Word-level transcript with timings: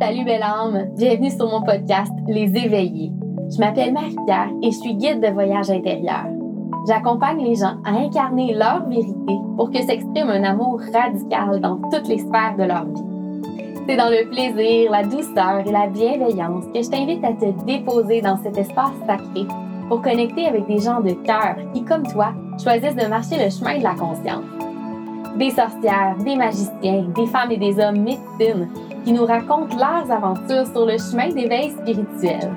Salut 0.00 0.24
belle 0.24 0.44
âme, 0.44 0.90
bienvenue 0.96 1.28
sur 1.28 1.50
mon 1.50 1.60
podcast 1.60 2.12
Les 2.28 2.56
Éveillés. 2.56 3.10
Je 3.50 3.58
m'appelle 3.58 3.92
Marie-Pierre 3.92 4.50
et 4.62 4.70
je 4.70 4.76
suis 4.76 4.94
guide 4.94 5.20
de 5.20 5.26
voyage 5.26 5.70
intérieur. 5.70 6.24
J'accompagne 6.86 7.42
les 7.42 7.56
gens 7.56 7.78
à 7.84 7.98
incarner 7.98 8.54
leur 8.54 8.88
vérité 8.88 9.34
pour 9.56 9.72
que 9.72 9.82
s'exprime 9.82 10.30
un 10.30 10.44
amour 10.44 10.80
radical 10.92 11.60
dans 11.60 11.80
toutes 11.90 12.06
les 12.06 12.18
sphères 12.18 12.54
de 12.56 12.62
leur 12.62 12.84
vie. 12.84 13.02
C'est 13.88 13.96
dans 13.96 14.08
le 14.08 14.30
plaisir, 14.30 14.92
la 14.92 15.02
douceur 15.02 15.66
et 15.66 15.72
la 15.72 15.88
bienveillance 15.88 16.66
que 16.72 16.80
je 16.80 16.90
t'invite 16.90 17.24
à 17.24 17.32
te 17.32 17.64
déposer 17.64 18.20
dans 18.20 18.36
cet 18.36 18.56
espace 18.56 18.94
sacré 19.04 19.48
pour 19.88 20.00
connecter 20.00 20.46
avec 20.46 20.68
des 20.68 20.78
gens 20.78 21.00
de 21.00 21.10
cœur 21.10 21.56
qui, 21.74 21.82
comme 21.82 22.06
toi, 22.06 22.34
choisissent 22.62 22.94
de 22.94 23.08
marcher 23.08 23.44
le 23.44 23.50
chemin 23.50 23.78
de 23.78 23.82
la 23.82 23.94
conscience. 23.94 24.44
Des 25.36 25.50
sorcières, 25.50 26.16
des 26.24 26.36
magiciens, 26.36 27.04
des 27.16 27.26
femmes 27.26 27.50
et 27.50 27.56
des 27.56 27.80
hommes 27.80 28.00
médecines 28.00 28.68
qui 29.08 29.14
nous 29.14 29.24
racontent 29.24 29.74
leurs 29.74 30.12
aventures 30.12 30.66
sur 30.66 30.84
le 30.84 30.98
chemin 30.98 31.30
d'éveil 31.30 31.70
spirituel. 31.70 32.52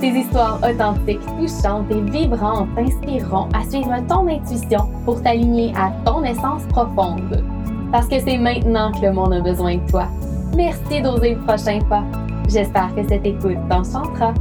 Ces 0.00 0.08
histoires 0.08 0.58
authentiques, 0.68 1.24
touchantes 1.38 1.88
et 1.92 2.00
vibrantes 2.10 2.66
t'inspireront 2.74 3.48
à 3.54 3.62
suivre 3.70 3.94
ton 4.08 4.26
intuition 4.26 4.88
pour 5.04 5.22
t'aligner 5.22 5.72
à 5.76 5.92
ton 6.04 6.24
essence 6.24 6.64
profonde. 6.70 7.44
Parce 7.92 8.08
que 8.08 8.18
c'est 8.18 8.36
maintenant 8.36 8.90
que 8.90 9.06
le 9.06 9.12
monde 9.12 9.32
a 9.32 9.40
besoin 9.40 9.76
de 9.76 9.88
toi. 9.88 10.08
Merci 10.56 11.00
d'oser 11.00 11.36
le 11.36 11.40
prochain 11.42 11.78
pas. 11.88 12.02
J'espère 12.48 12.92
que 12.96 13.06
cette 13.08 13.24
écoute 13.24 13.58
t'enchantera. 13.70 14.34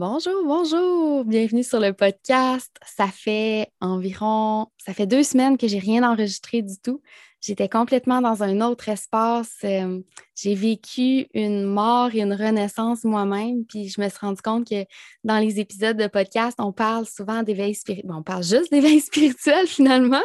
Bonjour, 0.00 0.46
bonjour, 0.46 1.26
bienvenue 1.26 1.62
sur 1.62 1.78
le 1.78 1.92
podcast. 1.92 2.74
Ça 2.86 3.08
fait 3.08 3.68
environ, 3.82 4.68
ça 4.78 4.94
fait 4.94 5.06
deux 5.06 5.22
semaines 5.22 5.58
que 5.58 5.68
j'ai 5.68 5.78
rien 5.78 6.10
enregistré 6.10 6.62
du 6.62 6.78
tout. 6.82 7.02
J'étais 7.42 7.68
complètement 7.68 8.22
dans 8.22 8.42
un 8.42 8.62
autre 8.62 8.88
espace. 8.88 9.58
Euh, 9.62 10.00
j'ai 10.34 10.54
vécu 10.54 11.26
une 11.34 11.64
mort 11.64 12.14
et 12.14 12.22
une 12.22 12.32
renaissance 12.32 13.04
moi-même, 13.04 13.66
puis 13.66 13.90
je 13.90 14.00
me 14.00 14.08
suis 14.08 14.18
rendu 14.18 14.40
compte 14.40 14.66
que 14.66 14.86
dans 15.22 15.36
les 15.36 15.60
épisodes 15.60 15.98
de 15.98 16.06
podcast, 16.06 16.56
on 16.60 16.72
parle 16.72 17.04
souvent 17.04 17.42
d'éveil 17.42 17.74
spirituel. 17.74 18.10
on 18.10 18.22
parle 18.22 18.42
juste 18.42 18.72
d'éveil 18.72 19.00
spirituel 19.02 19.66
finalement, 19.66 20.24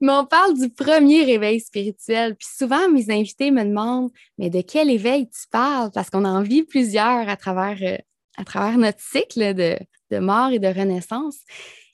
mais 0.00 0.12
on 0.12 0.26
parle 0.26 0.58
du 0.58 0.70
premier 0.70 1.30
éveil 1.30 1.60
spirituel. 1.60 2.34
Puis 2.34 2.48
souvent, 2.52 2.88
mes 2.88 3.08
invités 3.12 3.52
me 3.52 3.62
demandent, 3.62 4.10
mais 4.38 4.50
de 4.50 4.60
quel 4.60 4.90
éveil 4.90 5.28
tu 5.28 5.46
parles? 5.52 5.92
Parce 5.94 6.10
qu'on 6.10 6.24
en 6.24 6.42
vit 6.42 6.64
plusieurs 6.64 7.28
à 7.28 7.36
travers 7.36 7.78
euh, 7.80 7.96
à 8.36 8.44
travers 8.44 8.78
notre 8.78 9.00
cycle 9.00 9.54
de, 9.54 9.78
mort 10.18 10.50
et 10.50 10.58
de 10.58 10.68
renaissance. 10.68 11.38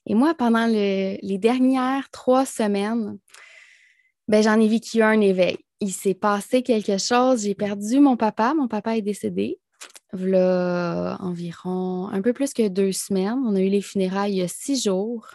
Et 0.07 0.15
moi, 0.15 0.35
pendant 0.35 0.67
les 0.67 1.39
dernières 1.39 2.11
trois 2.11 2.47
semaines, 2.47 3.19
ben, 4.31 4.45
j'en 4.45 4.61
ai 4.61 4.69
vécu 4.69 5.03
un 5.03 5.21
éveil. 5.21 5.59
Il 5.81 5.91
s'est 5.93 6.15
passé 6.15 6.63
quelque 6.63 6.99
chose. 6.99 7.43
J'ai 7.43 7.57
perdu 7.57 7.99
mon 7.99 8.17
papa. 8.17 8.55
Mon 8.55 8.69
papa 8.69 8.97
est 8.97 9.03
décédé. 9.03 9.59
A 10.13 11.17
environ 11.21 12.09
un 12.13 12.23
peu 12.23 12.33
plus 12.33 12.55
que 12.55 12.69
deux 12.69 12.93
semaines. 12.93 13.41
On 13.45 13.57
a 13.57 13.61
eu 13.61 13.69
les 13.69 13.83
funérailles 13.83 14.35
il 14.35 14.39
y 14.39 14.43
a 14.43 14.47
six 14.47 14.85
jours. 14.85 15.27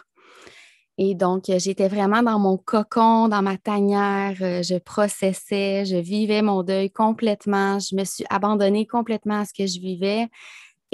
Et 0.96 1.14
donc, 1.14 1.44
j'étais 1.58 1.88
vraiment 1.88 2.22
dans 2.22 2.38
mon 2.38 2.56
cocon, 2.56 3.28
dans 3.28 3.42
ma 3.42 3.58
tanière. 3.58 4.34
Je 4.38 4.78
processais, 4.78 5.84
je 5.84 5.96
vivais 5.96 6.40
mon 6.40 6.62
deuil 6.62 6.90
complètement. 6.90 7.78
Je 7.78 7.94
me 7.96 8.04
suis 8.04 8.24
abandonnée 8.30 8.86
complètement 8.86 9.40
à 9.40 9.44
ce 9.44 9.52
que 9.52 9.66
je 9.66 9.78
vivais. 9.78 10.28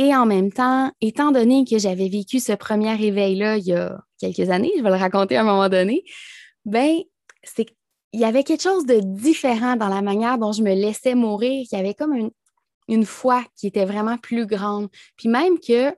Et 0.03 0.17
en 0.17 0.27
même 0.27 0.50
temps, 0.50 0.91
étant 1.00 1.31
donné 1.31 1.64
que 1.64 1.78
j'avais 1.78 2.08
vécu 2.08 2.41
ce 2.41 2.53
premier 2.55 2.92
réveil-là 2.97 3.58
il 3.58 3.67
y 3.67 3.72
a 3.72 4.00
quelques 4.19 4.50
années, 4.50 4.72
je 4.77 4.83
vais 4.83 4.91
le 4.91 4.97
raconter 4.97 5.36
à 5.36 5.42
un 5.42 5.45
moment 5.45 5.69
donné, 5.69 6.03
ben 6.64 6.98
c'est 7.45 7.67
il 8.13 8.20
y 8.20 8.24
avait 8.24 8.42
quelque 8.42 8.64
chose 8.64 8.85
de 8.85 8.98
différent 9.01 9.77
dans 9.77 9.89
la 9.89 10.02
manière 10.02 10.39
dont 10.39 10.51
je 10.51 10.63
me 10.63 10.74
laissais 10.74 11.14
mourir. 11.14 11.64
Il 11.70 11.77
y 11.77 11.80
avait 11.80 11.95
comme 11.95 12.30
une, 12.89 13.07
foi 13.07 13.45
qui 13.57 13.68
était 13.68 13.86
vraiment 13.86 14.18
plus 14.18 14.45
grande. 14.45 14.89
Puis 15.17 15.29
même 15.29 15.58
que 15.61 15.95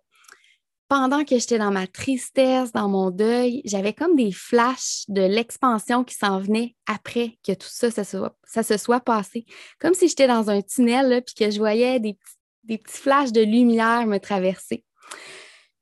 pendant 0.86 1.24
que 1.24 1.38
j'étais 1.38 1.58
dans 1.58 1.72
ma 1.72 1.86
tristesse, 1.86 2.72
dans 2.72 2.88
mon 2.90 3.10
deuil, 3.10 3.62
j'avais 3.64 3.94
comme 3.94 4.16
des 4.16 4.32
flashs 4.32 5.06
de 5.08 5.22
l'expansion 5.22 6.04
qui 6.04 6.14
s'en 6.14 6.38
venait 6.38 6.76
après 6.86 7.38
que 7.42 7.52
tout 7.52 7.66
ça, 7.68 7.90
ça, 7.90 8.04
se 8.04 8.76
soit 8.76 9.00
passé. 9.00 9.46
Comme 9.80 9.94
si 9.94 10.08
j'étais 10.08 10.28
dans 10.28 10.50
un 10.50 10.60
tunnel, 10.60 11.22
puis 11.24 11.34
que 11.34 11.50
je 11.50 11.58
voyais 11.58 11.98
des 11.98 12.12
petits 12.12 12.36
des 12.64 12.78
petits 12.78 12.98
flashs 12.98 13.32
de 13.32 13.42
lumière 13.42 14.06
me 14.06 14.18
traverser. 14.18 14.84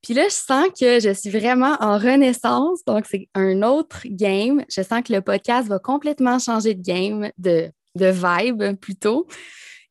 Puis 0.03 0.15
là, 0.15 0.25
je 0.29 0.35
sens 0.35 0.67
que 0.79 0.99
je 0.99 1.13
suis 1.15 1.31
vraiment 1.31 1.77
en 1.81 1.97
renaissance. 1.97 2.85
Donc, 2.85 3.07
c'est 3.09 3.29
un 3.35 3.63
autre 3.63 4.01
game. 4.07 4.65
Je 4.69 4.83
sens 4.83 5.03
que 5.03 5.13
le 5.13 5.23
podcast 5.23 5.69
va 5.69 5.79
complètement 5.79 6.41
changer 6.41 6.75
de 6.75 6.83
game, 6.83 7.31
de, 7.39 7.71
de 7.95 8.07
vibe 8.07 8.77
plutôt. 8.81 9.29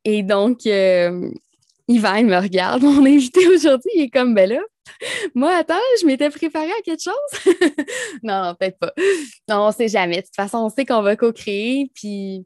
Et 0.04 0.22
donc, 0.22 0.66
euh, 0.66 1.32
Yvan, 1.88 2.16
il 2.16 2.26
me 2.26 2.38
regarde. 2.38 2.82
Mon 2.84 3.06
invité 3.06 3.48
aujourd'hui, 3.48 3.92
il 3.96 4.02
est 4.04 4.10
comme, 4.10 4.36
ben 4.36 4.50
là, 4.50 4.60
moi, 5.34 5.56
attends, 5.56 5.76
je 6.02 6.06
m'étais 6.06 6.30
préparée 6.30 6.72
à 6.72 6.82
quelque 6.84 7.04
chose. 7.04 7.54
non, 8.24 8.56
peut-être 8.60 8.80
pas. 8.80 8.94
Non, 9.48 9.68
on 9.68 9.72
sait 9.72 9.88
jamais. 9.88 10.18
De 10.18 10.22
toute 10.22 10.36
façon, 10.36 10.58
on 10.58 10.70
sait 10.70 10.86
qu'on 10.86 11.02
va 11.02 11.16
co-créer. 11.16 11.92
Puis, 11.94 12.46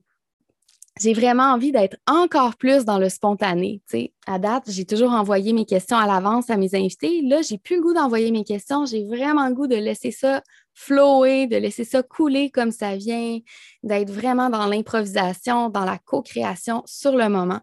j'ai 1.01 1.13
vraiment 1.13 1.51
envie 1.51 1.71
d'être 1.71 1.97
encore 2.07 2.55
plus 2.55 2.85
dans 2.85 2.97
le 2.97 3.09
spontané. 3.09 3.81
À 4.27 4.39
date, 4.39 4.63
j'ai 4.67 4.85
toujours 4.85 5.11
envoyé 5.11 5.51
mes 5.51 5.65
questions 5.65 5.97
à 5.97 6.07
l'avance 6.07 6.49
à 6.49 6.55
mes 6.55 6.73
invités. 6.73 7.21
Là, 7.21 7.41
j'ai 7.41 7.57
plus 7.57 7.77
le 7.77 7.81
goût 7.81 7.93
d'envoyer 7.93 8.31
mes 8.31 8.45
questions. 8.45 8.85
J'ai 8.85 9.05
vraiment 9.05 9.49
goût 9.51 9.67
de 9.67 9.75
laisser 9.75 10.11
ça 10.11 10.41
flower, 10.73 11.47
de 11.47 11.57
laisser 11.57 11.83
ça 11.83 12.01
couler 12.01 12.49
comme 12.49 12.71
ça 12.71 12.95
vient, 12.95 13.39
d'être 13.83 14.11
vraiment 14.11 14.49
dans 14.49 14.67
l'improvisation, 14.67 15.69
dans 15.69 15.85
la 15.85 15.97
co-création 15.97 16.83
sur 16.85 17.15
le 17.15 17.27
moment. 17.29 17.59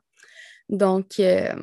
Donc, 0.69 1.19
euh, 1.19 1.54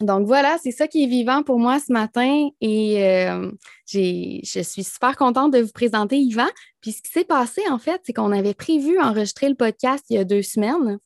donc 0.00 0.26
voilà, 0.26 0.58
c'est 0.62 0.70
ça 0.70 0.86
qui 0.86 1.04
est 1.04 1.08
vivant 1.08 1.42
pour 1.42 1.58
moi 1.58 1.80
ce 1.80 1.92
matin 1.92 2.48
et 2.60 3.04
euh, 3.04 3.50
je 3.86 4.62
suis 4.62 4.84
super 4.84 5.16
contente 5.16 5.52
de 5.52 5.58
vous 5.58 5.72
présenter 5.72 6.18
Yvan. 6.18 6.46
Puis 6.80 6.92
ce 6.92 7.02
qui 7.02 7.10
s'est 7.10 7.24
passé 7.24 7.62
en 7.68 7.78
fait, 7.78 8.00
c'est 8.04 8.12
qu'on 8.12 8.30
avait 8.30 8.54
prévu 8.54 9.00
enregistrer 9.00 9.48
le 9.48 9.56
podcast 9.56 10.04
il 10.10 10.16
y 10.16 10.18
a 10.18 10.24
deux 10.24 10.42
semaines. 10.42 10.98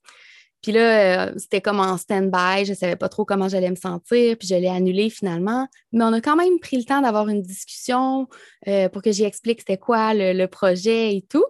Puis 0.63 0.71
là, 0.71 1.27
euh, 1.27 1.33
c'était 1.39 1.61
comme 1.61 1.81
en 1.81 1.97
stand-by, 1.97 2.65
je 2.65 2.71
ne 2.71 2.77
savais 2.77 2.97
pas 2.97 3.09
trop 3.09 3.25
comment 3.25 3.49
j'allais 3.49 3.71
me 3.71 3.77
sentir, 3.77 4.37
puis 4.39 4.47
je 4.47 4.55
l'ai 4.55 4.69
annulé 4.69 5.11
finalement. 5.11 5.67
Mais 5.93 6.05
on 6.05 6.13
a 6.13 6.21
quand 6.21 6.37
même 6.37 6.61
pris 6.61 6.77
le 6.77 6.85
temps 6.85 7.01
d'avoir 7.01 7.29
une 7.29 7.43
discussion 7.43 8.29
euh, 8.69 8.89
pour 8.89 9.03
que 9.03 9.11
j'y 9.11 9.25
explique 9.25 9.61
c'était 9.61 9.77
quoi 9.77 10.15
le, 10.15 10.47
projet 10.47 11.17
et 11.17 11.23
tout. 11.23 11.45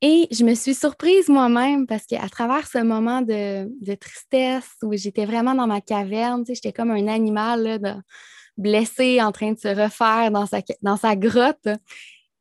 Et 0.00 0.28
je 0.30 0.44
me 0.44 0.54
suis 0.54 0.74
surprise 0.74 1.28
moi-même 1.28 1.86
parce 1.86 2.06
qu'à 2.06 2.28
travers 2.28 2.68
ce 2.68 2.78
moment 2.78 3.20
de, 3.20 3.94
tristesse 3.96 4.70
où 4.82 4.92
j'étais 4.94 5.26
vraiment 5.26 5.54
dans 5.54 5.66
ma 5.66 5.80
caverne, 5.80 6.44
j'étais 6.46 6.72
comme 6.72 6.92
un 6.92 7.08
animal 7.08 8.02
blessé 8.56 9.20
en 9.20 9.32
train 9.32 9.52
de 9.52 9.58
se 9.58 9.68
refaire 9.68 10.30
dans 10.30 10.46
sa, 10.46 10.60
dans 10.82 10.96
sa 10.96 11.16
grotte. 11.16 11.68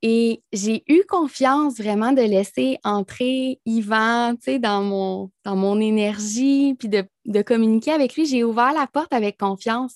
Et 0.04 0.44
j'ai 0.54 0.84
eu 0.88 1.04
confiance 1.10 1.78
vraiment 1.78 2.12
de 2.12 2.22
laisser 2.22 2.78
entrer 2.84 3.60
Yvan 3.66 4.36
dans 4.60 4.84
mon, 4.84 5.32
dans 5.44 5.56
mon 5.56 5.82
énergie, 5.82 6.76
puis 6.78 6.88
de, 6.88 7.04
de 7.26 7.42
communiquer 7.42 7.92
avec 7.92 8.16
lui. 8.16 8.28
J'ai 8.28 8.44
ouvert 8.44 8.74
la 8.74 8.86
porte 8.86 9.12
avec 9.12 9.38
confiance. 9.38 9.96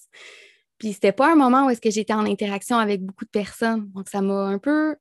Puis 0.79 0.93
c'était 0.93 1.11
pas 1.11 1.31
un 1.31 1.35
moment 1.35 1.67
où 1.67 1.69
est-ce 1.69 1.81
que 1.81 1.91
j'étais 1.91 2.13
en 2.13 2.25
interaction 2.25 2.77
avec 2.77 3.03
beaucoup 3.03 3.25
de 3.25 3.29
personnes. 3.29 3.91
Donc 3.93 4.09
ça 4.09 4.21
m'a 4.21 4.45
un 4.45 4.57
peu 4.57 4.95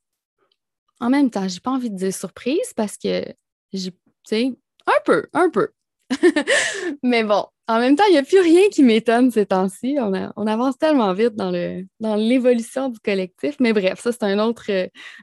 en 1.01 1.11
même 1.11 1.31
temps, 1.31 1.49
j'ai 1.49 1.61
pas 1.61 1.71
envie 1.71 1.91
de 1.91 1.97
dire 1.97 2.15
surprise 2.15 2.73
parce 2.77 2.97
que, 2.97 3.25
tu 3.73 3.91
sais, 4.25 4.53
un 4.87 5.01
peu, 5.05 5.27
un 5.33 5.51
peu. 5.51 5.69
Mais 7.03 7.25
bon, 7.25 7.47
en 7.69 7.79
même 7.79 7.95
temps, 7.95 8.05
il 8.09 8.13
n'y 8.13 8.19
a 8.19 8.25
plus 8.25 8.41
rien 8.41 8.69
qui 8.73 8.83
m'étonne 8.83 9.31
ces 9.31 9.47
temps-ci. 9.47 9.97
On, 10.01 10.47
avance 10.47 10.77
tellement 10.77 11.13
vite 11.13 11.37
dans, 11.37 11.53
le, 11.53 11.87
dans 12.01 12.17
l'évolution 12.17 12.89
du 12.89 12.99
collectif. 12.99 13.55
Mais 13.61 13.73
bref, 13.73 14.01
ça, 14.01 14.11
c'est 14.11 14.25
un 14.25 14.41
autre, 14.41 14.71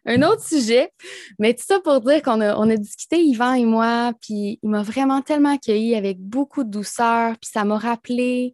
un 0.05 0.21
autre 0.23 0.47
sujet. 0.47 0.89
Mais 1.39 1.53
tout 1.53 1.65
ça 1.67 1.81
pour 1.81 1.99
dire 1.99 2.21
qu'on 2.21 2.39
a, 2.39 2.55
on 2.55 2.69
a 2.69 2.77
discuté, 2.77 3.21
Yvan 3.21 3.53
et 3.53 3.65
moi, 3.65 4.13
puis 4.21 4.59
il 4.63 4.69
m'a 4.69 4.81
vraiment 4.81 5.21
tellement 5.21 5.55
accueilli 5.55 5.95
avec 5.95 6.19
beaucoup 6.19 6.63
de 6.63 6.69
douceur. 6.69 7.33
Puis 7.41 7.51
ça 7.51 7.65
m'a 7.65 7.77
rappelé 7.77 8.53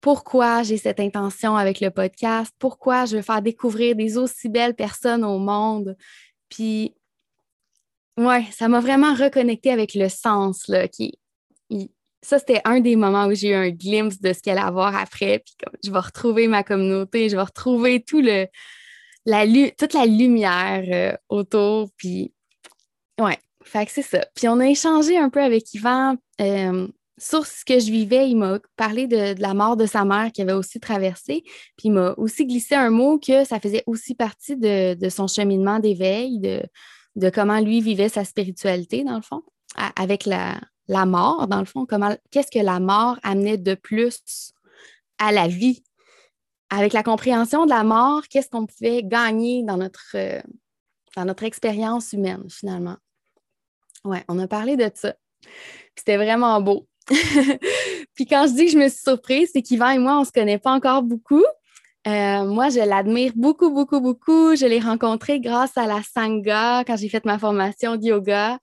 pourquoi 0.00 0.62
j'ai 0.62 0.78
cette 0.78 0.98
intention 0.98 1.56
avec 1.56 1.80
le 1.80 1.90
podcast, 1.90 2.52
pourquoi 2.58 3.04
je 3.04 3.16
veux 3.16 3.22
faire 3.22 3.42
découvrir 3.42 3.94
des 3.94 4.18
aussi 4.18 4.48
belles 4.48 4.74
personnes 4.74 5.22
au 5.22 5.38
monde. 5.38 5.96
Puis, 6.52 6.94
ouais, 8.18 8.44
ça 8.52 8.68
m'a 8.68 8.80
vraiment 8.80 9.14
reconnecté 9.14 9.70
avec 9.70 9.94
le 9.94 10.10
sens, 10.10 10.68
là, 10.68 10.86
qui, 10.86 11.18
ça, 12.20 12.38
c'était 12.38 12.60
un 12.64 12.80
des 12.80 12.94
moments 12.94 13.26
où 13.26 13.34
j'ai 13.34 13.48
eu 13.48 13.54
un 13.54 13.70
glimpse 13.70 14.20
de 14.20 14.34
ce 14.34 14.40
qu'elle 14.40 14.58
allait 14.58 14.68
avoir 14.68 14.94
après. 14.94 15.40
Puis, 15.40 15.54
je 15.82 15.90
vais 15.90 15.98
retrouver 15.98 16.46
ma 16.48 16.62
communauté, 16.62 17.30
je 17.30 17.36
vais 17.36 17.42
retrouver 17.42 18.02
tout 18.02 18.20
le, 18.20 18.46
la, 19.24 19.46
toute 19.78 19.94
la 19.94 20.04
lumière 20.04 20.84
euh, 20.86 21.16
autour. 21.30 21.88
Puis, 21.96 22.34
ouais, 23.18 23.38
fait 23.64 23.86
que 23.86 23.92
c'est 23.92 24.02
ça. 24.02 24.26
Puis, 24.34 24.46
on 24.48 24.60
a 24.60 24.68
échangé 24.68 25.16
un 25.16 25.30
peu 25.30 25.42
avec 25.42 25.72
Yvan. 25.72 26.16
Euh, 26.42 26.86
sur 27.18 27.46
ce 27.46 27.64
que 27.64 27.78
je 27.78 27.90
vivais, 27.90 28.28
il 28.28 28.36
m'a 28.36 28.58
parlé 28.76 29.06
de, 29.06 29.40
la 29.40 29.54
mort 29.54 29.76
de 29.76 29.86
sa 29.86 30.04
mère 30.04 30.32
qui 30.32 30.42
avait 30.42 30.52
aussi 30.52 30.80
traversé. 30.80 31.42
Puis 31.76 31.88
il 31.88 31.92
m'a 31.92 32.14
aussi 32.16 32.46
glissé 32.46 32.74
un 32.74 32.90
mot 32.90 33.18
que 33.18 33.44
ça 33.44 33.60
faisait 33.60 33.84
aussi 33.86 34.14
partie 34.14 34.56
de, 34.56 35.08
son 35.08 35.26
cheminement 35.26 35.78
d'éveil, 35.78 36.38
de, 36.40 37.30
comment 37.30 37.60
lui 37.60 37.80
vivait 37.80 38.08
sa 38.08 38.24
spiritualité, 38.24 39.04
dans 39.04 39.16
le 39.16 39.22
fond, 39.22 39.42
avec 39.96 40.26
la, 40.26 40.60
la, 40.88 41.06
mort, 41.06 41.46
dans 41.48 41.60
le 41.60 41.66
fond. 41.66 41.86
Comment, 41.86 42.16
qu'est-ce 42.30 42.50
que 42.50 42.64
la 42.64 42.80
mort 42.80 43.18
amenait 43.22 43.58
de 43.58 43.74
plus 43.74 44.52
à 45.18 45.32
la 45.32 45.48
vie? 45.48 45.82
Avec 46.70 46.94
la 46.94 47.02
compréhension 47.02 47.66
de 47.66 47.70
la 47.70 47.84
mort, 47.84 48.22
qu'est-ce 48.28 48.48
qu'on 48.48 48.64
pouvait 48.64 49.02
gagner 49.02 49.62
dans 49.62 49.76
notre, 49.76 50.12
euh, 50.14 50.40
dans 51.14 51.26
notre 51.26 51.42
expérience 51.42 52.14
humaine, 52.14 52.44
finalement? 52.48 52.96
Ouais, 54.04 54.24
on 54.28 54.38
a 54.38 54.48
parlé 54.48 54.76
de 54.76 54.90
ça. 54.94 55.14
C'était 55.96 56.16
vraiment 56.16 56.60
beau. 56.62 56.88
Puis 58.14 58.26
quand 58.26 58.46
je 58.46 58.54
dis 58.54 58.66
que 58.66 58.72
je 58.72 58.78
me 58.78 58.88
suis 58.88 59.00
surprise, 59.00 59.50
c'est 59.52 59.62
qu'Yvan 59.62 59.90
et 59.90 59.98
moi, 59.98 60.16
on 60.16 60.20
ne 60.20 60.24
se 60.24 60.32
connaît 60.32 60.58
pas 60.58 60.72
encore 60.72 61.02
beaucoup. 61.02 61.44
Euh, 62.06 62.44
moi, 62.44 62.68
je 62.68 62.80
l'admire 62.80 63.32
beaucoup, 63.36 63.70
beaucoup, 63.70 64.00
beaucoup. 64.00 64.56
Je 64.56 64.66
l'ai 64.66 64.80
rencontré 64.80 65.40
grâce 65.40 65.76
à 65.76 65.86
la 65.86 66.00
Sangha 66.02 66.84
quand 66.84 66.96
j'ai 66.96 67.08
fait 67.08 67.24
ma 67.24 67.38
formation 67.38 67.96
de 67.96 68.06
yoga. 68.06 68.58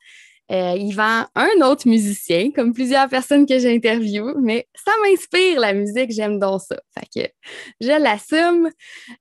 Euh, 0.52 0.76
Yvan, 0.78 1.28
un 1.36 1.62
autre 1.62 1.88
musicien, 1.88 2.50
comme 2.50 2.74
plusieurs 2.74 3.08
personnes 3.08 3.46
que 3.46 3.60
j'ai 3.60 3.76
interviewées, 3.76 4.34
mais 4.42 4.68
ça 4.74 4.92
m'inspire 5.04 5.60
la 5.60 5.74
musique, 5.74 6.10
j'aime 6.12 6.40
donc 6.40 6.62
ça. 6.62 6.76
Fait 6.98 7.06
que 7.28 7.32
je 7.80 8.02
l'assume. 8.02 8.72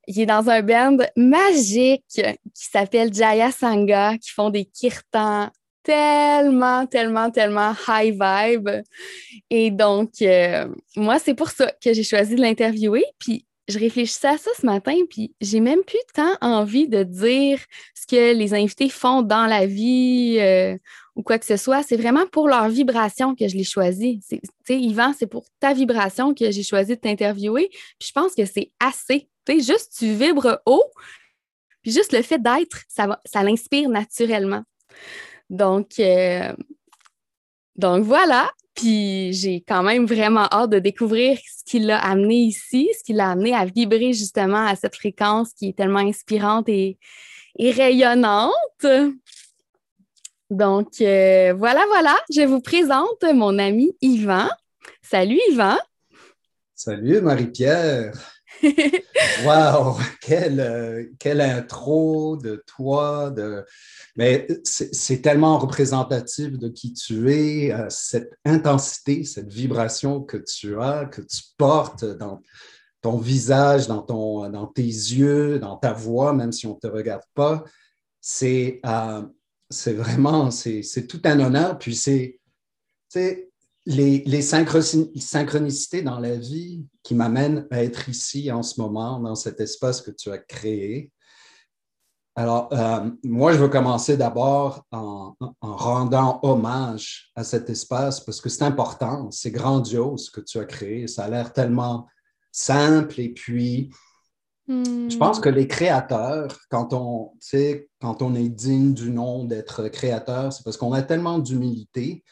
Il 0.07 0.19
est 0.19 0.27
dans 0.27 0.49
un 0.49 0.63
band 0.63 0.97
magique 1.17 2.03
qui 2.09 2.25
s'appelle 2.55 3.13
Jaya 3.13 3.53
Sangha, 3.53 4.17
qui 4.17 4.31
font 4.31 4.49
des 4.49 4.65
kirtans 4.65 5.51
tellement, 5.89 6.87
tellement, 6.87 7.31
tellement 7.31 7.73
high 7.89 8.13
vibe. 8.13 8.69
Et 9.49 9.71
donc, 9.71 10.21
euh, 10.21 10.69
moi, 10.97 11.19
c'est 11.19 11.33
pour 11.33 11.49
ça 11.49 11.73
que 11.83 11.95
j'ai 11.95 12.05
choisi 12.05 12.35
de 12.35 12.43
l'interviewer. 12.43 13.05
Puis, 13.19 13.47
je 13.69 13.79
réfléchissais 13.79 14.29
à 14.29 14.37
ça 14.37 14.51
ce 14.59 14.67
matin, 14.67 14.95
puis 15.09 15.35
j'ai 15.41 15.61
même 15.61 15.83
plus 15.87 15.99
tant 16.15 16.35
envie 16.43 16.89
de 16.89 17.03
dire 17.05 17.59
ce 17.95 18.07
que 18.07 18.35
les 18.35 18.53
invités 18.53 18.91
font 18.91 19.23
dans 19.23 19.47
la 19.47 19.67
vie 19.67 20.37
euh, 20.41 20.77
ou 21.17 21.23
quoi 21.23 21.39
que 21.39 21.47
ce 21.47 21.57
soit. 21.57 21.83
C'est 21.83 21.97
vraiment 21.97 22.27
pour 22.27 22.49
leur 22.49 22.69
vibration 22.69 23.35
que 23.35 23.49
je 23.49 23.57
l'ai 23.57 23.65
choisi. 23.65 24.21
Tu 24.29 24.41
sais, 24.67 24.79
Yvan, 24.79 25.15
c'est 25.19 25.27
pour 25.27 25.47
ta 25.59 25.73
vibration 25.73 26.35
que 26.35 26.51
j'ai 26.51 26.63
choisi 26.63 26.97
de 26.97 27.01
t'interviewer. 27.01 27.69
Puis 27.99 28.09
je 28.09 28.13
pense 28.13 28.35
que 28.35 28.45
c'est 28.45 28.71
assez. 28.79 29.29
Tu 29.47 29.61
sais, 29.61 29.73
juste 29.73 29.95
tu 29.99 30.13
vibres 30.13 30.61
haut, 30.67 30.91
puis 31.83 31.93
juste 31.93 32.13
le 32.13 32.21
fait 32.21 32.43
d'être, 32.43 32.83
ça, 32.89 33.19
ça 33.25 33.43
l'inspire 33.43 33.89
naturellement. 33.89 34.63
Donc, 35.51 35.99
euh, 35.99 36.53
donc 37.77 38.05
voilà. 38.05 38.51
Puis 38.75 39.33
j'ai 39.33 39.61
quand 39.67 39.83
même 39.83 40.07
vraiment 40.07 40.47
hâte 40.53 40.71
de 40.71 40.79
découvrir 40.79 41.39
ce 41.39 41.65
qui 41.65 41.81
l'a 41.81 41.99
amené 41.99 42.37
ici, 42.37 42.89
ce 42.97 43.03
qui 43.03 43.13
l'a 43.13 43.31
amené 43.31 43.55
à 43.55 43.65
vibrer 43.65 44.13
justement 44.13 44.65
à 44.67 44.77
cette 44.77 44.95
fréquence 44.95 45.53
qui 45.53 45.71
est 45.71 45.77
tellement 45.77 45.99
inspirante 45.99 46.69
et, 46.69 46.99
rayonnante. 47.59 48.87
Donc 50.49 51.01
euh, 51.01 51.53
voilà, 51.55 51.85
voilà, 51.89 52.17
je 52.31 52.43
vous 52.43 52.61
présente 52.61 53.25
mon 53.35 53.59
ami 53.59 53.97
Yvan. 54.01 54.49
Salut 55.03 55.41
Yvan. 55.51 55.77
Salut 56.75 57.21
Marie-Pierre. 57.21 58.38
Wow, 59.45 59.97
quelle, 60.21 60.61
euh, 60.61 61.05
quelle 61.19 61.41
intro 61.41 62.37
de 62.37 62.63
toi, 62.67 63.35
mais 64.17 64.47
c'est 64.65 65.23
tellement 65.23 65.59
représentatif 65.59 66.59
de 66.59 66.69
qui 66.69 66.93
tu 66.93 67.33
es, 67.33 67.73
euh, 67.73 67.87
cette 67.89 68.33
intensité, 68.45 69.25
cette 69.25 69.53
vibration 69.53 70.23
que 70.23 70.37
tu 70.37 70.81
as, 70.81 71.07
que 71.07 71.23
tu 71.23 71.43
portes 71.57 72.05
dans 72.05 72.41
ton 73.01 73.19
visage, 73.19 73.87
dans 73.87 74.73
tes 74.75 74.83
yeux, 74.83 75.59
dans 75.59 75.77
ta 75.77 75.93
voix, 75.93 76.33
même 76.33 76.53
si 76.53 76.67
on 76.67 76.75
ne 76.75 76.81
te 76.81 76.89
regarde 76.89 77.23
pas. 77.35 77.65
C'est 78.21 78.81
euh, 78.85 79.23
vraiment, 79.87 80.51
c'est 80.51 81.07
tout 81.09 81.21
un 81.25 81.39
honneur. 81.39 81.79
Puis 81.79 81.95
c'est 81.95 82.41
les, 83.89 84.23
les 84.27 84.43
synchronicités 84.43 86.03
dans 86.03 86.21
la 86.21 86.37
vie 86.37 86.85
qui 87.03 87.15
m'amènent 87.15 87.67
à 87.71 87.83
être 87.83 88.11
ici 88.11 88.53
en 88.53 88.63
ce 88.63 88.79
moment, 88.79 89.19
dans 89.19 89.35
cet 89.35 89.61
espace 89.61 90.03
que 90.03 90.11
tu 90.11 90.31
as 90.31 90.37
créé. 90.37 91.11
Alors, 92.37 92.69
euh, 92.73 93.11
moi, 93.25 93.55
je 93.55 93.59
veux 93.59 93.69
commencer 93.69 94.19
d'abord 94.19 94.85
en, 94.93 95.35
rendant 95.63 96.39
hommage 96.43 97.33
à 97.35 97.45
cet 97.45 97.71
espace 97.71 98.21
parce 98.21 98.43
que 98.43 98.51
c'est 98.51 98.63
important, 98.63 99.31
c'est 99.31 99.51
grandiose 99.51 100.27
ce 100.27 100.31
que 100.33 100.43
tu 100.43 100.59
as 100.59 100.67
créé. 100.67 101.09
Ça 101.09 101.25
a 101.25 101.31
l'air 101.31 101.55
tellement 101.55 102.07
simple 102.53 103.19
et 103.19 103.31
puis 103.31 103.91
je 104.69 105.17
pense 105.17 105.39
hmm. 105.39 105.41
que 105.41 105.49
les 105.49 105.67
créateurs, 105.67 106.59
quand 106.69 106.93
on, 106.93 107.33
quand 108.03 108.21
on 108.21 108.35
est 108.35 108.51
digne 108.51 108.93
du 108.93 109.11
nom 109.11 109.45
d'être 109.45 109.89
créateur, 109.89 110.53
c'est 110.53 110.63
parce 110.63 110.77
qu'on 110.77 110.93
a 110.93 111.01
tellement 111.01 111.39
d'humilité 111.39 112.23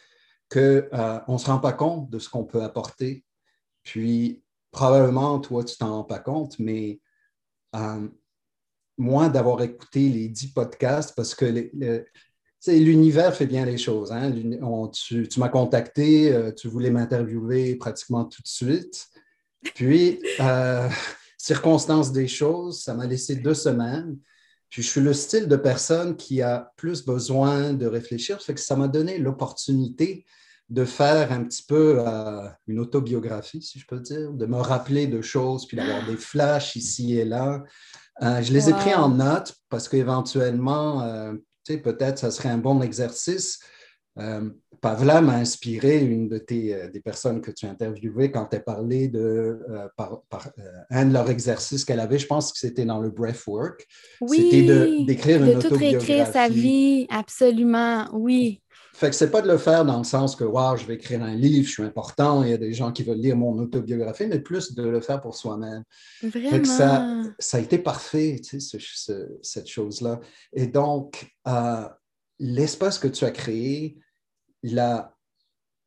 qu'on 0.51 0.59
euh, 0.59 1.21
ne 1.29 1.39
se 1.39 1.47
rend 1.47 1.59
pas 1.59 1.73
compte 1.73 2.11
de 2.11 2.19
ce 2.19 2.29
qu'on 2.29 2.45
peut 2.45 2.63
apporter. 2.63 3.25
Puis, 3.83 4.43
probablement, 4.71 5.39
toi, 5.41 5.65
tu 5.65 5.77
t'en 5.77 5.97
rends 5.97 6.05
pas 6.05 6.19
compte, 6.19 6.59
mais 6.59 7.01
euh, 7.75 8.09
moi, 8.99 9.29
d'avoir 9.29 9.63
écouté 9.63 10.09
les 10.09 10.29
dix 10.29 10.49
podcasts 10.49 11.15
parce 11.15 11.35
que 11.35 11.45
l'univers 12.67 13.35
fait 13.35 13.47
bien 13.47 13.65
les 13.65 13.79
choses. 13.79 14.13
Hein. 14.13 14.33
tu, 14.93 15.29
m'as 15.39 15.49
contacté, 15.49 16.33
euh, 16.33 16.53
tu 16.53 16.69
voulais 16.69 16.91
m'interviewer 16.91 17.77
pratiquement 17.77 18.25
tout 18.25 18.43
de 18.43 18.49
suite. 18.49 19.07
Puis, 19.75 20.21
circonstance 21.39 22.13
des 22.13 22.29
choses, 22.29 22.83
ça 22.83 22.95
m'a 22.95 23.07
laissé 23.07 23.37
deux 23.37 23.55
semaines. 23.55 24.19
Puis, 24.71 24.83
je 24.83 24.89
suis 24.89 25.01
le 25.01 25.13
style 25.13 25.49
de 25.49 25.57
personne 25.57 26.17
qui 26.17 26.43
a 26.43 26.73
plus 26.77 27.05
besoin 27.05 27.73
de 27.73 27.87
réfléchir. 27.87 28.43
Fait 28.43 28.55
que 28.55 28.61
ça 28.61 28.77
m'a 28.77 28.89
donné 28.89 29.19
l'opportunité 29.19 30.25
de 30.69 30.85
faire 30.85 31.31
un 31.31 31.45
petit 31.45 31.63
peu 31.63 31.97
euh, 31.99 32.49
une 32.67 32.81
autobiographie, 32.81 33.63
si 33.63 33.79
je 33.79 33.87
peux 33.87 34.01
dire, 34.01 34.33
de 34.33 34.47
me 34.47 34.57
rappeler 34.57 35.07
de 35.07 35.23
choses, 35.23 35.67
puis 35.67 35.77
d'avoir 35.77 36.05
des 36.07 36.17
flashs 36.17 36.75
ici 36.77 37.17
et 37.19 37.25
là. 37.25 37.63
Euh, 38.23 38.43
je 38.43 38.53
les 38.53 38.69
ai 38.69 38.73
pris 38.73 38.95
en 38.95 39.11
note 39.11 39.55
parce 39.69 39.89
qu'éventuellement, 39.89 41.03
euh, 41.03 41.35
peut-être 41.65 42.19
ça 42.19 42.31
serait 42.31 42.49
un 42.49 42.59
bon 42.59 42.83
exercice. 42.83 43.61
Euh, 44.87 44.95
Pavla 44.95 45.21
m'a 45.21 45.35
inspiré, 45.35 45.99
une 45.99 46.29
de 46.29 46.39
tes 46.39 46.89
des 46.93 47.01
personnes 47.01 47.41
que 47.41 47.51
tu 47.51 47.67
as 47.67 47.71
interviewées, 47.71 48.31
quand 48.31 48.47
tu 48.47 48.57
as 48.57 48.61
parlé 48.61 49.09
de 49.09 49.59
par, 49.97 50.23
un 50.91 51.07
de 51.07 51.13
leurs 51.13 51.31
exercices 51.31 51.85
qu'elle 51.85 52.01
avait, 52.01 52.19
je 52.19 52.27
pense 52.27 52.53
que 52.53 52.59
c'était 52.59 52.85
dans 52.85 53.01
le 53.01 53.11
breathwork. 53.11 53.87
Oui, 54.21 54.49
c'était 54.51 55.05
d'écrire 55.05 55.43
une 55.43 55.59
de 55.59 55.69
tout 55.69 55.75
réécrire 55.75 56.27
sa 56.27 56.49
vie, 56.49 57.07
absolument, 57.11 58.09
oui. 58.13 58.63
Fait 58.97 59.11
que 59.11 59.15
c'est 59.15 59.31
pas 59.31 59.43
de 59.43 59.49
le 59.49 59.59
faire 59.59 59.85
dans 59.85 59.99
le 59.99 60.05
sens 60.05 60.35
que, 60.35 60.43
wow, 60.43 60.75
je 60.79 60.87
vais 60.87 60.95
écrire 60.95 61.23
un 61.23 61.35
livre, 61.35 61.67
je 61.67 61.73
suis 61.73 61.83
important, 61.83 62.43
il 62.43 62.49
y 62.49 62.55
a 62.55 62.57
des 62.57 62.73
gens 62.73 62.93
qui 62.93 63.03
veulent 63.03 63.21
lire 63.21 63.37
mon 63.37 63.59
autobiographie, 63.59 64.27
mais 64.27 64.39
plus 64.39 64.75
de 64.75 64.83
le 64.85 65.03
faire 65.03 65.21
pour 65.21 65.37
soi-même. 65.37 65.83
Vraiment. 66.23 66.65
ça, 66.65 67.07
ça 67.39 67.59
a 67.59 67.61
été 67.61 67.77
parfait, 67.77 68.41
tu 68.43 68.59
sais, 68.59 68.79
cette 69.43 69.69
chose-là. 69.69 70.19
Et 70.55 70.67
donc, 70.67 71.31
euh, 71.47 71.87
l'espace 72.39 72.99
que 72.99 73.09
tu 73.09 73.27
as 73.27 73.33
créé, 73.33 73.99
il 74.67 74.79
a, 74.79 75.15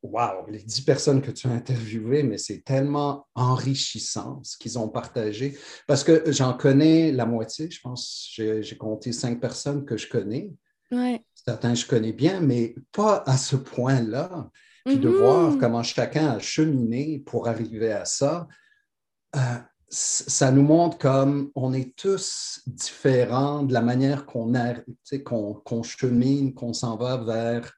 wow, 0.02 0.46
les 0.48 0.62
dix 0.62 0.80
personnes 0.82 1.22
que 1.22 1.30
tu 1.30 1.46
as 1.46 1.52
interviewées, 1.52 2.22
mais 2.22 2.38
c'est 2.38 2.62
tellement 2.64 3.26
enrichissant 3.34 4.40
ce 4.42 4.58
qu'ils 4.58 4.78
ont 4.78 4.88
partagé. 4.88 5.56
Parce 5.86 6.04
que 6.04 6.32
j'en 6.32 6.54
connais 6.54 7.12
la 7.12 7.26
moitié, 7.26 7.70
je 7.70 7.80
pense, 7.80 8.30
j'ai 8.34 8.76
compté 8.76 9.12
cinq 9.12 9.40
personnes 9.40 9.84
que 9.84 9.96
je 9.96 10.08
connais. 10.08 10.50
Ouais 10.90 11.22
certains 11.44 11.74
je 11.74 11.86
connais 11.86 12.12
bien, 12.12 12.40
mais 12.40 12.74
pas 12.92 13.22
à 13.26 13.36
ce 13.36 13.56
point-là. 13.56 14.50
Puis 14.84 14.98
de 14.98 15.08
voir 15.08 15.52
mm-hmm. 15.52 15.58
comment 15.58 15.82
chacun 15.82 16.28
a 16.28 16.38
cheminé 16.38 17.22
pour 17.26 17.48
arriver 17.48 17.92
à 17.92 18.06
ça, 18.06 18.48
euh, 19.36 19.58
ça 19.88 20.50
nous 20.50 20.62
montre 20.62 20.96
comme 20.98 21.50
on 21.54 21.72
est 21.72 21.94
tous 21.96 22.62
différents 22.66 23.62
de 23.62 23.72
la 23.74 23.82
manière 23.82 24.24
qu'on 24.24 24.52
qu'on 25.24 25.82
chemine, 25.82 26.54
qu'on 26.54 26.72
s'en 26.72 26.96
va 26.96 27.18
vers, 27.18 27.72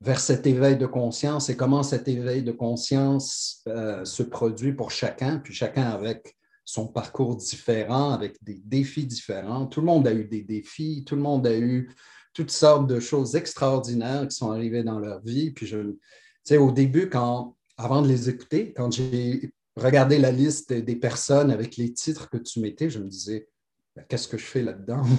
vers 0.00 0.20
cet 0.20 0.46
éveil 0.46 0.76
de 0.76 0.86
conscience 0.86 1.48
et 1.48 1.56
comment 1.56 1.82
cet 1.82 2.08
éveil 2.08 2.42
de 2.42 2.52
conscience 2.52 3.62
euh, 3.68 4.04
se 4.04 4.22
produit 4.22 4.72
pour 4.72 4.90
chacun, 4.90 5.38
puis 5.38 5.54
chacun 5.54 5.84
avec 5.84 6.36
son 6.64 6.88
parcours 6.88 7.36
différent, 7.36 8.10
avec 8.10 8.42
des 8.42 8.60
défis 8.64 9.06
différents. 9.06 9.66
Tout 9.66 9.80
le 9.80 9.86
monde 9.86 10.06
a 10.06 10.12
eu 10.12 10.24
des 10.24 10.42
défis, 10.42 11.04
tout 11.06 11.14
le 11.14 11.22
monde 11.22 11.46
a 11.46 11.56
eu 11.56 11.90
toutes 12.34 12.50
sortes 12.50 12.86
de 12.86 13.00
choses 13.00 13.36
extraordinaires 13.36 14.26
qui 14.28 14.36
sont 14.36 14.50
arrivées 14.50 14.82
dans 14.82 14.98
leur 14.98 15.22
vie. 15.22 15.52
Puis, 15.52 15.66
je, 15.66 16.56
au 16.56 16.70
début, 16.72 17.08
quand, 17.08 17.56
avant 17.78 18.02
de 18.02 18.08
les 18.08 18.28
écouter, 18.28 18.74
quand 18.74 18.92
j'ai 18.92 19.50
regardé 19.76 20.18
la 20.18 20.32
liste 20.32 20.72
des 20.72 20.96
personnes 20.96 21.50
avec 21.50 21.76
les 21.76 21.92
titres 21.92 22.28
que 22.28 22.36
tu 22.36 22.60
mettais, 22.60 22.90
je 22.90 22.98
me 22.98 23.08
disais, 23.08 23.48
ben, 23.96 24.04
qu'est-ce 24.08 24.28
que 24.28 24.36
je 24.36 24.44
fais 24.44 24.62
là-dedans? 24.62 25.02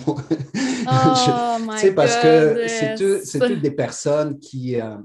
Oh 0.89 1.93
parce 1.95 2.15
que 2.15 2.65
c'est 2.67 3.39
toutes 3.39 3.61
des 3.61 3.71
personnes 3.71 4.39
qui, 4.39 4.79
euh, 4.79 4.95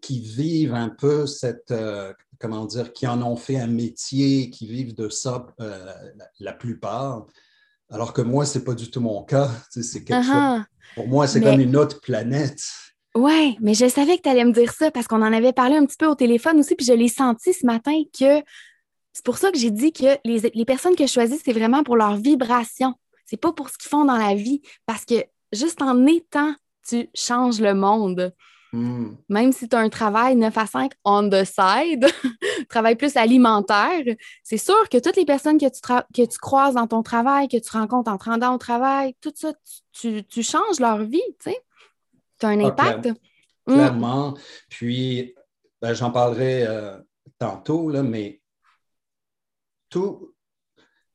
qui 0.00 0.20
vivent 0.20 0.72
un 0.72 0.88
peu 0.88 1.26
cette, 1.26 1.70
euh, 1.72 2.14
comment 2.38 2.64
dire, 2.64 2.94
qui 2.94 3.06
en 3.06 3.20
ont 3.20 3.36
fait 3.36 3.58
un 3.58 3.66
métier, 3.66 4.48
qui 4.48 4.66
vivent 4.66 4.94
de 4.94 5.10
ça 5.10 5.46
euh, 5.60 5.92
la, 6.40 6.54
plupart. 6.54 7.26
Alors 7.90 8.14
que 8.14 8.22
moi, 8.22 8.46
c'est 8.46 8.64
pas 8.64 8.72
du 8.72 8.90
tout 8.90 9.02
mon 9.02 9.24
cas. 9.24 9.50
C'est 9.68 10.04
quelque 10.04 10.24
chose. 10.24 10.62
Pour 10.94 11.08
moi, 11.08 11.26
c'est 11.26 11.42
comme 11.42 11.60
une 11.60 11.76
autre 11.76 12.00
planète. 12.00 12.62
Oui, 13.14 13.58
mais 13.60 13.74
je 13.74 13.88
savais 13.88 14.16
que 14.16 14.22
tu 14.22 14.28
allais 14.30 14.44
me 14.44 14.52
dire 14.52 14.72
ça 14.72 14.90
parce 14.90 15.06
qu'on 15.06 15.20
en 15.22 15.32
avait 15.34 15.52
parlé 15.52 15.76
un 15.76 15.84
petit 15.84 15.98
peu 15.98 16.06
au 16.06 16.14
téléphone 16.14 16.60
aussi, 16.60 16.74
puis 16.76 16.86
je 16.86 16.94
l'ai 16.94 17.08
senti 17.08 17.52
ce 17.52 17.66
matin 17.66 18.00
que 18.18 18.42
c'est 19.18 19.24
pour 19.24 19.38
ça 19.38 19.50
que 19.50 19.58
j'ai 19.58 19.72
dit 19.72 19.92
que 19.92 20.16
les, 20.24 20.48
les, 20.54 20.64
personnes 20.64 20.94
que 20.94 21.04
je 21.04 21.12
choisis, 21.12 21.42
c'est 21.44 21.52
vraiment 21.52 21.82
pour 21.82 21.96
leur 21.96 22.14
vibration. 22.14 22.94
C'est 23.26 23.36
pas 23.36 23.52
pour 23.52 23.68
ce 23.68 23.76
qu'ils 23.76 23.88
font 23.88 24.04
dans 24.04 24.16
la 24.16 24.36
vie. 24.36 24.62
Parce 24.86 25.04
que 25.04 25.16
juste 25.52 25.82
en 25.82 26.06
étant, 26.06 26.54
tu 26.88 27.10
changes 27.16 27.60
le 27.60 27.74
monde. 27.74 28.32
Hmm. 28.72 29.16
Même 29.28 29.50
si 29.50 29.68
tu 29.68 29.74
as 29.74 29.80
un 29.80 29.88
travail 29.88 30.36
9 30.36 30.56
à 30.56 30.66
5 30.66 30.92
on 31.04 31.28
the 31.28 31.42
side, 31.42 32.06
travail 32.68 32.94
plus 32.94 33.16
alimentaire, 33.16 34.04
c'est 34.44 34.56
sûr 34.56 34.88
que 34.88 34.98
toutes 34.98 35.16
les 35.16 35.24
personnes 35.24 35.58
que 35.58 35.68
tu, 35.68 35.80
que 36.14 36.24
tu 36.24 36.38
croises 36.38 36.74
dans 36.74 36.86
ton 36.86 37.02
travail, 37.02 37.48
que 37.48 37.56
tu 37.56 37.70
rencontres 37.72 38.12
en 38.12 38.18
te 38.18 38.26
rendant 38.26 38.54
au 38.54 38.58
travail, 38.58 39.16
tout 39.20 39.32
ça, 39.34 39.52
tu, 39.90 40.42
changes 40.44 40.78
leur 40.78 40.98
vie, 40.98 41.20
tu 41.40 41.50
sais. 41.50 41.58
Tu 42.38 42.46
as 42.46 42.50
un 42.50 42.60
ah, 42.60 42.68
impact. 42.68 43.08
Hmm. 43.66 43.74
Clairement. 43.74 44.34
Puis, 44.68 45.34
ben, 45.82 45.92
j'en 45.92 46.12
parlerai 46.12 46.64
euh, 46.68 46.98
tantôt, 47.40 47.90
là, 47.90 48.04
mais 48.04 48.40
tout, 49.88 50.34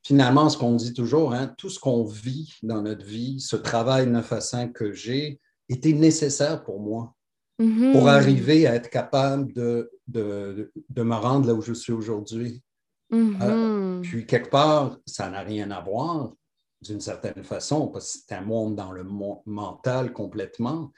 finalement, 0.04 0.50
ce 0.50 0.58
qu'on 0.58 0.76
dit 0.76 0.94
toujours, 0.94 1.34
hein, 1.34 1.54
tout 1.58 1.70
ce 1.70 1.80
qu'on 1.80 2.04
vit 2.04 2.54
dans 2.64 2.82
notre 2.82 3.06
vie, 3.06 3.40
ce 3.40 3.56
travail 3.56 4.08
9 4.08 4.34
à 4.34 4.42
5 4.42 4.74
que 4.74 4.92
j'ai, 4.92 5.40
était 5.70 5.94
nécessaire 5.94 6.64
pour 6.64 6.80
moi. 6.80 7.16
Mm-hmm. 7.62 7.92
pour 7.92 8.08
arriver 8.08 8.66
à 8.66 8.74
être 8.74 8.90
capable 8.90 9.54
de, 9.54 9.92
de, 10.08 10.72
de, 10.90 11.04
me 11.04 11.14
rendre 11.14 11.46
là 11.46 11.54
où 11.54 11.62
je 11.62 11.74
suis 11.74 11.94
aujourd'hui. 11.94 12.64
Mm-hmm. 13.12 13.38
Euh, 13.44 14.02
puis 14.02 14.26
quelque 14.26 14.50
part, 14.50 14.98
ça 15.06 15.30
n'a 15.30 15.42
rien 15.42 15.70
à 15.70 15.80
voir 15.80 16.34
d'une 16.82 17.00
certaine 17.00 17.44
façon, 17.44 17.90
parce 17.90 18.12
que 18.12 18.20
c'est 18.28 18.36
un 18.36 18.42
monde 18.42 18.76
dans 18.76 18.92
le 18.92 19.06
mental 19.46 20.14
complètement. 20.14 20.92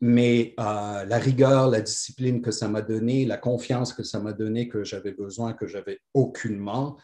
Mais 0.00 0.54
euh, 0.60 1.04
la 1.04 1.18
rigueur, 1.18 1.68
la 1.68 1.80
discipline 1.80 2.40
que 2.40 2.50
ça 2.50 2.68
m'a 2.68 2.82
donné, 2.82 3.24
la 3.24 3.36
confiance 3.36 3.92
que 3.92 4.04
ça 4.04 4.20
m'a 4.20 4.32
donné, 4.32 4.68
que 4.68 4.84
j'avais 4.84 5.12
besoin, 5.12 5.54
que 5.54 5.66
j'avais 5.66 6.00
aucunement 6.14 6.96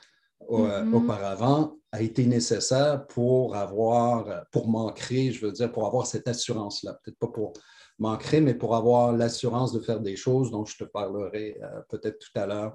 euh, 0.50 0.84
mm-hmm. 0.84 0.94
auparavant, 0.94 1.76
a 1.90 2.02
été 2.02 2.26
nécessaire 2.26 3.06
pour 3.06 3.56
avoir, 3.56 4.46
pour 4.52 4.68
m'ancrer, 4.68 5.32
je 5.32 5.44
veux 5.44 5.52
dire, 5.52 5.72
pour 5.72 5.86
avoir 5.86 6.06
cette 6.06 6.28
assurance-là. 6.28 6.98
Peut-être 7.02 7.18
pas 7.18 7.28
pour 7.28 7.52
manquerait, 7.98 8.40
mais 8.40 8.54
pour 8.54 8.74
avoir 8.74 9.12
l'assurance 9.12 9.72
de 9.72 9.80
faire 9.80 10.00
des 10.00 10.16
choses 10.16 10.50
dont 10.50 10.64
je 10.64 10.76
te 10.76 10.84
parlerai 10.84 11.58
euh, 11.62 11.80
peut-être 11.88 12.18
tout 12.18 12.38
à 12.38 12.46
l'heure. 12.46 12.74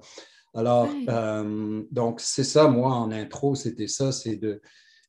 Alors, 0.55 0.89
donc, 1.91 2.21
c'est 2.21 2.43
ça, 2.43 2.67
moi, 2.67 2.91
en 2.91 3.11
intro, 3.11 3.53
c'était 3.53 3.87
ça, 3.87 4.11
c'est 4.11 4.35
de, 4.35 4.61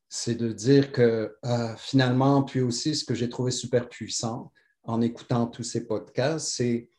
c'est 0.07 0.35
de 0.35 0.51
dire 0.51 0.91
que 0.91 1.35
finalement, 1.77 2.43
puis 2.43 2.61
aussi, 2.61 2.93
ce 2.93 3.03
que 3.03 3.15
j'ai 3.15 3.27
trouvé 3.27 3.49
super 3.49 3.89
puissant 3.89 4.51
en 4.83 5.01
écoutant 5.01 5.47
tous 5.47 5.63
ces 5.63 5.85
podcasts, 5.85 6.47
c'est 6.47 6.89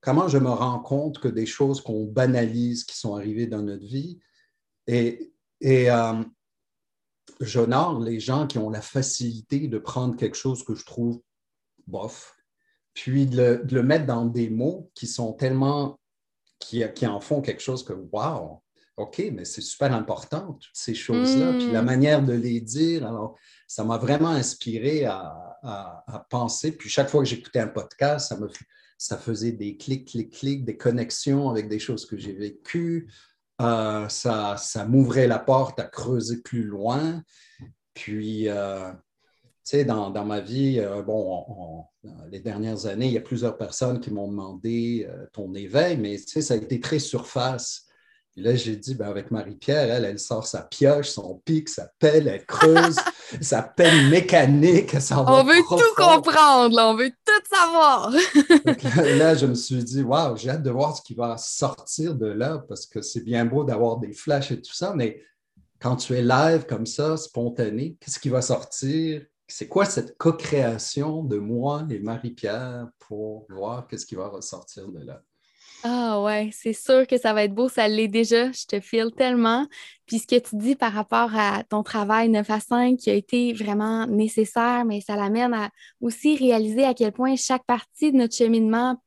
comment 0.00 0.28
je 0.28 0.38
me 0.38 0.50
rends 0.50 0.80
compte 0.80 1.18
que 1.18 1.28
des 1.28 1.46
choses 1.46 1.80
qu'on 1.80 2.04
banalise, 2.04 2.84
qui 2.84 2.96
sont 2.96 3.16
arrivées 3.16 3.46
dans 3.46 3.62
notre 3.62 3.84
vie, 3.84 4.20
et, 4.86 5.32
et 5.60 5.88
j'honore 7.40 8.00
les 8.00 8.20
gens 8.20 8.46
qui 8.46 8.58
ont 8.58 8.70
la 8.70 8.80
facilité 8.80 9.68
de 9.68 9.78
prendre 9.78 10.16
quelque 10.16 10.36
chose 10.36 10.64
que 10.64 10.74
je 10.74 10.84
trouve 10.84 11.20
bof, 11.86 12.36
puis 12.94 13.26
de 13.26 13.62
le, 13.70 13.82
mettre 13.82 14.06
dans 14.06 14.24
des 14.24 14.48
mots 14.48 14.90
qui 14.94 15.06
sont 15.06 15.32
tellement, 15.32 15.98
qui, 16.58 16.82
qui 16.94 17.06
en 17.06 17.20
font 17.20 17.42
quelque 17.42 17.62
chose 17.62 17.84
que, 17.84 17.92
wow, 17.92 18.62
OK, 18.96 19.22
mais 19.32 19.44
c'est 19.44 19.60
super 19.60 19.92
important, 19.92 20.54
toutes 20.54 20.70
ces 20.72 20.94
choses-là. 20.94 21.52
Puis 21.52 21.70
la 21.70 21.82
hmm. 21.82 21.84
manière 21.84 22.24
de 22.24 22.32
les 22.32 22.60
dire, 22.60 23.06
alors, 23.06 23.36
ça 23.66 23.84
m'a 23.84 23.98
vraiment 23.98 24.30
inspiré 24.30 25.04
à, 25.04 25.45
penser. 26.30 26.72
Puis 26.72 26.88
chaque 26.88 27.08
fois 27.08 27.22
que 27.22 27.28
j'écoutais 27.28 27.60
un 27.60 27.68
podcast, 27.68 28.28
ça, 28.28 28.36
me, 28.36 28.48
ça 28.98 29.16
faisait 29.16 29.52
des 29.52 29.76
clics, 29.76 30.08
clics, 30.08 30.32
clics, 30.32 30.64
des 30.64 30.76
connexions 30.76 31.50
avec 31.50 31.68
des 31.68 31.78
choses 31.78 32.06
que 32.06 32.16
j'ai 32.16 32.32
vécues. 32.32 33.08
Euh, 33.60 34.08
ça, 34.08 34.56
ça 34.58 34.84
m'ouvrait 34.84 35.26
la 35.26 35.38
porte 35.38 35.80
à 35.80 35.84
creuser 35.84 36.42
plus 36.42 36.62
loin. 36.62 37.22
Puis, 37.94 38.48
euh, 38.48 38.92
sais, 39.62 39.84
dans, 39.84 40.12
ma 40.24 40.40
vie, 40.40 40.78
euh, 40.80 41.02
bon, 41.02 41.84
les 42.30 42.40
dernières 42.40 42.86
années, 42.86 43.06
il 43.06 43.12
y 43.12 43.18
a 43.18 43.22
plusieurs 43.22 43.56
personnes 43.56 44.00
qui 44.00 44.10
m'ont 44.10 44.28
demandé 44.28 45.08
ton 45.32 45.54
éveil, 45.54 45.96
mais 45.96 46.16
tu 46.18 46.28
sais, 46.28 46.42
ça 46.42 46.54
a 46.54 46.56
été 46.58 46.80
très 46.80 46.98
surface. 46.98 47.85
Et 48.36 48.42
là, 48.42 48.54
j'ai 48.54 48.76
dit, 48.76 48.94
ben, 48.94 49.06
avec 49.06 49.30
Marie-Pierre, 49.30 49.90
elle, 49.90 50.04
elle 50.04 50.18
sort 50.18 50.46
sa 50.46 50.62
pioche, 50.62 51.08
son 51.08 51.40
pic, 51.44 51.70
sa 51.70 51.90
pelle, 51.98 52.28
elle 52.28 52.44
creuse, 52.44 52.96
sa 53.40 53.62
pelle 53.62 54.10
mécanique. 54.10 54.94
on 55.10 55.44
veut 55.44 55.62
tout 55.66 55.94
comprendre, 55.96 56.78
on 56.78 56.94
veut 56.94 57.10
tout 57.10 57.56
savoir. 57.56 58.10
là, 59.18 59.34
je 59.34 59.46
me 59.46 59.54
suis 59.54 59.82
dit, 59.82 60.02
waouh, 60.02 60.36
j'ai 60.36 60.50
hâte 60.50 60.62
de 60.62 60.70
voir 60.70 60.94
ce 60.94 61.00
qui 61.00 61.14
va 61.14 61.38
sortir 61.38 62.14
de 62.14 62.26
là, 62.26 62.62
parce 62.68 62.84
que 62.84 63.00
c'est 63.00 63.24
bien 63.24 63.46
beau 63.46 63.64
d'avoir 63.64 63.96
des 63.96 64.12
flashs 64.12 64.52
et 64.52 64.60
tout 64.60 64.74
ça, 64.74 64.92
mais 64.94 65.22
quand 65.80 65.96
tu 65.96 66.14
es 66.14 66.22
live 66.22 66.66
comme 66.66 66.86
ça, 66.86 67.16
spontané, 67.16 67.96
qu'est-ce 68.00 68.18
qui 68.18 68.28
va 68.28 68.42
sortir? 68.42 69.22
c'est 69.48 69.68
quoi 69.68 69.84
cette 69.84 70.18
co-création 70.18 71.22
de 71.22 71.38
moi 71.38 71.86
et 71.90 72.00
Marie-Pierre 72.00 72.88
pour 72.98 73.46
voir 73.48 73.86
qu'est-ce 73.86 74.06
qui 74.06 74.16
va 74.16 74.28
ressortir 74.28 74.88
de 74.88 75.04
là? 75.04 75.22
Ah 75.88 76.20
ouais, 76.20 76.50
c'est 76.52 76.72
sûr 76.72 77.06
que 77.06 77.16
ça 77.16 77.32
va 77.32 77.44
être 77.44 77.54
beau, 77.54 77.68
ça 77.68 77.86
l'est 77.86 78.08
déjà, 78.08 78.50
je 78.50 78.66
te 78.66 78.80
file 78.80 79.12
tellement. 79.16 79.68
Puis 80.06 80.18
ce 80.18 80.26
que 80.26 80.36
tu 80.36 80.56
dis 80.56 80.74
par 80.74 80.92
rapport 80.92 81.30
à 81.36 81.62
ton 81.62 81.84
travail 81.84 82.28
9 82.28 82.50
à 82.50 82.58
5 82.58 82.96
qui 82.96 83.08
a 83.08 83.14
été 83.14 83.52
vraiment 83.52 84.04
nécessaire, 84.08 84.84
mais 84.84 85.00
ça 85.00 85.14
l'amène 85.14 85.54
à 85.54 85.70
aussi 86.00 86.36
réaliser 86.36 86.84
à 86.84 86.92
quel 86.92 87.12
point 87.12 87.36
chaque 87.36 87.64
partie 87.66 88.10
de 88.10 88.16
notre 88.16 88.34
cheminement, 88.34 89.00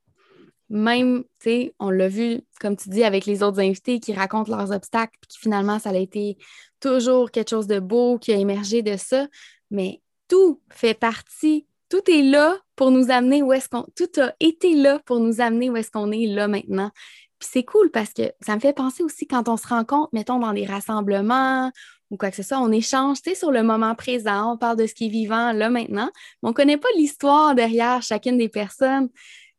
même, 0.70 1.24
tu 1.38 1.50
sais, 1.50 1.74
on 1.80 1.90
l'a 1.90 2.08
vu, 2.08 2.40
comme 2.60 2.78
tu 2.78 2.88
dis, 2.88 3.04
avec 3.04 3.26
les 3.26 3.42
autres 3.42 3.60
invités 3.60 4.00
qui 4.00 4.14
racontent 4.14 4.50
leurs 4.50 4.72
obstacles, 4.72 5.18
puis 5.20 5.36
finalement, 5.38 5.78
ça 5.78 5.90
a 5.90 5.98
été 5.98 6.38
toujours 6.80 7.30
quelque 7.30 7.50
chose 7.50 7.66
de 7.66 7.78
beau 7.78 8.16
qui 8.16 8.32
a 8.32 8.36
émergé 8.36 8.80
de 8.80 8.96
ça. 8.96 9.26
Mais 9.70 10.00
tout 10.28 10.62
fait 10.70 10.94
partie, 10.94 11.66
tout 11.90 12.10
est 12.10 12.22
là 12.22 12.56
pour 12.76 12.90
nous 12.90 13.10
amener 13.10 13.42
où 13.42 13.52
est-ce 13.52 13.68
qu'on. 13.68 13.84
Tout 13.94 14.20
a 14.20 14.32
été 14.40 14.74
là 14.74 15.00
pour 15.04 15.20
nous 15.20 15.40
amener 15.40 15.68
où 15.68 15.76
est-ce 15.76 15.90
qu'on 15.90 16.12
est 16.12 16.26
là 16.26 16.48
maintenant. 16.48 16.90
Puis 17.38 17.48
c'est 17.52 17.64
cool 17.64 17.90
parce 17.90 18.12
que 18.12 18.32
ça 18.40 18.54
me 18.54 18.60
fait 18.60 18.72
penser 18.72 19.02
aussi 19.02 19.26
quand 19.26 19.48
on 19.48 19.56
se 19.56 19.66
rencontre, 19.66 20.10
mettons, 20.12 20.38
dans 20.38 20.52
des 20.52 20.66
rassemblements 20.66 21.70
ou 22.10 22.16
quoi 22.16 22.30
que 22.30 22.36
ce 22.36 22.42
soit, 22.42 22.58
on 22.58 22.72
échange, 22.72 23.18
sur 23.34 23.52
le 23.52 23.62
moment 23.62 23.94
présent, 23.94 24.52
on 24.52 24.56
parle 24.56 24.76
de 24.76 24.86
ce 24.86 24.94
qui 24.94 25.06
est 25.06 25.10
vivant 25.10 25.52
là 25.52 25.70
maintenant, 25.70 26.10
mais 26.42 26.48
on 26.48 26.48
ne 26.48 26.54
connaît 26.54 26.76
pas 26.76 26.88
l'histoire 26.96 27.54
derrière 27.54 28.02
chacune 28.02 28.36
des 28.36 28.48
personnes. 28.48 29.08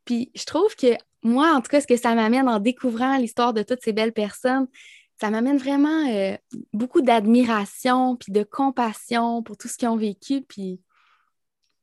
Puis 0.03 0.31
je 0.35 0.43
trouve 0.45 0.75
que 0.75 0.97
moi, 1.23 1.53
en 1.53 1.61
tout 1.61 1.69
cas, 1.69 1.79
ce 1.79 1.87
que 1.87 1.95
ça 1.95 2.13
m'amène 2.13 2.49
en 2.49 2.59
découvrant 2.59 3.17
l'histoire 3.17 3.53
de 3.53 3.63
toutes 3.63 3.81
ces 3.81 3.93
belles 3.93 4.11
personnes, 4.11 4.67
ça 5.19 5.29
m'amène 5.29 5.57
vraiment 5.57 6.09
euh, 6.09 6.35
beaucoup 6.73 7.01
d'admiration, 7.01 8.17
puis 8.17 8.33
de 8.33 8.43
compassion 8.43 9.43
pour 9.43 9.55
tout 9.55 9.67
ce 9.67 9.77
qu'ils 9.77 9.87
ont 9.87 9.97
vécu, 9.97 10.41
puis 10.41 10.81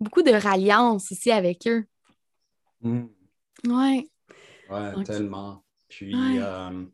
beaucoup 0.00 0.22
de 0.22 0.32
ralliance 0.32 1.12
aussi 1.12 1.30
avec 1.30 1.66
eux. 1.66 1.84
Mm. 2.82 3.06
Oui. 3.66 4.10
Oui, 4.70 5.04
tellement. 5.04 5.64
Puis, 5.88 6.14
euh, 6.14 6.84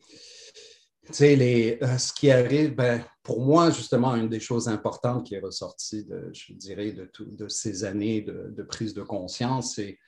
tu 1.06 1.12
sais, 1.12 1.78
euh, 1.82 1.98
ce 1.98 2.12
qui 2.12 2.30
arrive, 2.30 2.74
ben, 2.74 3.04
pour 3.22 3.40
moi, 3.40 3.70
justement, 3.70 4.14
une 4.14 4.28
des 4.28 4.40
choses 4.40 4.68
importantes 4.68 5.26
qui 5.26 5.34
est 5.34 5.40
ressortie, 5.40 6.04
de, 6.04 6.30
je 6.32 6.52
dirais, 6.52 6.92
de, 6.92 7.10
de 7.18 7.48
ces 7.48 7.84
années 7.84 8.20
de, 8.20 8.52
de 8.56 8.62
prise 8.62 8.94
de 8.94 9.02
conscience, 9.02 9.74
c'est 9.74 9.98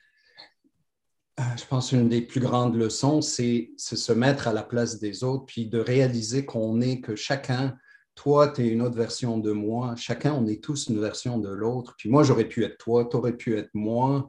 euh, 1.39 1.43
je 1.55 1.65
pense 1.65 1.91
une 1.91 2.09
des 2.09 2.21
plus 2.21 2.39
grandes 2.39 2.75
leçons, 2.75 3.21
c'est 3.21 3.69
se 3.77 4.11
mettre 4.11 4.47
à 4.47 4.53
la 4.53 4.63
place 4.63 4.99
des 4.99 5.23
autres, 5.23 5.45
puis 5.45 5.67
de 5.67 5.77
réaliser 5.77 6.45
qu'on 6.45 6.81
est, 6.81 6.99
que 6.99 7.15
chacun, 7.15 7.77
toi, 8.17 8.49
tu 8.49 8.65
es 8.65 8.67
une 8.67 8.81
autre 8.81 8.97
version 8.97 9.37
de 9.37 9.51
moi, 9.51 9.95
chacun, 9.95 10.33
on 10.33 10.47
est 10.47 10.61
tous 10.61 10.87
une 10.87 10.99
version 10.99 11.37
de 11.37 11.49
l'autre. 11.49 11.93
Puis 11.97 12.09
moi, 12.09 12.23
j'aurais 12.23 12.47
pu 12.47 12.65
être 12.65 12.77
toi, 12.77 13.05
tu 13.05 13.15
aurais 13.15 13.37
pu 13.37 13.57
être 13.57 13.69
moi. 13.73 14.27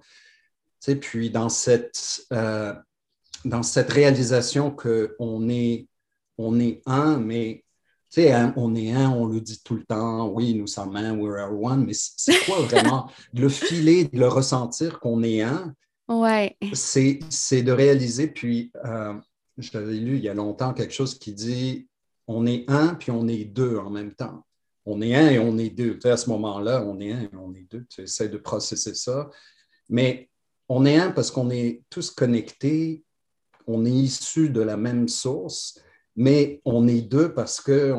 Tu 0.81 0.93
sais, 0.93 0.97
puis 0.97 1.31
dans 1.31 1.49
cette, 1.49 2.21
euh, 2.33 2.75
dans 3.45 3.63
cette 3.63 3.91
réalisation 3.91 4.71
qu'on 4.71 5.49
est, 5.49 5.89
on 6.37 6.61
est 6.61 6.83
un, 6.87 7.19
mais 7.19 7.65
tu 8.11 8.23
sais, 8.23 8.35
on 8.57 8.75
est 8.75 8.93
un, 8.93 9.11
on 9.11 9.27
le 9.27 9.41
dit 9.41 9.61
tout 9.65 9.75
le 9.75 9.85
temps, 9.85 10.29
oui, 10.29 10.55
nous 10.55 10.67
sommes 10.67 10.95
un, 10.97 11.17
we 11.17 11.41
are 11.41 11.53
one, 11.53 11.85
mais 11.87 11.95
c'est 11.95 12.45
quoi 12.45 12.61
vraiment 12.69 13.11
le 13.33 13.49
filer, 13.49 14.05
de 14.05 14.19
le 14.19 14.29
ressentir 14.29 15.01
qu'on 15.01 15.23
est 15.23 15.41
un, 15.41 15.75
Ouais. 16.09 16.57
C'est, 16.73 17.21
de 17.63 17.73
réaliser, 17.73 18.29
puis 18.29 18.73
euh, 18.85 19.15
je 19.59 19.71
t'avais 19.71 19.95
lu 19.95 20.17
il 20.17 20.25
y 20.25 20.29
a 20.29 20.35
longtemps 20.35 20.73
quelque 20.73 20.95
chose 20.95 21.19
qui 21.19 21.35
dit 21.35 21.87
on 22.29 22.47
est 22.47 22.65
un 22.69 22.95
puis 22.95 23.11
on 23.11 23.27
est 23.27 23.45
deux 23.45 23.79
en 23.79 23.91
même 23.91 24.15
temps. 24.15 24.45
On 24.87 25.03
est 25.03 25.15
un 25.15 25.29
et 25.29 25.39
on 25.39 25.59
est 25.59 25.71
deux. 25.71 25.99
à 26.05 26.17
ce 26.17 26.31
moment-là, 26.31 26.85
on 26.87 27.01
est 27.01 27.13
un 27.13 27.23
et 27.23 27.31
on 27.33 27.53
est 27.55 27.67
deux. 27.71 27.85
Tu 27.89 28.03
essaies 28.03 28.29
de 28.29 28.39
processer 28.39 28.95
ça. 28.95 29.29
Mais 29.89 30.31
on 30.69 30.87
est 30.87 30.97
un 30.99 31.11
parce 31.11 31.31
qu'on 31.31 31.51
est 31.51 31.83
tous 31.91 32.11
connectés, 32.11 33.05
on 33.67 33.85
est 33.85 33.91
issus 33.91 34.51
de 34.51 34.61
la 34.61 34.77
même 34.77 35.09
source, 35.09 35.81
mais 36.17 36.61
on 36.65 36.87
est 36.87 37.03
deux 37.03 37.33
parce 37.33 37.61
que 37.61 37.95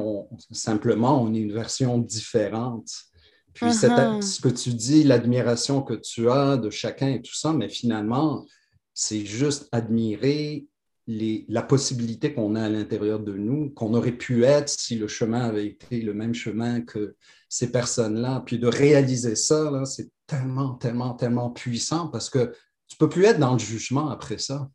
simplement, 0.52 1.22
on 1.22 1.34
est 1.34 1.40
une 1.40 1.54
version 1.54 1.98
différente. 1.98 2.90
Puis 3.54 3.68
uh-huh. 3.68 4.22
ce 4.22 4.42
que 4.42 4.50
tu 4.50 4.70
dis, 4.74 5.04
l'admiration 5.04 5.82
que 5.82 5.96
tu 5.96 6.30
as 6.30 6.58
de 6.58 6.70
chacun 6.70 7.10
et 7.10 7.22
tout 7.22 7.36
ça, 7.36 7.52
mais 7.52 7.70
finalement, 7.70 8.46
c'est 8.94 9.26
juste 9.26 9.68
admirer 9.72 10.68
la 11.10 11.63
possibilité 11.63 12.34
qu'on 12.34 12.56
a 12.56 12.63
à 12.63 12.70
l'intérieur 12.70 13.20
de 13.20 13.34
nous, 13.34 13.72
qu'on 13.72 13.96
aurait 13.96 14.12
pu 14.12 14.44
être 14.44 14.70
si 14.70 14.96
le 14.96 15.08
chemin 15.08 15.42
avait 15.42 15.66
été 15.66 16.01
le 16.01 16.13
même 16.13 16.36
chemin 16.36 16.82
que 16.82 17.16
ces 17.48 17.72
personnes-là. 17.72 18.44
Puis 18.46 18.60
de 18.60 18.68
réaliser 18.68 19.36
ça, 19.36 19.86
c'est 19.86 20.10
tellement, 20.28 20.75
tellement, 20.75 21.16
tellement 21.16 21.50
puissant 21.50 22.10
parce 22.10 22.30
que 22.30 22.54
tu 22.88 22.96
ne 22.96 22.98
peux 23.00 23.10
plus 23.10 23.25
être 23.25 23.39
dans 23.39 23.54
le 23.54 23.60
jugement 23.60 24.10
après 24.10 24.38
ça. 24.38 24.70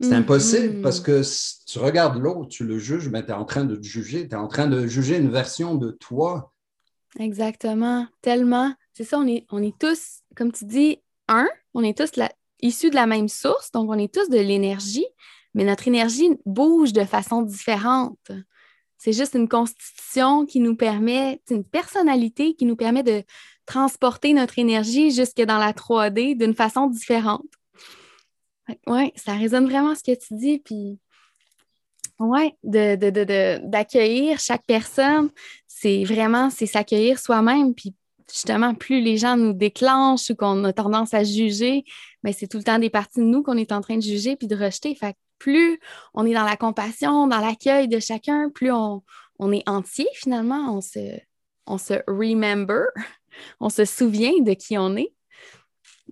C'est 0.00 0.12
impossible 0.12 0.76
mm-hmm. 0.76 0.82
parce 0.82 1.00
que 1.00 1.22
si 1.22 1.64
tu 1.64 1.78
regardes 1.78 2.18
l'autre, 2.20 2.48
tu 2.48 2.64
le 2.64 2.78
juges, 2.78 3.08
mais 3.08 3.24
tu 3.24 3.30
es 3.30 3.34
en 3.34 3.44
train 3.44 3.64
de 3.64 3.74
te 3.74 3.82
juger, 3.82 4.28
tu 4.28 4.34
es 4.34 4.38
en 4.38 4.46
train 4.46 4.68
de 4.68 4.86
juger 4.86 5.16
une 5.16 5.30
version 5.30 5.74
de 5.74 5.90
toi. 5.90 6.52
Exactement, 7.18 8.06
tellement. 8.22 8.74
C'est 8.92 9.04
ça, 9.04 9.18
on 9.18 9.26
est, 9.26 9.46
on 9.50 9.60
est 9.62 9.76
tous, 9.76 10.20
comme 10.36 10.52
tu 10.52 10.66
dis, 10.66 11.00
un, 11.26 11.48
on 11.74 11.82
est 11.82 11.96
tous 11.96 12.12
issus 12.60 12.90
de 12.90 12.94
la 12.94 13.06
même 13.06 13.28
source, 13.28 13.72
donc 13.72 13.90
on 13.90 13.98
est 13.98 14.12
tous 14.12 14.28
de 14.28 14.38
l'énergie, 14.38 15.06
mais 15.58 15.64
notre 15.64 15.88
énergie 15.88 16.30
bouge 16.46 16.92
de 16.92 17.02
façon 17.02 17.42
différente. 17.42 18.30
C'est 18.96 19.12
juste 19.12 19.34
une 19.34 19.48
constitution 19.48 20.46
qui 20.46 20.60
nous 20.60 20.76
permet, 20.76 21.42
une 21.50 21.64
personnalité 21.64 22.54
qui 22.54 22.64
nous 22.64 22.76
permet 22.76 23.02
de 23.02 23.24
transporter 23.66 24.34
notre 24.34 24.60
énergie 24.60 25.10
jusque 25.10 25.42
dans 25.42 25.58
la 25.58 25.72
3D 25.72 26.38
d'une 26.38 26.54
façon 26.54 26.86
différente. 26.86 27.42
Oui, 28.86 29.10
ça 29.16 29.32
résonne 29.32 29.68
vraiment 29.68 29.96
ce 29.96 30.04
que 30.04 30.16
tu 30.16 30.36
dis. 30.36 30.60
Puis, 30.60 31.00
oui, 32.20 32.52
d'accueillir 32.62 34.36
de, 34.36 34.40
chaque 34.40 34.64
personne, 34.64 35.28
c'est 35.66 36.04
vraiment, 36.04 36.50
s'accueillir 36.50 37.18
soi-même. 37.18 37.74
Puis, 37.74 37.96
justement, 38.32 38.76
plus 38.76 39.00
les 39.00 39.16
gens 39.16 39.36
nous 39.36 39.54
déclenchent 39.54 40.30
ou 40.30 40.36
qu'on 40.36 40.62
a 40.62 40.72
tendance 40.72 41.14
à 41.14 41.24
juger, 41.24 41.82
mais 42.22 42.30
ben, 42.30 42.36
c'est 42.38 42.46
tout 42.46 42.58
le 42.58 42.64
temps 42.64 42.78
des 42.78 42.90
parties 42.90 43.18
de 43.18 43.24
nous 43.24 43.42
qu'on 43.42 43.56
est 43.56 43.72
en 43.72 43.80
train 43.80 43.96
de 43.96 44.02
juger 44.02 44.36
puis 44.36 44.46
de 44.46 44.54
rejeter. 44.54 44.94
Fait 44.94 45.16
plus 45.38 45.80
on 46.14 46.26
est 46.26 46.34
dans 46.34 46.44
la 46.44 46.56
compassion, 46.56 47.26
dans 47.26 47.40
l'accueil 47.40 47.88
de 47.88 47.98
chacun, 47.98 48.50
plus 48.50 48.72
on, 48.72 49.02
est 49.52 49.68
entier 49.68 50.08
finalement, 50.14 50.76
on 50.76 50.80
se, 50.80 51.18
on 51.66 51.78
se 51.78 51.94
remember, 52.06 52.84
on 53.60 53.68
se 53.68 53.84
souvient 53.84 54.40
de 54.40 54.52
qui 54.54 54.76
on 54.78 54.96
est. 54.96 55.12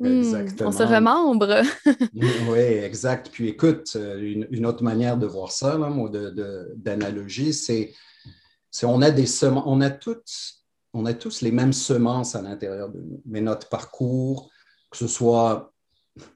Exactement. 0.04 0.70
Hmm, 0.70 0.74
on 0.74 0.76
se 0.76 0.82
remembre. 0.82 1.62
oui, 2.50 2.58
exact. 2.58 3.30
Puis 3.30 3.48
écoute, 3.48 3.96
une, 3.96 4.66
autre 4.66 4.82
manière 4.82 5.16
de 5.16 5.26
voir 5.26 5.50
ça, 5.52 5.78
d'analogie, 6.76 7.54
c'est 7.54 7.92
on 8.82 9.00
a 9.00 9.10
des 9.10 9.26
on 9.44 9.80
a 9.80 9.90
toutes, 9.90 10.32
on 10.92 11.06
a 11.06 11.14
tous 11.14 11.40
les 11.40 11.52
mêmes 11.52 11.72
semences 11.72 12.34
à 12.34 12.42
l'intérieur 12.42 12.90
de 12.90 13.00
nous, 13.00 13.22
mais 13.24 13.40
notre 13.40 13.68
parcours, 13.68 14.50
que 14.90 14.98
ce 14.98 15.06
soit 15.06 15.72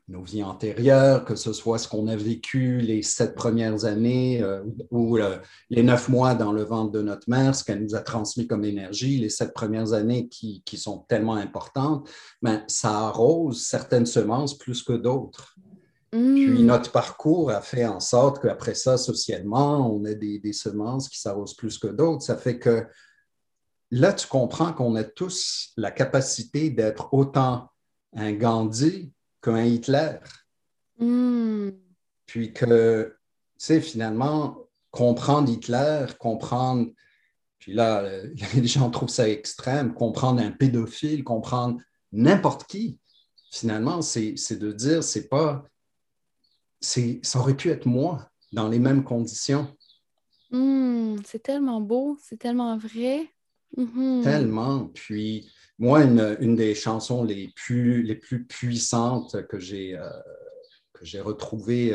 nos 0.09 0.23
vies 0.23 0.43
antérieures, 0.43 1.25
que 1.25 1.37
ce 1.37 1.53
soit 1.53 1.79
ce 1.79 1.89
qu'on 1.89 2.07
a 2.09 2.17
vécu 2.17 2.79
les 2.79 3.03
sept 3.03 3.35
premières 3.35 3.85
années 3.85 4.43
euh, 4.43 4.63
ou 4.91 5.19
euh, 5.19 5.39
les 5.71 5.83
neuf 5.83 6.09
mois 6.09 6.35
dans 6.35 6.53
le 6.53 6.63
ventre 6.63 6.93
de 6.93 7.03
notre 7.03 7.29
mère, 7.29 7.55
ce 7.55 7.65
qu'elle 7.65 7.83
nous 7.83 7.95
a 7.95 8.01
transmis 8.01 8.47
comme 8.47 8.65
énergie, 8.65 9.19
les 9.19 9.31
sept 9.31 9.55
premières 9.55 9.93
années 9.93 10.29
qui, 10.29 10.63
sont 10.77 11.05
tellement 11.09 11.35
importantes, 11.35 12.09
ben, 12.43 12.65
ça 12.67 12.91
arrose 12.91 13.65
certaines 13.65 14.07
semences 14.07 14.57
plus 14.57 14.83
que 14.83 14.95
d'autres. 14.95 15.57
Puis 16.11 16.49
mm. 16.49 16.67
notre 16.67 16.91
parcours 16.91 17.51
a 17.51 17.61
fait 17.61 17.87
en 17.87 18.01
sorte 18.01 18.43
qu'après 18.43 18.75
ça, 18.75 18.97
socialement, 18.97 19.95
on 19.95 20.05
a 20.05 20.15
des, 20.15 20.39
des 20.39 20.53
semences 20.53 21.09
qui 21.09 21.21
s'arrosent 21.21 21.55
plus 21.55 21.79
que 21.79 21.87
d'autres. 21.87 22.23
Ça 22.23 22.37
fait 22.37 22.59
que 22.59 22.87
là, 23.91 24.13
tu 24.13 24.27
comprends 24.27 24.73
qu'on 24.73 24.97
a 24.97 25.05
tous 25.05 25.73
la 25.77 25.91
capacité 25.91 26.71
d'être 26.71 27.13
autant 27.13 27.69
un 28.17 28.33
Gandhi 28.33 29.13
qu'un 29.43 29.65
Hitler. 29.65 30.17
Hmm. 30.99 31.71
Puis 32.27 32.53
que, 32.53 33.17
tu 33.59 33.67
sais, 33.67 33.81
finalement, 33.81 34.69
comprendre 34.91 35.51
Hitler, 35.51 36.07
comprendre, 36.19 36.91
puis 37.59 37.73
là, 37.73 38.05
les 38.55 38.67
gens 38.67 38.91
trouvent 38.91 39.09
ça 39.09 39.29
extrême, 39.29 39.95
comprendre 39.95 40.41
un 40.43 40.51
pédophile, 40.51 41.25
comprendre 41.25 41.81
n'importe 42.13 42.65
qui, 42.65 42.99
finalement, 43.51 44.03
c'est 44.03 44.59
de 44.59 44.73
dire, 44.73 45.03
c'est 45.03 45.29
pas, 45.29 45.65
ça 46.81 47.39
aurait 47.39 47.57
pu 47.57 47.71
être 47.71 47.87
moi 47.87 48.31
dans 48.53 48.69
les 48.69 48.79
mêmes 48.79 49.05
conditions. 49.05 49.75
Hmm, 50.51 51.17
c'est 51.25 51.43
tellement 51.43 51.81
beau, 51.81 52.19
c'est 52.23 52.39
tellement 52.39 52.77
vrai. 52.77 53.33
Mm-hmm. 53.77 54.23
Tellement. 54.23 54.87
Puis, 54.95 55.51
moi, 55.81 56.03
une, 56.03 56.57
des 56.57 56.75
chansons 56.75 57.25
les 57.25 57.53
plus, 57.57 58.03
les 58.03 58.15
plus 58.15 58.45
puissantes 58.45 59.47
que 59.47 59.59
j'ai 59.59 59.97
euh, 59.97 60.09
j'ai 61.03 61.23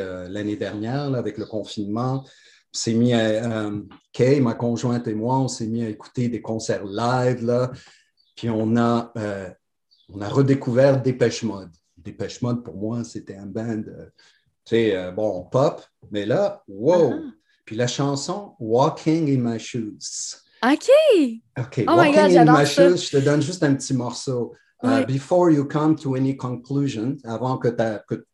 euh, 0.00 0.28
l'année 0.28 0.56
dernière 0.56 1.14
avec 1.14 1.38
le 1.38 1.46
confinement, 1.46 2.24
c'est 2.72 2.94
mis 2.94 3.14
à, 3.14 3.20
euh, 3.20 3.80
Kay, 4.12 4.40
ma 4.40 4.54
conjointe 4.54 5.06
et 5.06 5.14
moi, 5.14 5.38
on 5.38 5.46
s'est 5.46 5.68
mis 5.68 5.84
à 5.84 5.88
écouter 5.88 6.28
des 6.28 6.42
concerts 6.42 6.84
live, 6.84 7.44
là, 7.44 7.70
puis 8.34 8.50
on 8.50 8.76
a, 8.76 9.12
on 10.08 10.20
a 10.20 10.28
redécouvert 10.28 11.00
Dépêche 11.00 11.44
Mode. 11.44 11.70
Dépêche 11.96 12.42
Mode, 12.42 12.64
pour 12.64 12.76
moi, 12.76 13.04
c'était 13.04 13.36
un 13.36 13.46
band, 13.46 13.82
tu 13.84 13.90
sais, 14.64 15.12
bon, 15.12 15.44
pop, 15.44 15.80
mais 16.10 16.26
là, 16.26 16.64
wow! 16.66 17.12
Ah. 17.12 17.20
Puis 17.64 17.76
la 17.76 17.86
chanson 17.86 18.54
Walking 18.58 19.28
in 19.28 19.52
My 19.52 19.60
Shoes. 19.60 20.45
OK. 20.62 20.88
OK. 21.58 21.84
Oh 21.86 21.96
Walking 21.96 22.12
my 22.12 22.12
God, 22.12 22.30
in 22.32 22.52
my 22.52 22.64
shoes, 22.64 23.04
je 23.04 23.18
te 23.18 23.24
donne 23.24 23.42
juste 23.42 23.62
un 23.62 23.74
petit 23.74 23.94
morceau. 23.94 24.54
Uh, 24.82 25.04
before 25.06 25.50
you 25.50 25.64
come 25.64 25.96
to 25.96 26.16
any 26.16 26.36
conclusion, 26.36 27.16
avant 27.24 27.58
que, 27.58 27.68
que, 27.68 28.24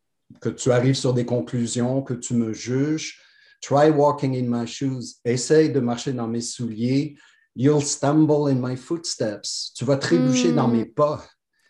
que, 0.40 0.48
tu 0.50 0.70
arrives 0.72 0.96
sur 0.96 1.14
des 1.14 1.24
conclusions, 1.24 2.02
que 2.02 2.14
tu 2.14 2.34
me 2.34 2.52
juges, 2.52 3.18
try 3.62 3.90
walking 3.90 4.34
in 4.34 4.48
my 4.48 4.66
shoes. 4.66 5.20
Essaye 5.24 5.70
de 5.70 5.80
marcher 5.80 6.12
dans 6.12 6.28
mes 6.28 6.40
souliers. 6.40 7.16
You'll 7.54 7.82
stumble 7.82 8.48
in 8.48 8.56
my 8.56 8.76
footsteps. 8.76 9.72
Tu 9.76 9.84
vas 9.84 9.96
trébucher 9.96 10.52
dans 10.52 10.68
hmm. 10.68 10.76
mes 10.76 10.84
pas. 10.86 11.24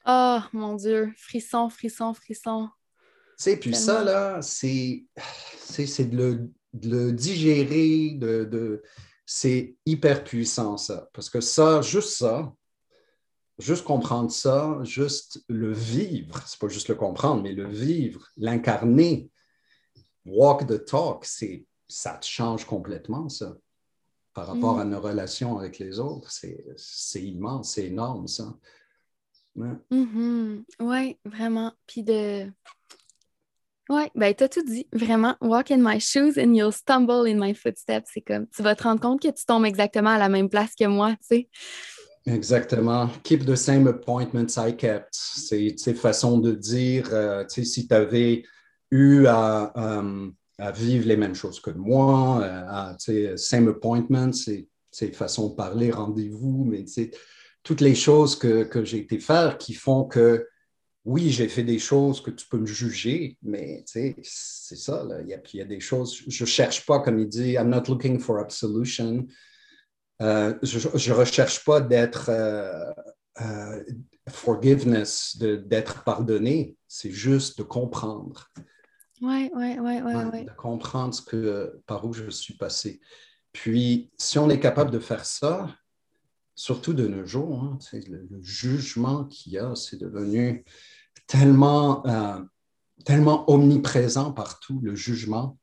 Oh, 0.06 0.40
mon 0.52 0.74
Dieu. 0.74 1.12
Frisson, 1.16 1.68
frisson, 1.68 2.14
frisson. 2.14 2.68
Tu 3.38 3.44
sais, 3.44 3.56
puis 3.56 3.74
ça, 3.74 4.02
là, 4.02 4.40
c'est 4.42 5.04
de 6.04 6.16
le, 6.16 6.50
de 6.72 6.88
le 6.88 7.12
digérer, 7.12 8.16
de, 8.16 8.44
de 8.44 8.82
c'est 9.26 9.76
hyper 9.86 10.24
puissant, 10.24 10.76
ça. 10.76 11.08
Parce 11.12 11.30
que 11.30 11.40
ça, 11.40 11.80
juste 11.82 12.16
ça, 12.16 12.52
juste 13.58 13.84
comprendre 13.84 14.30
ça, 14.30 14.78
juste 14.82 15.42
le 15.48 15.72
vivre, 15.72 16.42
c'est 16.46 16.58
pas 16.58 16.68
juste 16.68 16.88
le 16.88 16.94
comprendre, 16.94 17.42
mais 17.42 17.52
le 17.52 17.68
vivre, 17.68 18.28
l'incarner, 18.36 19.30
walk 20.24 20.66
the 20.66 20.84
talk, 20.84 21.24
c'est, 21.24 21.64
ça 21.88 22.14
te 22.14 22.26
change 22.26 22.64
complètement, 22.64 23.28
ça. 23.28 23.56
Par 24.34 24.46
rapport 24.46 24.78
à 24.78 24.84
mm. 24.84 24.90
nos 24.90 25.00
relations 25.00 25.58
avec 25.58 25.78
les 25.78 25.98
autres, 25.98 26.30
c'est, 26.30 27.22
immense, 27.22 27.74
c'est 27.74 27.86
énorme, 27.86 28.26
ça. 28.26 28.54
Oui, 29.54 29.68
mm-hmm. 29.90 30.64
ouais, 30.80 31.18
vraiment. 31.26 31.74
Puis 31.86 32.02
de, 32.02 32.50
oui, 33.92 34.04
ben, 34.14 34.34
tu 34.34 34.44
as 34.44 34.48
tout 34.48 34.62
dit. 34.64 34.86
Vraiment, 34.92 35.36
walk 35.40 35.70
in 35.70 35.78
my 35.78 36.00
shoes 36.00 36.38
and 36.38 36.54
you'll 36.54 36.72
stumble 36.72 37.26
in 37.26 37.38
my 37.38 37.54
footsteps. 37.54 38.10
C'est 38.14 38.22
comme, 38.22 38.46
tu 38.48 38.62
vas 38.62 38.74
te 38.74 38.84
rendre 38.84 39.00
compte 39.00 39.20
que 39.20 39.28
tu 39.28 39.44
tombes 39.44 39.66
exactement 39.66 40.10
à 40.10 40.18
la 40.18 40.28
même 40.28 40.48
place 40.48 40.74
que 40.74 40.86
moi, 40.86 41.10
tu 41.12 41.36
sais. 41.36 41.48
Exactement. 42.26 43.08
Keep 43.24 43.44
the 43.44 43.56
same 43.56 43.86
appointments 43.88 44.56
I 44.56 44.74
kept. 44.76 45.12
C'est 45.12 45.74
une 45.86 45.94
façon 45.94 46.38
de 46.38 46.52
dire, 46.52 47.08
euh, 47.12 47.44
tu 47.44 47.62
sais, 47.62 47.64
si 47.64 47.88
tu 47.88 47.94
avais 47.94 48.44
eu 48.90 49.26
à, 49.26 49.72
euh, 49.76 50.30
à, 50.58 50.70
vivre 50.70 51.06
les 51.06 51.16
mêmes 51.16 51.34
choses 51.34 51.60
que 51.60 51.70
moi, 51.70 52.40
euh, 52.42 52.64
à, 52.68 53.36
same 53.36 53.68
appointments, 53.68 54.32
c'est 54.32 55.14
façon 55.14 55.48
de 55.48 55.54
parler, 55.54 55.90
rendez-vous, 55.90 56.64
mais 56.64 56.84
toutes 57.62 57.80
les 57.80 57.94
choses 57.94 58.36
que, 58.36 58.62
que 58.64 58.84
j'ai 58.84 58.98
été 58.98 59.18
faire 59.18 59.58
qui 59.58 59.74
font 59.74 60.04
que 60.04 60.46
oui, 61.04 61.30
j'ai 61.30 61.48
fait 61.48 61.64
des 61.64 61.78
choses 61.78 62.20
que 62.20 62.30
tu 62.30 62.46
peux 62.46 62.58
me 62.58 62.66
juger, 62.66 63.36
mais 63.42 63.82
c'est 63.86 64.14
ça, 64.22 65.04
il, 65.22 65.28
y 65.28 65.60
a, 65.60 65.64
des 65.64 65.80
choses, 65.80 66.22
je 66.28 66.44
ne 66.44 66.46
cherche 66.46 66.86
pas, 66.86 67.00
comme 67.00 67.18
il 67.18 67.28
dit, 67.28 67.52
I'm 67.52 67.68
not 67.68 67.84
looking 67.88 68.20
for 68.20 68.38
absolution. 68.38 69.26
Euh, 70.20 70.54
je 70.62 71.10
ne 71.10 71.16
recherche 71.16 71.64
pas 71.64 71.80
d'être 71.80 72.28
euh, 72.28 72.92
euh, 73.40 73.82
forgiveness, 74.28 75.36
d'être 75.38 76.04
pardonné, 76.04 76.76
c'est 76.86 77.10
juste 77.10 77.58
de 77.58 77.64
comprendre. 77.64 78.48
Oui, 79.20 79.50
oui, 79.54 79.78
oui, 79.80 80.00
oui. 80.04 80.44
De 80.44 80.50
comprendre 80.56 81.14
ce 81.14 81.22
que, 81.22 81.82
par 81.86 82.04
où 82.04 82.12
je 82.12 82.30
suis 82.30 82.54
passé. 82.54 83.00
Puis, 83.52 84.12
si 84.18 84.38
on 84.38 84.48
est 84.50 84.60
capable 84.60 84.92
de 84.92 85.00
faire 85.00 85.24
ça, 85.24 85.68
surtout 86.54 86.92
de 86.92 87.08
nos 87.08 87.26
jours, 87.26 87.62
hein, 87.64 87.78
le, 87.92 88.26
le, 88.30 88.42
jugement 88.42 89.24
qu'il 89.24 89.54
y 89.54 89.58
a, 89.58 89.74
c'est 89.74 90.00
devenu 90.00 90.64
tellement, 91.26 92.06
euh, 92.06 92.40
tellement 93.04 93.50
omniprésent 93.50 94.32
partout, 94.32 94.80
le 94.82 94.94
jugement. 94.94 95.58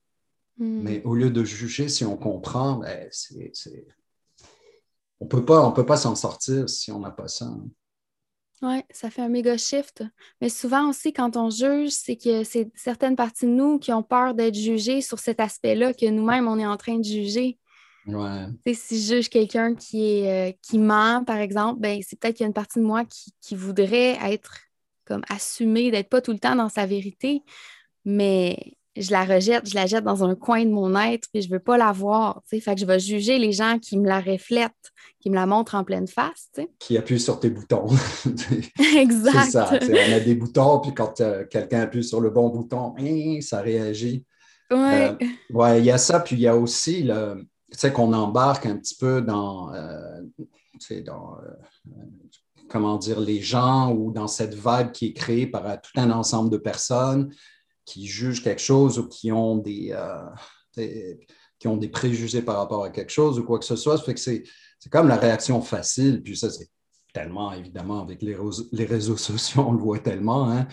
Hmm. 0.58 0.82
Mais 0.82 1.02
au 1.04 1.15
lieu 1.15 1.30
de 1.30 1.43
juger, 1.43 1.88
si 1.89 2.04
on 2.06 2.17
comprend, 2.17 2.78
ben, 2.78 3.08
c'est, 3.12 3.52
c'est- 3.54 3.88
on 5.22 5.26
on 5.26 5.72
peut 5.72 5.86
pas 5.86 5.98
s'en 5.98 6.15
sortir 6.15 6.69
si 6.69 6.91
on 6.91 7.00
n'a 7.00 7.12
pas 7.12 7.28
ça. 7.28 7.45
hein. 7.45 7.67
Oui, 8.62 8.82
ça 8.91 9.10
fait 9.10 9.22
un 9.22 9.30
méga 9.30 9.58
shift. 9.58 10.04
Mais 10.41 10.50
souvent 10.50 10.89
aussi, 10.89 11.13
quand 11.13 11.38
on 11.38 11.50
juge, 11.50 11.91
c'est 11.91 12.17
que 12.17 12.43
c'est 12.43 12.69
certaines 12.76 13.15
parties 13.15 13.45
de 13.45 13.52
nous 13.52 13.80
qui 13.80 13.93
ont 13.93 14.04
peur 14.04 14.34
d'être 14.34 14.56
jugées 14.56 15.02
sur 15.02 15.17
cet 15.19 15.39
aspect-là 15.39 15.93
que 15.93 16.06
nous-mêmes, 16.10 16.48
on 16.48 16.60
est 16.60 16.65
en 16.65 16.76
train 16.76 16.98
de 16.98 17.04
juger. 17.04 17.58
Ouais. 18.06 18.48
Si 18.74 19.02
je 19.02 19.15
juge 19.15 19.30
quelqu'un 19.30 19.76
qui, 19.76 20.10
est, 20.10 20.50
euh, 20.50 20.58
qui 20.62 20.78
ment, 20.78 21.24
par 21.24 21.38
exemple, 21.38 21.80
ben, 21.80 22.02
c'est 22.06 22.19
peut-être 22.19 22.36
qu'il 22.36 22.43
y 22.43 22.45
a 22.45 22.48
une 22.48 22.54
partie 22.54 22.80
de 22.80 22.84
moi 22.84 23.06
qui, 23.06 23.34
qui 23.39 23.56
voudrait 23.56 24.17
être 24.34 24.58
comme 25.10 25.24
assumée, 25.30 25.91
d'être 25.91 26.10
pas 26.10 26.22
tout 26.22 26.32
le 26.32 26.39
temps 26.39 26.56
dans 26.56 26.69
sa 26.69 26.86
vérité, 26.86 27.43
mais 28.06 28.78
je 28.95 29.12
la 29.12 29.24
rejette, 29.24 29.69
je 29.69 29.76
la 29.76 29.86
jette 29.86 30.04
dans 30.04 30.24
un 30.24 30.36
coin 30.36 30.65
de 30.65 30.72
mon 30.72 30.95
être, 31.00 31.28
puis 31.32 31.41
je 31.41 31.50
veux 31.50 31.60
pas 31.60 31.78
la 31.78 31.91
voir. 31.91 32.41
Fait 32.45 32.60
que 32.60 32.80
je 32.80 32.86
vais 32.86 33.00
juger 33.00 33.38
les 33.38 33.52
gens 33.52 33.80
qui 33.80 33.98
me 33.98 34.08
la 34.08 34.19
reflètent, 34.19 34.74
qui 35.19 35.30
me 35.30 35.36
la 35.36 35.45
montrent 35.45 35.76
en 35.76 35.84
pleine 35.84 36.08
face. 36.08 36.50
Qui 36.80 36.98
appuie 36.98 37.19
sur 37.19 37.39
tes 37.39 37.50
boutons. 37.50 37.88
exact. 38.98 39.39
c'est 39.45 39.52
ça. 39.52 39.69
On 39.72 40.13
a 40.13 40.19
des 40.19 40.36
boutons, 40.36 40.80
puis 40.80 40.93
quand 40.93 41.22
euh, 41.22 41.45
quelqu'un 41.45 41.82
appuie 41.82 42.04
sur 42.04 42.19
le 42.19 42.30
bon 42.30 42.50
bouton, 42.50 42.93
hein, 43.00 43.39
ça 43.41 43.62
réagit. 43.62 44.26
Ouais. 44.72 45.12
Euh, 45.12 45.26
ouais, 45.52 45.80
il 45.80 45.86
y 45.86 45.91
a 45.91 45.98
ça, 45.98 46.19
puis 46.19 46.36
il 46.36 46.41
y 46.41 46.48
a 46.48 46.56
aussi 46.56 47.04
le, 47.04 47.48
tu 47.72 47.78
sais, 47.78 47.91
qu'on 47.91 48.13
embarque 48.13 48.65
un 48.65 48.78
petit 48.78 48.95
peu 48.95 49.22
dans, 49.22 49.74
euh, 49.74 50.22
tu 50.38 50.45
sais, 50.80 51.02
dans 51.02 51.38
comment 52.70 52.98
dire, 52.98 53.20
les 53.20 53.42
gens 53.42 53.92
ou 53.92 54.12
dans 54.12 54.28
cette 54.28 54.54
vague 54.54 54.92
qui 54.92 55.08
est 55.08 55.14
créée 55.14 55.48
par 55.48 55.66
euh, 55.68 55.76
tout 55.82 56.00
un 56.00 56.12
ensemble 56.12 56.50
de 56.50 56.58
personnes 56.58 57.34
qui 57.86 58.08
jugent 58.08 58.44
quelque 58.44 58.62
chose 58.62 59.00
ou 59.00 59.08
qui 59.08 59.32
ont 59.32 59.58
des, 59.58 59.92
euh, 59.92 60.26
sais, 60.72 61.20
qui 61.58 61.68
ont 61.68 61.78
des 61.78 61.90
préjugés 61.90 62.42
par 62.42 62.58
rapport 62.58 62.84
à 62.84 62.90
quelque 62.90 63.12
chose 63.12 63.40
ou 63.40 63.44
quoi 63.44 63.60
que 63.60 63.66
ce 63.66 63.76
soit. 63.76 63.98
Ça 63.98 64.04
fait 64.04 64.14
que 64.14 64.20
c'est, 64.20 64.44
comme 64.90 65.08
la 65.08 65.18
réaction 65.18 65.62
facile, 65.62 66.22
puis 66.24 66.38
ça, 66.38 66.50
c'est 66.50 66.70
tellement, 67.14 67.52
évidemment, 67.54 68.02
avec 68.02 68.22
les, 68.22 68.38
les 68.72 68.86
réseaux 68.86 69.18
sociaux, 69.30 69.66
on 69.68 69.74
le 69.74 69.80
voit 69.80 70.00
tellement, 70.00 70.50
hein. 70.50 70.68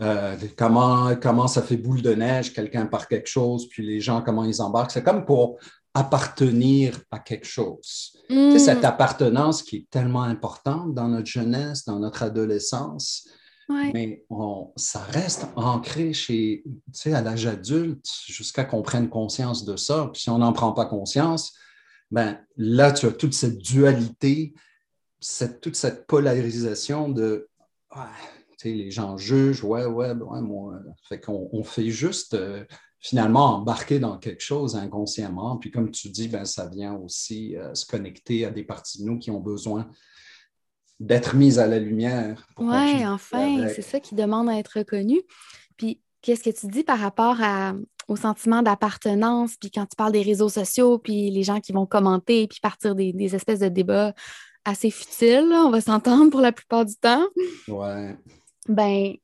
Euh, 0.00 0.36
comment, 0.56 1.14
comment 1.16 1.46
ça 1.48 1.60
fait 1.62 1.76
boule 1.76 2.00
de 2.00 2.14
neige, 2.14 2.54
quelqu'un 2.54 2.86
par 2.86 3.08
quelque 3.08 3.26
chose, 3.28 3.68
puis 3.68 3.84
les 3.86 4.00
gens, 4.00 4.22
comment 4.22 4.44
ils 4.44 4.62
embarquent. 4.62 4.90
C'est 4.92 5.02
comme 5.02 5.26
pour 5.26 5.58
appartenir 5.92 6.98
à 7.10 7.18
quelque 7.18 7.46
chose. 7.46 8.16
Tu 8.28 8.34
sais, 8.34 8.54
Mm. 8.54 8.58
cette 8.58 8.84
appartenance 8.84 9.62
qui 9.62 9.76
est 9.76 9.90
tellement 9.90 10.22
importante 10.22 10.94
dans 10.94 11.08
notre 11.08 11.26
jeunesse, 11.26 11.84
dans 11.84 11.98
notre 11.98 12.22
adolescence, 12.22 13.28
Ouais. 13.68 13.90
mais 13.94 14.24
on- 14.30 14.72
ça 14.76 15.00
reste 15.10 15.46
ancré 15.56 16.12
chez, 16.14 16.62
tu 16.64 16.72
sais, 16.92 17.12
à 17.12 17.20
l'âge 17.22 17.46
adulte 17.46 18.06
jusqu'à 18.26 18.64
qu'on 18.64 18.82
prenne 18.82 19.08
conscience 19.08 19.64
de 19.64 19.76
ça. 19.76 20.08
Puis 20.12 20.22
si 20.22 20.30
on 20.30 20.38
n'en 20.38 20.52
prend 20.52 20.72
pas 20.72 20.86
conscience, 20.86 21.52
ben 22.10 22.38
là, 22.56 22.92
tu 22.92 23.06
as 23.06 23.12
toute 23.12 23.34
cette 23.34 23.58
dualité, 23.58 24.52
cette, 25.20 25.60
toute 25.60 25.76
cette 25.76 26.06
polarisation 26.06 27.08
de 27.08 27.48
ouais, 27.94 28.02
les 28.64 28.90
gens 28.90 29.16
jugent, 29.16 29.64
ouais, 29.64 29.84
ouais, 29.84 30.14
ben 30.14 30.24
ouais, 30.26 30.40
moi. 30.40 30.74
Fait 31.08 31.20
qu'on 31.20 31.48
on 31.52 31.64
fait 31.64 31.88
juste 31.90 32.34
euh, 32.34 32.64
finalement 33.00 33.56
embarquer 33.56 33.98
dans 33.98 34.18
quelque 34.18 34.42
chose 34.42 34.76
inconsciemment. 34.76 35.56
Puis 35.56 35.70
comme 35.70 35.90
tu 35.90 36.08
dis, 36.08 36.28
ben, 36.28 36.44
ça 36.44 36.68
vient 36.68 36.94
aussi 36.94 37.56
euh, 37.56 37.74
se 37.74 37.86
connecter 37.86 38.44
à 38.44 38.50
des 38.50 38.64
parties 38.64 39.02
de 39.02 39.06
nous 39.08 39.18
qui 39.18 39.30
ont 39.30 39.40
besoin 39.40 39.88
d'être 41.00 41.34
mises 41.34 41.58
à 41.58 41.66
la 41.66 41.78
lumière. 41.78 42.46
Oui, 42.58 43.04
enfin, 43.06 43.66
c'est 43.74 43.82
ça 43.82 43.98
qui 43.98 44.14
demande 44.14 44.48
à 44.48 44.58
être 44.58 44.78
reconnu. 44.78 45.20
Puis, 45.76 46.00
qu'est-ce 46.20 46.44
que 46.44 46.50
tu 46.50 46.68
dis 46.68 46.84
par 46.84 46.98
rapport 47.00 47.36
à- 47.42 47.74
au 48.08 48.16
sentiment 48.16 48.62
d'appartenance, 48.62 49.56
puis 49.56 49.70
quand 49.70 49.86
tu 49.86 49.96
parles 49.96 50.12
des 50.12 50.22
réseaux 50.22 50.48
sociaux, 50.48 50.98
puis 50.98 51.30
les 51.30 51.42
gens 51.42 51.60
qui 51.60 51.72
vont 51.72 51.86
commenter, 51.86 52.46
puis 52.46 52.58
partir 52.60 52.94
des, 52.94 53.12
des 53.12 53.34
espèces 53.34 53.60
de 53.60 53.68
débats 53.68 54.12
assez 54.64 54.90
futiles, 54.90 55.48
là, 55.48 55.64
on 55.66 55.70
va 55.70 55.80
s'entendre 55.80 56.30
pour 56.30 56.40
la 56.40 56.52
plupart 56.52 56.84
du 56.84 56.94
temps, 56.96 57.26
Ouais. 57.68 58.16
Ben, 58.68 59.14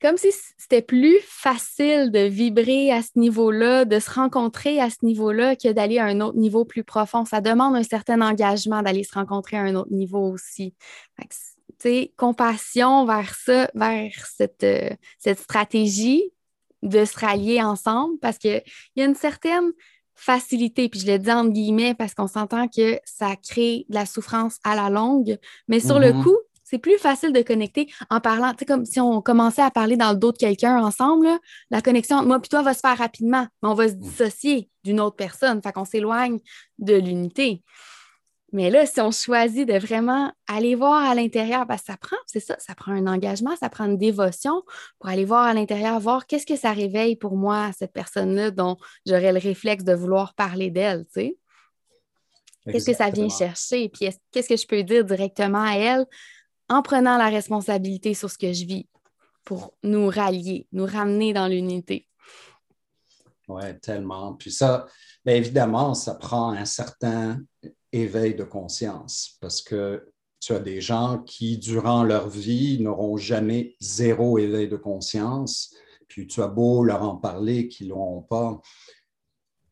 comme 0.00 0.16
si 0.18 0.28
c'était 0.58 0.82
plus 0.82 1.18
facile 1.22 2.10
de 2.10 2.18
vibrer 2.26 2.92
à 2.92 3.00
ce 3.00 3.10
niveau-là, 3.16 3.86
de 3.86 3.98
se 3.98 4.10
rencontrer 4.10 4.78
à 4.78 4.90
ce 4.90 4.98
niveau-là 5.02 5.56
que 5.56 5.72
d'aller 5.72 5.98
à 5.98 6.04
un 6.04 6.20
autre 6.20 6.36
niveau 6.36 6.64
plus 6.66 6.84
profond. 6.84 7.24
Ça 7.24 7.40
demande 7.40 7.74
un 7.74 7.82
certain 7.82 8.20
engagement 8.20 8.82
d'aller 8.82 9.04
se 9.04 9.14
rencontrer 9.14 9.56
à 9.56 9.62
un 9.62 9.74
autre 9.74 9.92
niveau 9.92 10.30
aussi. 10.30 10.74
Fait 11.18 11.26
que, 11.26 12.16
compassion 12.16 13.06
vers 13.06 13.34
ça, 13.34 13.70
vers 13.74 14.26
cette, 14.26 14.64
euh, 14.64 14.90
cette 15.18 15.38
stratégie 15.38 16.32
de 16.82 17.04
se 17.04 17.18
rallier 17.18 17.62
ensemble 17.62 18.18
parce 18.20 18.36
qu'il 18.36 18.62
y 18.96 19.02
a 19.02 19.04
une 19.06 19.14
certaine 19.14 19.72
facilité, 20.14 20.88
puis 20.88 21.00
je 21.00 21.06
le 21.10 21.18
dis 21.18 21.32
entre 21.32 21.50
guillemets 21.50 21.94
parce 21.94 22.14
qu'on 22.14 22.28
s'entend 22.28 22.68
que 22.68 22.98
ça 23.04 23.36
crée 23.36 23.86
de 23.88 23.94
la 23.94 24.06
souffrance 24.06 24.58
à 24.64 24.76
la 24.76 24.90
longue, 24.90 25.38
mais 25.66 25.80
sur 25.80 25.98
le 25.98 26.12
Mhm. 26.12 26.22
coup, 26.22 26.36
c'est 26.74 26.78
plus 26.80 26.98
facile 26.98 27.32
de 27.32 27.40
connecter 27.40 27.86
en 28.10 28.18
parlant, 28.18 28.50
tu 28.50 28.58
sais, 28.58 28.64
comme 28.64 28.84
si 28.84 28.98
on 28.98 29.22
commençait 29.22 29.62
à 29.62 29.70
parler 29.70 29.96
dans 29.96 30.10
le 30.10 30.16
dos 30.16 30.32
de 30.32 30.36
quelqu'un 30.36 30.76
ensemble, 30.84 31.26
là, 31.26 31.38
la 31.70 31.80
connexion 31.80 32.16
entre 32.16 32.26
moi 32.26 32.40
et 32.44 32.48
toi 32.48 32.62
va 32.62 32.74
se 32.74 32.80
faire 32.80 32.98
rapidement, 32.98 33.46
mais 33.62 33.68
on 33.68 33.74
va 33.74 33.88
se 33.88 33.94
dissocier 33.94 34.68
d'une 34.82 34.98
autre 34.98 35.14
personne, 35.14 35.62
fait 35.62 35.70
qu'on 35.70 35.84
s'éloigne 35.84 36.40
de 36.78 36.94
l'unité. 36.96 37.62
Mais 38.50 38.70
là, 38.70 38.86
si 38.86 39.00
on 39.00 39.12
choisit 39.12 39.68
de 39.68 39.78
vraiment 39.78 40.32
aller 40.48 40.74
voir 40.74 41.08
à 41.08 41.14
l'intérieur, 41.14 41.64
parce 41.64 41.82
que 41.82 41.92
ça 41.92 41.96
prend, 41.96 42.16
c'est 42.26 42.40
ça, 42.40 42.56
ça 42.58 42.74
prend 42.74 42.90
un 42.90 43.06
engagement, 43.06 43.54
ça 43.54 43.68
prend 43.68 43.84
une 43.84 43.98
dévotion 43.98 44.64
pour 44.98 45.08
aller 45.10 45.24
voir 45.24 45.44
à 45.44 45.54
l'intérieur, 45.54 46.00
voir 46.00 46.26
qu'est-ce 46.26 46.46
que 46.46 46.56
ça 46.56 46.72
réveille 46.72 47.14
pour 47.14 47.36
moi, 47.36 47.70
cette 47.78 47.92
personne-là 47.92 48.50
dont 48.50 48.78
j'aurais 49.06 49.32
le 49.32 49.38
réflexe 49.38 49.84
de 49.84 49.94
vouloir 49.94 50.34
parler 50.34 50.70
d'elle, 50.70 51.04
tu 51.06 51.12
sais. 51.12 51.38
Qu'est-ce 52.66 52.86
que 52.90 52.96
ça 52.96 53.10
vient 53.10 53.28
chercher? 53.28 53.88
Puis 53.90 54.06
est-ce- 54.06 54.18
qu'est-ce 54.32 54.48
que 54.48 54.56
je 54.56 54.66
peux 54.66 54.82
dire 54.82 55.04
directement 55.04 55.62
à 55.62 55.74
elle? 55.74 56.06
En 56.68 56.82
prenant 56.82 57.18
la 57.18 57.28
responsabilité 57.28 58.14
sur 58.14 58.30
ce 58.30 58.38
que 58.38 58.52
je 58.52 58.64
vis 58.64 58.88
pour 59.44 59.74
nous 59.82 60.08
rallier, 60.08 60.66
nous 60.72 60.86
ramener 60.86 61.32
dans 61.32 61.46
l'unité. 61.46 62.08
Oui, 63.48 63.78
tellement. 63.80 64.34
Puis 64.34 64.50
ça, 64.50 64.86
bien 65.24 65.34
évidemment, 65.34 65.94
ça 65.94 66.14
prend 66.14 66.50
un 66.50 66.64
certain 66.64 67.40
éveil 67.92 68.34
de 68.34 68.44
conscience 68.44 69.36
parce 69.40 69.60
que 69.60 70.10
tu 70.40 70.52
as 70.52 70.58
des 70.58 70.80
gens 70.80 71.22
qui, 71.22 71.58
durant 71.58 72.04
leur 72.04 72.28
vie, 72.28 72.80
n'auront 72.80 73.16
jamais 73.16 73.76
zéro 73.80 74.38
éveil 74.38 74.68
de 74.68 74.76
conscience. 74.76 75.74
Puis 76.08 76.26
tu 76.26 76.42
as 76.42 76.48
beau 76.48 76.84
leur 76.84 77.02
en 77.02 77.16
parler, 77.16 77.68
qu'ils 77.68 77.88
ne 77.88 77.92
l'auront 77.92 78.22
pas. 78.22 78.60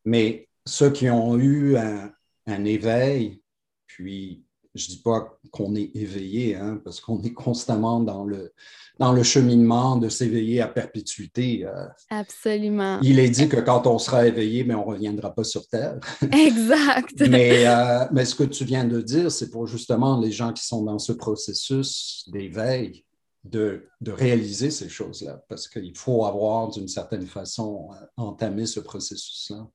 Mais 0.05 0.49
ceux 0.65 0.91
qui 0.91 1.09
ont 1.09 1.37
eu 1.37 1.77
un, 1.77 2.11
un 2.47 2.65
éveil, 2.65 3.41
puis 3.87 4.43
je 4.75 4.85
ne 4.89 4.95
dis 4.95 5.01
pas 5.01 5.37
qu'on 5.51 5.75
est 5.75 5.91
éveillé, 5.95 6.55
hein, 6.55 6.81
parce 6.83 6.99
qu'on 6.99 7.21
est 7.21 7.33
constamment 7.33 7.99
dans 7.99 8.23
le, 8.25 8.53
dans 8.99 9.11
le 9.13 9.21
cheminement 9.23 9.97
de 9.97 10.09
s'éveiller 10.09 10.61
à 10.61 10.67
perpétuité. 10.67 11.65
euh, 11.65 11.85
Absolument. 12.09 12.99
il 13.01 13.19
est 13.19 13.29
dit 13.29 13.47
que 13.47 13.57
quand 13.59 13.85
on 13.87 13.99
sera 13.99 14.25
éveillé, 14.27 14.63
mais 14.63 14.73
on 14.75 14.85
ne 14.85 14.93
reviendra 14.93 15.33
pas 15.33 15.43
sur 15.43 15.67
Terre. 15.67 15.99
Exact. 16.31 17.13
mais, 17.29 17.67
euh, 17.67 18.05
mais 18.11 18.25
ce 18.25 18.35
que 18.35 18.43
tu 18.43 18.65
viens 18.65 18.85
de 18.85 19.01
dire, 19.01 19.31
c'est 19.31 19.49
pour 19.49 19.67
justement 19.67 20.19
les 20.19 20.31
gens 20.31 20.51
qui 20.53 20.65
sont 20.65 20.83
dans 20.83 20.99
ce 20.99 21.11
processus 21.11 22.27
d'éveil, 22.31 23.05
de, 23.43 23.87
de 24.01 24.11
réaliser 24.11 24.71
ces 24.71 24.87
choses-là, 24.89 25.43
parce 25.49 25.67
qu'il 25.67 25.95
faut 25.97 26.25
avoir 26.25 26.69
d'une 26.69 26.87
certaine 26.87 27.27
façon 27.27 27.89
euh, 27.91 28.05
entamé 28.17 28.65
ce 28.65 28.79
processus-là. 28.79 29.67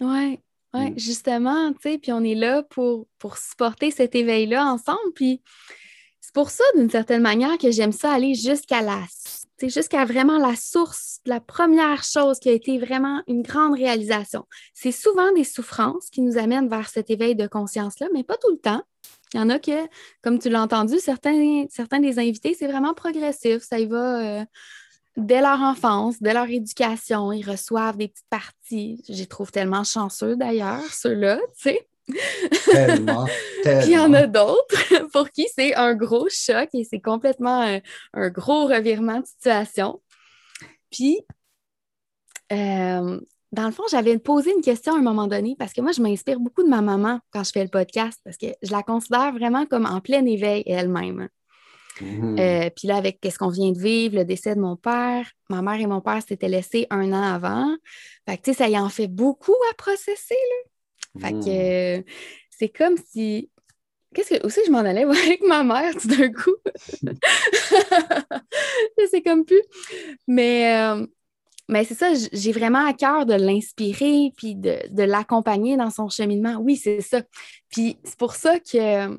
Oui, 0.00 0.38
Mm. 0.78 0.98
justement, 0.98 1.72
tu 1.72 1.90
sais, 1.90 1.98
puis 1.98 2.12
on 2.12 2.22
est 2.22 2.34
là 2.34 2.62
pour, 2.62 3.06
pour 3.18 3.38
supporter 3.38 3.90
cet 3.90 4.14
éveil-là 4.14 4.64
ensemble. 4.64 5.12
Puis 5.14 5.42
c'est 6.20 6.34
pour 6.34 6.50
ça, 6.50 6.64
d'une 6.76 6.90
certaine 6.90 7.22
manière, 7.22 7.58
que 7.58 7.70
j'aime 7.70 7.92
ça 7.92 8.12
aller 8.12 8.34
jusqu'à 8.34 8.82
la, 8.82 9.00
jusqu'à 9.62 10.04
vraiment 10.04 10.38
la 10.38 10.54
source, 10.56 11.20
la 11.24 11.40
première 11.40 12.02
chose 12.04 12.38
qui 12.38 12.48
a 12.48 12.52
été 12.52 12.78
vraiment 12.78 13.22
une 13.26 13.42
grande 13.42 13.74
réalisation. 13.74 14.44
C'est 14.74 14.92
souvent 14.92 15.32
des 15.32 15.44
souffrances 15.44 16.10
qui 16.10 16.20
nous 16.20 16.36
amènent 16.36 16.68
vers 16.68 16.88
cet 16.88 17.10
éveil 17.10 17.34
de 17.34 17.46
conscience-là, 17.46 18.08
mais 18.12 18.24
pas 18.24 18.36
tout 18.36 18.50
le 18.50 18.58
temps. 18.58 18.82
Il 19.34 19.40
y 19.40 19.42
en 19.42 19.50
a 19.50 19.58
que, 19.58 19.86
comme 20.22 20.38
tu 20.38 20.48
l'as 20.48 20.62
entendu, 20.62 20.98
certains, 20.98 21.64
certains 21.68 22.00
des 22.00 22.18
invités, 22.18 22.54
c'est 22.54 22.68
vraiment 22.68 22.94
progressif. 22.94 23.62
Ça 23.62 23.78
y 23.78 23.86
va 23.86 24.40
euh, 24.40 24.44
dès 25.16 25.40
leur 25.40 25.60
enfance, 25.60 26.22
dès 26.22 26.34
leur 26.34 26.48
éducation. 26.48 27.32
Ils 27.32 27.48
reçoivent 27.48 27.96
des 27.96 28.08
petites 28.08 28.28
parties. 28.30 29.02
Je 29.08 29.14
les 29.14 29.26
trouve 29.26 29.50
tellement 29.50 29.84
chanceux 29.84 30.36
d'ailleurs, 30.36 30.84
ceux-là, 30.92 31.38
tu 31.56 31.70
sais. 31.70 31.88
Tellement, 32.70 33.26
tellement. 33.62 33.80
Puis 33.80 33.90
il 33.90 33.92
y 33.94 33.98
en 33.98 34.12
a 34.12 34.26
d'autres 34.26 35.08
pour 35.12 35.30
qui 35.30 35.46
c'est 35.54 35.74
un 35.74 35.94
gros 35.94 36.28
choc 36.30 36.68
et 36.72 36.84
c'est 36.84 37.00
complètement 37.00 37.62
un, 37.62 37.80
un 38.14 38.30
gros 38.30 38.66
revirement 38.66 39.20
de 39.20 39.26
situation. 39.26 40.00
Puis, 40.90 41.18
euh, 42.52 43.20
dans 43.52 43.66
le 43.66 43.72
fond, 43.72 43.84
j'avais 43.90 44.18
posé 44.18 44.52
une 44.52 44.60
question 44.60 44.94
à 44.94 44.98
un 44.98 45.02
moment 45.02 45.26
donné 45.26 45.56
parce 45.58 45.72
que 45.72 45.80
moi, 45.80 45.92
je 45.92 46.00
m'inspire 46.00 46.38
beaucoup 46.38 46.62
de 46.62 46.68
ma 46.68 46.80
maman 46.80 47.20
quand 47.32 47.44
je 47.44 47.50
fais 47.52 47.62
le 47.62 47.70
podcast 47.70 48.20
parce 48.24 48.36
que 48.36 48.46
je 48.62 48.70
la 48.70 48.82
considère 48.82 49.32
vraiment 49.32 49.66
comme 49.66 49.86
en 49.86 50.00
plein 50.00 50.24
éveil 50.26 50.62
elle-même. 50.66 51.28
Mhm. 52.00 52.36
Euh, 52.38 52.70
puis 52.76 52.88
là, 52.88 52.96
avec 52.96 53.20
qu'est-ce 53.20 53.38
qu'on 53.38 53.48
vient 53.48 53.72
de 53.72 53.78
vivre, 53.78 54.16
le 54.16 54.24
décès 54.24 54.54
de 54.54 54.60
mon 54.60 54.76
père, 54.76 55.30
ma 55.48 55.62
mère 55.62 55.80
et 55.80 55.86
mon 55.86 56.00
père 56.00 56.20
s'étaient 56.26 56.48
laissés 56.48 56.86
un 56.90 57.12
an 57.12 57.22
avant. 57.22 57.74
Fait 58.28 58.36
que, 58.36 58.42
tu 58.42 58.52
sais, 58.52 58.58
ça 58.58 58.68
y 58.68 58.78
en 58.78 58.88
fait 58.88 59.06
beaucoup 59.08 59.54
à 59.70 59.74
processer, 59.74 60.34
là. 60.34 61.20
Fait 61.20 61.32
que 61.32 61.36
Mhm. 61.36 62.00
euh, 62.00 62.02
c'est 62.50 62.68
comme 62.68 62.96
si. 63.10 63.50
Qu'est-ce 64.14 64.34
que. 64.38 64.46
Aussi, 64.46 64.60
je 64.66 64.70
m'en 64.70 64.78
allais 64.80 65.04
voir 65.06 65.16
avec 65.16 65.40
ma 65.46 65.62
mère 65.64 65.94
tout 65.96 66.08
d'un 66.08 66.30
coup. 66.32 66.54
je 68.98 69.06
sais 69.10 69.22
comme 69.22 69.44
plus. 69.44 69.62
Mais. 70.26 70.76
euh, 70.80 71.06
mais 71.68 71.84
c'est 71.84 71.94
ça, 71.96 72.12
j'ai 72.32 72.52
vraiment 72.52 72.86
à 72.86 72.92
cœur 72.92 73.26
de 73.26 73.34
l'inspirer 73.34 74.30
puis 74.36 74.54
de, 74.54 74.76
de 74.88 75.02
l'accompagner 75.02 75.76
dans 75.76 75.90
son 75.90 76.08
cheminement. 76.08 76.58
Oui, 76.60 76.76
c'est 76.76 77.00
ça. 77.00 77.22
Puis 77.70 77.98
c'est 78.04 78.16
pour 78.16 78.36
ça 78.36 78.60
que 78.60 79.18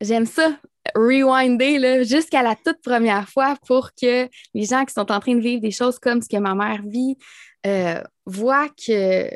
j'aime 0.00 0.26
ça, 0.26 0.56
rewinder 0.94 2.04
jusqu'à 2.04 2.42
la 2.42 2.56
toute 2.56 2.80
première 2.82 3.28
fois 3.28 3.56
pour 3.66 3.90
que 3.92 4.28
les 4.54 4.64
gens 4.64 4.84
qui 4.84 4.92
sont 4.92 5.10
en 5.12 5.20
train 5.20 5.34
de 5.34 5.40
vivre 5.40 5.60
des 5.60 5.70
choses 5.70 5.98
comme 5.98 6.20
ce 6.20 6.28
que 6.28 6.36
ma 6.36 6.54
mère 6.54 6.82
vit 6.84 7.16
euh, 7.66 8.02
voient 8.26 8.68
que 8.68 9.28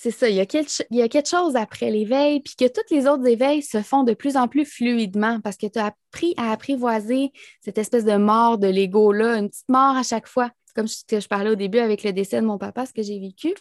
c'est 0.00 0.10
ça, 0.10 0.30
il 0.30 0.36
y, 0.36 0.40
a 0.40 0.46
quelque, 0.46 0.82
y 0.90 1.02
a 1.02 1.08
quelque 1.10 1.28
chose 1.28 1.56
après 1.56 1.90
l'éveil, 1.90 2.40
puis 2.40 2.54
que 2.56 2.64
tous 2.64 2.94
les 2.94 3.06
autres 3.06 3.26
éveils 3.26 3.62
se 3.62 3.82
font 3.82 4.02
de 4.02 4.14
plus 4.14 4.38
en 4.38 4.48
plus 4.48 4.64
fluidement 4.64 5.40
parce 5.42 5.58
que 5.58 5.66
tu 5.66 5.78
as 5.78 5.88
appris 5.88 6.32
à 6.38 6.52
apprivoiser 6.52 7.32
cette 7.60 7.76
espèce 7.76 8.06
de 8.06 8.16
mort 8.16 8.56
de 8.56 8.66
l'ego-là, 8.66 9.36
une 9.36 9.50
petite 9.50 9.68
mort 9.68 9.98
à 9.98 10.02
chaque 10.02 10.26
fois. 10.26 10.52
Comme 10.74 10.86
que 10.86 11.20
je 11.20 11.28
parlais 11.28 11.50
au 11.50 11.54
début 11.54 11.80
avec 11.80 12.02
le 12.02 12.14
décès 12.14 12.40
de 12.40 12.46
mon 12.46 12.56
papa, 12.56 12.86
ce 12.86 12.94
que 12.94 13.02
j'ai 13.02 13.18
vécu. 13.18 13.52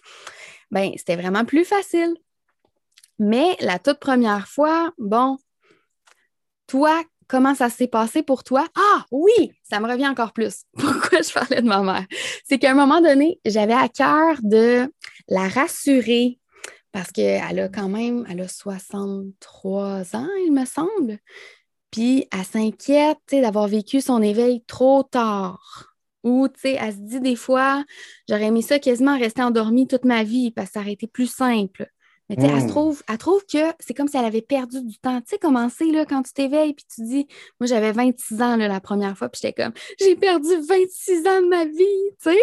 Ben, 0.71 0.91
c'était 0.95 1.17
vraiment 1.17 1.43
plus 1.43 1.65
facile. 1.65 2.15
Mais 3.17 3.57
la 3.59 3.77
toute 3.77 3.99
première 3.99 4.47
fois, 4.47 4.93
bon, 4.97 5.37
toi, 6.69 7.03
comment 7.27 7.55
ça 7.55 7.69
s'est 7.69 7.87
passé 7.87 8.23
pour 8.23 8.43
toi? 8.43 8.65
Ah 8.75 9.05
oui, 9.11 9.51
ça 9.63 9.79
me 9.79 9.89
revient 9.89 10.07
encore 10.07 10.31
plus. 10.31 10.63
Pourquoi 10.77 11.21
je 11.21 11.33
parlais 11.33 11.61
de 11.61 11.67
ma 11.67 11.81
mère? 11.81 12.05
C'est 12.45 12.59
qu'à 12.59 12.71
un 12.71 12.75
moment 12.75 13.01
donné, 13.01 13.39
j'avais 13.43 13.73
à 13.73 13.89
cœur 13.89 14.37
de 14.43 14.91
la 15.27 15.47
rassurer 15.47 16.39
parce 16.91 17.11
qu'elle 17.11 17.59
a 17.59 17.69
quand 17.69 17.89
même, 17.89 18.25
elle 18.29 18.41
a 18.41 18.47
63 18.47 20.15
ans, 20.15 20.29
il 20.45 20.51
me 20.53 20.65
semble. 20.65 21.19
Puis 21.91 22.27
elle 22.31 22.45
s'inquiète 22.45 23.17
d'avoir 23.31 23.67
vécu 23.67 23.99
son 23.99 24.21
éveil 24.21 24.63
trop 24.65 25.03
tard. 25.03 25.95
Ou, 26.23 26.47
tu 26.49 26.59
sais, 26.59 26.77
elle 26.79 26.93
se 26.93 26.99
dit 26.99 27.19
des 27.19 27.35
fois, 27.35 27.83
j'aurais 28.27 28.45
aimé 28.45 28.61
ça 28.61 28.77
quasiment 28.77 29.17
rester 29.17 29.41
endormie 29.41 29.87
toute 29.87 30.05
ma 30.05 30.23
vie 30.23 30.51
parce 30.51 30.67
que 30.69 30.73
ça 30.73 30.79
aurait 30.81 30.93
été 30.93 31.07
plus 31.07 31.31
simple. 31.31 31.89
Mais 32.29 32.35
tu 32.35 32.43
sais, 32.43 32.47
elle, 32.53 32.59
se 32.61 32.65
Mm. 32.65 32.69
trouve, 32.69 33.03
elle 33.09 33.17
trouve 33.17 33.43
que 33.51 33.57
c'est 33.79 33.93
comme 33.95 34.07
si 34.07 34.15
elle 34.17 34.25
avait 34.25 34.41
perdu 34.43 34.81
du 34.83 34.97
temps. 34.99 35.19
Tu 35.21 35.29
sais, 35.29 35.37
comment 35.39 35.67
c'est 35.69 35.91
là, 35.91 36.05
quand 36.05 36.21
tu 36.21 36.31
t'éveilles 36.33 36.73
puis 36.75 36.85
tu 36.93 37.01
dis, 37.03 37.27
moi 37.59 37.65
j'avais 37.67 37.91
26 37.91 38.41
ans 38.41 38.55
là, 38.55 38.67
la 38.67 38.79
première 38.79 39.17
fois, 39.17 39.29
puis 39.29 39.39
j'étais 39.43 39.63
comme, 39.63 39.73
j'ai 39.99 40.15
perdu 40.15 40.49
26 40.67 41.25
ans 41.27 41.41
de 41.41 41.47
ma 41.47 41.65
vie, 41.65 41.75
tu 42.21 42.31
sais, 42.31 42.39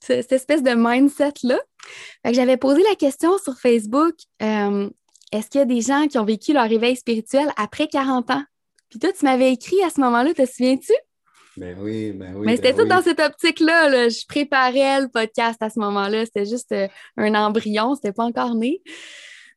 Ce- 0.00 0.22
cette 0.22 0.32
espèce 0.32 0.62
de 0.62 0.70
mindset-là. 0.74 1.58
Fait 2.24 2.30
que 2.30 2.34
j'avais 2.36 2.56
posé 2.56 2.80
la 2.88 2.94
question 2.94 3.36
sur 3.38 3.58
Facebook, 3.58 4.14
euh, 4.42 4.88
est-ce 5.32 5.50
qu'il 5.50 5.58
y 5.58 5.62
a 5.62 5.66
des 5.66 5.80
gens 5.80 6.06
qui 6.06 6.18
ont 6.18 6.24
vécu 6.24 6.52
leur 6.52 6.70
éveil 6.70 6.94
spirituel 6.96 7.50
après 7.56 7.88
40 7.88 8.30
ans? 8.30 8.44
Puis 8.88 8.98
toi, 9.00 9.10
tu 9.12 9.24
m'avais 9.24 9.52
écrit 9.52 9.82
à 9.82 9.90
ce 9.90 10.00
moment-là, 10.00 10.32
te 10.32 10.46
souviens-tu? 10.46 10.92
Ben 11.56 11.76
oui, 11.80 12.12
ben 12.12 12.34
oui. 12.36 12.46
Mais 12.46 12.56
c'était 12.56 12.72
ben 12.72 12.78
tout 12.78 12.82
oui. 12.84 12.88
dans 12.88 13.02
cette 13.02 13.20
optique-là. 13.20 13.88
là. 13.88 14.08
Je 14.08 14.24
préparais 14.26 15.02
le 15.02 15.08
podcast 15.08 15.62
à 15.62 15.70
ce 15.70 15.78
moment-là. 15.80 16.24
C'était 16.24 16.46
juste 16.46 16.72
euh, 16.72 16.88
un 17.16 17.34
embryon, 17.34 17.94
c'était 17.94 18.12
pas 18.12 18.24
encore 18.24 18.54
né. 18.54 18.82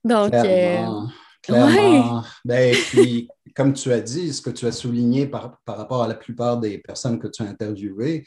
Donc, 0.03 0.33
euh, 0.33 0.77
Clairement. 0.77 1.09
Clairement. 1.41 2.23
Ben, 2.43 2.75
puis, 2.89 3.29
comme 3.55 3.73
tu 3.73 3.91
as 3.91 4.01
dit, 4.01 4.33
ce 4.33 4.41
que 4.41 4.49
tu 4.49 4.65
as 4.65 4.71
souligné 4.71 5.27
par, 5.27 5.59
par 5.65 5.77
rapport 5.77 6.03
à 6.03 6.07
la 6.07 6.15
plupart 6.15 6.59
des 6.59 6.77
personnes 6.77 7.19
que 7.19 7.27
tu 7.27 7.41
as 7.41 7.45
interviewées, 7.45 8.25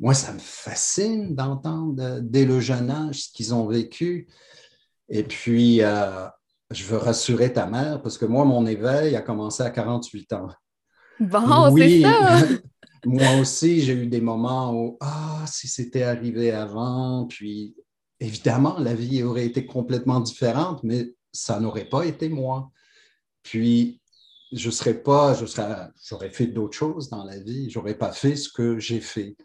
moi, 0.00 0.14
ça 0.14 0.32
me 0.32 0.38
fascine 0.38 1.34
d'entendre 1.34 2.02
euh, 2.02 2.20
dès 2.22 2.44
le 2.44 2.60
jeune 2.60 2.90
âge 2.90 3.22
ce 3.22 3.32
qu'ils 3.32 3.54
ont 3.54 3.66
vécu. 3.66 4.28
Et 5.08 5.22
puis, 5.22 5.82
euh, 5.82 6.26
je 6.70 6.84
veux 6.84 6.98
rassurer 6.98 7.52
ta 7.52 7.66
mère 7.66 8.00
parce 8.02 8.18
que 8.18 8.26
moi, 8.26 8.44
mon 8.44 8.66
éveil 8.66 9.16
a 9.16 9.22
commencé 9.22 9.62
à 9.62 9.70
48 9.70 10.32
ans. 10.34 10.48
bon, 11.18 11.70
Oui, 11.72 12.02
c'est 12.02 12.10
ça. 12.10 12.46
moi 13.06 13.36
aussi, 13.40 13.80
j'ai 13.80 13.92
eu 13.94 14.06
des 14.06 14.20
moments 14.20 14.72
où, 14.74 14.96
ah, 15.00 15.44
si 15.46 15.68
c'était 15.68 16.02
arrivé 16.02 16.50
avant, 16.50 17.26
puis 17.26 17.74
évidemment, 18.20 18.78
la 18.78 18.94
vie 18.94 19.22
aurait 19.22 19.46
été 19.46 19.66
complètement 19.66 20.20
différente, 20.20 20.82
mais 20.82 21.12
ça 21.32 21.60
n'aurait 21.60 21.88
pas 21.88 22.04
été 22.04 22.28
moi. 22.28 22.70
Puis, 23.42 24.00
je 24.52 24.70
serais 24.70 25.02
pas, 25.02 25.34
je 25.34 25.46
serais, 25.46 25.88
j'aurais 26.02 26.30
fait 26.30 26.46
d'autres 26.46 26.76
choses 26.76 27.08
dans 27.10 27.24
la 27.24 27.38
vie, 27.38 27.70
j'aurais 27.70 27.96
pas 27.96 28.12
fait 28.12 28.36
ce 28.36 28.48
que 28.48 28.78
j'ai 28.78 29.00
fait. 29.00 29.36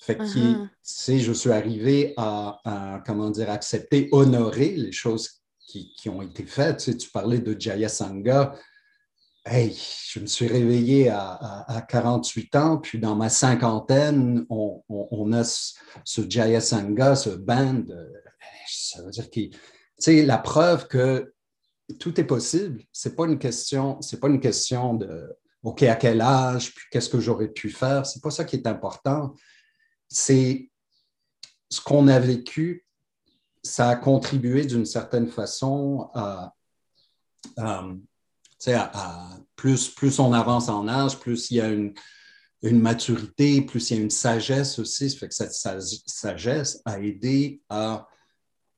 Fait 0.00 0.16
que, 0.16 0.22
Uh-huh. 0.24 0.62
tu 0.62 0.68
sais, 0.82 1.18
je 1.20 1.32
suis 1.32 1.50
arrivé 1.50 2.12
à, 2.16 2.60
à, 2.64 3.02
comment 3.06 3.30
dire, 3.30 3.50
accepter, 3.50 4.08
honorer 4.12 4.76
les 4.76 4.92
choses 4.92 5.42
qui, 5.60 5.92
qui 5.94 6.08
ont 6.08 6.22
été 6.22 6.44
faites. 6.44 6.78
Tu, 6.78 6.90
sais, 6.92 6.96
tu 6.96 7.08
parlais 7.10 7.38
de 7.38 7.58
Jaya 7.58 7.88
Sangha. 7.88 8.54
Hey, 9.44 9.76
je 10.08 10.20
me 10.20 10.26
suis 10.26 10.46
réveillé 10.46 11.08
à, 11.08 11.30
à, 11.32 11.76
à 11.78 11.82
48 11.82 12.54
ans, 12.54 12.78
puis 12.78 13.00
dans 13.00 13.16
ma 13.16 13.28
cinquantaine, 13.28 14.46
on, 14.48 14.84
on, 14.88 15.32
a 15.32 15.42
ce, 15.42 15.74
Jaya 16.28 16.60
Sangha, 16.60 17.16
ce 17.16 17.30
band. 17.30 17.82
euh, 17.90 18.08
Ça 18.68 19.02
veut 19.02 19.10
dire 19.10 19.28
que, 19.28 19.40
tu 19.40 19.50
sais, 19.98 20.22
la 20.24 20.38
preuve 20.38 20.86
que 20.86 21.34
tout 21.98 22.20
est 22.20 22.24
possible. 22.24 22.84
C'est 22.92 23.16
pas 23.16 23.26
une 23.26 23.38
question, 23.38 24.00
c'est 24.00 24.20
pas 24.20 24.28
une 24.28 24.38
question 24.40 24.94
de 24.94 25.36
OK, 25.64 25.82
à 25.82 25.96
quel 25.96 26.20
âge, 26.20 26.72
puis 26.72 26.84
qu'est-ce 26.92 27.08
que 27.08 27.18
j'aurais 27.20 27.48
pu 27.48 27.68
faire. 27.70 28.06
C'est 28.06 28.22
pas 28.22 28.30
ça 28.30 28.44
qui 28.44 28.56
est 28.56 28.66
important. 28.68 29.34
C'est 30.08 30.70
ce 31.68 31.80
qu'on 31.80 32.06
a 32.06 32.20
vécu, 32.20 32.86
ça 33.64 33.88
a 33.88 33.96
contribué 33.96 34.66
d'une 34.66 34.86
certaine 34.86 35.26
façon 35.28 36.10
à, 36.14 36.54
plus, 39.56 40.18
on 40.18 40.32
avance 40.32 40.68
en 40.68 40.88
âge, 40.88 41.18
plus 41.18 41.50
il 41.50 41.56
y 41.56 41.60
a 41.60 41.68
une, 41.68 41.94
maturité, 42.62 43.60
plus 43.62 43.90
il 43.90 43.96
y 43.96 44.00
a 44.00 44.02
une 44.02 44.10
sagesse 44.10 44.78
aussi. 44.78 45.10
Ça 45.10 45.18
fait 45.18 45.28
que 45.28 45.34
cette 45.34 45.52
sagesse 45.52 46.80
a 46.84 47.00
aidé 47.00 47.60
à, 47.68 48.06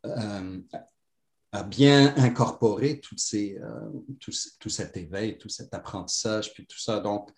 euh, 0.07 0.59
bien 1.67 2.15
incorporer 2.17 3.01
euh, 3.35 3.71
tout, 4.21 4.69
cet 4.71 4.97
éveil, 4.97 5.39
tout 5.39 5.49
cet 5.49 5.73
apprentissage, 5.73 6.53
puis 6.53 6.67
tout 6.67 6.81
ça. 6.81 7.01
Donc, 7.01 7.31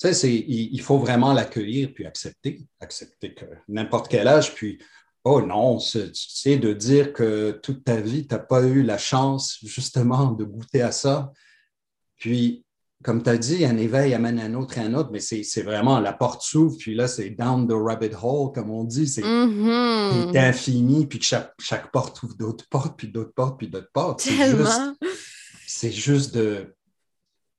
tu 0.00 0.12
sais, 0.12 0.30
il, 0.30 0.74
il, 0.74 0.80
faut 0.80 0.98
vraiment 0.98 1.32
l'accueillir 1.32 1.92
puis 1.94 2.06
accepter, 2.06 2.66
accepter 2.80 3.34
que 3.34 3.46
n'importe 3.66 4.08
quel 4.08 4.28
âge, 4.28 4.54
puis 4.54 4.78
oh 5.24 5.42
non, 5.42 5.78
tu 5.78 6.10
sais, 6.14 6.56
de 6.56 6.72
dire 6.72 7.12
que 7.12 7.58
toute 7.62 7.84
ta 7.84 8.00
vie, 8.00 8.26
tu 8.26 8.34
n'as 8.34 8.40
pas 8.40 8.62
eu 8.62 8.82
la 8.82 8.98
chance 8.98 9.58
justement 9.62 10.32
de 10.32 10.44
goûter 10.44 10.82
à 10.82 10.92
ça. 10.92 11.32
Puis, 12.18 12.64
comme 13.04 13.22
tu 13.22 13.30
as 13.30 13.38
dit, 13.38 13.64
un 13.64 13.76
éveil 13.76 14.12
amène 14.14 14.40
un 14.40 14.54
autre 14.54 14.76
et 14.78 14.80
un 14.80 14.94
autre, 14.94 15.10
mais 15.12 15.20
c'est 15.20 15.62
vraiment 15.62 16.00
la 16.00 16.12
porte 16.12 16.42
s'ouvre, 16.42 16.76
puis 16.78 16.94
là, 16.94 17.06
c'est 17.06 17.30
down 17.30 17.68
the 17.68 17.72
rabbit 17.72 18.14
hole, 18.20 18.52
comme 18.52 18.70
on 18.70 18.84
dit. 18.84 19.06
C'est 19.06 19.22
mm 19.22 19.66
-hmm. 19.66 20.36
infini, 20.36 21.06
puis 21.06 21.18
que 21.20 21.24
chaque, 21.24 21.52
chaque 21.60 21.92
porte 21.92 22.22
ouvre 22.22 22.34
d'autres 22.34 22.66
portes, 22.68 22.96
puis 22.98 23.08
d'autres 23.08 23.34
portes, 23.34 23.58
puis 23.58 23.68
d'autres 23.68 23.92
portes. 23.92 24.20
C'est 24.20 25.92
juste, 25.92 26.04
juste, 26.04 26.34
de, 26.34 26.74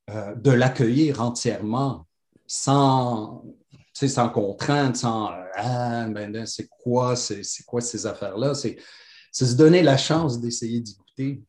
euh, 0.10 0.36
de 0.36 0.52
l'accueillir 0.52 1.22
entièrement, 1.22 2.06
sans, 2.48 3.44
sans 3.94 4.30
contrainte, 4.30 4.98
sans 4.98 5.30
ah, 5.56 6.08
ben, 6.10 6.46
c'est 6.46 6.68
quoi, 6.68 7.16
c'est 7.16 7.66
quoi 7.66 7.82
ces 7.82 8.06
affaires-là? 8.06 8.54
C'est 8.54 8.78
se 9.32 9.56
donner 9.56 9.84
la 9.84 9.98
chance 9.98 10.40
d'essayer 10.40 10.80
d'y 10.80 10.96
goûter. 10.96 11.44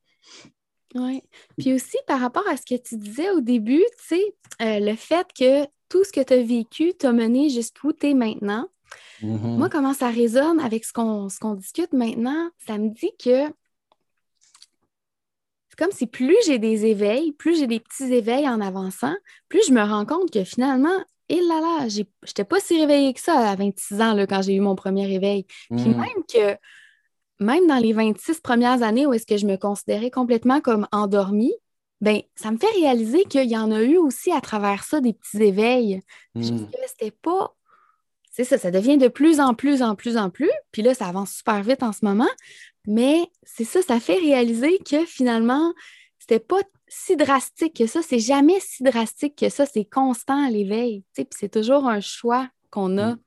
Oui. 0.94 1.22
Puis 1.58 1.72
aussi, 1.72 1.96
par 2.06 2.20
rapport 2.20 2.46
à 2.48 2.56
ce 2.56 2.62
que 2.62 2.80
tu 2.80 2.96
disais 2.96 3.30
au 3.30 3.40
début, 3.40 3.84
tu 4.08 4.16
sais, 4.16 4.34
euh, 4.62 4.80
le 4.80 4.96
fait 4.96 5.26
que 5.32 5.64
tout 5.88 6.04
ce 6.04 6.12
que 6.12 6.20
tu 6.20 6.32
as 6.32 6.42
vécu 6.42 6.94
t'a 6.94 7.12
mené 7.12 7.48
jusqu'où 7.48 7.92
tu 7.92 8.08
es 8.08 8.14
maintenant. 8.14 8.68
Mm 9.22 9.36
-hmm. 9.36 9.58
Moi, 9.58 9.68
comment 9.68 9.94
ça 9.94 10.08
résonne 10.08 10.60
avec 10.60 10.84
ce 10.84 10.92
qu'on 10.92 11.28
qu 11.28 11.56
discute 11.60 11.92
maintenant, 11.92 12.50
ça 12.66 12.78
me 12.78 12.88
dit 12.88 13.12
que 13.24 13.46
c'est 15.68 15.78
comme 15.78 15.92
si 15.92 16.06
plus 16.06 16.36
j'ai 16.46 16.58
des 16.58 16.86
éveils, 16.86 17.32
plus 17.32 17.58
j'ai 17.58 17.66
des 17.66 17.80
petits 17.80 18.12
éveils 18.12 18.48
en 18.48 18.60
avançant, 18.60 19.14
plus 19.48 19.62
je 19.68 19.72
me 19.72 19.82
rends 19.82 20.06
compte 20.06 20.30
que 20.30 20.44
finalement, 20.44 20.98
et 21.28 21.40
là 21.40 21.60
là, 21.60 21.88
je 21.88 22.02
n'étais 22.26 22.44
pas 22.44 22.58
si 22.58 22.80
réveillée 22.80 23.14
que 23.14 23.20
ça 23.20 23.34
à 23.50 23.54
26 23.54 24.00
ans 24.00 24.14
là, 24.14 24.26
quand 24.26 24.42
j'ai 24.42 24.54
eu 24.54 24.60
mon 24.60 24.74
premier 24.74 25.06
réveil. 25.06 25.46
Mm 25.70 25.76
Puis 25.76 25.90
même 25.90 26.22
que 26.34 26.58
même 27.40 27.66
dans 27.66 27.78
les 27.78 27.92
26 27.92 28.40
premières 28.40 28.82
années 28.82 29.06
où 29.06 29.12
est-ce 29.12 29.26
que 29.26 29.38
je 29.38 29.46
me 29.46 29.56
considérais 29.56 30.10
complètement 30.10 30.60
comme 30.60 30.86
endormie, 30.92 31.54
ben 32.00 32.20
ça 32.34 32.50
me 32.50 32.58
fait 32.58 32.70
réaliser 32.78 33.24
qu'il 33.24 33.50
y 33.50 33.56
en 33.56 33.72
a 33.72 33.82
eu 33.82 33.96
aussi 33.96 34.30
à 34.30 34.40
travers 34.40 34.84
ça 34.84 35.00
des 35.00 35.14
petits 35.14 35.42
éveils. 35.42 36.02
Je 36.34 36.50
que 36.50 36.88
c'était 36.88 37.10
pas. 37.10 37.54
C'est 38.30 38.44
ça, 38.44 38.58
ça 38.58 38.70
devient 38.70 38.96
de 38.96 39.08
plus 39.08 39.40
en 39.40 39.54
plus, 39.54 39.82
en 39.82 39.96
plus, 39.96 40.16
en 40.16 40.30
plus. 40.30 40.50
Puis 40.70 40.82
là, 40.82 40.94
ça 40.94 41.06
avance 41.06 41.32
super 41.32 41.62
vite 41.62 41.82
en 41.82 41.92
ce 41.92 42.04
moment. 42.04 42.28
Mais 42.86 43.26
c'est 43.42 43.64
ça, 43.64 43.82
ça 43.82 44.00
fait 44.00 44.14
réaliser 44.14 44.78
que 44.78 45.04
finalement, 45.04 45.74
c'était 46.18 46.38
pas. 46.38 46.60
si 46.88 47.16
drastique 47.16 47.76
que 47.76 47.86
ça. 47.86 48.02
C'est 48.02 48.18
jamais 48.18 48.60
si 48.60 48.82
drastique 48.82 49.36
que 49.36 49.48
ça. 49.48 49.66
C'est 49.66 49.84
constant 49.84 50.48
l'éveil. 50.48 51.04
Puis 51.14 51.26
c'est 51.38 51.52
toujours 51.52 51.86
un 51.88 52.00
choix 52.00 52.48
qu'on 52.70 52.98
a 52.98 53.14
mm. 53.14 53.18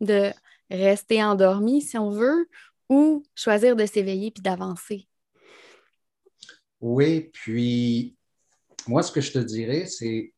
de 0.00 0.30
rester 0.70 1.22
endormi 1.22 1.82
si 1.82 1.96
on 1.98 2.10
veut 2.10 2.48
ou 2.88 3.22
choisir 3.34 3.76
de 3.76 3.86
s'éveiller 3.86 4.30
puis 4.30 4.42
d'avancer? 4.42 5.08
Oui, 6.80 7.30
puis 7.32 8.16
moi, 8.86 9.02
ce 9.02 9.12
que 9.12 9.20
je 9.20 9.32
te 9.32 9.38
dirais, 9.38 9.86
c'est 9.86 10.32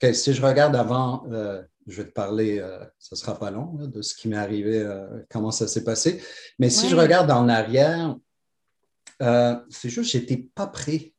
que 0.00 0.12
si 0.12 0.32
je 0.32 0.42
regarde 0.42 0.74
avant, 0.74 1.24
euh, 1.30 1.62
je 1.86 2.02
vais 2.02 2.08
te 2.08 2.12
parler, 2.12 2.58
euh, 2.58 2.84
ce 2.98 3.14
ne 3.14 3.18
sera 3.18 3.38
pas 3.38 3.50
long, 3.50 3.74
de 3.74 4.02
ce 4.02 4.14
qui 4.14 4.28
m'est 4.28 4.36
arrivé, 4.36 4.78
euh, 4.78 5.06
comment 5.30 5.50
ça 5.50 5.68
s'est 5.68 5.84
passé. 5.84 6.22
Mais 6.58 6.70
si 6.70 6.88
je 6.88 6.96
regarde 6.96 7.30
en 7.30 7.48
arrière, 7.48 8.16
c'est 9.20 9.88
juste 9.88 10.12
que 10.12 10.18
je 10.18 10.18
n'étais 10.18 10.48
pas 10.54 10.66
prêt. 10.66 11.14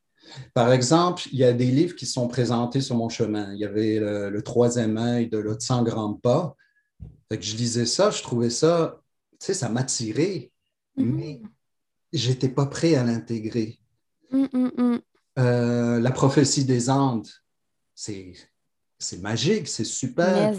Par 0.54 0.72
exemple, 0.72 1.24
il 1.32 1.39
y 1.39 1.43
a 1.43 1.54
des 1.54 1.65
livres 1.65 1.95
qui 1.95 2.06
sont 2.06 2.28
présentés 2.28 2.82
sur 2.82 2.95
mon 2.95 3.10
chemin. 3.10 3.52
Il 3.54 3.60
y 3.60 3.65
avait 3.65 4.00
le, 4.00 4.41
troisième 4.41 4.98
œil 4.98 5.28
de 5.28 5.38
l'autre 5.38 5.63
100 5.63 5.84
grands 5.84 6.13
pas. 6.13 6.56
je 7.32 7.56
lisais 7.56 7.86
ça, 7.86 8.12
je 8.12 8.22
trouvais 8.22 8.50
ça, 8.50 9.02
sais, 9.39 9.54
ça 9.54 9.69
m'attirait, 9.69 10.52
mm-hmm. 10.97 11.04
mais 11.04 11.41
je 12.13 12.30
n'étais 12.30 12.49
pas 12.49 12.65
prêt 12.65 12.95
à 12.95 13.04
l'intégrer. 13.04 13.80
Mm, 14.32 14.45
mm, 14.54 14.99
euh, 15.39 15.99
la 15.99 16.12
prophétie 16.12 16.65
des 16.65 16.89
Andes, 16.89 17.28
c'est 17.95 18.34
magique, 19.21 19.67
c'est 19.67 19.86
super. 19.86 20.54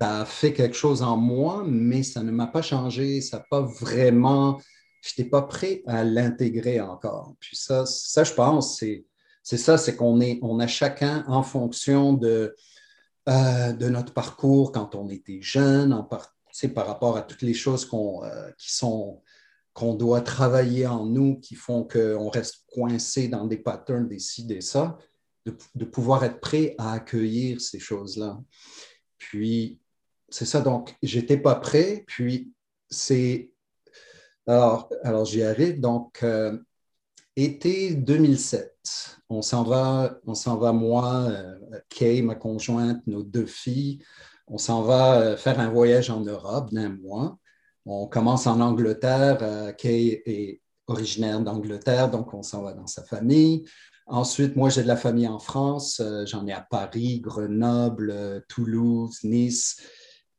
Ça 0.00 0.20
a 0.20 0.24
fait 0.24 0.52
quelque 0.52 0.76
chose 0.76 1.02
en 1.02 1.16
moi, 1.16 1.64
mais 1.66 2.02
ça 2.02 2.22
ne 2.22 2.30
m'a 2.30 2.46
pas 2.46 2.62
changé, 2.62 3.20
ça 3.20 3.38
n'a 3.38 3.44
pas 3.50 3.62
vraiment. 3.62 4.60
Je 5.02 5.10
n'étais 5.10 5.28
pas 5.28 5.42
prêt 5.42 5.82
à 5.86 6.04
l'intégrer 6.04 6.80
encore. 6.80 7.34
Puis 7.40 7.56
ça, 7.56 7.84
ça 7.86 8.24
je 8.24 8.32
pense, 8.32 8.78
c'est 8.78 9.56
ça, 9.56 9.76
c'est 9.76 9.96
qu'on 9.96 10.20
est, 10.20 10.38
on 10.42 10.58
a 10.60 10.66
chacun 10.66 11.24
en 11.26 11.42
fonction 11.42 12.14
de, 12.14 12.54
euh, 13.28 13.72
de 13.72 13.88
notre 13.88 14.12
parcours 14.12 14.72
quand 14.72 14.94
on 14.94 15.08
était 15.08 15.40
jeune, 15.42 15.92
en 15.92 16.04
par, 16.04 16.33
par 16.74 16.86
rapport 16.86 17.16
à 17.16 17.22
toutes 17.22 17.42
les 17.42 17.54
choses 17.54 17.88
euh, 17.92 18.50
qui 18.58 18.72
sont 18.72 19.22
qu'on 19.74 19.94
doit 19.94 20.20
travailler 20.20 20.86
en 20.86 21.04
nous, 21.04 21.40
qui 21.40 21.56
font 21.56 21.82
qu'on 21.82 22.28
reste 22.28 22.64
coincé 22.72 23.26
dans 23.26 23.44
des 23.44 23.56
patterns, 23.56 24.06
des 24.06 24.20
ci, 24.20 24.44
des 24.44 24.60
ça, 24.60 24.96
de, 25.44 25.84
pouvoir 25.84 26.24
être 26.24 26.40
prêt 26.40 26.76
à 26.78 26.92
accueillir 26.92 27.60
ces 27.60 27.80
choses-là. 27.80 28.40
Puis, 29.18 29.80
c'est 30.28 30.46
ça, 30.46 30.60
donc, 30.60 30.94
j'étais 31.02 31.36
pas 31.36 31.56
prêt, 31.56 32.04
puis 32.06 32.52
c'est... 32.88 33.50
Alors, 34.46 34.90
alors 35.02 35.24
j'y 35.24 35.42
arrive, 35.42 35.80
donc, 35.80 36.22
euh, 36.22 36.56
été 37.34 37.94
2007, 37.94 39.18
on 39.28 39.42
s'en 39.42 39.64
va, 39.64 40.20
on 40.24 40.34
s'en 40.34 40.56
va, 40.56 40.72
moi, 40.72 41.26
euh, 41.28 41.80
Kay, 41.88 42.22
ma 42.22 42.36
conjointe, 42.36 43.04
nos 43.08 43.24
deux 43.24 43.46
filles, 43.46 44.04
on 44.46 44.58
s'en 44.58 44.82
va 44.82 45.20
euh, 45.20 45.36
faire 45.36 45.60
un 45.60 45.68
voyage 45.68 46.10
en 46.10 46.20
Europe 46.20 46.72
d'un 46.72 46.90
mois. 46.90 47.38
On 47.86 48.06
commence 48.06 48.46
en 48.46 48.60
Angleterre. 48.60 49.38
Euh, 49.42 49.72
Kay 49.72 50.22
est 50.26 50.60
originaire 50.86 51.40
d'Angleterre, 51.40 52.10
donc 52.10 52.34
on 52.34 52.42
s'en 52.42 52.62
va 52.62 52.72
dans 52.72 52.86
sa 52.86 53.02
famille. 53.02 53.64
Ensuite, 54.06 54.54
moi, 54.54 54.68
j'ai 54.68 54.82
de 54.82 54.88
la 54.88 54.96
famille 54.96 55.28
en 55.28 55.38
France. 55.38 56.00
Euh, 56.00 56.26
j'en 56.26 56.46
ai 56.46 56.52
à 56.52 56.60
Paris, 56.60 57.20
Grenoble, 57.20 58.44
Toulouse, 58.48 59.18
Nice. 59.24 59.80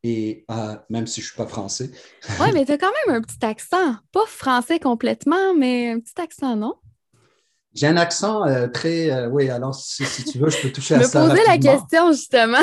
Et 0.04 0.46
même 0.90 1.08
si 1.08 1.20
je 1.20 1.26
ne 1.26 1.30
suis 1.30 1.36
pas 1.36 1.48
français. 1.48 1.90
oui, 2.40 2.50
mais 2.54 2.64
tu 2.64 2.74
as 2.74 2.78
quand 2.78 2.92
même 3.08 3.16
un 3.16 3.22
petit 3.22 3.44
accent. 3.44 3.96
Pas 4.12 4.26
français 4.28 4.78
complètement, 4.78 5.56
mais 5.56 5.90
un 5.90 6.00
petit 6.00 6.22
accent, 6.22 6.56
non? 6.56 6.76
J'ai 7.76 7.88
un 7.88 7.98
accent 7.98 8.44
très. 8.72 9.28
oui, 9.28 9.50
alors 9.50 9.76
si, 9.76 10.04
tu 10.24 10.40
veux, 10.40 10.50
je 10.50 10.62
peux 10.62 10.72
toucher 10.72 10.96
à 10.96 11.04
ça. 11.04 11.22
Je 11.22 11.26
me 11.26 11.30
posais 11.30 11.44
la 11.46 11.58
question, 11.58 12.12
justement. 12.12 12.58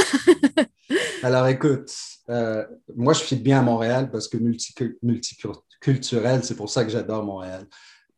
alors 1.23 1.47
écoute, 1.49 1.91
euh, 2.31 2.65
moi, 2.97 3.13
je 3.13 3.21
suis 3.25 3.37
bien 3.37 3.61
à 3.61 3.63
Montréal 3.63 4.11
parce 4.11 4.29
que 4.29 4.39
multiculturel, 5.03 6.45
c'est 6.45 6.57
pour 6.57 6.71
ça 6.71 6.85
que 6.85 6.91
j'adore 6.91 7.25
Montréal. 7.25 7.67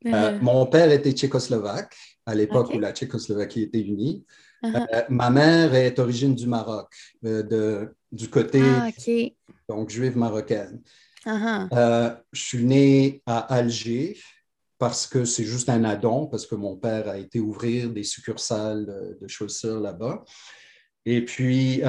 Euh, 0.07 0.39
mon 0.41 0.67
père 0.67 0.91
était 0.93 1.13
tchécoslovaque 1.13 1.97
à 2.27 2.35
l'époque 2.35 2.71
où 2.75 2.79
la 2.79 2.93
Tchécoslovaquie 2.93 3.63
était 3.63 3.81
unie. 3.81 4.25
Uh-huh. 4.63 4.87
Euh, 4.95 5.03
ma 5.09 5.31
mère 5.31 5.75
est 5.75 5.99
origine 5.99 6.35
du 6.35 6.47
Maroc, 6.47 6.95
de, 7.23 7.95
du 8.13 8.29
côté 8.29 8.63
ah, 8.63 8.89
donc 9.69 9.91
juive 9.91 10.17
marocaine. 10.17 10.81
Uh-huh. 11.27 12.17
je 12.33 12.43
suis 12.43 12.65
né 12.65 13.23
à 13.27 13.39
Alger 13.55 14.19
parce 14.85 15.07
que 15.07 15.25
c'est 15.25 15.45
juste 15.45 15.71
un 15.71 15.83
addon, 15.83 16.27
parce 16.27 16.47
que 16.47 16.55
mon 16.55 16.77
père 16.77 17.09
a 17.09 17.17
été 17.17 17.41
ouvrir 17.41 17.89
des 17.89 18.05
succursales 18.05 18.85
de, 19.19 19.27
chaussures 19.27 19.81
là-bas. 19.81 20.23
Et 21.07 21.25
puis, 21.25 21.81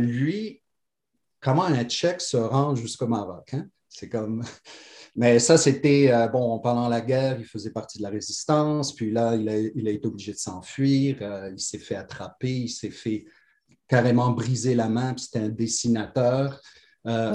lui, 0.00 0.60
comment 1.38 1.62
un 1.62 1.84
Tchèque 1.84 2.20
se 2.20 2.36
rend 2.36 2.74
jusqu'au 2.74 3.06
Maroc. 3.06 3.54
Hein? 3.54 3.68
C'est 3.88 4.08
comme. 4.08 4.42
Mais 5.14 5.38
ça, 5.38 5.56
c'était, 5.58 6.10
euh, 6.12 6.26
bon, 6.26 6.58
pendant 6.58 6.88
la 6.88 7.00
guerre, 7.00 7.38
il 7.38 7.44
faisait 7.44 7.70
partie 7.70 7.98
de 7.98 8.02
la 8.02 8.10
résistance, 8.10 8.92
puis 8.92 9.12
là, 9.12 9.36
il 9.36 9.48
a, 9.48 9.56
il 9.56 9.86
a 9.86 9.92
été 9.92 10.08
obligé 10.08 10.32
de 10.32 10.38
s'enfuir, 10.38 11.18
euh, 11.20 11.50
il 11.52 11.60
s'est 11.60 11.78
fait 11.78 11.94
attraper, 11.94 12.50
il 12.50 12.68
s'est 12.68 12.90
fait 12.90 13.26
carrément 13.86 14.30
briser 14.30 14.74
la 14.74 14.88
main, 14.88 15.14
puis 15.14 15.24
c'était 15.24 15.44
un 15.44 15.48
dessinateur. 15.48 16.60
Euh, 17.06 17.32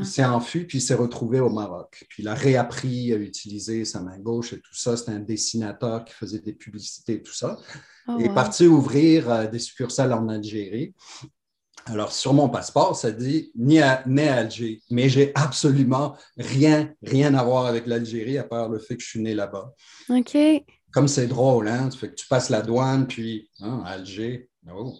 il 0.00 0.06
s'est 0.06 0.24
enfui, 0.24 0.64
puis 0.64 0.78
il 0.78 0.80
s'est 0.80 0.94
retrouvé 0.94 1.40
au 1.40 1.50
Maroc. 1.50 2.04
Puis 2.08 2.22
il 2.22 2.28
a 2.28 2.34
réappris 2.34 3.12
à 3.12 3.16
utiliser 3.16 3.84
sa 3.84 4.00
main 4.00 4.18
gauche 4.18 4.52
et 4.52 4.60
tout 4.60 4.74
ça. 4.74 4.96
C'était 4.96 5.12
un 5.12 5.20
dessinateur 5.20 6.04
qui 6.04 6.14
faisait 6.14 6.38
des 6.38 6.52
publicités 6.52 7.14
et 7.14 7.22
tout 7.22 7.34
ça. 7.34 7.58
Oh, 8.06 8.16
il 8.18 8.26
est 8.26 8.34
parti 8.34 8.66
ouvrir 8.66 9.50
des 9.50 9.58
succursales 9.58 10.12
en 10.12 10.28
Algérie. 10.28 10.94
Alors, 11.86 12.12
sur 12.12 12.34
mon 12.34 12.48
passeport, 12.48 12.94
ça 12.94 13.10
dit 13.10 13.50
ni 13.56 13.80
à, 13.80 14.02
né 14.06 14.28
à 14.28 14.36
Alger, 14.36 14.82
mais 14.90 15.08
j'ai 15.08 15.32
absolument 15.34 16.16
rien, 16.36 16.92
rien 17.02 17.34
à 17.34 17.42
voir 17.42 17.66
avec 17.66 17.86
l'Algérie 17.86 18.36
à 18.36 18.44
part 18.44 18.68
le 18.68 18.78
fait 18.78 18.96
que 18.96 19.02
je 19.02 19.08
suis 19.08 19.20
né 19.20 19.34
là-bas. 19.34 19.72
OK. 20.10 20.36
Comme 20.92 21.08
c'est 21.08 21.26
drôle, 21.26 21.68
hein? 21.68 21.88
Que 21.88 22.06
tu 22.06 22.26
passes 22.28 22.50
la 22.50 22.60
douane, 22.60 23.06
puis 23.06 23.50
hein, 23.60 23.82
Alger. 23.86 24.50
Oh. 24.70 24.94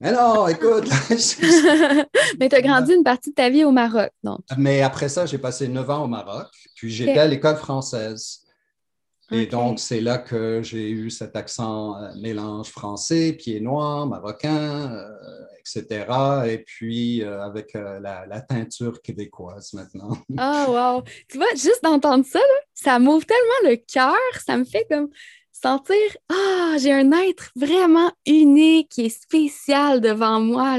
Mais 0.00 0.12
non, 0.12 0.46
écoute. 0.48 0.88
mais 2.40 2.48
tu 2.48 2.56
as 2.56 2.62
grandi 2.62 2.92
une 2.92 3.04
partie 3.04 3.30
de 3.30 3.34
ta 3.34 3.48
vie 3.48 3.64
au 3.64 3.72
Maroc, 3.72 4.10
donc. 4.22 4.40
Mais 4.56 4.82
après 4.82 5.08
ça, 5.08 5.26
j'ai 5.26 5.38
passé 5.38 5.68
neuf 5.68 5.88
ans 5.88 6.04
au 6.04 6.08
Maroc, 6.08 6.48
puis 6.74 6.90
j'étais 6.90 7.18
à 7.18 7.26
l'école 7.26 7.56
française. 7.56 8.42
Et 9.32 9.46
donc, 9.46 9.80
c'est 9.80 10.00
là 10.00 10.18
que 10.18 10.62
j'ai 10.62 10.88
eu 10.88 11.10
cet 11.10 11.34
accent 11.34 12.00
euh, 12.00 12.14
mélange 12.14 12.68
français, 12.68 13.32
pied 13.32 13.60
noir, 13.60 14.06
marocain, 14.06 14.92
euh, 14.92 15.44
etc. 15.58 16.06
Et 16.46 16.58
puis, 16.58 17.24
euh, 17.24 17.42
avec 17.42 17.72
la, 17.74 18.40
teinture 18.42 19.02
québécoise 19.02 19.72
maintenant. 19.72 20.16
Ah, 20.36 20.66
wow! 20.68 21.02
Tu 21.28 21.38
vois, 21.38 21.50
juste 21.54 21.82
d'entendre 21.82 22.24
ça, 22.24 22.38
ça 22.72 23.00
m'ouvre 23.00 23.26
tellement 23.26 23.70
le 23.70 23.76
cœur, 23.76 24.16
ça 24.44 24.56
me 24.56 24.64
fait 24.64 24.86
comme 24.88 25.08
sentir 25.60 25.96
Ah, 26.28 26.76
j'ai 26.78 26.92
un 26.92 27.12
être 27.12 27.50
vraiment 27.56 28.12
unique 28.26 28.98
et 28.98 29.08
spécial 29.08 30.00
devant 30.00 30.40
moi. 30.40 30.76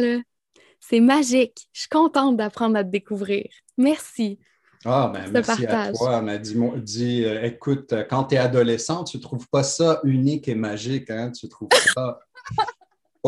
C'est 0.80 1.00
magique. 1.00 1.68
Je 1.74 1.82
suis 1.82 1.90
contente 1.90 2.38
d'apprendre 2.38 2.78
à 2.78 2.84
te 2.84 2.90
découvrir. 2.90 3.46
Merci. 3.78 4.40
Ah, 4.86 5.12
ben, 5.14 5.30
merci 5.32 5.66
à 5.66 5.92
toi. 5.92 6.24
Elle 6.26 6.42
dit, 6.42 6.56
dit 6.78 7.26
euh, 7.26 7.44
écoute, 7.44 7.94
quand 8.10 8.26
tu 8.26 8.36
es 8.36 8.38
adolescent, 8.38 9.04
tu 9.04 9.18
ne 9.18 9.22
trouves 9.22 9.48
pas 9.50 9.64
ça 9.64 10.00
unique 10.04 10.48
et 10.48 10.56
magique, 10.56 11.10
hein? 11.10 11.32
Tu 11.32 11.48
trouves 11.50 11.70
ça. 11.94 12.20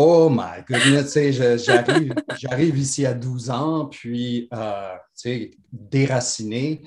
Oh 0.01 0.29
my 0.29 0.63
goodness, 0.65 1.17
j'arrive, 1.61 2.13
j'arrive 2.37 2.77
ici 2.77 3.05
à 3.05 3.13
12 3.13 3.49
ans, 3.49 3.85
puis, 3.87 4.47
euh, 4.53 4.93
tu 5.13 5.29
sais, 5.29 5.51
déraciné. 5.73 6.83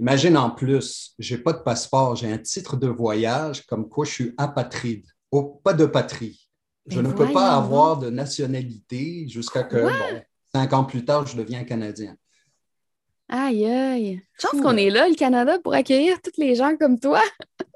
Imagine 0.00 0.36
en 0.36 0.50
plus, 0.50 1.14
je 1.18 1.34
n'ai 1.34 1.40
pas 1.40 1.52
de 1.52 1.58
passeport, 1.58 2.14
j'ai 2.14 2.30
un 2.30 2.38
titre 2.38 2.76
de 2.76 2.86
voyage 2.86 3.66
comme 3.66 3.88
quoi 3.88 4.04
je 4.04 4.12
suis 4.12 4.34
apatride, 4.36 5.04
oh, 5.32 5.60
pas 5.64 5.74
de 5.74 5.86
patrie. 5.86 6.48
Je 6.86 7.00
ne 7.00 7.12
peux 7.12 7.30
pas 7.32 7.54
avoir 7.54 7.98
de 7.98 8.08
nationalité 8.08 9.28
jusqu'à 9.28 9.62
que, 9.62 9.82
bon, 9.82 10.22
cinq 10.52 10.72
ans 10.72 10.84
plus 10.84 11.04
tard, 11.04 11.26
je 11.26 11.36
deviens 11.36 11.64
canadien. 11.64 12.16
Aïe, 13.28 13.66
aïe. 13.66 14.22
Je 14.40 14.46
pense 14.46 14.60
qu'on 14.62 14.76
est 14.76 14.88
là, 14.88 15.06
le 15.06 15.14
Canada, 15.14 15.58
pour 15.58 15.74
accueillir 15.74 16.20
tous 16.22 16.40
les 16.40 16.54
gens 16.54 16.76
comme 16.78 16.98
toi. 16.98 17.20
tu 17.60 17.66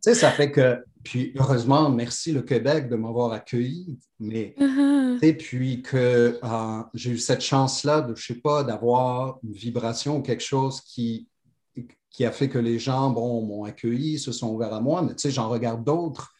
sais, 0.00 0.14
ça 0.14 0.30
fait 0.30 0.52
que, 0.52 0.84
puis 1.02 1.32
heureusement, 1.36 1.90
merci 1.90 2.30
le 2.30 2.42
Québec 2.42 2.88
de 2.88 2.94
m'avoir 2.94 3.32
accueilli, 3.32 3.98
mais, 4.20 4.54
sais, 5.20 5.32
puis 5.32 5.82
que 5.82 6.38
euh, 6.44 6.82
j'ai 6.94 7.10
eu 7.10 7.18
cette 7.18 7.40
chance-là 7.40 8.02
de, 8.02 8.14
je 8.14 8.24
sais 8.24 8.40
pas, 8.40 8.62
d'avoir 8.62 9.40
une 9.42 9.52
vibration 9.52 10.18
ou 10.18 10.22
quelque 10.22 10.44
chose 10.44 10.80
qui, 10.80 11.26
qui 12.12 12.24
a 12.24 12.30
fait 12.30 12.48
que 12.48 12.58
les 12.58 12.78
gens, 12.78 13.10
bon, 13.10 13.42
m'ont 13.42 13.64
accueilli, 13.64 14.18
se 14.18 14.32
sont 14.32 14.52
ouverts 14.52 14.74
à 14.74 14.80
moi, 14.80 15.02
mais 15.02 15.14
tu 15.14 15.22
sais, 15.22 15.30
j'en 15.30 15.48
regarde 15.48 15.84
d'autres 15.84 16.34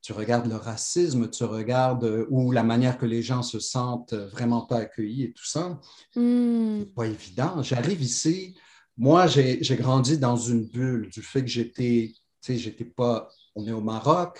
tu 0.00 0.12
regardes 0.12 0.46
le 0.48 0.56
racisme, 0.56 1.30
tu 1.30 1.44
regardes 1.44 2.04
euh, 2.04 2.26
ou 2.28 2.52
la 2.52 2.62
manière 2.62 2.98
que 2.98 3.06
les 3.06 3.22
gens 3.22 3.42
se 3.42 3.58
sentent 3.58 4.12
vraiment 4.12 4.60
pas 4.66 4.80
accueillis 4.80 5.22
et 5.22 5.32
tout 5.32 5.46
ça. 5.46 5.80
C'est 6.12 6.94
pas 6.94 7.06
évident. 7.06 7.62
J'arrive 7.62 8.02
ici, 8.02 8.54
moi, 8.98 9.26
j'ai 9.26 9.76
grandi 9.76 10.18
dans 10.18 10.36
une 10.36 10.66
bulle 10.66 11.08
du 11.08 11.22
fait 11.22 11.40
que 11.40 11.48
j'étais 11.48 12.12
sais, 12.44 12.58
j'étais 12.58 12.84
pas. 12.84 13.28
On 13.54 13.66
est 13.66 13.72
au 13.72 13.80
Maroc. 13.80 14.38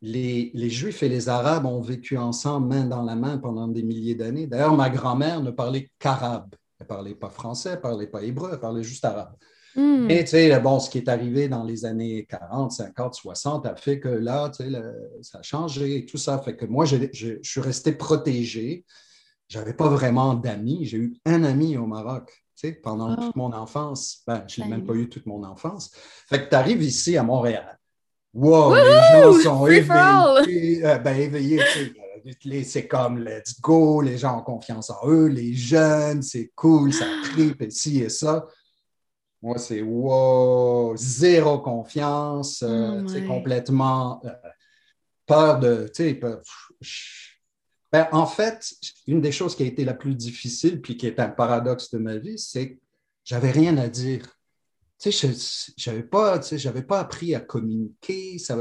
Les, 0.00 0.50
les, 0.54 0.70
Juifs 0.70 1.02
et 1.02 1.08
les 1.08 1.28
Arabes 1.28 1.64
ont 1.64 1.80
vécu 1.80 2.18
ensemble 2.18 2.68
main 2.68 2.84
dans 2.84 3.02
la 3.02 3.16
main 3.16 3.38
pendant 3.38 3.68
des 3.68 3.82
milliers 3.82 4.14
d'années. 4.14 4.46
D'ailleurs, 4.46 4.74
ma 4.74 4.90
grand-mère 4.90 5.42
ne 5.42 5.50
parlait 5.50 5.90
qu'arabe. 5.98 6.54
Elle 6.78 6.84
ne 6.84 6.88
parlait 6.88 7.14
pas 7.14 7.30
français, 7.30 7.70
elle 7.70 7.76
ne 7.76 7.80
parlait 7.80 8.06
pas 8.06 8.22
hébreu, 8.22 8.50
elle 8.52 8.60
parlait 8.60 8.82
juste 8.82 9.04
arabe. 9.04 9.34
Mm. 9.76 10.10
Et 10.10 10.24
tu 10.24 10.30
sais, 10.30 10.60
bon, 10.60 10.78
ce 10.78 10.88
qui 10.88 10.98
est 10.98 11.08
arrivé 11.08 11.48
dans 11.48 11.64
les 11.64 11.84
années 11.84 12.26
40, 12.28 12.72
50, 12.72 13.14
60 13.14 13.66
a 13.66 13.76
fait 13.76 13.98
que 13.98 14.08
là, 14.08 14.50
tu 14.50 14.64
sais, 14.64 14.82
ça 15.22 15.38
a 15.38 15.42
changé 15.42 15.98
et 15.98 16.06
tout 16.06 16.18
ça. 16.18 16.38
Fait 16.38 16.56
que 16.56 16.64
moi, 16.64 16.84
je, 16.84 16.96
je, 17.12 17.34
suis 17.42 17.60
resté 17.60 17.92
protégé. 17.92 18.84
Je 19.48 19.58
n'avais 19.58 19.74
pas 19.74 19.88
vraiment 19.88 20.34
d'amis. 20.34 20.84
J'ai 20.84 20.98
eu 20.98 21.16
un 21.24 21.44
ami 21.44 21.76
au 21.76 21.86
Maroc, 21.86 22.44
tu 22.56 22.68
sais, 22.68 22.72
pendant 22.72 23.10
ah. 23.10 23.16
toute 23.16 23.36
mon 23.36 23.52
enfance. 23.52 24.22
Ben, 24.26 24.44
je 24.46 24.62
n'ai 24.62 24.68
même 24.68 24.84
pas 24.84 24.94
eu 24.94 25.08
toute 25.08 25.26
mon 25.26 25.42
enfance. 25.44 25.90
Fait 26.28 26.44
que 26.44 26.48
tu 26.48 26.54
arrives 26.54 26.82
ici 26.82 27.16
à 27.16 27.22
Montréal. 27.22 27.78
Wow, 28.32 28.74
les 28.74 28.82
gens 28.82 29.32
sont 29.42 29.66
éveillés. 29.66 30.84
Euh, 30.84 30.98
ben, 30.98 31.16
éveillés, 31.16 31.58
tu 31.72 31.84
sais, 31.84 31.92
c'est 32.64 32.86
comme 32.88 33.18
let's 33.18 33.60
go, 33.60 34.00
les 34.00 34.18
gens 34.18 34.38
ont 34.38 34.42
confiance 34.42 34.90
en 34.90 35.08
eux, 35.08 35.26
les 35.26 35.52
jeunes, 35.52 36.22
c'est 36.22 36.52
cool, 36.54 36.92
ça 36.92 37.06
tripe 37.32 37.60
et 37.62 37.70
ci 37.70 38.00
et 38.00 38.08
ça. 38.08 38.46
Moi, 39.42 39.58
c'est 39.58 39.82
wow, 39.82 40.96
zéro 40.96 41.58
confiance, 41.58 42.62
euh, 42.62 43.02
oh 43.06 43.26
complètement 43.26 44.22
euh, 44.24 44.30
peur 45.26 45.58
de. 45.58 45.90
Ben, 47.92 48.08
en 48.10 48.26
fait, 48.26 48.74
une 49.06 49.20
des 49.20 49.32
choses 49.32 49.54
qui 49.54 49.62
a 49.62 49.66
été 49.66 49.84
la 49.84 49.94
plus 49.94 50.14
difficile, 50.14 50.80
puis 50.80 50.96
qui 50.96 51.06
est 51.06 51.20
un 51.20 51.28
paradoxe 51.28 51.90
de 51.90 51.98
ma 51.98 52.16
vie, 52.16 52.38
c'est 52.38 52.70
que 52.70 52.80
j'avais 53.22 53.50
rien 53.50 53.76
à 53.76 53.88
dire. 53.88 54.26
Tu 54.98 55.12
sais, 55.12 55.32
je 55.76 55.90
n'avais 55.90 56.02
pas, 56.02 56.40
pas 56.88 57.00
appris 57.00 57.34
à 57.34 57.40
communiquer. 57.40 58.38
Ça, 58.38 58.56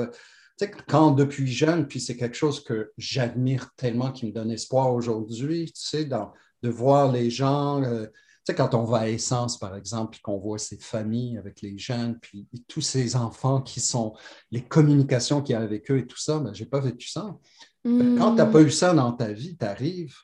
quand 0.88 1.12
depuis 1.12 1.52
jeune, 1.52 1.88
puis 1.88 2.00
c'est 2.00 2.18
quelque 2.18 2.36
chose 2.36 2.64
que 2.64 2.92
j'admire 2.98 3.72
tellement, 3.76 4.12
qui 4.12 4.26
me 4.26 4.32
donne 4.32 4.52
espoir 4.52 4.94
aujourd'hui, 4.94 5.72
tu 5.74 5.82
sais, 5.82 6.06
de 6.06 6.70
voir 6.70 7.12
les 7.12 7.30
gens. 7.30 7.84
Euh, 7.84 8.08
sais, 8.46 8.56
quand 8.56 8.74
on 8.74 8.84
va 8.84 9.00
à 9.00 9.10
Essence, 9.10 9.58
par 9.58 9.76
exemple, 9.76 10.12
puis 10.12 10.22
qu'on 10.22 10.38
voit 10.38 10.58
ces 10.58 10.78
familles 10.78 11.38
avec 11.38 11.62
les 11.62 11.78
jeunes, 11.78 12.20
puis 12.20 12.48
tous 12.68 12.82
ces 12.82 13.16
enfants 13.16 13.62
qui 13.62 13.80
sont, 13.80 14.16
les 14.52 14.64
communications 14.64 15.42
qu'il 15.42 15.54
y 15.54 15.56
a 15.56 15.62
avec 15.62 15.90
eux 15.92 16.00
et 16.00 16.08
tout 16.08 16.18
ça, 16.18 16.40
ben, 16.40 16.54
je 16.54 16.64
n'ai 16.64 16.70
pas 16.70 16.80
vécu 16.80 17.08
ça. 17.08 17.38
Quand 17.86 18.32
tu 18.32 18.38
n'as 18.38 18.46
pas 18.46 18.62
eu 18.62 18.72
ça 18.72 18.94
dans 18.94 19.12
ta 19.12 19.34
vie, 19.34 19.58
tu 19.58 19.66
arrives, 19.66 20.16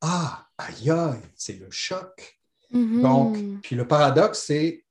ah, 0.00 0.46
aïe, 0.56 0.90
aïe, 0.90 1.20
c'est 1.34 1.58
le 1.58 1.70
choc. 1.70 2.38
Mm-hmm. 2.72 3.02
Donc, 3.02 3.60
puis 3.62 3.76
le 3.76 3.86
paradoxe, 3.86 4.44
c'est 4.46 4.84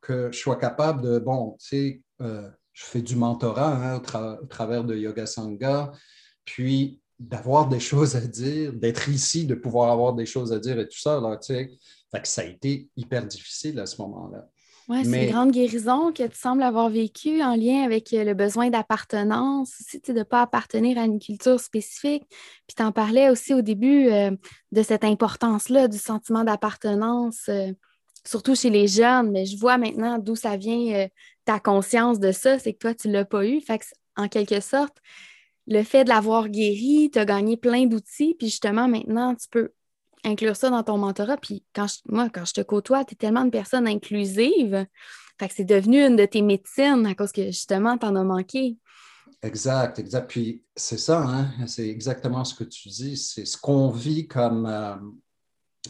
que 0.00 0.30
je 0.32 0.38
sois 0.38 0.56
capable 0.56 1.02
de, 1.02 1.18
bon, 1.20 1.56
tu 1.60 1.66
sais, 1.68 2.02
euh, 2.22 2.50
je 2.72 2.84
fais 2.84 3.02
du 3.02 3.16
mentorat 3.16 3.74
hein, 3.74 3.96
au, 3.96 4.46
travers 4.46 4.84
de 4.84 4.96
Yoga 4.96 5.26
Sangha, 5.26 5.92
puis 6.44 7.00
d'avoir 7.18 7.68
des 7.68 7.80
choses 7.80 8.16
à 8.16 8.20
dire, 8.20 8.72
d'être 8.72 9.08
ici, 9.08 9.46
de 9.46 9.54
pouvoir 9.54 9.90
avoir 9.90 10.14
des 10.14 10.26
choses 10.26 10.52
à 10.52 10.58
dire 10.58 10.78
et 10.78 10.88
tout 10.88 10.98
ça. 10.98 11.20
Là, 11.20 11.36
tu 11.36 11.54
sais. 11.54 11.70
fait 12.10 12.22
que 12.22 12.28
ça 12.28 12.42
a 12.42 12.44
été 12.44 12.88
hyper 12.96 13.26
difficile 13.26 13.78
à 13.78 13.86
ce 13.86 14.00
moment-là. 14.00 14.48
Oui, 14.90 15.04
c'est 15.04 15.26
une 15.26 15.30
grande 15.30 15.52
guérison 15.52 16.12
que 16.12 16.26
tu 16.26 16.36
sembles 16.36 16.64
avoir 16.64 16.90
vécue 16.90 17.42
en 17.42 17.54
lien 17.54 17.84
avec 17.84 18.12
euh, 18.12 18.24
le 18.24 18.34
besoin 18.34 18.70
d'appartenance, 18.70 19.72
aussi, 19.80 20.00
de 20.00 20.12
ne 20.12 20.24
pas 20.24 20.42
appartenir 20.42 20.98
à 20.98 21.04
une 21.04 21.20
culture 21.20 21.60
spécifique. 21.60 22.24
Puis 22.66 22.74
tu 22.76 22.82
en 22.82 22.90
parlais 22.90 23.30
aussi 23.30 23.54
au 23.54 23.60
début 23.60 24.08
euh, 24.08 24.32
de 24.72 24.82
cette 24.82 25.04
importance-là, 25.04 25.86
du 25.86 25.96
sentiment 25.96 26.42
d'appartenance, 26.42 27.42
euh, 27.48 27.70
surtout 28.26 28.56
chez 28.56 28.70
les 28.70 28.88
jeunes. 28.88 29.30
Mais 29.30 29.46
je 29.46 29.56
vois 29.56 29.78
maintenant 29.78 30.18
d'où 30.18 30.34
ça 30.34 30.56
vient, 30.56 31.06
ta 31.44 31.60
conscience 31.60 32.20
de 32.20 32.32
ça, 32.32 32.58
c'est 32.58 32.72
que 32.72 32.78
toi, 32.78 32.94
tu 32.94 33.08
ne 33.08 33.14
l'as 33.14 33.24
pas 33.24 33.46
eu. 33.46 33.60
En 34.16 34.28
quelque 34.28 34.60
sorte, 34.60 34.98
le 35.66 35.82
fait 35.82 36.04
de 36.04 36.08
l'avoir 36.08 36.48
guéri, 36.48 37.10
tu 37.12 37.18
as 37.18 37.24
gagné 37.24 37.56
plein 37.56 37.86
d'outils, 37.86 38.34
puis 38.38 38.48
justement, 38.48 38.88
maintenant, 38.88 39.34
tu 39.34 39.48
peux 39.48 39.72
inclure 40.24 40.56
ça 40.56 40.70
dans 40.70 40.82
ton 40.82 40.98
mentorat. 40.98 41.36
Puis 41.36 41.64
quand 41.74 41.86
moi, 42.06 42.28
quand 42.28 42.44
je 42.44 42.54
te 42.54 42.60
côtoie, 42.60 43.04
tu 43.04 43.14
es 43.14 43.16
tellement 43.16 43.44
une 43.44 43.50
personne 43.50 43.86
inclusive. 43.86 44.86
Fait 45.38 45.48
que 45.48 45.54
c'est 45.54 45.64
devenu 45.64 46.04
une 46.04 46.16
de 46.16 46.26
tes 46.26 46.42
médecines 46.42 47.06
à 47.06 47.14
cause 47.14 47.32
que 47.32 47.46
justement, 47.46 47.96
tu 47.96 48.06
en 48.06 48.16
as 48.16 48.24
manqué. 48.24 48.76
Exact, 49.42 49.98
exact. 49.98 50.28
Puis 50.28 50.62
c'est 50.76 50.98
ça, 50.98 51.22
hein? 51.22 51.66
c'est 51.66 51.88
exactement 51.88 52.44
ce 52.44 52.54
que 52.54 52.64
tu 52.64 52.88
dis. 52.88 53.16
C'est 53.16 53.46
ce 53.46 53.56
qu'on 53.56 53.90
vit 53.90 54.28
comme, 54.28 54.66
euh, 54.66 54.96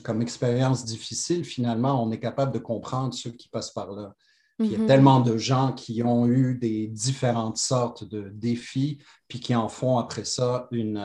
comme 0.05 0.23
expérience 0.23 0.85
difficile. 0.85 1.45
Finalement, 1.45 2.05
on 2.05 2.13
est 2.13 2.21
capable 2.21 2.53
de 2.53 2.61
comprendre 2.61 3.13
ceux 3.13 3.33
qui 3.33 3.49
passent 3.49 3.73
par 3.73 3.91
là. 3.91 4.15
Il 4.61 4.71
y 4.71 4.75
a 4.75 4.79
mm-hmm. 4.79 4.87
tellement 4.87 5.21
de 5.21 5.39
gens 5.39 5.73
qui 5.73 6.03
ont 6.03 6.27
eu 6.27 6.55
des 6.55 6.87
différentes 6.87 7.57
sortes 7.57 8.05
de 8.05 8.29
défis, 8.29 8.99
puis 9.27 9.41
qui 9.41 9.55
en 9.55 9.69
font 9.69 9.97
après 9.97 10.27
ça 10.27 10.69
une, 10.71 11.03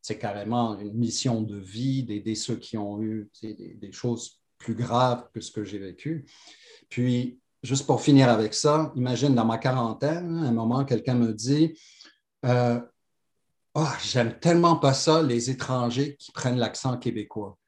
c'est 0.00 0.16
euh, 0.16 0.18
carrément 0.18 0.78
une 0.78 0.94
mission 0.94 1.42
de 1.42 1.58
vie, 1.58 2.04
d'aider 2.04 2.34
ceux 2.34 2.56
qui 2.56 2.78
ont 2.78 3.02
eu 3.02 3.30
des, 3.42 3.92
choses 3.92 4.40
plus 4.56 4.74
graves 4.74 5.28
que 5.34 5.42
ce 5.42 5.50
que 5.50 5.62
j'ai 5.62 5.78
vécu. 5.78 6.24
Puis, 6.88 7.38
juste 7.62 7.86
pour 7.86 8.00
finir 8.00 8.30
avec 8.30 8.54
ça, 8.54 8.92
imagine 8.96 9.34
dans 9.34 9.44
ma 9.44 9.58
quarantaine, 9.58 10.38
à 10.38 10.48
un 10.48 10.52
moment, 10.52 10.86
quelqu'un 10.86 11.14
me 11.14 11.34
dit 11.34 11.78
euh, 12.46 12.80
oh, 13.74 13.88
J'aime 14.02 14.38
tellement 14.38 14.76
pas 14.76 14.94
ça, 14.94 15.22
les 15.22 15.50
étrangers 15.50 16.16
qui 16.16 16.32
prennent 16.32 16.58
l'accent 16.58 16.96
québécois. 16.96 17.58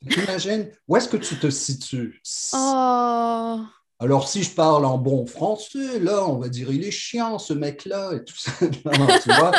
Imagine, 0.00 0.68
où 0.88 0.96
est-ce 0.96 1.08
que 1.08 1.16
tu 1.16 1.38
te 1.38 1.48
situes? 1.48 2.20
Oh. 2.54 3.60
Alors, 4.02 4.26
si 4.26 4.42
je 4.42 4.50
parle 4.50 4.84
en 4.84 4.98
bon 4.98 5.26
français, 5.26 6.00
là, 6.00 6.26
on 6.26 6.36
va 6.38 6.48
dire, 6.48 6.72
il 6.72 6.84
est 6.84 6.90
chiant, 6.90 7.38
ce 7.38 7.52
mec-là, 7.52 8.14
et 8.14 8.24
tout 8.24 8.36
ça. 8.36 8.50
tu 8.60 9.30
vois? 9.30 9.52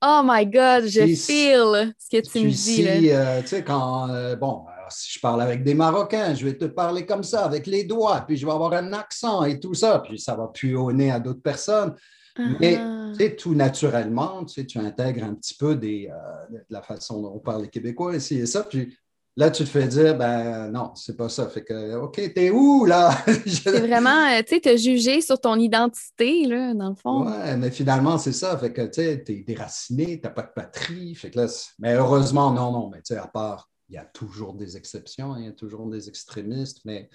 oh 0.04 0.20
my 0.24 0.46
God, 0.46 0.86
je 0.86 1.12
feel 1.16 1.92
ce 1.98 2.08
que 2.08 2.22
tu, 2.24 2.44
me 2.44 2.50
dis. 2.50 3.10
Euh, 3.10 3.40
tu 3.40 3.48
sais, 3.48 3.64
quand, 3.64 4.08
euh, 4.10 4.36
bon, 4.36 4.64
si 4.88 5.14
je 5.14 5.18
parle 5.18 5.42
avec 5.42 5.64
des 5.64 5.74
Marocains, 5.74 6.36
je 6.36 6.44
vais 6.44 6.56
te 6.56 6.66
parler 6.66 7.04
comme 7.04 7.24
ça, 7.24 7.44
avec 7.44 7.66
les 7.66 7.82
doigts, 7.82 8.20
puis 8.20 8.36
je 8.36 8.46
vais 8.46 8.52
avoir 8.52 8.74
un 8.74 8.92
accent 8.92 9.42
et 9.42 9.58
tout 9.58 9.74
ça, 9.74 10.00
puis 10.06 10.20
ça 10.20 10.36
va 10.36 10.52
nez 10.92 11.10
à 11.10 11.18
d'autres 11.18 11.42
personnes. 11.42 11.96
Mais 12.38 12.76
uh-huh. 12.76 13.10
tu 13.18 13.24
sais, 13.24 13.34
tout 13.34 13.56
naturellement, 13.56 14.44
tu, 14.44 14.54
sais, 14.54 14.66
tu 14.66 14.78
intègres 14.78 15.24
un 15.24 15.34
petit 15.34 15.54
peu 15.54 15.74
des, 15.74 16.08
euh, 16.08 16.56
de 16.56 16.62
la 16.70 16.80
façon 16.80 17.20
dont 17.20 17.32
on 17.34 17.40
parle 17.40 17.62
les 17.62 17.68
Québécois 17.68 18.14
ici 18.14 18.38
et 18.38 18.46
ça, 18.46 18.62
puis 18.62 18.96
Là, 19.36 19.50
tu 19.50 19.64
te 19.64 19.68
fais 19.68 19.86
dire, 19.86 20.16
ben 20.18 20.70
non, 20.70 20.92
c'est 20.96 21.16
pas 21.16 21.28
ça. 21.28 21.48
Fait 21.48 21.62
que, 21.62 21.94
OK, 21.94 22.16
t'es 22.34 22.50
où, 22.50 22.84
là? 22.84 23.16
c'est 23.46 23.78
vraiment, 23.78 24.26
euh, 24.26 24.42
tu 24.42 24.56
sais, 24.56 24.60
te 24.60 24.76
juger 24.76 25.20
sur 25.20 25.40
ton 25.40 25.56
identité, 25.56 26.46
là, 26.46 26.74
dans 26.74 26.90
le 26.90 26.94
fond. 26.96 27.26
Oui, 27.26 27.56
mais 27.58 27.70
finalement, 27.70 28.18
c'est 28.18 28.32
ça. 28.32 28.58
Fait 28.58 28.72
que, 28.72 28.82
tu 28.82 28.94
sais, 28.94 29.22
t'es 29.22 29.44
déraciné, 29.46 30.20
t'as 30.20 30.30
pas 30.30 30.42
de 30.42 30.52
patrie. 30.54 31.14
Fait 31.14 31.30
que 31.30 31.38
là, 31.38 31.46
mais 31.78 31.94
heureusement, 31.94 32.50
non, 32.50 32.72
non. 32.72 32.90
Mais 32.90 32.98
tu 32.98 33.14
sais, 33.14 33.16
à 33.16 33.28
part, 33.28 33.70
il 33.88 33.94
y 33.94 33.98
a 33.98 34.04
toujours 34.04 34.54
des 34.54 34.76
exceptions, 34.76 35.36
il 35.36 35.44
y 35.44 35.48
a 35.48 35.52
toujours 35.52 35.88
des 35.88 36.08
extrémistes, 36.08 36.80
mais 36.84 37.08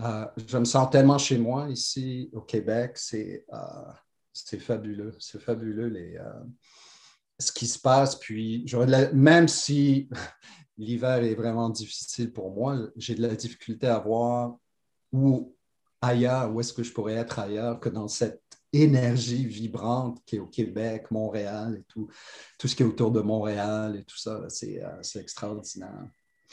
euh, 0.00 0.26
je 0.46 0.56
me 0.56 0.64
sens 0.64 0.88
tellement 0.90 1.18
chez 1.18 1.36
moi 1.36 1.68
ici 1.68 2.30
au 2.32 2.42
Québec. 2.42 2.92
C'est 2.94 3.44
euh, 3.52 4.58
fabuleux. 4.60 5.14
C'est 5.18 5.42
fabuleux, 5.42 5.88
les, 5.88 6.16
ce 7.40 7.50
qui 7.50 7.66
se 7.66 7.78
passe. 7.78 8.16
Puis, 8.16 8.64
même 9.12 9.48
si 9.48 10.08
l'hiver 10.80 11.22
est 11.22 11.34
vraiment 11.34 11.68
difficile 11.68 12.32
pour 12.32 12.52
moi. 12.52 12.76
J'ai 12.96 13.14
de 13.14 13.22
la 13.22 13.34
difficulté 13.36 13.86
à 13.86 13.98
voir 13.98 14.56
où 15.12 15.54
ailleurs, 16.00 16.52
où 16.52 16.60
est-ce 16.60 16.72
que 16.72 16.82
je 16.82 16.92
pourrais 16.92 17.14
être 17.14 17.38
ailleurs 17.38 17.78
que 17.78 17.90
dans 17.90 18.08
cette 18.08 18.42
énergie 18.72 19.44
vibrante 19.44 20.22
qui 20.24 20.36
est 20.36 20.38
au 20.38 20.46
Québec, 20.46 21.10
Montréal 21.10 21.76
et 21.78 21.84
tout, 21.84 22.08
tout 22.58 22.66
ce 22.66 22.74
qui 22.74 22.82
est 22.82 22.86
autour 22.86 23.10
de 23.10 23.20
Montréal 23.20 23.96
et 23.96 24.04
tout 24.04 24.16
ça. 24.16 24.42
C'est 24.48 24.82
euh, 24.82 25.20
extraordinaire. 25.20 26.08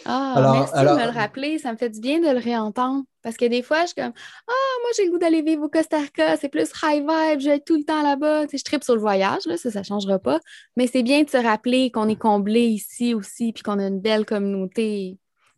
Ah, 0.05 0.35
merci 0.53 0.73
de 0.73 0.99
me 0.99 1.05
le 1.05 1.17
rappeler. 1.17 1.57
Ça 1.57 1.71
me 1.71 1.77
fait 1.77 1.89
du 1.89 1.99
bien 1.99 2.19
de 2.19 2.27
le 2.27 2.39
réentendre. 2.39 3.03
Parce 3.23 3.35
que 3.35 3.45
des 3.45 3.61
fois, 3.61 3.81
je 3.81 3.87
suis 3.87 3.95
comme 3.95 4.13
Ah, 4.47 4.73
moi, 4.81 4.91
j'ai 4.95 5.05
le 5.05 5.11
goût 5.11 5.17
d'aller 5.17 5.41
vivre 5.41 5.63
au 5.63 5.69
Costa 5.69 5.99
Rica. 5.99 6.37
C'est 6.37 6.49
plus 6.49 6.69
high 6.83 7.01
vibe. 7.01 7.39
Je 7.39 7.49
vais 7.49 7.55
être 7.55 7.65
tout 7.65 7.77
le 7.77 7.83
temps 7.83 8.03
là-bas. 8.03 8.45
je 8.51 8.63
tripe 8.63 8.83
sur 8.83 8.95
le 8.95 9.01
voyage. 9.01 9.45
Là, 9.45 9.57
ça, 9.57 9.71
ça 9.71 9.79
ne 9.79 9.85
changera 9.85 10.19
pas. 10.19 10.39
Mais 10.75 10.87
c'est 10.87 11.03
bien 11.03 11.23
de 11.23 11.29
se 11.29 11.37
rappeler 11.37 11.91
qu'on 11.91 12.07
est 12.07 12.15
comblé 12.15 12.61
ici 12.61 13.13
aussi 13.13 13.51
puis 13.53 13.63
qu'on 13.63 13.79
a 13.79 13.87
une 13.87 13.99
belle 13.99 14.25
communauté. 14.25 15.17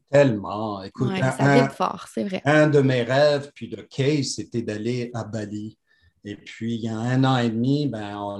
Tellement. 0.09 0.81
Écoute, 0.83 1.11
ça 1.17 1.55
vibre 1.55 1.71
fort, 1.71 2.07
c'est 2.11 2.23
vrai. 2.23 2.41
Un 2.43 2.67
de 2.67 2.79
mes 2.79 3.03
rêves, 3.03 3.51
puis 3.53 3.67
de 3.67 3.81
case, 3.81 4.33
c'était 4.35 4.63
d'aller 4.63 5.11
à 5.13 5.23
Bali. 5.23 5.77
Et 6.25 6.35
puis, 6.35 6.75
il 6.75 6.81
y 6.81 6.89
a 6.89 6.97
un 6.97 7.23
an 7.23 7.37
et 7.37 7.49
demi, 7.49 7.87
ben, 7.87 8.37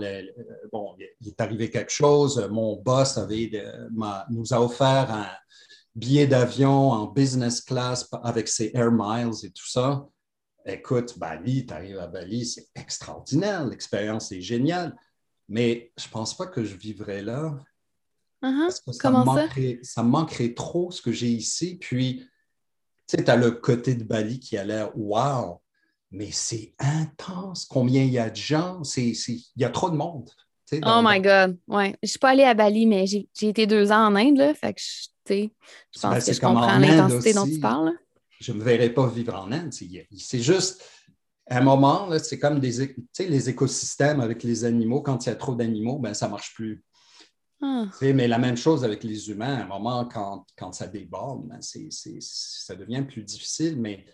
bon, 0.72 0.96
il 1.22 1.28
est 1.28 1.40
arrivé 1.40 1.70
quelque 1.70 1.92
chose. 1.92 2.46
Mon 2.52 2.82
boss 2.82 3.18
avait, 3.18 3.52
nous 4.30 4.54
a 4.54 4.62
offert 4.62 5.12
un, 5.12 5.28
billets 6.00 6.28
d'avion 6.28 6.92
en 6.92 7.08
business 7.08 7.62
class 7.62 8.08
avec 8.24 8.48
ses 8.48 8.72
air 8.74 8.92
miles 8.92 9.34
et 9.44 9.52
tout 9.52 9.68
ça. 9.68 10.08
Écoute, 10.66 11.18
Bali, 11.18 11.66
tu 11.66 11.74
arrives 11.74 12.00
à 12.00 12.08
Bali, 12.08 12.46
c'est 12.46 12.68
extraordinaire, 12.76 13.66
l'expérience 13.66 14.32
est 14.32 14.42
géniale, 14.42 14.96
mais 15.48 15.92
je 15.98 16.08
ne 16.08 16.12
pense 16.12 16.36
pas 16.36 16.48
que 16.48 16.64
je 16.64 16.76
vivrais 16.76 17.22
là. 17.22 17.58
Uh-huh. 18.44 18.66
Parce 18.66 18.80
que 18.80 18.94
ça, 18.94 19.12
me 19.12 19.24
manquerait, 19.24 19.80
ça? 19.84 20.04
manquerait 20.04 20.54
trop 20.54 20.92
ce 20.92 21.02
que 21.02 21.12
j'ai 21.12 21.28
ici. 21.28 21.78
Puis, 21.80 22.26
tu 23.08 23.18
sais, 23.18 23.24
tu 23.24 23.32
as 23.32 23.36
le 23.36 23.52
côté 23.52 23.96
de 23.96 24.04
Bali 24.04 24.40
qui 24.40 24.58
a 24.58 24.64
l'air 24.64 24.98
wow, 24.98 25.62
mais 26.12 26.30
c'est 26.32 26.74
intense. 26.80 27.66
Combien 27.66 28.04
il 28.04 28.12
y 28.12 28.20
a 28.20 28.30
de 28.30 28.36
gens? 28.36 28.82
il 28.96 29.42
y 29.58 29.66
a 29.66 29.70
trop 29.70 29.90
de 29.90 29.96
monde. 29.96 30.30
oh 30.72 31.02
my 31.04 31.20
God. 31.20 31.58
Ouais. 31.68 31.90
Je 31.90 31.98
ne 32.04 32.08
suis 32.08 32.20
pas 32.20 32.30
allée 32.30 32.44
à 32.44 32.54
Bali, 32.54 32.86
mais 32.86 33.06
j'ai 33.08 33.28
été 33.42 33.68
deux 33.68 33.92
ans 33.92 34.08
en 34.08 34.16
Inde. 34.16 34.38
Là, 34.38 34.54
fait 34.54 34.74
que 34.74 34.82
je, 34.82 35.08
je 35.30 36.00
pense 36.00 36.12
ben, 36.14 36.20
que 36.20 36.34
je 36.34 36.40
comprends 36.40 36.78
l'intensité 36.78 37.34
dont 37.34 37.46
tu 37.46 37.60
parles. 37.60 37.94
Je 38.40 38.52
ne 38.52 38.58
me 38.58 38.64
verrais 38.64 38.90
pas 38.90 39.08
vivre 39.08 39.36
en 39.36 39.52
Inde. 39.52 39.74
C'est 39.74 40.40
juste, 40.40 40.84
à 41.48 41.58
un 41.58 41.62
moment, 41.62 42.10
c'est 42.20 42.40
comme 42.40 42.60
des, 42.60 42.96
les 43.20 43.50
écosystèmes 43.50 44.22
avec 44.22 44.44
les 44.44 44.66
animaux. 44.66 45.02
Quand 45.02 45.26
il 45.26 45.30
y 45.30 45.32
a 45.32 45.36
trop 45.36 45.56
d'animaux, 45.56 46.00
ben, 46.00 46.14
ça 46.14 46.28
ne 46.28 46.32
marche 46.32 46.54
plus. 46.54 46.84
Ah. 47.62 47.86
Mais 48.02 48.28
la 48.28 48.38
même 48.38 48.56
chose 48.56 48.86
avec 48.86 49.04
les 49.04 49.30
humains. 49.30 49.56
À 49.56 49.64
un 49.64 49.68
moment, 49.68 50.06
quand, 50.06 50.46
quand 50.58 50.72
ça 50.72 50.88
déborde, 50.88 51.48
ben, 51.48 51.60
ça 51.62 52.76
devient 52.76 53.04
plus 53.06 53.24
difficile. 53.24 53.80
Mais 53.80 54.06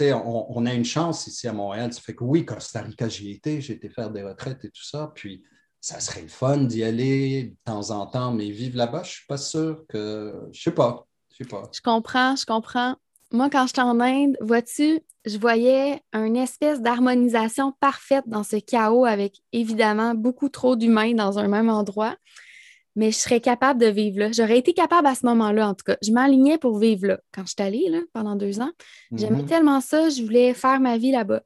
on, 0.00 0.46
on, 0.48 0.66
a 0.66 0.74
une 0.74 0.84
chance 0.84 1.28
ici 1.28 1.46
à 1.46 1.52
Montréal. 1.52 1.92
Ça 1.92 2.00
fait 2.00 2.16
que 2.16 2.24
oui, 2.24 2.44
Costa 2.44 2.82
Rica, 2.82 3.08
j'y 3.08 3.30
étais, 3.30 3.60
j'ai 3.60 3.74
été 3.74 3.88
faire 3.88 4.10
des 4.10 4.24
retraites 4.24 4.64
et 4.64 4.70
tout 4.70 4.84
ça. 4.84 5.12
Puis 5.14 5.44
ça 5.84 6.00
serait 6.00 6.22
le 6.22 6.28
fun 6.28 6.56
d'y 6.56 6.82
aller 6.82 7.42
de 7.42 7.56
temps 7.62 7.90
en 7.90 8.06
temps, 8.06 8.32
mais 8.32 8.48
vivre 8.48 8.78
là-bas, 8.78 9.02
je 9.02 9.10
ne 9.10 9.12
suis 9.12 9.26
pas 9.26 9.36
sûr 9.36 9.84
que. 9.86 10.32
Je 10.50 10.62
sais 10.62 10.70
pas. 10.70 11.06
Je 11.30 11.44
sais 11.44 11.48
pas. 11.48 11.68
Je 11.74 11.82
comprends, 11.82 12.36
je 12.36 12.46
comprends. 12.46 12.96
Moi, 13.32 13.50
quand 13.50 13.66
j'étais 13.66 13.82
en 13.82 14.00
Inde, 14.00 14.34
vois-tu, 14.40 15.00
je 15.26 15.36
voyais 15.36 16.00
une 16.14 16.36
espèce 16.36 16.80
d'harmonisation 16.80 17.74
parfaite 17.80 18.24
dans 18.26 18.44
ce 18.44 18.56
chaos 18.56 19.04
avec 19.04 19.42
évidemment 19.52 20.14
beaucoup 20.14 20.48
trop 20.48 20.74
d'humains 20.74 21.12
dans 21.12 21.38
un 21.38 21.48
même 21.48 21.68
endroit 21.68 22.16
mais 22.96 23.10
je 23.10 23.16
serais 23.16 23.40
capable 23.40 23.80
de 23.80 23.86
vivre 23.86 24.20
là. 24.20 24.30
J'aurais 24.30 24.56
été 24.56 24.72
capable 24.72 25.08
à 25.08 25.16
ce 25.16 25.26
moment-là, 25.26 25.68
en 25.68 25.74
tout 25.74 25.82
cas. 25.84 25.96
Je 26.00 26.12
m'alignais 26.12 26.58
pour 26.58 26.78
vivre 26.78 27.08
là. 27.08 27.18
Quand 27.32 27.42
je 27.44 27.52
suis 27.52 27.60
allée 27.60 27.88
là, 27.88 27.98
pendant 28.12 28.36
deux 28.36 28.60
ans, 28.60 28.70
j'aimais 29.10 29.42
mhm. 29.42 29.46
tellement 29.46 29.80
ça, 29.80 30.10
je 30.10 30.22
voulais 30.22 30.54
faire 30.54 30.78
ma 30.78 30.96
vie 30.96 31.10
là-bas. 31.10 31.42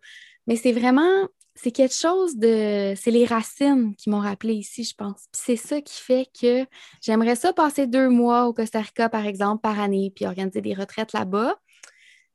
Mais 0.47 0.57
c'est 0.57 0.73
vraiment, 0.73 1.27
c'est 1.61 1.73
quelque 1.73 1.95
chose 1.95 2.37
de. 2.37 2.95
C'est 2.97 3.11
les 3.11 3.25
racines 3.25 3.95
qui 3.97 4.11
m'ont 4.11 4.21
rappelé 4.21 4.55
ici, 4.55 4.85
je 4.85 4.95
pense. 4.95 5.27
Puis 5.33 5.43
c'est 5.45 5.57
ça 5.57 5.81
qui 5.81 6.01
fait 6.01 6.29
que 6.41 6.65
j'aimerais 7.01 7.35
ça 7.35 7.53
passer 7.53 7.87
deux 7.87 8.09
mois 8.09 8.47
au 8.47 8.53
Costa 8.53 8.81
Rica, 8.81 9.09
par 9.09 9.27
exemple, 9.27 9.61
par 9.61 9.81
année, 9.81 10.13
puis 10.15 10.27
organiser 10.27 10.61
des 10.61 10.75
retraites 10.75 11.13
là-bas. 11.13 11.57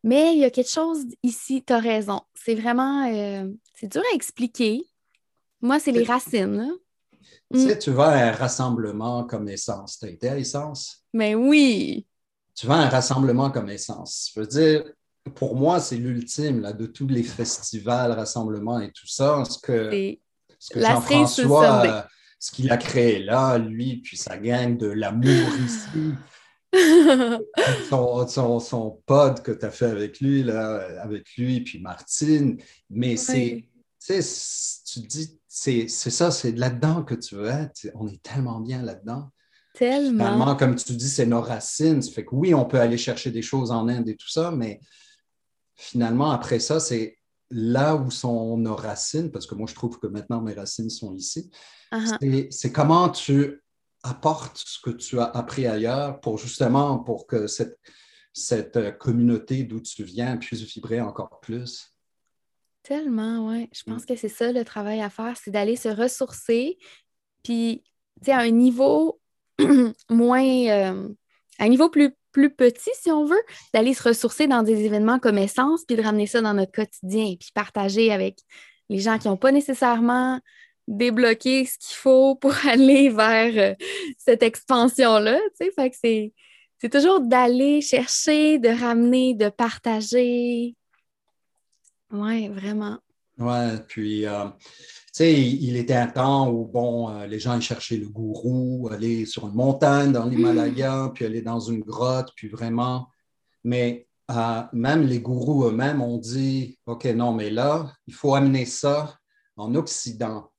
Mais 0.04 0.34
il 0.34 0.40
y 0.40 0.46
a 0.46 0.50
quelque 0.50 0.70
chose 0.70 1.06
ici, 1.24 1.64
tu 1.66 1.72
as 1.72 1.80
raison. 1.80 2.22
C'est 2.34 2.56
vraiment. 2.56 3.08
Euh, 3.08 3.50
c'est 3.76 3.92
dur 3.92 4.04
à 4.12 4.16
expliquer. 4.16 4.86
Moi, 5.62 5.80
c'est 5.80 5.94
les 5.94 6.04
racines. 6.04 6.58
Là. 6.58 6.70
Tu 7.54 7.60
sais, 7.62 7.76
mm. 7.76 7.80
tu 7.80 7.92
vas 7.92 8.10
à 8.10 8.28
un 8.28 8.32
rassemblement 8.32 9.24
comme 9.24 9.48
Essence? 9.48 10.00
Tu 10.00 10.06
as 10.06 10.10
été 10.10 10.30
à 10.30 10.38
Essence? 10.38 11.06
Mais 11.14 11.34
oui! 11.34 12.06
Tu 12.56 12.68
vas 12.68 12.76
à 12.76 12.80
un 12.80 12.90
rassemblement 12.90 13.50
comme 13.52 13.70
Essence. 13.70 14.32
Je 14.36 14.40
veux 14.42 14.48
dire, 14.48 14.84
pour 15.36 15.56
moi, 15.56 15.80
c'est 15.80 15.96
l'ultime 15.96 16.74
de 16.78 16.86
tous 16.86 17.08
les 17.08 17.24
festivals, 17.24 18.12
rassemblements 18.12 18.80
et 18.80 18.92
tout 18.92 19.08
ça. 19.08 19.44
Ce 19.46 19.58
que, 19.58 20.18
ce 20.60 20.74
que 20.74 20.80
Jean-François, 20.80 21.86
euh, 21.86 22.02
ce 22.40 22.52
qu'il 22.52 22.72
a 22.72 22.78
créé 22.78 23.20
là, 23.20 23.58
lui, 23.58 23.98
puis 23.98 24.18
sa 24.18 24.38
gang 24.38 24.78
de 24.78 24.88
l'amour 24.88 25.50
ici. 25.66 26.14
son, 27.90 28.60
son, 28.60 29.02
pod 29.06 29.42
que 29.42 29.52
tu 29.52 29.66
as 29.66 29.72
fait 29.72 29.86
avec 29.86 30.20
lui, 30.20 30.44
là, 30.44 31.02
avec 31.02 31.28
lui, 31.38 31.62
puis 31.62 31.80
Martine. 31.80 32.58
Mais 32.90 33.16
c'est, 33.16 33.64
tu 34.06 35.00
dis, 35.02 35.40
c'est 35.48 35.88
ça, 35.88 36.32
c'est 36.32 36.52
là-dedans 36.52 37.04
que 37.04 37.16
tu 37.16 37.36
veux 37.36 37.48
être. 37.48 37.88
On 37.96 38.08
est 38.08 38.22
tellement 38.22 38.60
bien 38.60 38.82
là-dedans. 38.82 39.30
Tellement. 39.76 40.56
comme 40.56 40.76
tu 40.76 40.94
dis, 40.94 41.10
c'est 41.10 41.26
nos 41.26 41.42
racines. 41.42 42.02
Ça 42.02 42.12
fait 42.12 42.26
que 42.26 42.36
oui, 42.36 42.54
on 42.54 42.66
peut 42.66 42.80
aller 42.80 42.98
chercher 42.98 43.32
des 43.32 43.42
choses 43.42 43.72
en 43.72 43.88
Inde 43.88 44.10
et 44.10 44.16
tout 44.16 44.30
ça, 44.30 44.52
mais 44.52 44.80
finalement, 45.76 46.32
après 46.32 46.60
ça, 46.60 46.80
c'est 46.80 47.18
là 47.50 47.96
où 47.96 48.10
sont 48.10 48.58
nos 48.58 48.76
racines, 48.76 49.32
parce 49.32 49.46
que 49.46 49.56
moi, 49.56 49.68
je 49.70 49.76
trouve 49.76 50.00
que 50.00 50.08
maintenant, 50.08 50.42
mes 50.42 50.54
racines 50.54 50.90
sont 50.90 51.14
ici. 51.14 51.52
Uh-huh. 51.92 52.48
C'est 52.52 52.72
comment 52.72 53.10
tu 53.10 53.64
apportes 54.04 54.58
ce 54.58 54.80
que 54.82 54.90
tu 54.90 55.20
as 55.20 55.26
appris 55.26 55.68
ailleurs 55.68 56.20
pour 56.20 56.38
justement, 56.38 57.00
pour 57.00 57.28
que 57.28 57.48
cette, 57.48 57.80
cette 58.34 58.98
communauté 58.98 59.64
d'où 59.64 59.80
tu 59.80 60.04
viens 60.04 60.38
puisse 60.38 60.62
vibrer 60.62 61.00
encore 61.00 61.40
plus. 61.40 61.94
Tellement, 62.82 63.48
oui. 63.48 63.70
Je 63.72 63.84
pense 63.84 64.04
mm. 64.04 64.06
que 64.06 64.16
c'est 64.18 64.30
ça 64.30 64.52
le 64.52 64.66
travail 64.66 65.02
à 65.02 65.10
faire, 65.10 65.38
c'est 65.42 65.52
d'aller 65.52 65.78
se 65.78 65.88
ressourcer, 65.88 66.78
puis, 67.44 67.84
tu 68.20 68.26
sais, 68.26 68.32
à 68.32 68.40
un 68.40 68.52
niveau 68.52 69.22
moins, 70.10 70.44
euh, 70.44 71.10
à 71.60 71.64
un 71.64 71.70
niveau 71.70 71.90
plus, 71.90 72.14
plus 72.34 72.50
petit, 72.50 72.90
si 73.02 73.12
on 73.12 73.26
veut, 73.26 73.42
d'aller 73.74 73.94
se 73.94 74.04
ressourcer 74.04 74.48
dans 74.48 74.64
des 74.64 74.84
événements 74.84 75.20
comme 75.20 75.38
Essence, 75.38 75.86
puis 75.86 75.96
de 75.96 76.02
ramener 76.02 76.28
ça 76.28 76.42
dans 76.42 76.54
notre 76.54 76.74
quotidien, 76.74 77.36
puis 77.40 77.52
partager 77.54 78.12
avec 78.12 78.40
les 78.90 79.00
gens 79.00 79.18
qui 79.18 79.30
n'ont 79.30 79.38
pas 79.38 79.54
nécessairement 79.54 80.42
débloqué 80.88 81.66
ce 81.66 81.78
qu'il 81.78 81.96
faut 81.96 82.36
pour 82.36 82.54
aller 82.68 83.10
vers 83.10 83.72
euh, 83.72 83.86
cette 84.18 84.44
expansion-là, 84.44 85.40
c'est, 85.56 86.90
toujours 86.92 87.22
d'aller 87.22 87.80
chercher, 87.80 88.60
de 88.60 88.68
ramener, 88.68 89.36
de 89.36 89.48
partager, 89.48 90.76
oui, 92.14 92.48
vraiment. 92.48 93.00
Oui, 93.40 93.80
puis, 93.88 94.28
euh, 94.28 94.46
sais, 95.14 95.42
il 95.42 95.76
était 95.78 95.96
un 95.96 96.08
temps 96.08 96.50
où, 96.50 96.66
bon, 96.66 97.10
euh, 97.10 97.28
les 97.28 97.40
gens 97.40 97.60
cherchaient 97.62 97.98
le 97.98 98.10
gourou, 98.10 98.90
aller 98.92 99.26
sur 99.26 99.48
une 99.48 99.54
montagne 99.54 100.12
dans 100.12 100.26
l'Himalaya, 100.26 101.12
puis 101.14 101.26
aller 101.26 101.42
dans 101.42 101.60
une 101.60 101.82
grotte, 101.82 102.32
puis 102.36 102.48
vraiment. 102.48 103.08
Mais 103.64 104.08
euh, 104.32 104.62
même 104.74 105.04
les 105.04 105.20
gourous 105.20 105.66
eux-mêmes 105.66 106.02
ont 106.02 106.18
dit 106.18 106.80
OK, 106.86 107.06
non, 107.06 107.34
mais 107.34 107.50
là, 107.50 107.94
il 108.08 108.14
faut 108.14 108.36
amener 108.36 108.66
ça 108.66 109.18
en 109.56 109.76
Occident. 109.76 110.50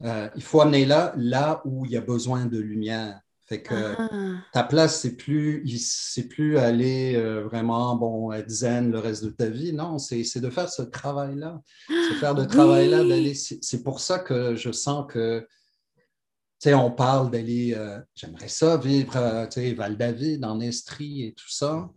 il 0.00 0.42
faut 0.42 0.60
amener 0.60 0.84
là, 0.84 1.12
là 1.16 1.62
où 1.64 1.84
il 1.86 1.92
y 1.92 1.96
a 1.96 2.00
besoin 2.00 2.46
de 2.46 2.58
lumière. 2.58 3.20
Fait 3.48 3.62
que 3.62 3.74
ah. 3.74 4.08
ta 4.52 4.64
place, 4.64 5.00
c'est 5.00 5.16
plus, 5.16 5.62
c'est 5.78 6.26
plus 6.26 6.58
aller 6.58 7.14
euh, 7.14 7.44
vraiment 7.44 7.94
bon, 7.94 8.32
être 8.32 8.50
zen 8.50 8.90
le 8.90 8.98
reste 8.98 9.24
de 9.24 9.30
ta 9.30 9.48
vie. 9.48 9.72
Non, 9.72 9.98
c'est, 9.98 10.40
de 10.40 10.50
faire 10.50 10.68
ce 10.68 10.82
travail-là. 10.82 11.62
C'est 11.86 12.14
faire 12.14 12.36
ce 12.36 12.42
ah, 12.42 12.46
travail-là, 12.46 13.04
d'aller. 13.04 13.34
C'est, 13.34 13.82
pour 13.84 14.00
ça 14.00 14.18
que 14.18 14.56
je 14.56 14.72
sens 14.72 15.06
que, 15.08 15.46
tu 16.00 16.06
sais, 16.58 16.74
on 16.74 16.90
parle 16.90 17.30
d'aller, 17.30 17.72
euh, 17.76 18.00
j'aimerais 18.16 18.48
ça, 18.48 18.78
vivre, 18.78 19.16
euh, 19.16 19.46
tu 19.46 19.60
sais, 19.60 19.74
Val-David, 19.74 20.44
en 20.44 20.58
Estrie 20.60 21.22
et 21.22 21.32
tout 21.32 21.50
ça. 21.50 21.88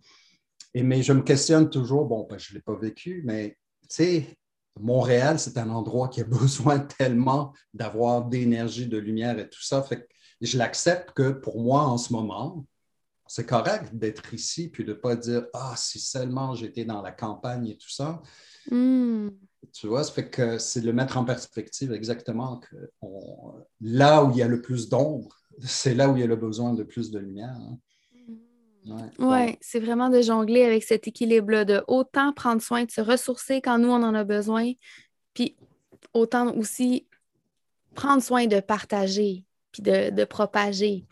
Et, 0.72 0.84
mais 0.84 1.02
je 1.02 1.12
me 1.12 1.22
questionne 1.22 1.68
toujours, 1.68 2.04
bon, 2.04 2.28
ben, 2.30 2.38
je 2.38 2.52
ne 2.52 2.58
l'ai 2.58 2.62
pas 2.62 2.76
vécu, 2.76 3.22
mais 3.24 3.56
tu 3.82 3.86
sais, 3.88 4.38
Montréal, 4.78 5.40
c'est 5.40 5.58
un 5.58 5.70
endroit 5.70 6.08
qui 6.08 6.20
a 6.20 6.24
besoin 6.28 6.78
tellement 6.78 7.52
d'avoir 7.74 8.26
d'énergie, 8.26 8.86
de 8.86 8.98
lumière 8.98 9.36
et 9.40 9.48
tout 9.48 9.62
ça. 9.62 9.82
Fait 9.82 9.96
que 9.96 10.06
je 10.40 10.58
l'accepte 10.58 11.12
que 11.12 11.30
pour 11.30 11.60
moi, 11.60 11.82
en 11.82 11.98
ce 11.98 12.12
moment, 12.12 12.64
c'est 13.26 13.46
correct 13.46 13.94
d'être 13.94 14.34
ici 14.34 14.68
puis 14.68 14.84
de 14.84 14.90
ne 14.90 14.96
pas 14.96 15.14
dire 15.14 15.46
Ah, 15.54 15.74
si 15.76 16.00
seulement 16.00 16.54
j'étais 16.54 16.84
dans 16.84 17.02
la 17.02 17.12
campagne 17.12 17.68
et 17.68 17.76
tout 17.76 17.90
ça. 17.90 18.20
Hmm. 18.68 19.28
Tu 19.72 19.86
vois, 19.86 20.02
ça 20.02 20.12
fait 20.12 20.28
que 20.28 20.58
c'est 20.58 20.80
de 20.80 20.86
le 20.86 20.92
mettre 20.92 21.16
en 21.16 21.24
perspective 21.24 21.92
exactement 21.92 22.58
que 22.58 22.76
là 23.80 24.24
où 24.24 24.30
il 24.32 24.38
y 24.38 24.42
a 24.42 24.48
le 24.48 24.60
plus 24.60 24.88
d'ombre, 24.88 25.36
c'est 25.60 25.94
là 25.94 26.08
où 26.08 26.16
il 26.16 26.20
y 26.20 26.24
a 26.24 26.26
le 26.26 26.36
besoin 26.36 26.74
de 26.74 26.82
plus 26.82 27.10
de 27.10 27.18
lumière. 27.18 27.54
Hein. 27.54 27.78
Hmm. 29.18 29.28
Ouais, 29.28 29.58
c'est 29.60 29.78
vraiment 29.78 30.08
de 30.08 30.22
jongler 30.22 30.64
avec 30.64 30.82
cet 30.82 31.06
équilibre-là, 31.06 31.64
de 31.64 31.84
autant 31.86 32.32
prendre 32.32 32.62
soin 32.62 32.84
de 32.84 32.90
se 32.90 33.02
ressourcer 33.02 33.60
quand 33.60 33.78
nous, 33.78 33.90
on 33.90 34.02
en 34.02 34.14
a 34.14 34.24
besoin, 34.24 34.72
puis 35.34 35.56
autant 36.14 36.52
aussi 36.56 37.06
prendre 37.94 38.22
soin 38.22 38.46
de 38.46 38.58
partager 38.60 39.44
puis 39.72 39.82
de, 39.82 40.24
propager. 40.24 41.06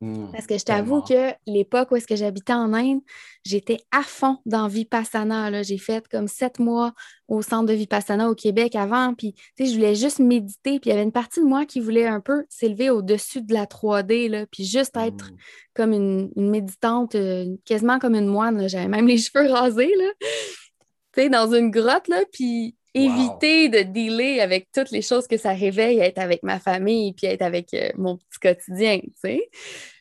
Hmm, 0.00 0.30
Parce 0.32 0.46
que 0.46 0.58
je 0.58 0.64
t'avoue 0.64 1.02
que 1.02 1.32
l'époque 1.46 1.90
où 1.90 1.96
est-ce 1.96 2.06
que 2.06 2.16
j'habitais 2.16 2.52
en 2.52 2.74
Inde, 2.74 3.00
j'étais 3.44 3.78
à 3.90 4.02
fond 4.02 4.38
dans 4.44 4.66
Vipassana. 4.68 5.62
J'ai 5.62 5.78
fait 5.78 6.06
comme 6.08 6.28
sept 6.28 6.58
mois 6.58 6.92
au 7.28 7.42
centre 7.42 7.66
de 7.66 7.72
Vipassana 7.72 8.28
au 8.28 8.34
Québec 8.34 8.74
avant. 8.74 9.14
Puis, 9.14 9.34
je 9.58 9.72
voulais 9.72 9.94
juste 9.94 10.18
méditer. 10.18 10.80
Puis, 10.80 10.88
il 10.88 10.88
y 10.90 10.92
avait 10.92 11.04
une 11.04 11.12
partie 11.12 11.40
de 11.40 11.46
moi 11.46 11.64
qui 11.64 11.80
voulait 11.80 12.06
un 12.06 12.20
peu 12.20 12.44
s'élever 12.48 12.90
au-dessus 12.90 13.42
de 13.42 13.54
la 13.54 13.66
3D, 13.66 14.28
là, 14.28 14.46
puis 14.46 14.64
juste 14.64 14.96
être 14.96 15.30
hmm. 15.30 15.36
comme 15.74 15.92
une, 15.92 16.30
méditante, 16.36 17.14
euh, 17.14 17.56
quasiment 17.64 17.98
comme 17.98 18.14
une 18.14 18.26
moine. 18.26 18.68
J'avais 18.68 18.88
même 18.88 19.06
les 19.06 19.18
cheveux 19.18 19.50
rasés, 19.50 19.94
là. 19.96 21.28
dans 21.28 21.54
une 21.54 21.70
grotte, 21.70 22.08
là, 22.08 22.24
puis 22.32 22.76
éviter 22.94 23.68
de 23.68 23.80
dealer 23.80 24.40
avec 24.40 24.68
toutes 24.72 24.90
les 24.90 25.02
choses 25.02 25.26
que 25.26 25.36
ça 25.36 25.52
réveille, 25.52 25.98
être 25.98 26.18
avec 26.18 26.42
ma 26.42 26.60
famille 26.60 27.12
puis 27.12 27.26
être 27.26 27.42
avec 27.42 27.74
euh, 27.74 27.90
mon 27.96 28.16
petit 28.16 28.38
quotidien, 28.40 29.00
tu 29.00 29.12
sais. 29.16 29.50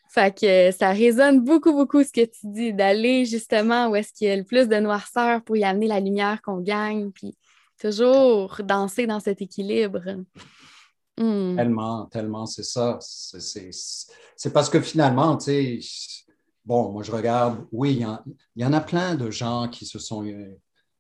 Fait 0.10 0.38
que 0.38 0.72
ça 0.72 0.92
résonne 0.92 1.40
beaucoup, 1.40 1.74
beaucoup 1.74 2.04
ce 2.04 2.12
que 2.12 2.24
tu 2.24 2.42
dis, 2.44 2.72
d'aller 2.72 3.26
justement 3.26 3.88
où 3.88 3.96
est-ce 3.96 4.14
qu'il 4.14 4.28
y 4.28 4.32
a 4.32 4.36
le 4.36 4.44
plus 4.44 4.68
de 4.68 4.76
noirceur 4.76 5.44
pour 5.44 5.58
y 5.58 5.64
amener 5.64 5.88
la 5.88 6.00
lumière 6.00 6.40
qu'on 6.44 6.60
gagne, 6.60 7.10
puis 7.10 7.36
toujours 7.82 8.62
danser 8.64 9.08
dans 9.08 9.20
cet 9.20 9.42
équilibre. 9.42 10.04
Hmm. 11.18 11.56
Tellement, 11.56 12.06
tellement, 12.06 12.46
c'est 12.46 12.64
ça. 12.64 13.00
C'est 13.02 14.54
parce 14.54 14.70
que 14.70 14.80
finalement, 14.82 15.36
tu 15.38 15.46
sais, 15.46 15.80
bon, 16.64 16.92
moi 16.92 17.02
je 17.02 17.12
regarde, 17.12 17.66
oui, 17.72 18.04
il 18.56 18.62
y, 18.62 18.66
en 18.66 18.74
a 18.74 18.82
plein 18.82 19.16
de 19.16 19.32
gens 19.32 19.68
qui 19.68 19.88
se 19.88 19.98
sont 19.98 20.24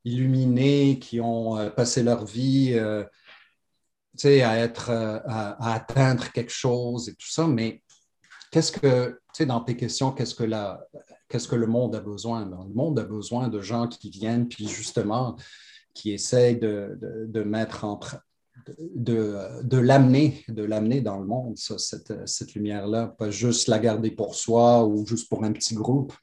illuminés, 0.05 0.99
qui 0.99 1.19
ont 1.21 1.69
passé 1.71 2.03
leur 2.03 2.25
vie 2.25 2.77
à, 2.77 4.57
être, 4.57 4.89
à, 4.91 5.73
atteindre 5.73 6.31
quelque 6.31 6.51
chose 6.51 7.09
et 7.09 7.15
tout 7.15 7.29
ça, 7.29 7.47
mais 7.47 7.81
qu'est-ce 8.53 8.71
que, 8.71 9.19
dans 9.45 9.61
tes 9.61 9.75
questions, 9.75 10.11
qu'est-ce 10.11 10.35
que, 10.35 10.43
la, 10.43 10.85
qu'est-ce 11.27 11.47
que 11.47 11.55
le 11.55 11.65
monde 11.65 11.95
a 11.95 11.99
besoin? 11.99 12.45
Ben, 12.45 12.63
le 12.67 12.73
monde 12.73 12.99
a 12.99 13.03
besoin 13.03 13.47
de 13.47 13.61
gens 13.61 13.87
qui 13.87 14.11
viennent, 14.11 14.47
puis 14.47 14.67
justement, 14.67 15.35
qui 15.93 16.11
essayent 16.11 16.59
de, 16.59 16.97
de, 17.27 17.43
mettre 17.43 17.83
en, 17.83 17.99
de, 18.77 19.63
de 19.63 19.77
l'amener, 19.77 20.45
de 20.47 20.63
l'amener 20.63 21.01
dans 21.01 21.19
le 21.19 21.25
monde, 21.25 21.57
cette, 21.57 22.27
cette 22.27 22.53
lumière-là, 22.53 23.07
pas 23.07 23.31
juste 23.31 23.67
la 23.67 23.79
garder 23.79 24.11
pour 24.11 24.35
soi 24.35 24.85
ou 24.85 25.05
juste 25.05 25.29
pour 25.29 25.43
un 25.43 25.51
petit 25.51 25.75
groupe. 25.75 26.13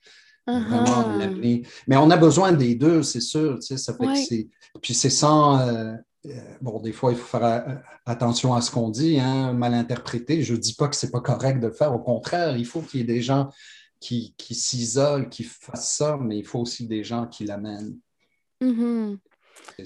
Vraiment 0.46 1.16
l'amener. 1.16 1.62
Mais 1.86 1.96
on 1.96 2.10
a 2.10 2.16
besoin 2.16 2.52
des 2.52 2.74
deux, 2.74 3.02
c'est 3.02 3.20
sûr. 3.20 3.58
Tu 3.60 3.68
sais, 3.68 3.76
ça 3.76 3.94
fait 3.94 4.06
que 4.06 4.16
c'est... 4.16 4.48
Puis 4.82 4.94
c'est 4.94 5.10
sans. 5.10 5.60
Euh, 5.60 5.94
euh, 6.26 6.54
bon, 6.60 6.80
des 6.80 6.92
fois, 6.92 7.12
il 7.12 7.18
faut 7.18 7.38
faire 7.38 7.44
euh, 7.44 7.74
attention 8.06 8.54
à 8.54 8.60
ce 8.60 8.70
qu'on 8.70 8.90
dit, 8.90 9.18
hein, 9.18 9.52
mal 9.52 9.74
interpréter. 9.74 10.42
Je 10.42 10.54
ne 10.54 10.58
dis 10.58 10.74
pas 10.74 10.88
que 10.88 10.96
ce 10.96 11.06
n'est 11.06 11.12
pas 11.12 11.20
correct 11.20 11.60
de 11.60 11.68
le 11.68 11.72
faire. 11.72 11.94
Au 11.94 11.98
contraire, 11.98 12.56
il 12.56 12.66
faut 12.66 12.82
qu'il 12.82 13.00
y 13.00 13.02
ait 13.02 13.06
des 13.06 13.22
gens 13.22 13.50
qui, 14.00 14.34
qui 14.36 14.54
s'isolent, 14.54 15.28
qui 15.28 15.44
fassent 15.44 15.96
ça, 15.96 16.18
mais 16.20 16.38
il 16.38 16.44
faut 16.44 16.60
aussi 16.60 16.86
des 16.86 17.04
gens 17.04 17.26
qui 17.26 17.44
l'amènent. 17.44 17.98
Mm 18.60 19.16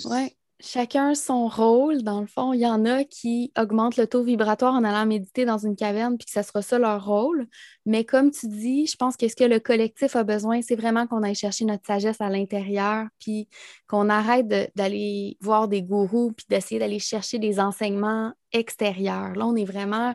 Oui 0.04 0.36
chacun 0.60 1.14
son 1.14 1.48
rôle, 1.48 2.02
dans 2.02 2.20
le 2.20 2.26
fond. 2.26 2.52
Il 2.52 2.60
y 2.60 2.66
en 2.66 2.84
a 2.84 3.04
qui 3.04 3.52
augmentent 3.58 3.96
le 3.96 4.06
taux 4.06 4.22
vibratoire 4.22 4.74
en 4.74 4.84
allant 4.84 5.04
méditer 5.04 5.44
dans 5.44 5.58
une 5.58 5.76
caverne, 5.76 6.16
puis 6.16 6.26
que 6.26 6.32
ça 6.32 6.42
sera 6.42 6.62
ça 6.62 6.78
leur 6.78 7.04
rôle. 7.04 7.46
Mais 7.86 8.04
comme 8.04 8.30
tu 8.30 8.48
dis, 8.48 8.86
je 8.86 8.96
pense 8.96 9.16
que 9.16 9.28
ce 9.28 9.36
que 9.36 9.44
le 9.44 9.60
collectif 9.60 10.16
a 10.16 10.24
besoin, 10.24 10.62
c'est 10.62 10.76
vraiment 10.76 11.06
qu'on 11.06 11.22
aille 11.22 11.34
chercher 11.34 11.64
notre 11.64 11.86
sagesse 11.86 12.20
à 12.20 12.30
l'intérieur, 12.30 13.06
puis 13.18 13.48
qu'on 13.88 14.08
arrête 14.08 14.46
d'aller 14.74 15.36
voir 15.40 15.68
des 15.68 15.82
gourous, 15.82 16.32
puis 16.32 16.46
d'essayer 16.48 16.78
d'aller 16.78 16.98
chercher 16.98 17.38
des 17.38 17.60
enseignements 17.60 18.32
extérieurs. 18.52 19.34
Là, 19.34 19.46
on 19.46 19.56
est 19.56 19.64
vraiment 19.64 20.14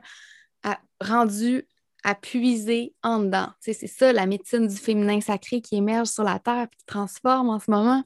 rendu 1.01 1.67
à 2.03 2.15
puiser 2.15 2.93
en 3.03 3.19
dedans. 3.19 3.49
c'est 3.59 3.73
ça 3.73 4.13
la 4.13 4.25
médecine 4.25 4.67
du 4.67 4.75
féminin 4.75 5.19
sacré 5.21 5.61
qui 5.61 5.75
émerge 5.75 6.07
sur 6.07 6.23
la 6.23 6.39
Terre, 6.39 6.67
puis 6.69 6.77
qui 6.79 6.85
transforme 6.85 7.49
en 7.49 7.59
ce 7.59 7.69
moment. 7.69 8.03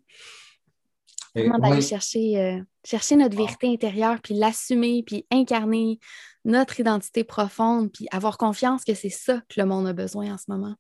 Vraiment 1.35 1.57
d'aller 1.57 1.81
chercher, 1.81 2.39
euh, 2.39 2.61
chercher 2.85 3.15
notre 3.15 3.35
vérité 3.35 3.67
intérieure, 3.67 4.19
puis 4.21 4.35
l'assumer, 4.35 5.03
puis 5.05 5.25
incarner 5.31 5.99
notre 6.45 6.79
identité 6.79 7.23
profonde, 7.23 7.91
puis 7.91 8.07
avoir 8.11 8.37
confiance 8.37 8.83
que 8.83 8.93
c'est 8.93 9.09
ça 9.09 9.41
que 9.49 9.59
le 9.59 9.65
monde 9.65 9.87
a 9.87 9.93
besoin 9.93 10.33
en 10.33 10.37
ce 10.37 10.45
moment. 10.47 10.75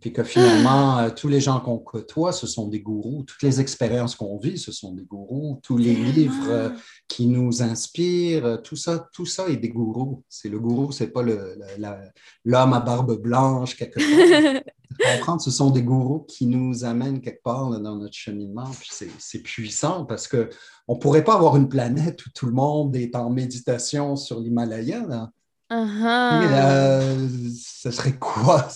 Puis 0.00 0.12
que 0.12 0.22
finalement, 0.24 0.98
euh, 0.98 1.10
tous 1.10 1.28
les 1.28 1.40
gens 1.40 1.60
qu'on 1.60 1.78
côtoie, 1.78 2.32
ce 2.32 2.46
sont 2.46 2.68
des 2.68 2.80
gourous. 2.80 3.24
Toutes 3.24 3.42
les 3.42 3.60
expériences 3.60 4.14
qu'on 4.14 4.38
vit, 4.38 4.58
ce 4.58 4.72
sont 4.72 4.92
des 4.92 5.04
gourous. 5.04 5.60
Tous 5.62 5.76
les 5.76 5.94
livres 5.94 6.48
euh, 6.48 6.70
qui 7.08 7.26
nous 7.26 7.62
inspirent, 7.62 8.62
tout 8.62 8.76
ça, 8.76 9.08
tout 9.12 9.26
ça 9.26 9.48
est 9.48 9.56
des 9.56 9.70
gourous. 9.70 10.22
C'est 10.28 10.48
le 10.48 10.58
gourou, 10.58 10.92
c'est 10.92 11.08
pas 11.08 11.22
l'homme 11.22 12.72
à 12.72 12.80
barbe 12.80 13.20
blanche 13.20 13.76
quelque 13.76 13.98
part. 13.98 14.62
comprendre, 14.98 15.40
ce 15.40 15.50
sont 15.50 15.70
des 15.70 15.82
gourous 15.82 16.20
qui 16.20 16.46
nous 16.46 16.84
amènent 16.84 17.20
quelque 17.20 17.42
part 17.42 17.70
dans 17.70 17.96
notre 17.96 18.14
cheminement. 18.14 18.70
c'est 19.18 19.38
puissant 19.40 20.04
parce 20.04 20.28
qu'on 20.28 20.94
ne 20.94 20.98
pourrait 20.98 21.24
pas 21.24 21.34
avoir 21.34 21.56
une 21.56 21.68
planète 21.68 22.24
où 22.26 22.30
tout 22.34 22.46
le 22.46 22.52
monde 22.52 22.96
est 22.96 23.14
en 23.14 23.30
méditation 23.30 24.16
sur 24.16 24.40
l'Himalaya. 24.40 25.30
Euh, 25.70 27.28
ce 27.54 27.90
serait 27.90 28.16
quoi? 28.18 28.68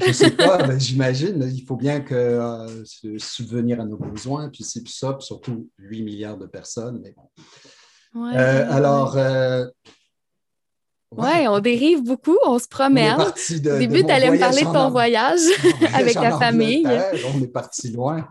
Je 0.00 0.08
ne 0.08 0.12
sais 0.12 0.30
pas, 0.30 0.78
j'imagine. 0.78 1.50
Il 1.52 1.64
faut 1.64 1.76
bien 1.76 2.00
que 2.00 2.14
euh, 2.14 2.84
subvenir 3.18 3.80
à 3.80 3.84
nos 3.84 3.98
besoins, 3.98 4.48
puis 4.48 4.64
c'est 4.64 4.86
ça, 4.88 5.16
surtout 5.20 5.68
8 5.78 6.02
milliards 6.02 6.38
de 6.38 6.46
personnes. 6.46 7.00
Mais 7.02 7.14
bon. 7.16 7.28
Euh, 8.34 8.66
alors, 8.70 9.16
oui, 11.16 11.48
on 11.48 11.58
dérive 11.60 12.02
beaucoup, 12.02 12.36
on 12.44 12.58
se 12.58 12.68
promène. 12.68 13.18
Au 13.18 13.78
début, 13.78 14.04
tu 14.04 14.10
allais 14.10 14.30
me 14.30 14.38
parler 14.38 14.60
de 14.62 14.72
ton 14.72 14.90
voyage 14.90 15.40
avec 15.94 16.14
ta 16.14 16.38
famille. 16.38 16.86
On 17.34 17.40
est 17.40 17.48
parti 17.48 17.90
loin. 17.90 18.28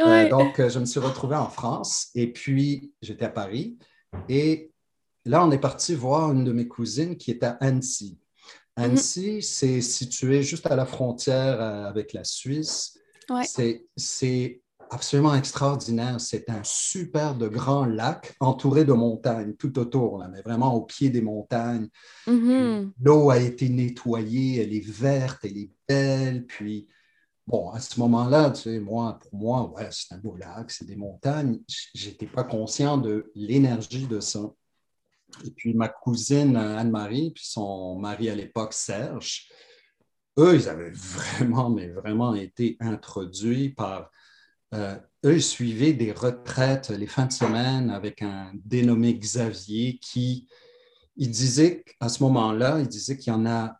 Euh, 0.00 0.28
donc, 0.28 0.60
euh, 0.60 0.68
je 0.70 0.78
me 0.78 0.84
suis 0.84 1.00
retrouvé 1.00 1.34
en 1.34 1.48
France 1.48 2.08
et 2.14 2.32
puis 2.32 2.92
j'étais 3.02 3.24
à 3.24 3.30
Paris. 3.30 3.76
Et 4.28 4.70
là, 5.24 5.44
on 5.44 5.50
est 5.50 5.58
parti 5.58 5.94
voir 5.94 6.32
une 6.32 6.44
de 6.44 6.52
mes 6.52 6.68
cousines 6.68 7.16
qui 7.16 7.32
est 7.32 7.42
à 7.42 7.56
Annecy. 7.60 8.16
Mhm. 8.76 8.84
Annecy, 8.84 9.42
c'est 9.42 9.80
situé 9.80 10.42
juste 10.42 10.66
à 10.66 10.76
la 10.76 10.86
frontière 10.86 11.60
euh, 11.60 11.84
avec 11.86 12.12
la 12.12 12.24
Suisse. 12.24 12.98
Ouais. 13.28 13.44
C'est 13.96 14.62
absolument 14.90 15.34
extraordinaire. 15.34 16.20
C'est 16.20 16.50
un 16.50 16.62
super 16.64 17.36
de 17.36 17.48
grand 17.48 17.86
lac 17.86 18.34
entouré 18.40 18.84
de 18.84 18.92
montagnes 18.92 19.54
tout 19.54 19.78
autour, 19.78 20.18
là, 20.18 20.28
mais 20.28 20.42
vraiment 20.42 20.74
au 20.74 20.82
pied 20.82 21.10
des 21.10 21.22
montagnes. 21.22 21.88
Mm-hmm. 22.26 22.92
L'eau 23.00 23.30
a 23.30 23.38
été 23.38 23.68
nettoyée, 23.68 24.62
elle 24.62 24.74
est 24.74 24.88
verte, 24.88 25.40
elle 25.44 25.58
est 25.58 25.70
belle. 25.88 26.44
Puis, 26.46 26.88
bon, 27.46 27.70
à 27.70 27.80
ce 27.80 27.98
moment-là, 28.00 28.50
tu 28.50 28.62
sais, 28.62 28.80
moi, 28.80 29.18
pour 29.20 29.38
moi, 29.38 29.70
ouais, 29.70 29.88
c'est 29.90 30.12
un 30.14 30.18
beau 30.18 30.36
lac, 30.36 30.70
c'est 30.70 30.86
des 30.86 30.96
montagnes. 30.96 31.60
J'étais 31.94 32.26
pas 32.26 32.44
conscient 32.44 32.98
de 32.98 33.30
l'énergie 33.34 34.06
de 34.06 34.20
ça. 34.20 34.40
Et 35.44 35.50
puis, 35.50 35.74
ma 35.74 35.88
cousine 35.88 36.56
Anne-Marie, 36.56 37.32
puis 37.34 37.44
son 37.46 37.98
mari 37.98 38.28
à 38.30 38.34
l'époque, 38.34 38.72
Serge, 38.72 39.48
eux, 40.38 40.54
ils 40.54 40.68
avaient 40.68 40.90
vraiment, 40.94 41.70
mais 41.70 41.88
vraiment 41.88 42.34
été 42.34 42.76
introduits 42.80 43.70
par 43.70 44.10
euh, 44.74 44.96
eux, 45.24 45.40
suivaient 45.40 45.92
des 45.92 46.12
retraites 46.12 46.90
les 46.90 47.06
fins 47.06 47.26
de 47.26 47.32
semaine 47.32 47.90
avec 47.90 48.22
un 48.22 48.52
dénommé 48.54 49.14
Xavier 49.14 49.98
qui, 49.98 50.48
il 51.16 51.30
disait 51.30 51.82
qu'à 51.82 52.08
ce 52.08 52.22
moment-là, 52.22 52.78
il 52.80 52.88
disait 52.88 53.16
qu'il 53.16 53.32
y 53.32 53.36
en 53.36 53.46
a 53.46 53.78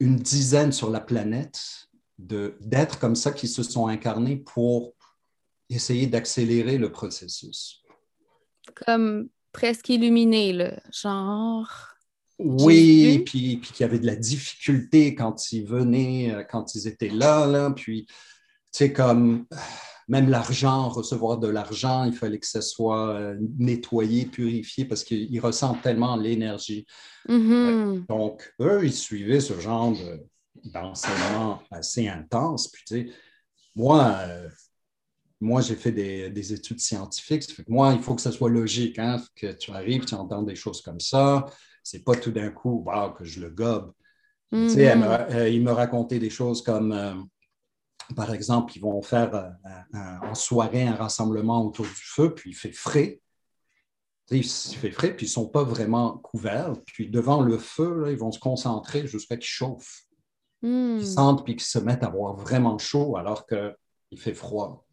une 0.00 0.16
dizaine 0.16 0.72
sur 0.72 0.90
la 0.90 1.00
planète 1.00 1.88
d'êtres 2.18 2.98
comme 2.98 3.16
ça 3.16 3.32
qui 3.32 3.46
se 3.48 3.62
sont 3.62 3.86
incarnés 3.86 4.36
pour 4.36 4.94
essayer 5.70 6.06
d'accélérer 6.06 6.78
le 6.78 6.90
processus. 6.90 7.82
Comme 8.74 9.28
presque 9.52 9.88
illuminé, 9.88 10.52
le 10.52 10.72
genre. 10.92 11.94
Oui, 12.38 13.22
puis, 13.26 13.56
puis 13.56 13.72
qu'il 13.72 13.84
y 13.84 13.88
avait 13.88 13.98
de 13.98 14.06
la 14.06 14.14
difficulté 14.14 15.14
quand 15.14 15.52
ils 15.52 15.64
venaient, 15.64 16.32
euh, 16.32 16.44
quand 16.44 16.74
ils 16.74 16.86
étaient 16.86 17.08
là, 17.08 17.46
là 17.46 17.72
puis, 17.72 18.06
tu 18.06 18.14
sais, 18.70 18.92
comme 18.92 19.46
même 20.08 20.30
l'argent, 20.30 20.88
recevoir 20.88 21.38
de 21.38 21.48
l'argent, 21.48 22.04
il 22.04 22.14
fallait 22.14 22.38
que 22.38 22.46
ce 22.46 22.60
soit 22.60 23.10
euh, 23.10 23.36
nettoyé, 23.58 24.24
purifié, 24.24 24.84
parce 24.84 25.04
qu'ils 25.04 25.40
ressentent 25.40 25.82
tellement 25.82 26.16
l'énergie. 26.16 26.86
Mm-hmm. 27.28 28.06
Donc, 28.06 28.54
eux, 28.60 28.80
ils 28.84 28.92
suivaient 28.92 29.40
ce 29.40 29.58
genre 29.60 29.94
d'enseignement 30.64 31.60
assez 31.70 32.08
intense. 32.08 32.68
Puis, 32.68 32.84
tu 32.86 32.94
sais, 32.94 33.12
moi, 33.76 34.14
euh, 34.22 34.48
moi, 35.40 35.60
j'ai 35.60 35.76
fait 35.76 35.92
des, 35.92 36.52
études 36.52 36.80
scientifiques. 36.80 37.44
moi, 37.68 37.92
il 37.94 38.02
faut 38.02 38.14
que 38.14 38.22
ce 38.22 38.30
soit 38.30 38.50
logique, 38.50 38.98
hein, 38.98 39.22
que 39.36 39.52
tu 39.52 39.70
arrives, 39.70 40.04
tu 40.04 40.14
entends 40.14 40.42
des 40.42 40.56
choses 40.56 40.82
comme 40.82 41.00
ça. 41.00 41.46
C'est 41.82 42.04
pas 42.04 42.14
tout 42.14 42.32
d'un 42.32 42.50
coup, 42.50 42.86
que 43.16 43.24
je 43.24 43.40
le 43.40 43.50
gobe. 43.50 43.92
Tu 44.52 44.70
sais, 44.70 44.94
mm-hmm. 44.94 45.30
euh, 45.30 45.48
il 45.48 45.62
me 45.62 45.72
racontait 45.72 46.18
des 46.18 46.30
choses 46.30 46.62
comme 46.62 47.28
par 48.14 48.32
exemple, 48.32 48.72
ils 48.76 48.80
vont 48.80 49.02
faire 49.02 49.34
euh, 49.34 50.16
en 50.22 50.34
soirée 50.34 50.86
un 50.86 50.94
rassemblement 50.94 51.64
autour 51.64 51.84
du 51.84 51.92
feu, 51.94 52.34
puis 52.34 52.50
il 52.50 52.54
fait 52.54 52.72
frais. 52.72 53.20
Il 54.30 54.44
fait 54.44 54.90
frais, 54.90 55.14
puis 55.14 55.24
ils 55.24 55.30
ne 55.30 55.32
sont 55.32 55.48
pas 55.48 55.62
vraiment 55.62 56.18
couverts. 56.18 56.74
Puis 56.86 57.08
devant 57.08 57.42
le 57.42 57.56
feu, 57.58 58.08
ils 58.10 58.18
vont 58.18 58.32
se 58.32 58.38
concentrer 58.38 59.06
jusqu'à 59.06 59.36
qu'il 59.36 59.46
chauffe. 59.46 60.02
Hmm. 60.60 60.98
Ils 61.00 61.06
sentent, 61.06 61.44
puis 61.44 61.56
qu'ils 61.56 61.66
se 61.66 61.78
mettent 61.78 62.02
à 62.02 62.08
avoir 62.08 62.36
vraiment 62.36 62.78
chaud 62.78 63.16
alors 63.16 63.46
qu'il 63.46 64.18
fait 64.18 64.34
froid. 64.34 64.86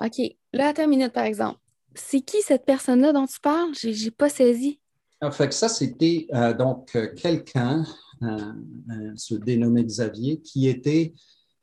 OK. 0.00 0.36
Là, 0.52 0.68
attends 0.68 0.84
une 0.84 0.90
minute, 0.90 1.12
par 1.12 1.24
exemple. 1.24 1.58
C'est 1.94 2.20
qui 2.20 2.42
cette 2.42 2.64
personne-là 2.64 3.12
dont 3.12 3.26
tu 3.26 3.40
parles? 3.40 3.72
Je 3.74 3.88
n'ai 3.88 4.10
pas 4.10 4.28
saisi. 4.28 4.80
En 5.22 5.30
fait, 5.30 5.52
ça, 5.52 5.68
c'était 5.68 6.26
euh, 6.34 6.52
donc 6.52 6.94
euh, 6.94 7.14
quelqu'un, 7.14 7.84
ce 9.16 9.34
dénommé 9.34 9.84
Xavier, 9.84 10.40
qui 10.40 10.68
était 10.68 11.14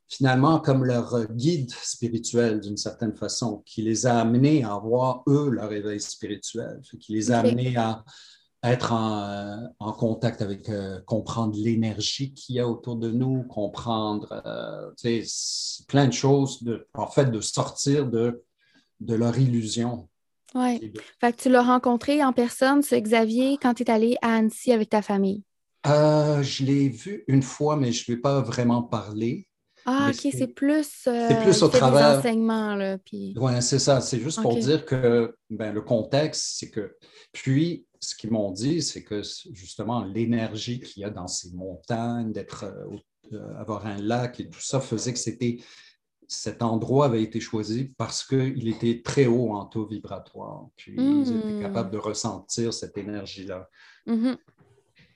finalement 0.07 0.59
comme 0.59 0.85
leur 0.85 1.31
guide 1.31 1.71
spirituel 1.71 2.59
d'une 2.59 2.77
certaine 2.77 3.15
façon, 3.15 3.63
qui 3.65 3.81
les 3.81 4.05
a 4.05 4.19
amenés 4.19 4.63
à 4.63 4.73
avoir, 4.73 5.23
eux, 5.27 5.49
leur 5.49 5.71
éveil 5.73 5.99
spirituel, 5.99 6.81
qui 6.99 7.13
les 7.13 7.31
a 7.31 7.39
amenés 7.39 7.75
à 7.77 8.03
être 8.63 8.93
en, 8.93 9.91
contact 9.93 10.41
avec, 10.41 10.69
euh, 10.69 10.99
comprendre 11.05 11.55
l'énergie 11.57 12.33
qu'il 12.33 12.55
y 12.55 12.59
a 12.59 12.67
autour 12.67 12.95
de 12.95 13.11
nous, 13.11 13.43
comprendre 13.43 14.41
euh, 14.45 14.89
plein 15.87 16.07
de 16.07 16.13
choses, 16.13 16.63
de, 16.63 16.87
en 16.93 17.07
fait, 17.07 17.25
de 17.25 17.41
sortir 17.41 18.07
de, 18.07 18.43
de 19.01 19.15
leur 19.15 19.37
illusion. 19.37 20.07
Oui. 20.55 20.93
Fait 21.19 21.33
que 21.33 21.41
tu 21.41 21.49
l'as 21.49 21.63
rencontré 21.63 22.23
en 22.23 22.31
personne, 22.31 22.81
ce 22.81 22.95
Xavier, 22.95 23.57
quand 23.61 23.73
tu 23.73 23.83
es 23.83 23.91
allé 23.91 24.15
à 24.21 24.35
Annecy 24.35 24.71
avec 24.71 24.89
ta 24.89 25.01
famille? 25.01 25.43
Euh, 25.85 26.41
je 26.41 26.63
l'ai 26.63 26.87
vu 26.87 27.25
une 27.27 27.41
fois, 27.41 27.75
mais 27.75 27.91
je 27.91 28.09
ne 28.09 28.15
vais 28.15 28.21
pas 28.21 28.41
vraiment 28.41 28.83
parler. 28.83 29.47
Ah, 29.85 30.09
OK, 30.09 30.31
c'est 30.31 30.47
plus, 30.47 30.87
c'est 31.03 31.41
plus 31.41 31.61
au 31.61 31.67
travers. 31.67 32.21
Puis... 33.03 33.33
Oui, 33.37 33.51
c'est 33.59 33.79
ça. 33.79 33.99
C'est 33.99 34.19
juste 34.19 34.41
pour 34.41 34.55
dire 34.55 34.85
que 34.85 35.35
ben, 35.49 35.73
le 35.73 35.81
contexte, 35.81 36.53
c'est 36.57 36.69
que. 36.69 36.95
Puis, 37.33 37.85
ce 38.03 38.15
qu'ils 38.15 38.31
m'ont 38.31 38.51
dit, 38.51 38.81
c'est 38.81 39.03
que 39.03 39.21
justement, 39.51 40.03
l'énergie 40.03 40.79
qu'il 40.79 41.01
y 41.01 41.05
a 41.05 41.09
dans 41.09 41.27
ces 41.27 41.51
montagnes, 41.51 42.31
d'être, 42.31 42.65
euh, 43.33 43.53
avoir 43.57 43.85
un 43.85 43.97
lac 43.97 44.39
et 44.39 44.49
tout 44.49 44.61
ça 44.61 44.79
faisait 44.79 45.13
que 45.13 45.19
c'était 45.19 45.57
cet 46.27 46.63
endroit 46.63 47.05
avait 47.05 47.21
été 47.21 47.39
choisi 47.39 47.93
parce 47.97 48.23
qu'il 48.23 48.67
était 48.67 49.01
très 49.03 49.25
haut 49.25 49.53
en 49.53 49.65
taux 49.65 49.85
vibratoire. 49.85 50.67
Puis 50.75 50.95
ils 50.97 51.35
étaient 51.35 51.53
hmm. 51.53 51.61
capables 51.61 51.91
de 51.91 51.97
ressentir 51.97 52.73
cette 52.73 52.97
énergie-là. 52.97 53.69
Mm-hmm. 54.07 54.37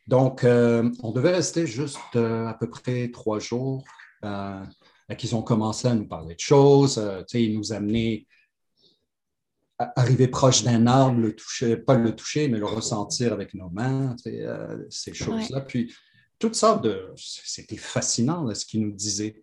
Donc, 0.07 0.43
euh, 0.43 0.89
on 1.03 1.11
devait 1.11 1.33
rester 1.33 1.67
juste 1.67 2.15
euh, 2.15 2.47
à 2.47 2.53
peu 2.53 2.69
près 2.69 3.09
trois 3.09 3.39
jours. 3.39 3.83
Euh, 4.23 4.63
qu'ils 5.17 5.35
ont 5.35 5.41
commencé 5.41 5.88
à 5.88 5.95
nous 5.95 6.07
parler 6.07 6.35
de 6.35 6.39
choses. 6.39 7.01
ils 7.33 7.57
nous 7.57 7.71
amenaient 7.71 8.27
arriver 9.80 10.28
proche 10.28 10.63
d'un 10.63 10.88
arbre, 10.88 11.19
le 11.19 11.36
toucher, 11.36 11.78
pas 11.78 11.95
le 11.95 12.15
toucher, 12.15 12.47
mais 12.47 12.57
le 12.57 12.65
ressentir 12.65 13.34
avec 13.34 13.53
nos 13.53 13.69
mains, 13.69 14.15
ces 14.89 15.13
choses-là. 15.13 15.61
Puis, 15.61 15.93
toutes 16.39 16.55
sortes 16.55 16.84
de. 16.84 17.11
C'était 17.15 17.78
fascinant 17.78 18.53
ce 18.53 18.65
qu'ils 18.65 18.82
nous 18.82 18.91
disaient. 18.91 19.41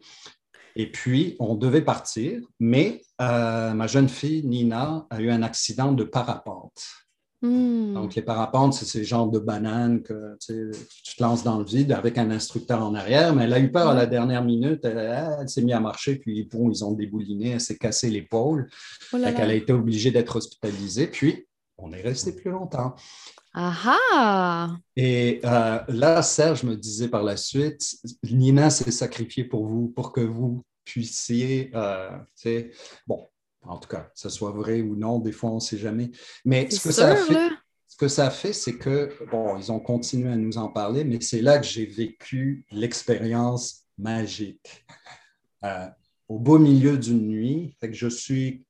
Et 0.77 0.91
puis, 0.91 1.37
on 1.39 1.55
devait 1.55 1.83
partir, 1.83 2.41
mais 2.59 3.03
euh, 3.21 3.73
ma 3.75 3.87
jeune 3.87 4.09
fille, 4.09 4.45
Nina, 4.45 5.07
a 5.09 5.21
eu 5.21 5.31
un 5.31 5.43
accident 5.43 5.93
de 5.93 6.03
parapente. 6.03 6.83
Hmm. 7.45 7.93
Donc, 7.93 8.15
les 8.15 8.23
parapentes, 8.23 8.73
c'est 8.73 8.87
ces 8.87 9.05
genres 9.05 9.29
de 9.29 9.39
bananes 9.39 10.03
que 10.03 10.35
tu, 10.41 10.71
te 10.71 11.23
lances 11.23 11.45
dans 11.45 11.59
le 11.59 11.65
vide 11.65 11.93
avec 11.93 12.17
un 12.17 12.31
instructeur 12.31 12.83
en 12.83 12.95
arrière, 12.95 13.35
mais 13.35 13.45
elle 13.45 13.53
a 13.53 13.61
eu 13.61 13.71
peur 13.71 13.89
à 13.89 13.95
la 13.95 14.07
dernière 14.07 14.43
minute. 14.43 14.83
Elle, 14.87 15.47
s'est 15.47 15.61
mise 15.61 15.75
à 15.75 15.81
marcher, 15.81 16.17
puis 16.17 16.49
bon, 16.51 16.71
ils 16.71 16.83
ont 16.83 16.93
débouliné, 16.93 17.51
elle 17.51 17.61
s'est 17.61 17.77
cassé 17.77 18.09
l'épaule. 18.09 18.71
Oh 19.13 19.19
elle 19.19 19.51
a 19.51 19.55
été 19.55 19.75
obligée 19.75 20.11
d'être 20.11 20.37
hospitalisée. 20.37 21.07
Puis, 21.07 21.47
on 21.77 21.93
est 21.93 22.01
resté 22.01 22.33
plus 22.33 22.51
longtemps. 22.51 22.95
Ah 23.53 24.79
Et 24.97 25.41
euh, 25.45 25.81
là, 25.89 26.23
Serge 26.23 26.63
me 26.63 26.77
disait 26.77 27.09
par 27.09 27.25
la 27.25 27.37
suite, 27.37 27.99
Nina 28.23 28.71
s'est 28.71 28.91
sacrifiée 28.91 29.45
pour 29.45 29.67
vous, 29.67 29.89
pour 29.89 30.13
que 30.13 30.23
vous 30.23 30.65
puissiez, 30.87 31.71
euh, 31.75 32.09
bon, 33.07 33.29
en 33.67 33.79
tout 33.79 33.89
cas, 33.89 34.01
que 34.01 34.19
ce 34.19 34.29
soit 34.29 34.51
vrai 34.51 34.81
ou 34.81 34.97
non, 34.97 35.19
des 35.19 35.33
fois, 35.33 35.51
on 35.51 35.57
ne 35.57 35.61
sait 35.61 35.79
jamais. 35.79 36.11
Mais 36.45 36.71
ce 36.71 36.81
que, 36.81 36.93
ça 36.93 37.17
fait, 37.17 37.51
ce 37.87 37.97
que 37.97 38.09
ça 38.09 38.27
a 38.27 38.31
fait, 38.31 38.53
c'est 38.53 38.77
que, 38.77 39.11
bon, 39.31 39.57
ils 39.59 39.73
ont 39.73 39.81
continué 39.81 40.31
à 40.31 40.37
nous 40.37 40.59
en 40.59 40.69
parler, 40.69 41.05
mais 41.05 41.21
c'est 41.21 41.43
là 41.43 41.59
que 41.59 41.67
j'ai 41.67 41.87
vécu 41.87 42.67
l'expérience 42.71 43.87
magique. 43.99 44.85
Euh, 45.65 45.87
au 46.29 46.39
beau 46.39 46.59
milieu 46.59 46.99
d'une 46.99 47.27
nuit, 47.27 47.77
fait 47.81 47.89
que 47.91 47.97
je 47.97 48.09
suis 48.09 48.65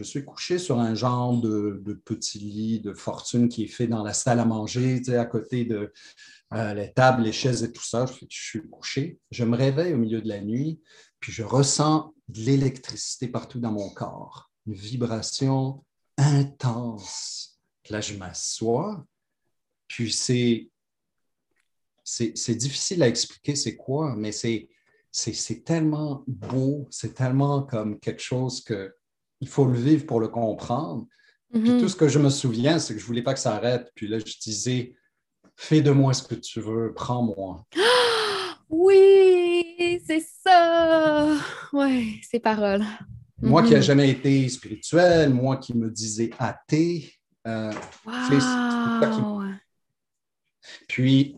je 0.00 0.04
suis 0.04 0.24
couché 0.24 0.58
sur 0.58 0.78
un 0.78 0.94
genre 0.94 1.36
de, 1.36 2.00
petit 2.06 2.38
lit 2.38 2.80
de 2.80 2.94
fortune 2.94 3.50
qui 3.50 3.64
est 3.64 3.68
fait 3.68 3.86
dans 3.86 4.02
la 4.02 4.14
salle 4.14 4.40
à 4.40 4.46
manger, 4.46 5.02
à 5.10 5.26
côté 5.26 5.66
de 5.66 5.92
euh, 6.54 6.72
les 6.72 6.90
tables, 6.90 7.22
les 7.22 7.32
chaises 7.32 7.62
et 7.62 7.70
tout 7.70 7.84
ça. 7.84 8.06
Je, 8.06 8.26
suis 8.30 8.62
couché. 8.70 9.18
Je 9.30 9.44
me 9.44 9.56
réveille 9.56 9.92
au 9.92 9.98
milieu 9.98 10.22
de 10.22 10.28
la 10.28 10.40
nuit, 10.40 10.80
puis 11.20 11.32
je 11.32 11.42
ressens 11.42 12.14
de 12.28 12.40
l'électricité 12.40 13.28
partout 13.28 13.60
dans 13.60 13.72
mon 13.72 13.90
corps, 13.90 14.50
une 14.66 14.74
vibration 14.74 15.84
intense. 16.16 17.60
Là, 17.88 18.00
je 18.00 18.14
m'assois, 18.14 19.04
puis 19.88 20.12
c'est, 20.12 20.70
c'est, 22.04 22.54
difficile 22.54 23.02
à 23.02 23.08
expliquer 23.08 23.56
c'est 23.56 23.76
quoi, 23.76 24.14
mais 24.16 24.30
c'est, 24.30 24.68
c'est 25.10 25.64
tellement 25.64 26.22
beau, 26.28 26.86
c'est 26.90 27.14
tellement 27.14 27.64
comme 27.64 27.98
quelque 27.98 28.22
chose 28.22 28.62
que 28.62 28.94
il 29.40 29.48
faut 29.48 29.64
le 29.64 29.78
vivre 29.78 30.06
pour 30.06 30.20
le 30.20 30.28
comprendre. 30.28 31.06
Puis 31.52 31.70
mhm. 31.70 31.80
tout 31.80 31.88
ce 31.88 31.96
que 31.96 32.08
je 32.08 32.18
me 32.18 32.30
souviens, 32.30 32.78
c'est 32.78 32.94
que 32.94 33.00
je 33.00 33.04
ne 33.04 33.08
voulais 33.08 33.22
pas 33.22 33.34
que 33.34 33.40
ça 33.40 33.56
arrête. 33.56 33.90
Puis 33.94 34.06
là, 34.06 34.18
je 34.18 34.38
disais, 34.38 34.94
fais 35.56 35.80
de 35.80 35.90
moi 35.90 36.14
ce 36.14 36.22
que 36.22 36.34
tu 36.36 36.60
veux, 36.60 36.92
prends-moi. 36.94 37.66
oui, 38.68 39.39
c'est 39.39 39.39
ça. 40.44 41.36
Oui, 41.72 42.20
ces 42.22 42.40
paroles. 42.40 42.84
Moi 43.42 43.62
qui 43.62 43.70
n'ai 43.70 43.76
mhm. 43.76 43.82
jamais 43.82 44.10
été 44.10 44.48
spirituel, 44.48 45.32
moi 45.32 45.56
qui 45.56 45.76
me 45.76 45.90
disais 45.90 46.30
athée. 46.38 47.12
Euh, 47.46 47.72
Puis, 50.88 51.36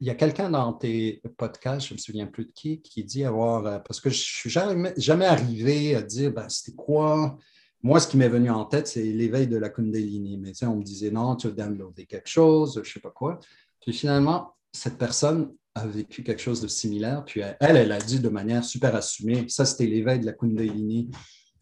il 0.00 0.06
y 0.06 0.10
a 0.10 0.14
quelqu'un 0.14 0.50
dans 0.50 0.72
tes 0.72 1.22
podcasts, 1.36 1.88
je 1.88 1.94
ne 1.94 1.98
me 1.98 2.00
souviens 2.00 2.26
plus 2.26 2.46
de 2.46 2.52
qui, 2.52 2.80
qui 2.80 3.04
dit 3.04 3.24
avoir, 3.24 3.66
euh, 3.66 3.78
parce 3.78 4.00
que 4.00 4.10
je 4.10 4.18
ne 4.18 4.24
suis 4.24 4.50
jamais, 4.50 4.94
jamais, 4.96 5.26
arrivé 5.26 5.94
à 5.94 6.02
dire, 6.02 6.32
ben, 6.32 6.48
c'était 6.48 6.76
quoi? 6.76 7.36
Moi, 7.82 8.00
ce 8.00 8.08
qui 8.08 8.16
m'est 8.16 8.28
venu 8.28 8.50
en 8.50 8.64
tête, 8.64 8.88
c'est 8.88 9.02
l'éveil 9.02 9.46
de 9.46 9.58
la 9.58 9.68
Kundalini. 9.68 10.38
Mais 10.38 10.52
on 10.64 10.76
me 10.76 10.82
disait, 10.82 11.10
non, 11.10 11.36
tu 11.36 11.48
as 11.48 11.50
downloadé 11.50 12.06
quelque 12.06 12.28
chose, 12.28 12.74
je 12.76 12.80
ne 12.80 12.84
sais 12.84 13.00
pas 13.00 13.10
quoi. 13.10 13.38
Puis 13.82 13.92
finalement, 13.92 14.54
cette 14.72 14.96
personne 14.96 15.52
a 15.74 15.86
vécu 15.86 16.22
quelque 16.22 16.40
chose 16.40 16.60
de 16.60 16.68
similaire. 16.68 17.24
Puis 17.24 17.40
elle, 17.60 17.76
elle 17.76 17.92
a 17.92 17.98
dit 17.98 18.20
de 18.20 18.28
manière 18.28 18.64
super 18.64 18.94
assumée, 18.94 19.46
ça, 19.48 19.64
c'était 19.64 19.86
l'éveil 19.86 20.20
de 20.20 20.26
la 20.26 20.32
Kundalini. 20.32 21.10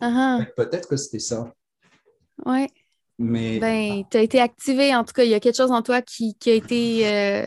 Uh-huh. 0.00 0.46
Peut-être 0.54 0.88
que 0.88 0.96
c'était 0.96 1.18
ça. 1.18 1.52
Oui. 2.44 2.66
Mais. 3.18 3.58
Ben, 3.58 4.02
tu 4.10 4.16
as 4.16 4.22
été 4.22 4.40
activé. 4.40 4.94
En 4.94 5.04
tout 5.04 5.12
cas, 5.12 5.24
il 5.24 5.30
y 5.30 5.34
a 5.34 5.40
quelque 5.40 5.56
chose 5.56 5.70
en 5.70 5.82
toi 5.82 6.02
qui, 6.02 6.36
a 6.46 6.50
été. 6.50 7.06
Euh, 7.06 7.46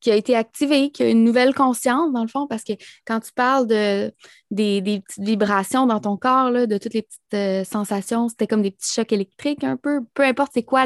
qui 0.00 0.10
a 0.10 0.14
été 0.14 0.36
activé, 0.36 0.90
qui 0.90 1.02
a 1.02 1.08
une 1.08 1.24
nouvelle 1.24 1.54
conscience, 1.54 2.12
dans 2.12 2.22
le 2.22 2.28
fond, 2.28 2.46
parce 2.46 2.62
que 2.62 2.74
quand 3.06 3.18
tu 3.18 3.32
parles 3.32 3.66
de, 3.66 4.12
des, 4.50 4.80
petites 5.00 5.24
vibrations 5.24 5.86
dans 5.86 6.00
ton 6.00 6.16
corps, 6.16 6.52
de 6.52 6.78
toutes 6.78 6.94
les 6.94 7.02
petites 7.02 7.34
euh, 7.34 7.64
sensations, 7.64 8.28
c'était 8.28 8.46
comme 8.46 8.62
des 8.62 8.70
petits 8.70 8.92
chocs 8.92 9.10
électriques 9.10 9.64
un 9.64 9.76
peu. 9.76 10.00
Peu 10.14 10.22
importe 10.22 10.52
c'est 10.54 10.62
quoi 10.62 10.84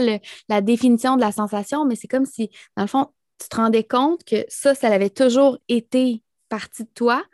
la 0.48 0.60
définition 0.62 1.16
de 1.16 1.20
la 1.20 1.32
sensation, 1.32 1.84
mais 1.84 1.96
c'est 1.96 2.08
comme 2.08 2.24
si, 2.24 2.50
dans 2.76 2.84
le 2.84 2.88
fond, 2.88 3.08
tu 3.40 3.48
te 3.48 3.56
rendais 3.56 3.84
compte 3.84 4.24
que 4.24 4.44
ça, 4.48 4.74
ça 4.74 4.88
avait 4.88 5.10
toujours 5.10 5.58
été 5.68 6.22
partie 6.48 6.84
de 6.84 6.90
toi. 6.94 7.24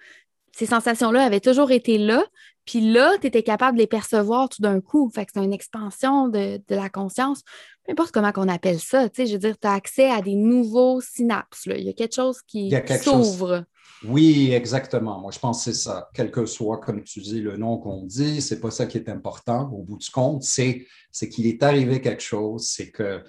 Ces 0.53 0.67
sensations-là 0.67 1.25
avaient 1.25 1.41
toujours 1.41 1.71
été 1.71 1.99
là, 1.99 2.25
puis 2.67 2.81
là, 2.81 3.17
tu 3.21 3.29
étais 3.29 3.43
capable 3.43 3.77
de 3.77 3.83
les 3.83 3.87
percevoir 3.87 4.49
tout 4.49 4.61
d'un 4.61 4.81
coup. 4.81 5.09
Fait 5.15 5.25
que 5.25 5.33
c'est 5.35 5.45
une 5.45 5.53
expansion 5.53 6.29
de, 6.29 6.61
la 6.69 6.89
conscience. 6.91 7.43
Peu 7.85 7.93
importe 7.93 8.11
comment 8.11 8.33
on 8.37 8.49
appelle 8.49 8.81
ça, 8.81 9.09
tu 9.09 9.23
sais, 9.23 9.27
je 9.29 9.35
veux 9.35 9.39
dire, 9.39 9.57
tu 9.59 9.69
as 9.69 9.73
accès 9.73 10.11
à 10.11 10.21
des 10.21 10.35
nouveaux 10.35 11.01
synapses. 11.01 11.67
Là. 11.67 11.77
Il 11.77 11.85
y 11.85 11.89
a 11.89 11.93
quelque 11.93 12.17
chose 12.17 12.41
qui, 12.47 12.73
s'ouvre. 13.03 13.65
Oui, 14.05 14.51
exactement. 14.53 15.21
Moi, 15.21 15.31
je 15.31 15.39
pense 15.39 15.59
que 15.65 15.73
c'est 15.73 15.79
ça. 15.79 16.11
Quel 16.13 16.33
que 16.33 16.45
soit, 16.45 16.79
comme 16.79 17.05
tu 17.05 17.21
dis, 17.21 17.41
le 17.41 17.57
nom 17.57 17.79
qu'on 17.79 18.03
dit, 18.03 18.43
c'est 18.43 18.61
pas 18.61 18.73
ça 18.73 18.87
qui 18.87 18.99
est 18.99 19.09
important 19.09 19.71
au 19.73 19.83
bout 19.83 19.97
du 19.97 20.11
compte. 20.11 20.43
C'est, 20.43 20.87
c'est 21.13 21.29
qu'il 21.29 21.47
est 21.47 21.63
arrivé 21.63 22.01
quelque 22.01 22.23
chose. 22.23 22.69
C'est 22.69 22.91
que, 22.91 23.23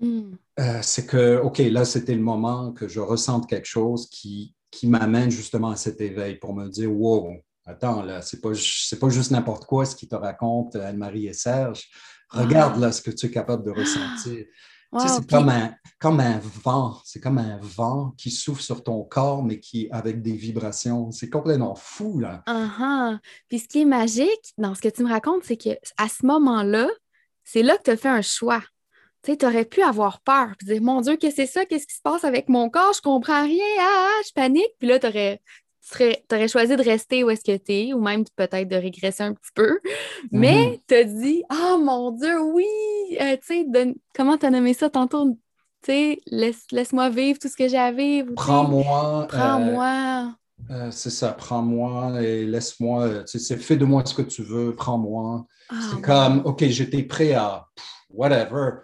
hmm. 0.00 0.34
euh, 0.60 0.78
c'est 0.82 1.06
que, 1.06 1.38
OK, 1.38 1.58
là, 1.58 1.84
c'était 1.84 2.14
le 2.14 2.22
moment 2.22 2.72
que 2.72 2.88
je 2.88 3.00
ressente 3.00 3.48
quelque 3.48 3.68
chose 3.68 4.08
qui, 4.08 4.54
qui 4.70 4.86
m'amène 4.86 5.30
justement 5.30 5.70
à 5.70 5.76
cet 5.76 6.00
éveil 6.00 6.36
pour 6.36 6.54
me 6.54 6.68
dire, 6.68 6.92
wow, 6.92 7.34
attends, 7.64 8.02
là, 8.02 8.22
c'est 8.22 8.40
pas, 8.40 8.50
pas 9.00 9.08
juste 9.08 9.30
n'importe 9.30 9.66
quoi 9.66 9.84
ce 9.84 9.94
qui 9.94 10.08
te 10.08 10.16
raconte 10.16 10.76
Anne-Marie 10.76 11.26
et 11.26 11.32
Serge. 11.32 11.88
Regarde 12.30 12.80
là 12.80 12.90
ce 12.92 13.02
que 13.02 13.10
tu 13.10 13.26
es 13.26 13.30
capable 13.30 13.64
de 13.64 13.70
ressentir. 13.70 14.46
c'est 14.98 15.28
comme, 15.28 15.50
un, 15.50 15.74
comme 16.00 16.20
un 16.20 16.40
vent, 16.64 16.98
c'est 17.04 17.20
comme 17.20 17.38
un 17.38 17.58
vent 17.60 18.14
qui 18.16 18.30
souffle 18.30 18.62
sur 18.62 18.82
ton 18.82 19.02
corps, 19.04 19.42
mais 19.42 19.60
qui 19.60 19.88
avec 19.90 20.22
des 20.22 20.32
vibrations. 20.32 21.10
C'est 21.10 21.28
complètement 21.28 21.74
fou, 21.74 22.18
là. 22.20 22.42
Uh 22.48 23.18
Puis 23.48 23.60
ce 23.60 23.68
qui 23.68 23.82
est 23.82 23.86
magique 23.86 24.54
dans 24.56 24.74
ce 24.74 24.80
que 24.80 24.88
tu 24.88 25.04
me 25.04 25.10
racontes, 25.10 25.44
c'est 25.44 25.58
qu'à 25.58 25.76
ce 26.08 26.24
moment-là, 26.24 26.88
c'est 27.44 27.62
là 27.62 27.76
que 27.76 27.82
tu 27.82 27.90
as 27.90 27.96
fait 27.98 28.08
un 28.08 28.22
choix. 28.22 28.62
Tu 29.22 29.46
aurais 29.46 29.64
pu 29.64 29.82
avoir 29.82 30.20
peur, 30.20 30.48
puis 30.58 30.66
dire 30.66 30.82
Mon 30.82 31.00
Dieu, 31.00 31.16
qu'est-ce 31.16 31.36
que 31.36 31.46
c'est 31.46 31.52
ça? 31.52 31.64
Qu'est-ce 31.64 31.86
qui 31.86 31.94
se 31.94 32.02
passe 32.02 32.24
avec 32.24 32.48
mon 32.48 32.68
corps? 32.70 32.92
Je 32.94 33.00
comprends 33.00 33.44
rien, 33.44 33.64
ah, 33.78 34.08
ah 34.08 34.22
je 34.26 34.32
panique. 34.32 34.72
Puis 34.78 34.88
là, 34.88 34.98
tu 34.98 35.06
aurais 35.06 36.48
choisi 36.48 36.76
de 36.76 36.82
rester 36.82 37.22
où 37.22 37.30
est-ce 37.30 37.44
que 37.44 37.56
tu 37.56 37.72
es, 37.72 37.92
ou 37.92 38.00
même 38.00 38.24
peut-être 38.36 38.68
de 38.68 38.76
régresser 38.76 39.22
un 39.22 39.34
petit 39.34 39.52
peu. 39.54 39.78
Mais 40.32 40.72
mm-hmm. 40.72 40.80
tu 40.88 40.94
as 40.94 41.04
dit 41.04 41.42
Oh 41.52 41.78
mon 41.78 42.10
Dieu, 42.10 42.40
oui! 42.40 42.66
Euh, 43.20 43.36
tu 43.46 43.64
sais, 43.64 43.94
comment 44.14 44.36
tu 44.36 44.46
as 44.46 44.50
nommé 44.50 44.74
ça 44.74 44.90
tantôt? 44.90 45.38
Tu 45.82 45.92
sais, 45.92 46.20
laisse, 46.26 46.92
moi 46.92 47.08
vivre 47.08 47.38
tout 47.38 47.48
ce 47.48 47.56
que 47.56 47.68
j'ai 47.68 47.78
à 47.78 47.92
vivre. 47.92 48.32
Prends-moi. 48.34 49.26
Prends-moi. 49.28 50.34
Euh, 50.70 50.74
euh, 50.74 50.90
c'est 50.90 51.10
ça, 51.10 51.32
prends-moi 51.32 52.22
et 52.22 52.44
laisse-moi. 52.44 53.26
Sais, 53.26 53.56
fais 53.56 53.76
de 53.76 53.84
moi 53.84 54.02
ce 54.04 54.14
que 54.14 54.22
tu 54.22 54.42
veux, 54.42 54.74
prends-moi. 54.74 55.46
Ah, 55.68 55.74
c'est 55.90 56.00
comme, 56.00 56.42
OK, 56.44 56.64
j'étais 56.64 57.02
prêt 57.02 57.34
à 57.34 57.66
whatever. 58.10 58.82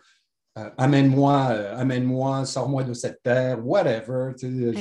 Euh, 0.58 0.70
amène-moi, 0.76 1.48
euh, 1.50 1.76
amène-moi, 1.76 2.44
sors-moi 2.44 2.82
de 2.84 2.92
cette 2.92 3.22
terre, 3.22 3.64
whatever. 3.64 4.32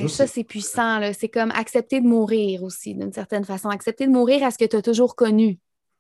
Ça, 0.07 0.25
c'est 0.25 0.43
puissant. 0.43 1.01
C'est 1.13 1.29
comme 1.29 1.51
accepter 1.51 2.01
de 2.01 2.07
mourir 2.07 2.63
aussi, 2.63 2.95
d'une 2.95 3.13
certaine 3.13 3.45
façon. 3.45 3.69
Accepter 3.69 4.07
de 4.07 4.11
mourir 4.11 4.43
à 4.43 4.51
ce 4.51 4.57
que 4.57 4.65
tu 4.65 4.75
as 4.75 4.81
toujours 4.81 5.15
connu. 5.15 5.59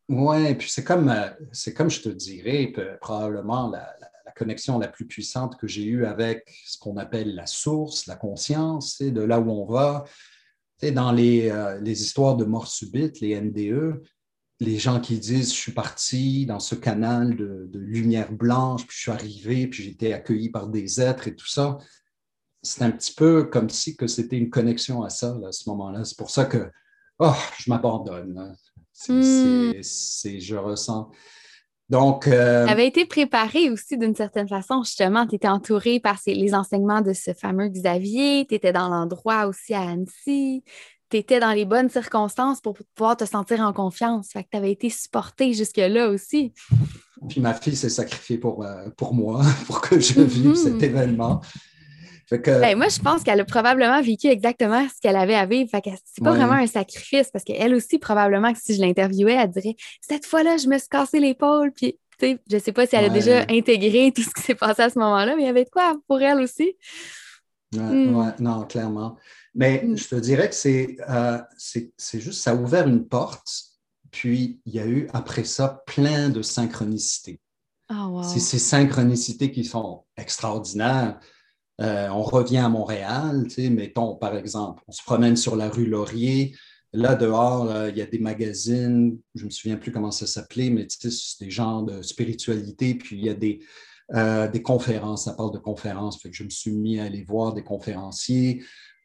Oui, 0.09 0.55
puis 0.55 0.69
c'est 0.69 0.85
comme, 0.85 1.09
euh, 1.09 1.29
c'est 1.51 1.73
comme 1.73 1.89
je 1.89 2.01
te 2.01 2.09
dirais, 2.09 2.73
probablement 3.01 3.69
la, 3.69 3.93
connexion 4.35 4.77
la 4.77 4.87
plus 4.87 5.07
puissante 5.07 5.57
que 5.57 5.65
j'ai 5.65 5.83
eue 5.83 6.05
avec 6.05 6.43
ce 6.63 6.77
qu'on 6.77 6.97
appelle 6.97 7.33
la 7.33 7.47
source, 7.47 8.05
la 8.05 8.15
conscience, 8.15 8.95
c'est 8.99 9.09
de 9.09 9.21
là 9.21 9.39
où 9.39 9.49
on 9.49 9.65
va. 9.65 10.05
dans 10.93 11.11
les, 11.11 11.49
euh, 11.49 11.79
les, 11.81 12.03
histoires 12.03 12.35
de 12.35 12.45
mort 12.45 12.67
subite, 12.67 13.19
les 13.19 13.41
NDE, 13.41 13.99
les 14.59 14.77
gens 14.77 14.99
qui 14.99 15.19
disent 15.19 15.53
je 15.53 15.59
suis 15.59 15.71
parti 15.71 16.45
dans 16.45 16.59
ce 16.59 16.75
canal 16.75 17.35
de, 17.35 17.69
lumière 17.73 18.31
blanche, 18.31 18.85
puis 18.87 18.95
je 18.95 19.01
suis 19.01 19.11
arrivé, 19.11 19.67
puis 19.67 19.83
j'ai 19.83 19.91
été 19.91 20.13
accueilli 20.13 20.49
par 20.49 20.67
des 20.67 20.99
êtres 20.99 21.27
et 21.27 21.35
tout 21.35 21.47
ça. 21.47 21.77
C'est 22.63 22.81
un 22.81 22.91
petit 22.91 23.13
peu 23.13 23.45
comme 23.45 23.69
si 23.69 23.95
que 23.95 24.07
c'était 24.07 24.37
une 24.37 24.49
connexion 24.49 25.03
à 25.03 25.09
ça 25.09 25.37
à 25.47 25.51
ce 25.51 25.69
moment-là. 25.69 26.03
C'est 26.03 26.17
pour 26.17 26.31
ça 26.31 26.45
que 26.45 26.69
oh, 27.19 27.33
je 27.59 27.69
m'abandonne. 27.69 28.55
Hmm. 29.07 29.73
C'est, 29.81 30.39
je 30.39 30.55
ressens. 30.55 31.11
Donc. 31.89 32.27
Euh, 32.27 32.65
tu 32.65 32.71
avais 32.71 32.87
été 32.87 33.05
préparé 33.05 33.69
aussi 33.69 33.97
d'une 33.97 34.15
certaine 34.15 34.47
façon, 34.47 34.83
justement. 34.83 35.27
Tu 35.27 35.35
étais 35.35 35.47
entouré 35.47 35.99
par 35.99 36.17
les 36.25 36.53
enseignements 36.55 37.01
de 37.01 37.13
ce 37.13 37.33
fameux 37.33 37.69
Xavier. 37.69 38.45
Tu 38.47 38.55
étais 38.55 38.73
dans 38.73 38.89
l'endroit 38.89 39.45
aussi 39.45 39.73
à 39.73 39.81
Annecy. 39.81 40.63
Tu 41.09 41.17
étais 41.17 41.39
dans 41.39 41.51
les 41.51 41.65
bonnes 41.65 41.89
circonstances 41.89 42.59
pour 42.61 42.77
pouvoir 42.95 43.15
te 43.15 43.25
sentir 43.25 43.61
en 43.61 43.73
confiance. 43.73 44.29
Fait 44.33 44.43
que 44.43 44.49
tu 44.51 44.57
avais 44.57 44.71
été 44.71 44.89
supporté 44.89 45.53
jusque-là 45.53 46.09
aussi. 46.09 46.53
Puis 47.29 47.41
ma 47.41 47.53
fille 47.53 47.75
s'est 47.75 47.89
sacrifiée 47.89 48.37
pour, 48.37 48.63
euh, 48.63 48.89
pour 48.97 49.13
moi, 49.13 49.41
pour 49.67 49.81
que 49.81 49.99
je 49.99 50.21
vive 50.21 50.55
cet 50.55 50.83
événement. 50.83 51.41
Ben, 52.29 52.77
moi, 52.77 52.89
je 52.89 52.99
pense 52.99 53.23
qu'elle 53.23 53.39
a 53.39 53.45
probablement 53.45 54.01
vécu 54.01 54.27
exactement 54.27 54.85
ce 54.89 54.99
qu'elle 54.99 55.15
avait 55.15 55.35
à 55.35 55.45
vivre. 55.45 55.69
Fait 55.69 55.81
que 55.81 55.89
c'est 56.03 56.23
pas 56.23 56.33
vraiment 56.33 56.53
un 56.53 56.67
sacrifice 56.67 57.29
parce 57.31 57.45
qu'elle 57.45 57.73
aussi, 57.73 57.99
probablement, 57.99 58.51
que 58.51 58.59
si 58.61 58.75
je 58.75 58.81
l'interviewais, 58.81 59.35
elle 59.35 59.49
dirait 59.49 59.75
Cette 60.01 60.25
fois-là, 60.25 60.57
je 60.57 60.67
me 60.67 60.77
suis 60.77 60.89
cassé 60.89 61.21
l'épaule. 61.21 61.71
Puis, 61.71 61.97
tu 62.19 62.27
sais, 62.27 62.39
je 62.51 62.57
sais 62.57 62.73
pas 62.73 62.85
si 62.85 62.97
elle 62.97 63.05
a 63.05 63.09
déjà 63.09 63.45
intégré 63.49 64.11
tout 64.13 64.23
ce 64.23 64.29
qui 64.29 64.41
s'est 64.41 64.55
passé 64.55 64.81
à 64.81 64.89
ce 64.89 64.99
moment-là, 64.99 65.37
mais 65.37 65.43
il 65.43 65.45
y 65.45 65.49
avait 65.49 65.63
de 65.63 65.69
quoi 65.69 65.95
pour 66.07 66.21
elle 66.21 66.41
aussi. 66.41 66.75
Hmm. 67.73 68.33
non, 68.39 68.63
clairement. 68.63 69.17
Mais 69.57 69.83
hmm. 69.83 69.97
je 69.97 70.07
te 70.07 70.15
dirais 70.15 70.49
que 70.49 71.01
euh, 71.09 71.41
c'est 71.57 71.91
c'est 71.97 72.21
juste, 72.21 72.41
ça 72.41 72.51
a 72.51 72.55
ouvert 72.55 72.87
une 72.87 73.07
porte, 73.07 73.49
puis 74.11 74.61
il 74.65 74.75
y 74.75 74.79
a 74.79 74.85
eu 74.85 75.09
après 75.13 75.43
ça 75.43 75.83
plein 75.87 76.29
de 76.29 76.41
synchronicités. 76.41 77.41
Oh, 77.91 78.21
C'est 78.23 78.39
ces 78.39 78.59
synchronicités 78.59 79.51
qui 79.51 79.65
sont 79.65 80.05
extraordinaires. 80.15 81.19
Euh, 81.81 82.07
on 82.09 82.21
revient 82.21 82.57
à 82.57 82.69
Montréal, 82.69 83.47
mettons 83.71 84.15
par 84.15 84.35
exemple, 84.35 84.83
on 84.87 84.91
se 84.91 85.03
promène 85.03 85.35
sur 85.35 85.55
la 85.55 85.69
rue 85.69 85.85
Laurier. 85.85 86.55
Là, 86.93 87.15
dehors, 87.15 87.87
il 87.89 87.97
y 87.97 88.01
a 88.01 88.05
des 88.05 88.19
magazines, 88.19 89.19
je 89.35 89.41
ne 89.41 89.45
me 89.45 89.51
souviens 89.51 89.75
plus 89.75 89.91
comment 89.91 90.11
ça 90.11 90.25
s'appelait, 90.25 90.69
mais 90.69 90.87
c'est 90.89 91.39
des 91.39 91.51
genres 91.51 91.83
de 91.83 92.01
spiritualité, 92.01 92.95
puis 92.95 93.17
il 93.17 93.25
y 93.25 93.29
a 93.29 93.33
des, 93.33 93.59
euh, 94.13 94.47
des 94.47 94.61
conférences, 94.61 95.25
ça 95.25 95.33
parle 95.33 95.51
de 95.51 95.57
conférences, 95.57 96.21
fait 96.21 96.29
que 96.29 96.35
je 96.35 96.45
me 96.45 96.49
suis 96.49 96.71
mis 96.71 96.97
à 96.97 97.03
aller 97.03 97.23
voir 97.23 97.53
des 97.53 97.63
conférenciers 97.63 98.63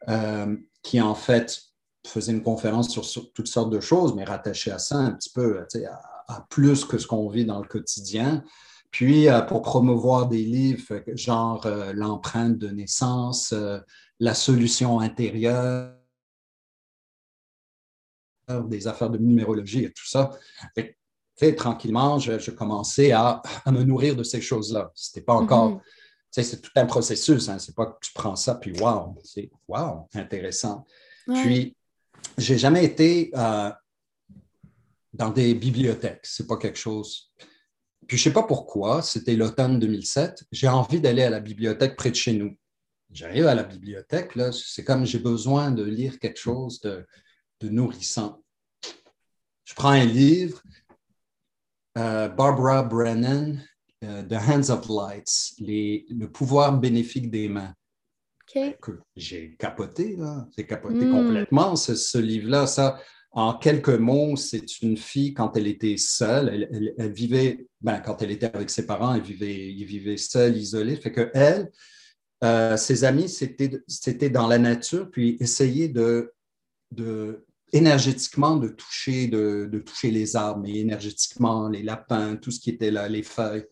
euh, 0.08 0.56
qui, 0.82 1.00
en 1.00 1.14
fait, 1.14 1.62
faisaient 2.06 2.32
une 2.32 2.42
conférence 2.42 2.90
sur, 2.90 3.32
toutes 3.32 3.46
sortes 3.46 3.70
de 3.70 3.80
choses, 3.80 4.14
mais 4.14 4.24
rattachées 4.24 4.72
à 4.72 4.78
ça 4.78 4.96
un 4.96 5.12
petit 5.12 5.30
peu, 5.30 5.60
à, 5.60 6.34
à 6.34 6.46
plus 6.50 6.84
que 6.84 6.98
ce 6.98 7.06
qu'on 7.06 7.28
vit 7.28 7.44
dans 7.44 7.60
le 7.60 7.68
quotidien. 7.68 8.42
Puis, 8.90 9.28
euh, 9.28 9.40
pour 9.42 9.62
promouvoir 9.62 10.28
des 10.28 10.42
livres 10.42 11.02
genre 11.14 11.64
euh, 11.66 11.92
L'empreinte 11.94 12.58
de 12.58 12.68
naissance, 12.68 13.54
La 14.20 14.34
solution 14.34 15.00
intérieure, 15.00 15.94
des 18.68 18.86
affaires 18.86 19.10
de 19.10 19.18
numérologie 19.18 19.84
et 19.84 19.92
tout 19.92 20.06
ça. 20.06 20.30
tranquillement, 21.56 22.18
je, 22.18 22.50
commençais 22.50 23.12
à, 23.12 23.42
me 23.66 23.82
nourrir 23.82 24.16
de 24.16 24.22
ces 24.22 24.40
choses-là. 24.40 24.90
Ce 24.94 25.10
n'était 25.10 25.24
pas 25.24 25.34
encore. 25.34 25.80
C'est 26.32 26.62
tout 26.62 26.70
un 26.76 26.86
processus. 26.86 27.48
Hein. 27.48 27.58
C'est 27.58 27.74
pas 27.74 27.86
que 27.86 27.98
tu 28.00 28.12
prends 28.14 28.36
ça, 28.36 28.54
puis 28.54 28.72
wow, 28.80 29.14
c'est 29.22 29.50
wow, 29.68 30.08
intéressant. 30.14 30.84
Puis, 31.26 31.76
j'ai 32.38 32.58
jamais 32.58 32.84
été 32.84 33.30
dans 35.12 35.30
des 35.30 35.54
bibliothèques. 35.54 36.24
C'est 36.24 36.46
pas 36.46 36.56
quelque 36.56 36.78
chose. 36.78 37.30
Puis 38.06 38.18
je 38.18 38.28
ne 38.28 38.32
sais 38.32 38.34
pas 38.34 38.46
pourquoi, 38.46 39.02
c'était 39.02 39.36
l'automne 39.36 39.78
2007, 39.78 40.44
j'ai 40.50 40.68
envie 40.68 41.00
d'aller 41.00 41.22
à 41.22 41.30
la 41.30 41.40
bibliothèque 41.40 41.96
près 41.96 42.10
de 42.10 42.16
chez 42.16 42.32
nous. 42.32 42.56
J'arrive 43.12 43.46
à 43.46 43.54
la 43.54 43.62
bibliothèque, 43.62 44.34
là, 44.34 44.50
c'est 44.52 44.84
comme 44.84 45.06
j'ai 45.06 45.18
besoin 45.18 45.70
de 45.70 45.84
lire 45.84 46.18
quelque 46.18 46.40
chose 46.40 46.80
de, 46.80 47.06
nourrissant. 47.62 48.42
Je 49.64 49.74
prends 49.74 49.90
un 49.90 50.04
livre, 50.04 50.60
euh, 51.96 52.28
Barbara 52.28 52.82
Brennan, 52.82 53.56
euh, 53.56 53.71
The 54.02 54.34
Hands 54.34 54.70
of 54.70 54.88
Lights, 54.88 55.54
le 55.60 56.26
pouvoir 56.26 56.78
bénéfique 56.78 57.30
des 57.30 57.48
mains. 57.48 57.74
J'ai 59.16 59.56
capoté, 59.58 60.16
là. 60.16 60.46
J'ai 60.56 60.66
capoté 60.66 61.04
hmm. 61.06 61.12
complètement 61.12 61.76
ce, 61.76 61.94
ce 61.94 62.18
livre-là. 62.18 62.66
Ça, 62.66 62.98
en 63.30 63.54
quelques 63.54 63.88
mots, 63.88 64.36
c'est 64.36 64.82
une 64.82 64.96
fille, 64.96 65.32
quand 65.32 65.56
elle 65.56 65.66
était 65.66 65.96
seule, 65.96 66.68
elle, 66.98 67.12
vivait, 67.12 67.66
ben, 67.80 67.98
quand 68.00 68.20
elle 68.20 68.30
était 68.30 68.54
avec 68.54 68.68
ses 68.68 68.84
parents, 68.84 69.14
elle 69.14 69.22
vivait, 69.22 69.72
il 69.72 69.84
vivait 69.84 70.18
seule, 70.18 70.56
isolée. 70.56 70.96
Fait 70.96 71.12
que 71.12 71.30
elle, 71.32 71.70
euh, 72.44 72.76
ses 72.76 73.04
amis, 73.04 73.30
c'était 73.30 74.30
dans 74.30 74.48
la 74.48 74.58
nature, 74.58 75.10
puis 75.10 75.38
essayer 75.40 75.88
de, 75.88 76.34
de 76.90 77.46
énergétiquement 77.72 78.56
de 78.56 78.68
toucher, 78.68 79.28
de, 79.28 79.66
de, 79.72 79.78
toucher 79.78 80.10
les 80.10 80.36
arbres, 80.36 80.60
mais 80.60 80.80
énergétiquement, 80.80 81.70
les 81.70 81.82
lapins, 81.82 82.36
tout 82.36 82.50
ce 82.50 82.60
qui 82.60 82.68
était 82.68 82.90
là, 82.90 83.08
les 83.08 83.22
feuilles. 83.22 83.64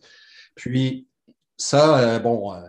Puis 0.55 1.09
ça, 1.57 1.99
euh, 1.99 2.19
bon, 2.19 2.53
euh, 2.55 2.67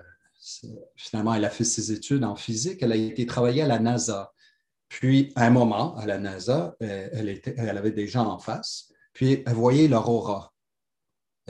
finalement, 0.96 1.34
elle 1.34 1.46
a 1.46 1.50
fait 1.50 1.64
ses 1.64 1.92
études 1.92 2.24
en 2.24 2.36
physique, 2.36 2.80
elle 2.82 2.92
a 2.92 2.96
été 2.96 3.26
travailler 3.26 3.62
à 3.62 3.68
la 3.68 3.80
NASA. 3.80 4.32
Puis, 4.90 5.32
à 5.36 5.46
un 5.46 5.50
moment, 5.50 5.96
à 5.98 6.06
la 6.06 6.18
NASA, 6.18 6.76
euh, 6.82 7.10
elle, 7.14 7.30
était, 7.30 7.56
elle 7.58 7.78
avait 7.78 7.92
des 7.92 8.08
gens 8.08 8.28
en 8.28 8.40
face, 8.40 8.92
puis 9.14 9.44
elle 9.46 9.54
voyait 9.54 9.88
leur 9.88 10.10
aura. 10.10 10.54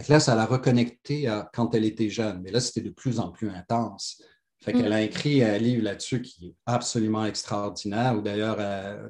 là, 0.08 0.20
ça 0.20 0.36
l'a 0.36 0.46
reconnecté 0.46 1.28
à 1.28 1.50
quand 1.54 1.74
elle 1.74 1.86
était 1.86 2.10
jeune, 2.10 2.42
mais 2.42 2.52
là, 2.52 2.60
c'était 2.60 2.82
de 2.82 2.94
plus 2.94 3.20
en 3.20 3.32
plus 3.32 3.50
intense. 3.50 4.22
Fait 4.64 4.74
qu'elle 4.74 4.94
a 4.94 5.02
mm. 5.02 5.06
écrit 5.06 5.44
un 5.44 5.58
livre 5.58 5.84
là-dessus 5.84 6.22
qui 6.22 6.50
est 6.50 6.56
absolument 6.68 7.26
extraordinaire, 7.26 8.16
ou 8.16 8.22
d'ailleurs, 8.22 8.58
euh, 8.60 9.10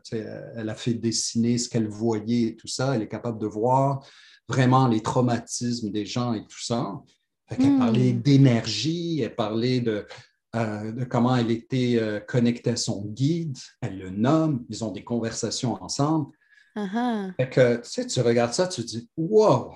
elle 0.55 0.69
a 0.69 0.75
fait 0.75 0.93
dessiner 0.93 1.57
ce 1.57 1.67
qu'elle 1.67 1.89
voyait 1.89 2.49
et 2.49 2.55
tout 2.55 2.69
ça. 2.69 2.95
Elle 2.95 3.01
est 3.01 3.09
capable 3.09 3.37
de 3.37 3.47
voir 3.47 4.05
vraiment 4.47 4.87
les 4.87 5.01
traumatismes 5.01 5.91
des 5.91 6.05
gens 6.05 6.33
et 6.33 6.41
tout 6.41 6.61
ça. 6.61 7.01
Fait 7.47 7.57
qu'elle 7.57 7.77
parlait 7.77 8.13
d'énergie, 8.13 9.21
elle 9.21 9.35
parlait 9.35 9.81
de, 9.81 10.07
euh, 10.55 10.91
de 10.91 11.03
comment 11.03 11.35
elle 11.35 11.51
était 11.51 11.97
euh, 11.99 12.19
connectée 12.21 12.71
à 12.71 12.75
son 12.77 13.05
guide. 13.05 13.57
Elle 13.81 13.97
le 13.97 14.09
nomme, 14.09 14.65
ils 14.69 14.83
ont 14.83 14.91
des 14.91 15.03
conversations 15.03 15.81
ensemble. 15.83 16.31
Uh 16.75 17.33
que, 17.37 17.75
tu, 17.77 17.89
sais, 17.89 18.07
tu 18.07 18.21
regardes 18.21 18.53
ça, 18.53 18.67
tu 18.67 18.81
te 18.81 18.87
dis 18.87 19.09
Wow! 19.17 19.75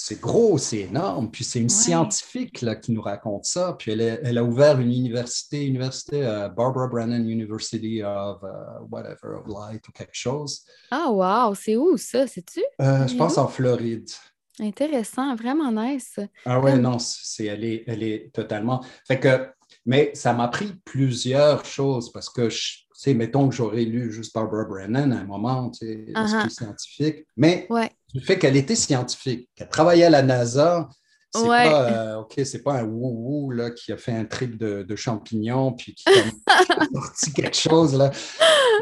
C'est 0.00 0.20
gros, 0.20 0.58
c'est 0.58 0.82
énorme. 0.82 1.28
Puis 1.28 1.42
c'est 1.42 1.58
une 1.58 1.68
scientifique 1.68 2.62
là, 2.62 2.76
qui 2.76 2.92
nous 2.92 3.02
raconte 3.02 3.46
ça. 3.46 3.74
Puis 3.76 3.90
elle, 3.90 4.00
elle 4.00 4.38
a 4.38 4.44
ouvert 4.44 4.78
une 4.78 4.92
université, 4.92 5.66
université 5.66 6.24
euh, 6.24 6.48
Barbara 6.48 6.86
Brennan 6.86 7.28
University 7.28 8.00
of 8.04 8.40
whatever, 8.92 9.34
of 9.34 9.48
Light 9.48 9.88
ou 9.88 9.90
quelque 9.90 10.14
chose. 10.14 10.62
Ah, 10.92 11.10
wow! 11.10 11.52
C'est 11.56 11.76
où 11.76 11.96
ça, 11.96 12.28
sais-tu? 12.28 12.60
je 12.78 13.16
pense 13.16 13.38
en 13.38 13.48
Floride. 13.48 14.08
Intéressant, 14.60 15.34
vraiment 15.34 15.72
nice. 15.72 16.20
Ah 16.46 16.60
oui, 16.60 16.78
non, 16.78 17.00
c'est, 17.00 17.46
elle, 17.46 17.64
est, 17.64 17.82
elle 17.88 18.04
est 18.04 18.32
totalement. 18.32 18.84
Fait 19.04 19.18
que, 19.18 19.48
mais 19.84 20.12
ça 20.14 20.32
m'a 20.32 20.46
pris 20.46 20.74
plusieurs 20.84 21.64
choses 21.64 22.12
parce 22.12 22.30
que, 22.30 22.48
tu 22.48 22.86
sais, 22.92 23.14
mettons 23.14 23.48
que 23.48 23.54
j'aurais 23.56 23.84
lu 23.84 24.12
juste 24.12 24.32
Barbara 24.32 24.64
Brennan 24.64 25.12
à 25.12 25.20
un 25.22 25.24
moment, 25.24 25.70
tu 25.70 25.86
sais, 25.86 26.04
uh 26.08 26.50
scientifique, 26.50 27.26
mais 27.36 27.66
ouais. 27.68 27.90
Le 28.14 28.20
fait 28.20 28.38
qu'elle 28.38 28.56
était 28.56 28.76
scientifique, 28.76 29.48
qu'elle 29.54 29.68
travaillait 29.68 30.04
à 30.04 30.10
la 30.10 30.22
NASA, 30.22 30.88
c'est 31.34 31.46
pas, 31.46 31.92
euh, 31.92 32.20
OK, 32.20 32.40
c'est 32.44 32.62
pas 32.62 32.80
un 32.80 32.84
wou-wou 32.84 33.50
là, 33.50 33.70
qui 33.70 33.92
a 33.92 33.98
fait 33.98 34.12
un 34.12 34.24
trip 34.24 34.56
de, 34.56 34.96
champignons 34.96 35.72
puis 35.72 35.94
qui 35.94 36.08
a 36.08 36.84
sorti 36.94 37.32
quelque 37.32 37.56
chose. 37.56 37.94
Là. 37.94 38.10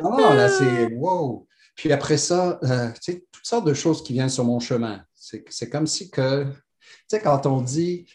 Non, 0.02 0.16
là, 0.16 0.48
c'est 0.48 0.86
wow. 0.94 1.46
Puis 1.74 1.92
après 1.92 2.16
ça, 2.16 2.58
euh, 2.62 2.90
tu 3.02 3.12
sais, 3.12 3.24
toutes 3.32 3.44
sortes 3.44 3.66
de 3.66 3.74
choses 3.74 4.02
qui 4.02 4.12
viennent 4.12 4.28
sur 4.28 4.44
mon 4.44 4.60
chemin. 4.60 5.02
C'est 5.14 5.68
comme 5.68 5.88
si 5.88 6.08
que, 6.08 6.44
tu 6.44 6.50
sais, 7.08 7.20
quand 7.20 7.46
on 7.46 7.62
dit 7.62 8.06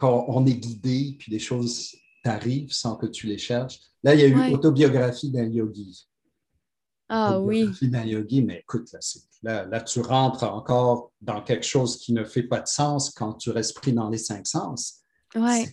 qu'on 0.00 0.46
est 0.46 0.54
guidé, 0.54 1.16
puis 1.18 1.30
des 1.30 1.38
choses 1.38 1.94
t'arrivent 2.24 2.72
sans 2.72 2.96
que 2.96 3.06
tu 3.06 3.26
les 3.26 3.38
cherches. 3.38 3.78
Là, 4.02 4.14
il 4.14 4.20
y 4.20 4.24
a 4.24 4.26
eu 4.26 4.50
l'autobiographie 4.50 5.30
d'un 5.30 5.44
yogi. 5.44 6.08
Ah 7.16 7.38
oui. 7.40 7.70
d'un 7.82 8.04
yogi, 8.04 8.42
mais 8.42 8.58
écoute, 8.58 8.92
là, 9.44 9.64
là, 9.66 9.80
tu 9.80 10.00
rentres 10.00 10.42
encore 10.42 11.12
dans 11.20 11.42
quelque 11.42 11.64
chose 11.64 11.96
qui 11.96 12.12
ne 12.12 12.24
fait 12.24 12.42
pas 12.42 12.58
de 12.58 12.66
sens 12.66 13.10
quand 13.10 13.34
tu 13.34 13.50
restes 13.50 13.76
pris 13.76 13.92
dans 13.92 14.10
les 14.10 14.18
cinq 14.18 14.48
sens. 14.48 15.04
Ouais. 15.36 15.70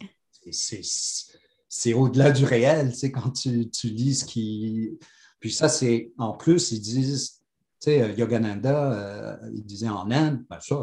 C'est 0.51 1.93
au-delà 1.93 2.29
du 2.29 2.45
réel, 2.45 2.91
tu 2.91 2.97
sais, 2.99 3.11
quand 3.11 3.31
tu, 3.31 3.67
tu 3.71 3.87
lis 3.87 4.15
ce 4.15 4.25
qui. 4.25 4.99
Puis 5.39 5.51
ça, 5.51 5.67
c'est 5.67 6.11
en 6.19 6.33
plus, 6.33 6.71
ils 6.73 6.79
disent 6.79 7.41
tu 7.81 7.89
sais, 7.89 8.03
euh, 8.03 8.11
Yogananda, 8.11 8.93
euh, 8.93 9.49
il 9.55 9.65
disait 9.65 9.89
en 9.89 10.11
Inde, 10.11 10.45
ben 10.47 10.59
ça, 10.59 10.75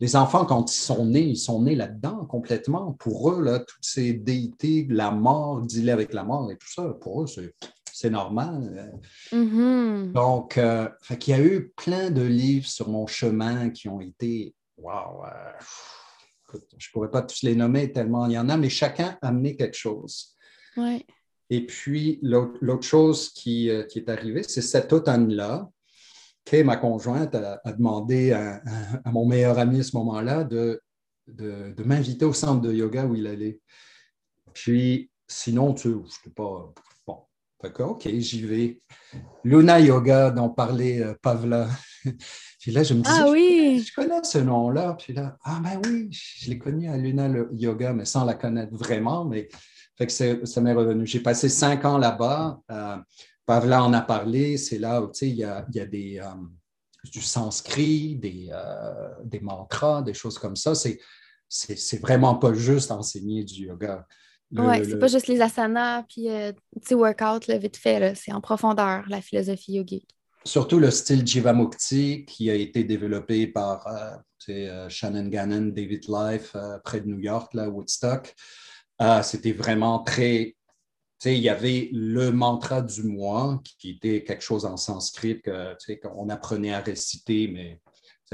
les, 0.00 0.16
enfants, 0.16 0.46
quand 0.46 0.72
ils 0.72 0.80
sont 0.80 1.04
nés, 1.04 1.26
ils 1.26 1.36
sont 1.36 1.60
nés 1.60 1.74
là-dedans 1.74 2.24
complètement. 2.24 2.92
Pour 2.92 3.30
eux, 3.30 3.42
là, 3.42 3.58
toutes 3.58 3.84
ces 3.84 4.14
déités, 4.14 4.86
la 4.88 5.10
mort, 5.10 5.60
dealer 5.60 5.92
avec 5.92 6.14
la 6.14 6.24
mort 6.24 6.50
et 6.50 6.56
tout 6.56 6.72
ça, 6.72 6.84
pour 7.02 7.22
eux, 7.22 7.26
c'est 7.26 7.54
normal. 8.10 9.00
Mm-hmm. 9.32 10.12
Donc, 10.12 10.58
euh, 10.58 10.88
il 11.10 11.28
y 11.28 11.32
a 11.32 11.40
eu 11.40 11.72
plein 11.76 12.10
de 12.10 12.22
livres 12.22 12.66
sur 12.66 12.88
mon 12.88 13.06
chemin 13.06 13.70
qui 13.70 13.88
ont 13.88 14.00
été, 14.00 14.54
wow, 14.76 15.24
je 16.52 16.88
ne 16.88 16.92
pourrais 16.92 17.10
pas 17.10 17.22
tous 17.22 17.42
les 17.42 17.54
nommer 17.54 17.92
tellement 17.92 18.26
il 18.26 18.32
y 18.32 18.38
en 18.38 18.48
a, 18.48 18.56
mais 18.56 18.68
chacun 18.68 19.16
a 19.22 19.28
amené 19.28 19.56
quelque 19.56 19.76
chose. 19.76 20.36
Ouais. 20.76 21.04
Et 21.50 21.66
puis, 21.66 22.18
l'autre 22.22 22.86
chose 22.86 23.30
qui, 23.30 23.70
qui, 23.90 23.98
est 23.98 24.08
arrivée, 24.08 24.42
c'est 24.42 24.62
cet 24.62 24.92
automne-là, 24.92 25.68
que 26.44 26.62
ma 26.62 26.76
conjointe 26.76 27.34
a, 27.34 27.60
demandé 27.72 28.32
à, 28.32 28.62
mon 29.06 29.26
meilleur 29.26 29.58
ami 29.58 29.80
à 29.80 29.82
ce 29.82 29.96
moment-là 29.96 30.44
de, 30.44 30.80
de, 31.26 31.82
m'inviter 31.84 32.24
au 32.24 32.32
centre 32.32 32.60
de 32.60 32.72
yoga 32.72 33.06
où 33.06 33.14
il 33.14 33.26
allait. 33.26 33.60
Puis, 34.52 35.10
sinon, 35.26 35.74
tu 35.74 35.82
sais, 35.82 35.88
je 35.88 36.28
ne 36.28 36.34
pas. 36.34 36.74
D'accord, 37.62 37.92
OK, 37.92 38.08
j'y 38.08 38.42
vais. 38.42 38.80
Luna 39.42 39.80
Yoga 39.80 40.30
dont 40.30 40.50
parlait 40.50 41.00
euh, 41.00 41.14
Pavla. 41.22 41.68
Puis 42.60 42.72
là, 42.72 42.82
je 42.82 42.94
me 42.94 43.02
disais, 43.02 43.16
ah, 43.20 43.30
oui. 43.30 43.84
je, 43.86 43.94
connais 43.94 44.22
ce 44.22 44.38
nom-là. 44.38 44.96
Puis 44.98 45.12
là, 45.12 45.36
ah 45.44 45.60
ben 45.62 45.80
oui, 45.84 46.08
je 46.10 46.50
l'ai 46.50 46.58
connu 46.58 46.88
à 46.88 46.96
Luna 46.96 47.28
Yoga, 47.52 47.92
mais 47.92 48.04
sans 48.04 48.24
la 48.24 48.34
connaître 48.34 48.74
vraiment. 48.74 49.24
Mais 49.24 49.48
fait 49.96 50.06
que 50.06 50.46
ça 50.46 50.60
m'est 50.60 50.72
revenu. 50.72 51.06
J'ai 51.06 51.20
passé 51.20 51.48
cinq 51.48 51.84
ans 51.84 51.98
là-bas. 51.98 52.60
Euh, 52.70 52.96
Pavla 53.46 53.84
en 53.84 53.92
a 53.92 54.00
parlé, 54.00 54.56
c'est 54.56 54.78
là 54.78 55.02
où 55.02 55.10
il 55.20 55.34
y 55.34 55.44
a, 55.44 55.62
des, 55.62 56.18
euh, 56.18 56.28
du 57.12 57.20
sanskrit, 57.20 58.16
des, 58.16 58.50
des, 59.24 59.40
mantras, 59.40 60.02
des 60.02 60.14
choses 60.14 60.38
comme 60.38 60.56
ça. 60.56 60.74
C'est, 60.74 60.98
c'est, 61.48 62.00
vraiment 62.00 62.34
pas 62.34 62.54
juste 62.54 62.90
enseigner 62.90 63.44
du 63.44 63.66
yoga. 63.66 64.06
Oui, 64.56 64.84
c'est 64.84 64.98
pas 64.98 65.08
juste 65.08 65.26
les 65.26 65.40
asanas 65.40 66.04
puis 66.04 66.30
euh, 66.30 66.52
petit 66.80 66.94
workout 66.94 67.48
vite 67.48 67.76
fait, 67.76 68.14
c'est 68.14 68.32
en 68.32 68.40
profondeur 68.40 69.04
la 69.08 69.20
philosophie 69.20 69.72
yogique. 69.72 70.08
Surtout 70.44 70.78
le 70.78 70.90
style 70.90 71.26
Jivamukti 71.26 72.24
qui 72.26 72.50
a 72.50 72.54
été 72.54 72.84
développé 72.84 73.46
par 73.46 73.86
Shannon 74.88 75.28
Gannon, 75.28 75.72
David 75.74 76.04
Life, 76.06 76.54
près 76.84 77.00
de 77.00 77.06
New 77.06 77.18
York, 77.18 77.54
là, 77.54 77.70
Woodstock. 77.70 78.34
c'était 79.22 79.52
vraiment 79.52 80.00
très 80.00 80.54
il 81.32 81.40
y 81.40 81.48
avait 81.48 81.88
le 81.92 82.30
mantra 82.30 82.82
du 82.82 83.02
mois 83.02 83.60
qui 83.78 83.90
était 83.90 84.24
quelque 84.24 84.42
chose 84.42 84.64
en 84.64 84.76
sanskrit 84.76 85.40
qu'on 86.02 86.28
apprenait 86.28 86.74
à 86.74 86.80
réciter, 86.80 87.48
mais 87.48 87.80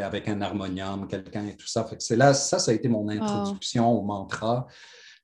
avec 0.03 0.29
un 0.29 0.41
harmonium, 0.41 1.07
quelqu'un 1.07 1.47
et 1.47 1.57
tout 1.57 1.67
ça. 1.67 1.89
c'est 1.99 2.17
là, 2.17 2.33
ça, 2.33 2.59
ça 2.59 2.71
a 2.71 2.75
été 2.75 2.89
mon 2.89 3.09
introduction 3.09 3.91
au 3.91 4.03
mantra. 4.03 4.67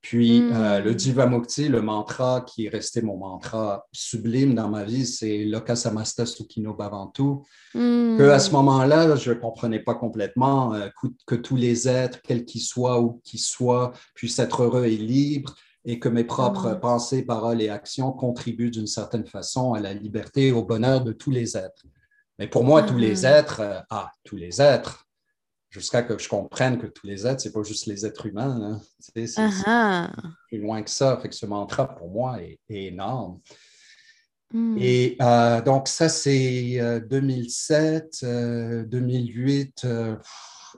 Puis 0.03 0.41
hmm. 0.41 0.53
euh, 0.53 0.81
le 0.81 1.69
le 1.69 1.81
mantra 1.81 2.43
qui 2.43 2.67
est 2.67 2.69
resté 2.69 3.03
mon 3.03 3.17
mantra 3.17 3.87
sublime 3.93 4.55
dans 4.55 4.69
ma 4.69 4.85
vie, 4.85 5.05
c'est 5.05 5.45
Lokasamasta 5.45 6.27
Sukhino 6.27 6.75
Bhavantu. 6.75 7.43
Mm. 7.75 8.17
Que 8.19 8.31
à 8.31 8.39
ce 8.39 8.53
moment-là, 8.53 9.17
je 9.17 9.31
ne 9.31 9.35
comprenais 9.35 9.81
pas 9.81 9.95
complètement 9.95 10.75
euh, 10.75 10.89
que, 11.01 11.09
que, 11.27 11.35
tous 11.35 11.57
les 11.57 11.89
êtres, 11.89 12.21
quels 12.23 12.45
qu'ils 12.45 12.63
soient 12.63 13.01
ou 13.01 13.21
qu'ils 13.25 13.41
soient, 13.41 13.93
puissent 14.15 14.39
être 14.39 14.63
heureux 14.63 14.85
et 14.85 14.97
libres 14.97 15.55
et 15.85 15.99
que 15.99 16.09
mes 16.09 16.25
propres 16.25 16.73
mm. 16.73 16.81
pensées, 16.81 17.23
paroles 17.23 17.63
et 17.63 17.69
actions 17.69 18.13
contribuent 18.13 18.71
d'une 18.71 18.87
certaine 18.87 19.27
façon 19.27 19.73
à 19.73 19.81
la 19.81 19.95
liberté 19.95 20.49
et 20.49 20.53
au 20.53 20.65
bonheur 20.65 21.03
de 21.03 21.13
tous 21.13 21.31
les 21.31 21.57
êtres. 21.57 21.85
Mais 22.39 22.49
pour 22.49 22.65
moi, 22.65 22.83
tous 22.83 22.99
les 22.99 23.23
mm. 23.23 23.25
êtres, 23.25 23.61
euh, 23.61 23.81
ah, 23.91 24.11
tous 24.25 24.37
les 24.37 24.61
êtres, 24.61 25.06
jusqu'à 25.71 26.03
que 26.03 26.19
je 26.19 26.29
comprenne 26.29 26.79
que 26.79 26.87
tous 26.87 27.07
les 27.07 27.27
êtres, 27.27 27.43
ce 27.43 27.49
n'est 27.49 27.53
pas 27.53 27.63
juste 27.63 27.87
les 27.87 28.07
êtres 28.07 28.27
humains. 28.27 28.61
Hein. 28.63 28.81
C'est 28.99 29.29
plus 30.49 30.59
loin 30.59 30.83
que 30.83 30.91
ça. 30.91 31.19
Fait 31.21 31.29
que 31.29 31.35
ce 31.35 31.47
mantra, 31.47 31.95
pour 31.95 32.11
moi, 32.11 32.41
est, 32.43 32.59
énorme. 32.69 33.41
Mm. 34.53 34.77
Et 34.79 35.17
euh, 35.21 35.61
donc, 35.61 35.89
ça, 35.89 36.09
c'est 36.09 37.01
2007, 37.09 38.21
euh, 38.23 38.85
2008, 38.85 39.87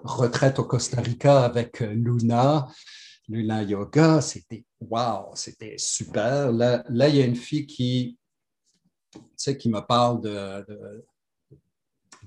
retraite 0.05 0.59
au 0.59 0.65
Costa 0.65 1.01
Rica 1.01 1.45
avec 1.45 1.81
Luna. 1.81 2.69
Luna 3.29 3.63
Yoga, 3.63 4.21
c'était 4.21 4.65
wow, 4.81 5.33
c'était 5.35 5.77
super. 5.77 6.51
Là, 6.51 6.83
là, 6.89 7.09
il 7.09 7.17
y 7.17 7.23
a 7.23 7.27
une 7.27 7.37
fille 7.37 7.67
qui, 7.67 8.19
tu 9.13 9.21
sais, 9.37 9.57
qui 9.57 9.69
me 9.69 9.81
parle 9.81 10.23
de, 10.23 11.07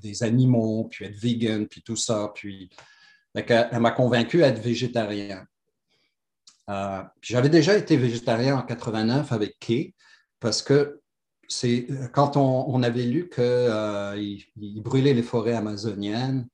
des 0.02 0.24
animaux, 0.24 0.88
puis 0.90 1.06
être 1.06 1.16
vegan, 1.16 1.68
puis 1.68 1.82
tout 1.82 1.96
ça. 1.96 2.32
Puis 2.34 2.70
elle, 3.34 3.80
m'a 3.80 3.92
convaincu 3.92 4.44
à 4.44 4.48
être 4.48 4.62
végétarien. 4.62 5.46
Euh, 6.70 7.04
j'avais 7.22 7.50
déjà 7.50 7.78
été 7.78 7.98
végétarien 7.98 8.58
en 8.58 8.62
89 8.62 9.32
avec 9.32 9.58
Kay, 9.60 9.94
parce 10.40 10.62
que 10.62 11.02
c'est 11.48 11.88
quand 12.14 12.38
on, 12.38 12.82
avait 12.82 13.04
lu 13.04 13.30
qu'il 13.30 13.44
euh, 13.44 14.38
brûlait 14.56 15.14
les 15.14 15.24
forêts 15.24 15.54
amazoniennes 15.54 16.48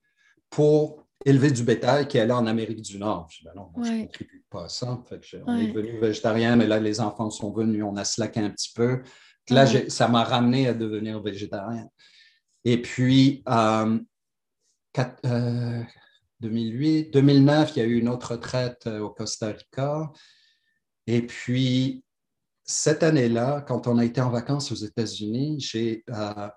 pour 0.50 1.06
élever 1.24 1.50
du 1.50 1.62
bétail 1.62 2.08
qui 2.08 2.18
allait 2.18 2.32
en 2.32 2.46
Amérique 2.46 2.82
du 2.82 2.98
Nord. 2.98 3.28
Je 3.30 3.38
dis, 3.38 3.44
ben 3.44 3.52
non, 3.54 3.70
moi, 3.74 3.86
je 3.86 3.92
ne 3.92 4.02
contribue 4.02 4.44
pas 4.50 4.64
à 4.64 4.68
ça. 4.68 5.00
on 5.46 5.56
est 5.56 5.68
devenu 5.68 6.00
végétarien, 6.00 6.56
mais 6.56 6.66
là, 6.66 6.80
les 6.80 7.00
enfants 7.00 7.30
sont 7.30 7.52
venus, 7.52 7.84
on 7.84 7.96
a 7.96 8.04
slacké 8.04 8.40
un 8.40 8.50
petit 8.50 8.72
peu. 8.74 9.02
Là, 9.50 9.66
ça 9.88 10.08
m'a 10.08 10.24
ramené 10.24 10.68
à 10.68 10.74
devenir 10.74 11.20
végétarien. 11.22 11.88
Et 12.70 12.82
puis, 12.82 13.42
euh, 13.48 13.98
2008, 16.40 17.10
2009, 17.14 17.68
euh, 17.70 17.72
il 17.74 17.78
y 17.78 17.82
a 17.82 17.88
eu 17.88 17.98
une 17.98 18.10
autre 18.10 18.32
retraite 18.32 18.86
euh, 18.86 19.00
au 19.00 19.08
Costa 19.08 19.52
Rica. 19.52 20.12
Et 21.06 21.22
puis, 21.22 22.04
cette 22.64 23.02
année-là, 23.02 23.62
quand 23.62 23.86
on 23.86 23.96
a 23.96 24.04
été 24.04 24.20
en 24.20 24.28
vacances 24.28 24.70
aux 24.70 24.74
États-Unis, 24.74 25.60
j'ai 25.60 26.04
euh, 26.10 26.48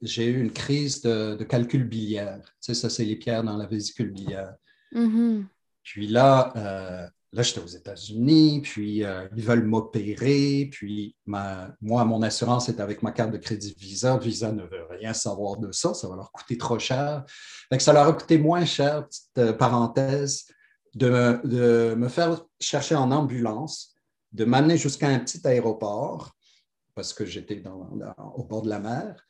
eu 0.00 0.40
une 0.40 0.52
crise 0.52 1.02
de, 1.02 1.44
calcul 1.44 1.84
biliaire. 1.84 2.40
Tu 2.62 2.72
sais, 2.72 2.74
ça, 2.74 2.88
c'est 2.88 3.04
les 3.04 3.16
pierres 3.16 3.44
dans 3.44 3.58
la 3.58 3.66
vésicule 3.66 4.10
biliaire. 4.10 4.54
Mm-hmm. 4.94 5.44
Puis 5.82 6.06
là, 6.06 6.50
euh, 6.56 7.06
là 7.32 7.42
j'étais 7.42 7.60
aux 7.60 7.66
États-Unis, 7.66 8.62
puis 8.62 9.04
euh, 9.04 9.28
ils 9.36 9.42
veulent 9.42 9.64
m'opérer, 9.64 10.68
puis 10.70 11.14
ma, 11.26 11.74
moi, 11.80 12.04
mon 12.04 12.22
assurance 12.22 12.68
est 12.68 12.80
avec 12.80 13.02
ma 13.02 13.12
carte 13.12 13.32
de 13.32 13.38
crédit 13.38 13.74
Visa. 13.78 14.16
Visa 14.16 14.52
ne 14.52 14.62
veut 14.62 14.86
rien 14.90 15.12
savoir 15.12 15.58
de 15.58 15.70
ça, 15.72 15.94
ça 15.94 16.08
va 16.08 16.16
leur 16.16 16.32
coûter 16.32 16.56
trop 16.56 16.78
cher. 16.78 17.24
Fait 17.70 17.78
ça 17.80 17.92
leur 17.92 18.08
a 18.08 18.12
coûté 18.12 18.38
moins 18.38 18.64
cher, 18.64 19.06
petite 19.06 19.38
euh, 19.38 19.52
parenthèse, 19.52 20.46
de 20.94 21.10
me, 21.10 21.40
de 21.46 21.94
me 21.94 22.08
faire 22.08 22.44
chercher 22.60 22.94
en 22.94 23.10
ambulance, 23.10 23.94
de 24.32 24.44
m'amener 24.44 24.76
jusqu'à 24.76 25.08
un 25.08 25.18
petit 25.18 25.46
aéroport, 25.46 26.32
parce 26.94 27.12
que 27.12 27.24
j'étais 27.24 27.62
au 28.34 28.42
bord 28.44 28.62
de 28.62 28.68
la 28.68 28.80
mer, 28.80 29.24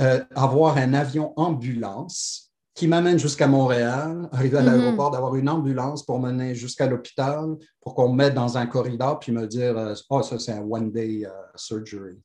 euh, 0.00 0.22
avoir 0.34 0.76
un 0.76 0.94
avion 0.94 1.32
ambulance 1.36 2.51
qui 2.74 2.88
m'amène 2.88 3.18
jusqu'à 3.18 3.46
Montréal, 3.46 4.28
arriver 4.32 4.58
à 4.58 4.62
mhm. 4.62 4.66
l'aéroport, 4.66 5.10
d'avoir 5.10 5.36
une 5.36 5.48
ambulance 5.48 6.04
pour 6.04 6.18
m'amener 6.18 6.54
jusqu'à 6.54 6.86
l'hôpital, 6.86 7.56
pour 7.80 7.94
qu'on 7.94 8.10
me 8.10 8.16
mette 8.16 8.34
dans 8.34 8.56
un 8.56 8.66
corridor, 8.66 9.18
puis 9.18 9.32
me 9.32 9.46
dire 9.46 9.76
euh, 9.76 9.94
Oh, 10.08 10.22
ça, 10.22 10.38
c'est 10.38 10.52
un 10.52 10.62
one-day 10.62 11.26
euh, 11.26 11.30
surgery. 11.54 12.16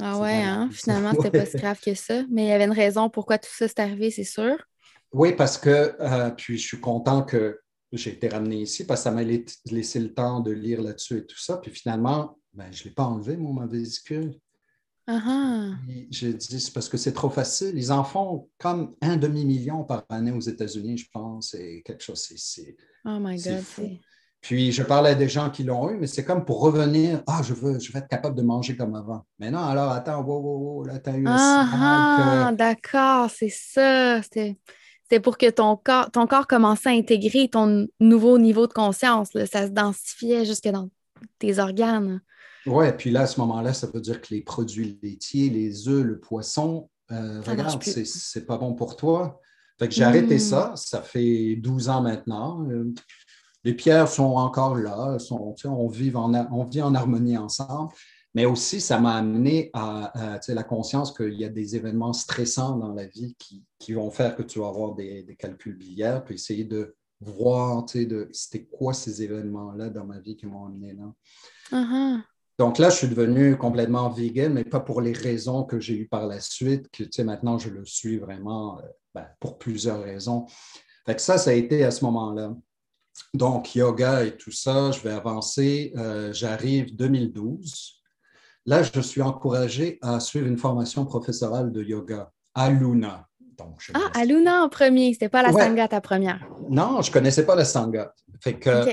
ah 0.00 0.18
ouais, 0.18 0.42
hein? 0.42 0.68
finalement, 0.72 1.12
c'était 1.16 1.38
pas 1.38 1.46
si 1.46 1.56
grave 1.58 1.80
que 1.84 1.94
ça. 1.94 2.22
Mais 2.30 2.44
il 2.44 2.48
y 2.48 2.52
avait 2.52 2.64
une 2.64 2.72
raison 2.72 3.10
pourquoi 3.10 3.38
tout 3.38 3.50
ça 3.52 3.68
s'est 3.68 3.80
arrivé, 3.80 4.10
c'est 4.10 4.24
sûr. 4.24 4.56
Oui, 5.12 5.34
parce 5.34 5.58
que, 5.58 5.94
puis 6.36 6.58
je 6.58 6.66
suis 6.66 6.80
content 6.80 7.22
que 7.22 7.60
j'ai 7.92 8.10
été 8.10 8.28
ramené 8.28 8.62
ici, 8.62 8.84
parce 8.84 9.00
que 9.00 9.04
ça 9.04 9.10
m'a 9.10 9.22
laissé 9.22 10.00
le 10.00 10.12
temps 10.12 10.40
de 10.40 10.50
lire 10.50 10.82
là-dessus 10.82 11.18
et 11.18 11.26
tout 11.26 11.38
ça. 11.38 11.58
Puis 11.58 11.70
finalement, 11.70 12.38
ben, 12.52 12.66
je 12.72 12.82
ne 12.82 12.84
l'ai 12.88 12.90
pas 12.94 13.04
enlevé, 13.04 13.36
mon 13.36 13.52
ma 13.52 13.66
vésicule. 13.66 14.34
Uh 15.08 15.74
J'ai 16.10 16.34
dit, 16.34 16.60
c'est 16.60 16.72
parce 16.72 16.88
que 16.88 16.96
c'est 16.96 17.12
trop 17.12 17.30
facile. 17.30 17.72
Ils 17.76 17.92
en 17.92 18.02
font 18.02 18.48
comme 18.58 18.94
un 19.00 19.16
demi-million 19.16 19.84
par 19.84 20.04
année 20.08 20.32
aux 20.32 20.40
États-Unis, 20.40 20.98
je 20.98 21.06
pense. 21.12 21.50
C'est 21.50 21.82
quelque 21.84 22.02
chose, 22.02 22.26
c'est. 22.36 22.76
Oh 23.04 23.18
my 23.20 23.36
God. 23.36 23.64
Puis 24.40 24.70
je 24.70 24.82
parlais 24.82 25.10
à 25.10 25.14
des 25.14 25.28
gens 25.28 25.50
qui 25.50 25.64
l'ont 25.64 25.90
eu, 25.90 25.96
mais 25.96 26.06
c'est 26.06 26.24
comme 26.24 26.44
pour 26.44 26.60
revenir, 26.60 27.22
ah, 27.26 27.40
je 27.42 27.52
veux, 27.52 27.80
je 27.80 27.90
vais 27.90 27.98
être 27.98 28.08
capable 28.08 28.36
de 28.36 28.42
manger 28.42 28.76
comme 28.76 28.94
avant. 28.94 29.24
Mais 29.40 29.50
non, 29.50 29.58
alors 29.58 29.90
attends, 29.90 30.22
wow, 30.22 30.40
wow, 30.40 30.58
wow, 30.58 30.84
là, 30.84 30.98
tu 31.00 31.10
as 31.10 31.16
eu 31.16 31.24
Ah, 31.26 32.52
d'accord, 32.56 33.28
c'est 33.28 33.48
ça. 33.48 34.20
C'est 34.22 35.20
pour 35.20 35.38
que 35.38 35.50
ton 35.50 35.76
corps, 35.76 36.10
ton 36.10 36.26
corps 36.26 36.46
commençait 36.46 36.90
à 36.90 36.92
intégrer 36.92 37.48
ton 37.48 37.88
nouveau 37.98 38.38
niveau 38.38 38.66
de 38.66 38.72
conscience. 38.72 39.30
Ça 39.50 39.66
se 39.66 39.72
densifiait 39.72 40.44
jusque 40.44 40.68
dans 40.68 40.90
tes 41.38 41.58
organes. 41.58 42.20
Oui, 42.66 42.86
puis 42.98 43.10
là, 43.10 43.22
à 43.22 43.26
ce 43.26 43.40
moment-là, 43.40 43.72
ça 43.72 43.86
veut 43.92 44.00
dire 44.00 44.20
que 44.20 44.34
les 44.34 44.42
produits 44.42 44.98
laitiers, 45.02 45.50
les 45.50 45.88
œufs, 45.88 46.04
le 46.04 46.18
poisson, 46.18 46.88
euh, 47.12 47.40
regarde, 47.42 47.82
c'est 47.82 48.46
pas 48.46 48.58
bon 48.58 48.74
pour 48.74 48.96
toi. 48.96 49.40
Fait 49.78 49.88
que 49.88 49.94
j'ai 49.94 50.04
arrêté 50.04 50.36
hmm. 50.36 50.40
ça. 50.40 50.72
Ça 50.76 51.02
fait 51.02 51.56
12 51.56 51.88
ans 51.88 52.02
maintenant. 52.02 52.66
Euh, 52.68 52.92
les 53.64 53.74
pierres 53.74 54.08
sont 54.08 54.36
encore 54.36 54.76
là. 54.76 55.18
Sont, 55.18 55.54
on, 55.64 55.88
vit 55.88 56.12
en, 56.14 56.32
on 56.52 56.64
vit 56.64 56.82
en 56.82 56.94
harmonie 56.94 57.36
ensemble. 57.36 57.92
Mais 58.34 58.44
aussi, 58.44 58.82
ça 58.82 59.00
m'a 59.00 59.14
amené 59.14 59.70
à, 59.72 60.38
la 60.46 60.62
conscience 60.62 61.10
qu'il 61.16 61.34
y 61.34 61.44
a 61.44 61.48
des 61.48 61.74
événements 61.74 62.12
stressants 62.12 62.76
dans 62.76 62.92
la 62.92 63.06
vie 63.06 63.34
qui, 63.38 63.92
vont 63.94 64.10
faire 64.10 64.36
que 64.36 64.42
tu 64.42 64.58
vas 64.58 64.68
avoir 64.68 64.94
des, 64.94 65.24
calculs 65.38 65.74
biliaires, 65.74 66.22
puis 66.22 66.34
essayer 66.34 66.64
de 66.64 66.94
voir, 67.18 67.86
de, 67.94 68.28
c'était 68.32 68.64
quoi 68.66 68.92
ces 68.92 69.22
événements-là 69.22 69.88
dans 69.88 70.04
ma 70.04 70.18
vie 70.18 70.36
qui 70.36 70.44
m'ont 70.44 70.66
amené 70.66 70.92
là. 70.92 71.14
Uh-huh. 71.72 72.22
Donc 72.58 72.78
là, 72.78 72.88
je 72.88 72.96
suis 72.96 73.08
devenu 73.08 73.56
complètement 73.56 74.08
vegan, 74.08 74.54
mais 74.54 74.64
pas 74.64 74.80
pour 74.80 75.00
les 75.02 75.12
raisons 75.12 75.64
que 75.64 75.78
j'ai 75.78 75.94
eues 75.94 76.08
par 76.08 76.26
la 76.26 76.40
suite, 76.40 76.88
que 76.90 77.04
tu 77.04 77.10
sais, 77.12 77.24
maintenant 77.24 77.58
je 77.58 77.68
le 77.68 77.84
suis 77.84 78.18
vraiment 78.18 78.78
euh, 78.78 78.82
ben, 79.14 79.26
pour 79.40 79.58
plusieurs 79.58 80.02
raisons. 80.02 80.46
Fait 81.04 81.14
que 81.14 81.22
ça, 81.22 81.38
ça 81.38 81.50
a 81.50 81.52
été 81.52 81.84
à 81.84 81.90
ce 81.90 82.04
moment-là. 82.06 82.54
Donc, 83.34 83.74
yoga 83.74 84.24
et 84.24 84.36
tout 84.36 84.50
ça, 84.50 84.90
je 84.90 85.00
vais 85.00 85.12
avancer. 85.12 85.92
Euh, 85.96 86.32
j'arrive 86.32 86.96
2012. 86.96 88.02
Là, 88.66 88.82
je 88.82 89.00
suis 89.00 89.22
encouragé 89.22 89.98
à 90.02 90.18
suivre 90.18 90.46
une 90.46 90.58
formation 90.58 91.04
professorale 91.04 91.70
de 91.72 91.82
yoga 91.82 92.32
à 92.54 92.70
Luna. 92.70 93.28
Donc, 93.56 93.90
ah, 93.94 94.10
à 94.14 94.24
Luna 94.24 94.64
en 94.64 94.68
premier, 94.68 95.12
c'était 95.12 95.28
pas 95.28 95.42
la 95.42 95.52
Sangha 95.52 95.88
ta 95.88 96.00
première. 96.00 96.46
Non, 96.68 97.00
je 97.00 97.10
connaissais 97.10 97.46
pas 97.46 97.54
la 97.54 97.64
Sangha. 97.64 98.12
Fait 98.40 98.54
que 98.54 98.84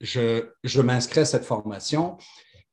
je, 0.00 0.48
je 0.62 0.80
m'inscris 0.80 1.20
à 1.20 1.24
cette 1.24 1.44
formation. 1.44 2.16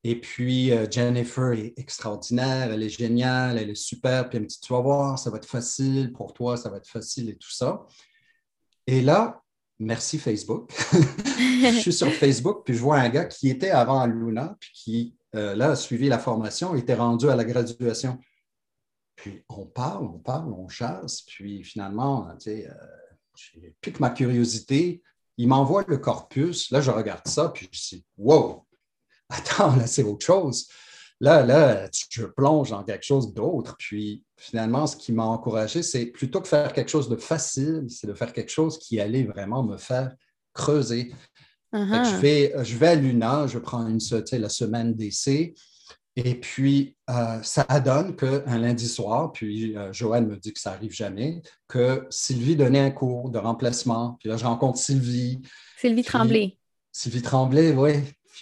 Et 0.05 0.19
puis, 0.19 0.71
euh, 0.71 0.85
Jennifer 0.89 1.53
est 1.53 1.73
extraordinaire, 1.77 2.71
elle 2.71 2.83
est 2.83 2.89
géniale, 2.89 3.57
elle 3.57 3.69
est 3.69 3.75
super. 3.75 4.27
Puis 4.27 4.37
elle 4.37 4.43
me 4.43 4.47
dit, 4.47 4.59
tu 4.59 4.73
vas 4.73 4.81
voir, 4.81 5.17
ça 5.17 5.29
va 5.29 5.37
être 5.37 5.47
facile 5.47 6.11
pour 6.11 6.33
toi, 6.33 6.57
ça 6.57 6.69
va 6.69 6.77
être 6.77 6.87
facile 6.87 7.29
et 7.29 7.37
tout 7.37 7.51
ça. 7.51 7.85
Et 8.85 9.01
là, 9.01 9.41
merci 9.79 10.19
Facebook. 10.19 10.71
je 11.37 11.79
suis 11.79 11.93
sur 11.93 12.11
Facebook, 12.13 12.63
puis 12.65 12.73
je 12.73 12.81
vois 12.81 12.97
un 12.97 13.09
gars 13.09 13.25
qui 13.25 13.49
était 13.49 13.69
avant 13.69 14.05
Luna, 14.05 14.57
puis 14.59 14.71
qui, 14.73 15.15
euh, 15.35 15.55
là, 15.55 15.71
a 15.71 15.75
suivi 15.75 16.09
la 16.09 16.19
formation, 16.19 16.75
était 16.75 16.95
rendu 16.95 17.29
à 17.29 17.35
la 17.35 17.45
graduation. 17.45 18.19
Puis 19.15 19.43
on 19.47 19.65
parle, 19.65 20.05
on 20.05 20.19
parle, 20.19 20.51
on 20.51 20.67
chasse, 20.67 21.21
puis 21.21 21.63
finalement, 21.63 22.27
tu 22.35 22.51
sais, 22.51 22.67
euh, 22.67 23.69
plus 23.81 23.93
que 23.93 23.99
ma 23.99 24.09
curiosité. 24.09 25.01
Il 25.37 25.47
m'envoie 25.47 25.83
le 25.87 25.97
corpus. 25.97 26.69
Là, 26.71 26.81
je 26.81 26.91
regarde 26.91 27.27
ça, 27.27 27.49
puis 27.49 27.67
je 27.71 27.95
dis, 27.95 28.05
wow, 28.17 28.65
attends, 29.37 29.75
là, 29.75 29.87
c'est 29.87 30.03
autre 30.03 30.25
chose. 30.25 30.67
Là, 31.19 31.45
là, 31.45 31.89
je 32.09 32.25
plonge 32.25 32.71
dans 32.71 32.83
quelque 32.83 33.05
chose 33.05 33.33
d'autre. 33.33 33.75
Puis 33.79 34.23
finalement, 34.37 34.87
ce 34.87 34.97
qui 34.97 35.11
m'a 35.13 35.23
encouragé, 35.23 35.81
c'est 35.83 36.07
plutôt 36.07 36.41
que 36.41 36.47
faire 36.47 36.73
quelque 36.73 36.89
chose 36.89 37.09
de 37.09 37.15
facile, 37.15 37.85
c'est 37.87 38.07
de 38.07 38.13
faire 38.13 38.33
quelque 38.33 38.51
chose 38.51 38.77
qui 38.77 38.99
allait 38.99 39.23
vraiment 39.23 39.63
me 39.63 39.77
faire 39.77 40.13
creuser. 40.53 41.13
Uh-huh. 41.73 42.05
je, 42.63 42.77
vais 42.77 42.87
à 42.87 42.95
l'UNA, 42.95 43.47
je 43.47 43.57
prends 43.57 43.87
une, 43.87 43.99
la 44.33 44.49
semaine 44.49 44.93
d'essai. 44.93 45.55
Et 46.15 46.35
puis, 46.35 46.95
euh, 47.09 47.41
ça 47.41 47.63
donne 47.79 48.15
qu'un 48.15 48.59
lundi 48.59 48.87
soir, 48.87 49.31
puis 49.31 49.75
euh, 49.75 49.91
Joanne 49.91 50.27
me 50.27 50.37
dit 50.37 50.53
que 50.53 50.59
ça 50.59 50.71
n'arrive 50.71 50.93
jamais, 50.93 51.41
que 51.67 52.05
Sylvie 52.11 52.55
donnait 52.55 52.81
un 52.81 52.91
cours 52.91 53.31
de 53.31 53.39
remplacement. 53.39 54.17
Puis 54.19 54.29
là, 54.29 54.37
je 54.37 54.45
rencontre 54.45 54.77
Sylvie. 54.77 55.41
Sylvie 55.79 56.03
Tremblay. 56.03 56.57
Sylvie 56.91 57.23
Tremblay, 57.23 57.71
oui. 57.71 57.93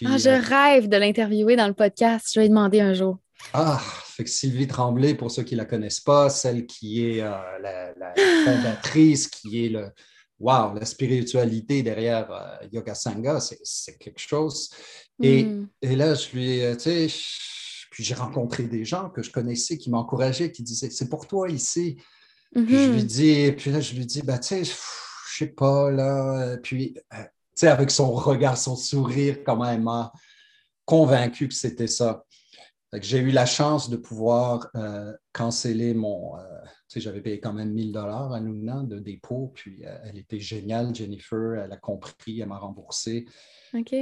Ah, 0.04 0.18
je 0.18 0.28
euh, 0.28 0.38
rêve 0.38 0.88
de 0.88 0.96
l'interviewer 0.96 1.56
dans 1.56 1.68
le 1.68 1.74
podcast. 1.74 2.30
Je 2.34 2.40
vais 2.40 2.48
demander 2.48 2.80
un 2.80 2.94
jour. 2.94 3.18
Ah, 3.52 3.80
fait 4.04 4.24
que 4.24 4.30
Sylvie 4.30 4.66
Tremblay, 4.66 5.14
pour 5.14 5.30
ceux 5.30 5.42
qui 5.42 5.54
ne 5.54 5.60
la 5.60 5.64
connaissent 5.64 6.00
pas, 6.00 6.30
celle 6.30 6.66
qui 6.66 7.04
est 7.04 7.18
la, 7.18 8.14
fondatrice, 8.44 9.28
qui 9.28 9.66
est 9.66 9.68
le, 9.68 9.90
wow, 10.38 10.74
la 10.74 10.84
spiritualité 10.84 11.82
derrière 11.82 12.58
Yoga 12.70 12.94
Sangha, 12.94 13.40
c'est 13.40 13.98
quelque 13.98 14.20
chose. 14.20 14.70
Et, 15.20 15.44
hmm. 15.44 15.68
et, 15.82 15.96
là, 15.96 16.14
je 16.14 16.36
lui, 16.36 16.60
tu 16.76 16.80
sais, 16.80 17.08
puis 17.90 18.02
j'ai 18.02 18.14
rencontré 18.14 18.64
des 18.64 18.84
gens 18.84 19.10
que 19.10 19.22
je 19.22 19.30
connaissais 19.30 19.76
qui 19.76 19.90
m'encourageaient, 19.90 20.50
qui 20.50 20.62
disaient 20.62 20.90
C'est 20.90 21.08
pour 21.08 21.26
toi 21.26 21.50
ici. 21.50 21.98
Puis 22.54 22.66
je 22.68 22.90
lui 22.90 23.02
mm-hmm. 23.02 23.04
dis, 23.04 23.52
puis 23.52 23.70
là, 23.70 23.80
je 23.80 23.94
lui 23.94 24.04
dis, 24.04 24.22
bah, 24.22 24.38
tu 24.38 24.48
sais, 24.48 24.64
je 24.64 25.36
sais 25.38 25.46
pas, 25.46 25.90
là. 25.90 26.56
Puis, 26.62 26.94
euh, 27.14 27.22
sais, 27.54 27.68
avec 27.68 27.90
son 27.90 28.10
regard, 28.12 28.56
son 28.56 28.76
sourire, 28.76 29.38
comment 29.44 29.68
elle 29.68 29.82
m'a 29.82 30.12
convaincu 30.84 31.48
que 31.48 31.54
c'était 31.54 31.86
ça. 31.86 32.24
J'ai 33.00 33.18
eu 33.18 33.30
la 33.30 33.46
chance 33.46 33.88
de 33.88 33.96
pouvoir 33.96 34.68
euh, 34.74 35.14
canceller 35.32 35.94
mon. 35.94 36.36
Euh, 36.36 36.42
tu 36.88 36.98
sais, 36.98 37.00
j'avais 37.00 37.22
payé 37.22 37.40
quand 37.40 37.54
même 37.54 37.72
1000 37.72 37.92
dollars 37.92 38.32
à 38.32 38.40
Nuna 38.40 38.82
de 38.82 38.98
dépôt, 38.98 39.50
puis 39.54 39.82
elle 40.04 40.18
était 40.18 40.40
géniale, 40.40 40.94
Jennifer, 40.94 41.54
elle 41.64 41.72
a 41.72 41.78
compris, 41.78 42.40
elle 42.40 42.48
m'a 42.48 42.58
remboursé. 42.58 43.24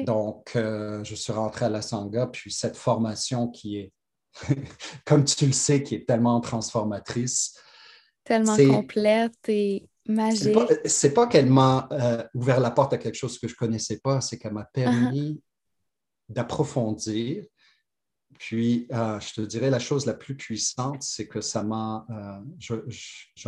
Donc, 0.04 0.56
euh, 0.56 1.04
je 1.04 1.14
suis 1.14 1.32
rentré 1.32 1.66
à 1.66 1.68
la 1.68 1.82
Sangha, 1.82 2.26
puis 2.26 2.50
cette 2.50 2.76
formation 2.76 3.48
qui 3.48 3.76
est, 3.76 3.92
comme 5.04 5.24
tu 5.24 5.46
le 5.46 5.52
sais, 5.52 5.82
qui 5.82 5.94
est 5.94 6.06
tellement 6.06 6.40
transformatrice. 6.40 7.56
Tellement 8.24 8.56
complète 8.56 9.48
et 9.48 9.88
magique. 10.06 10.56
C'est 10.84 11.12
pas, 11.12 11.26
pas 11.26 11.26
qu'elle 11.28 11.50
m'a 11.50 11.88
euh, 11.92 12.24
ouvert 12.34 12.60
la 12.60 12.70
porte 12.70 12.92
à 12.92 12.98
quelque 12.98 13.16
chose 13.16 13.38
que 13.38 13.48
je 13.48 13.54
ne 13.54 13.56
connaissais 13.56 13.98
pas, 13.98 14.20
c'est 14.20 14.38
qu'elle 14.38 14.52
m'a 14.52 14.64
permis 14.64 15.42
d'approfondir. 16.28 17.44
Puis, 18.38 18.86
euh, 18.92 19.20
je 19.20 19.34
te 19.34 19.40
dirais, 19.42 19.70
la 19.70 19.78
chose 19.78 20.06
la 20.06 20.14
plus 20.14 20.36
puissante, 20.36 21.02
c'est 21.02 21.26
que 21.26 21.40
ça 21.40 21.62
m'a. 21.62 22.06
Je, 22.58 22.74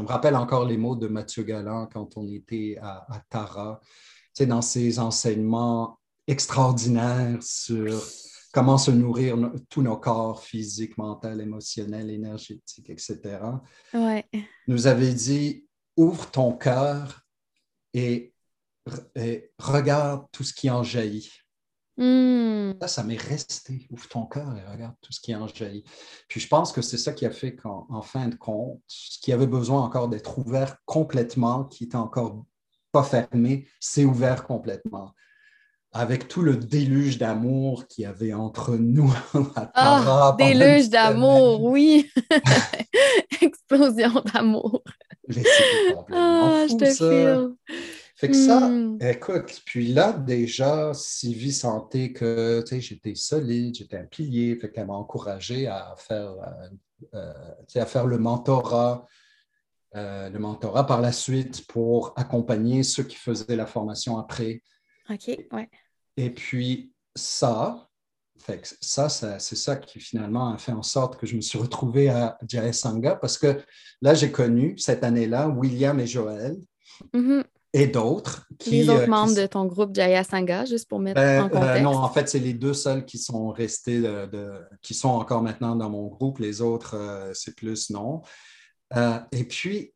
me 0.01 0.07
rappelle 0.07 0.37
encore 0.37 0.67
les 0.67 0.77
mots 0.77 0.97
de 0.97 1.09
Mathieu 1.09 1.45
Galland 1.45 1.87
quand 1.87 2.17
on 2.17 2.29
était 2.29 2.79
à, 2.83 3.07
à 3.09 3.21
Tara. 3.31 3.81
Tu 3.83 3.89
sais, 4.35 4.47
dans 4.47 4.63
ses 4.63 4.99
enseignements 4.99 5.99
extraordinaire 6.27 7.43
sur 7.43 8.03
comment 8.53 8.79
se 8.79 8.91
nourrir 8.91 9.37
tous 9.69 9.83
nos 9.83 9.97
corps 9.97 10.43
physiques, 10.43 10.99
mental, 10.99 11.41
émotionnel, 11.41 12.11
énergétique, 12.11 12.91
etc. 12.91 13.39
Ouais. 13.95 14.25
Nous 14.69 14.87
avait 14.87 15.15
dit 15.15 15.67
ouvre 15.97 16.31
ton 16.31 16.53
cœur 16.53 17.23
et, 17.95 18.35
regarde 19.59 20.27
tout 20.33 20.43
ce 20.43 20.53
qui 20.53 20.69
en 20.71 20.83
jaillit. 20.83 21.31
Hmm. 21.97 22.73
Ça, 22.81 22.89
ça 22.89 23.03
m'est 23.05 23.21
resté. 23.21 23.87
Ouvre 23.91 24.09
ton 24.09 24.27
cœur 24.27 24.57
et 24.57 24.73
regarde 24.73 24.95
tout 25.01 25.13
ce 25.13 25.21
qui 25.21 25.35
en 25.37 25.47
jaillit. 25.47 25.85
Puis 26.27 26.41
je 26.41 26.49
pense 26.49 26.73
que 26.73 26.83
c'est 26.83 26.99
ça 26.99 27.13
qui 27.13 27.27
a 27.27 27.31
fait 27.31 27.55
qu'en 27.55 28.03
fin 28.03 28.29
de 28.29 28.35
compte, 28.35 28.81
ce 28.89 29.19
qui 29.21 29.33
avait 29.33 29.47
besoin 29.47 29.83
encore 29.83 30.09
d'être 30.09 30.39
ouvert 30.39 30.77
complètement, 30.85 31.65
qui 31.65 31.85
était 31.85 31.97
encore 31.97 32.45
pas 32.91 33.05
fermé, 33.05 33.69
c'est 33.79 34.05
ouvert 34.05 34.45
complètement 34.45 35.15
avec 35.93 36.27
tout 36.27 36.41
le 36.41 36.57
déluge 36.57 37.19
d'amour 37.19 37.87
qu'il 37.87 38.05
y 38.05 38.07
avait 38.07 38.33
entre 38.33 38.77
nous. 38.77 39.13
ah, 39.75 40.35
déluge 40.39 40.89
d'amour, 40.89 41.63
oui. 41.63 42.11
Explosion 43.43 44.23
d'amour. 44.33 44.83
Ah, 46.13 46.67
je 46.69 46.77
te 46.77 46.85
ça. 46.91 47.75
Fait 48.23 48.29
que 48.29 48.35
ça, 48.35 48.69
hmm. 48.69 48.99
écoute, 49.01 49.63
puis 49.65 49.89
là, 49.89 50.13
déjà, 50.13 50.95
Sylvie 50.95 51.53
sentait 51.53 52.13
que 52.13 52.63
j'étais 52.71 53.17
solide, 53.17 53.75
j'étais 53.75 53.97
un 53.97 54.05
pilier, 54.05 54.55
fait 54.55 54.71
qu'elle 54.71 54.87
m'a 54.87 54.93
encouragé 54.93 55.67
à 55.67 55.97
faire, 55.99 56.31
euh, 56.31 57.15
euh, 57.15 57.83
à 57.83 57.85
faire 57.85 58.07
le 58.07 58.19
mentorat, 58.19 59.09
euh, 59.97 60.31
le 60.31 60.39
mentorat 60.39 60.87
par 60.87 61.01
la 61.01 61.11
suite 61.11 61.67
pour 61.67 62.13
accompagner 62.17 62.85
ceux 62.85 63.03
qui 63.03 63.17
faisaient 63.17 63.57
la 63.57 63.67
formation 63.67 64.19
après. 64.19 64.63
OK, 65.11 65.27
ouais. 65.51 65.69
Et 66.17 66.31
puis 66.31 66.93
ça, 67.17 67.91
fait 68.43 68.77
ça, 68.81 69.09
c'est 69.09 69.57
ça 69.57 69.77
qui 69.77 70.01
finalement 70.01 70.53
a 70.53 70.59
fait 70.59 70.73
en 70.73 70.83
sorte 70.83 71.17
que 71.17 71.27
je 71.27 71.37
me 71.37 71.41
suis 71.41 71.59
retrouvé 71.59 72.09
à 72.09 72.39
Jaya 72.47 72.73
Sangha 72.73 73.17
parce 73.17 73.39
que 73.39 73.61
là, 74.01 74.15
j'ai 74.15 74.33
connu 74.33 74.77
cette 74.79 75.05
année-là 75.05 75.49
William 75.49 75.99
et 76.01 76.07
Joël. 76.07 76.57
Mm-hmm. 77.15 77.45
Et 77.75 77.87
d'autres. 77.87 78.47
Les 78.67 78.87
autres 78.91 79.05
euh, 79.05 79.07
membres 79.07 79.35
de 79.35 79.47
ton 79.47 79.65
groupe 79.65 79.95
Jaya 79.95 80.25
Sangha, 80.25 80.67
juste 80.67 80.89
pour 80.89 80.99
mettre 80.99 81.19
ben, 81.19 81.45
en 81.45 81.47
euh, 81.47 81.49
contexte. 81.49 81.83
non, 81.83 81.97
en 81.97 82.11
fait, 82.11 82.29
c'est 82.29 82.39
les 82.39 82.53
deux 82.53 82.75
seuls 82.75 83.07
qui 83.07 83.17
sont 83.17 83.49
restés, 83.49 83.99
de, 83.99 84.61
qui 84.83 84.93
sont 84.93 85.09
encore 85.09 85.43
maintenant 85.43 85.75
dans 85.75 85.89
mon 85.89 86.07
groupe. 86.09 86.39
Les 86.39 86.61
autres, 86.61 86.97
euh, 86.97 87.33
c'est 87.33 87.57
plus 87.57 87.89
non. 87.89 88.21
et 89.33 89.45
puis, 89.45 89.95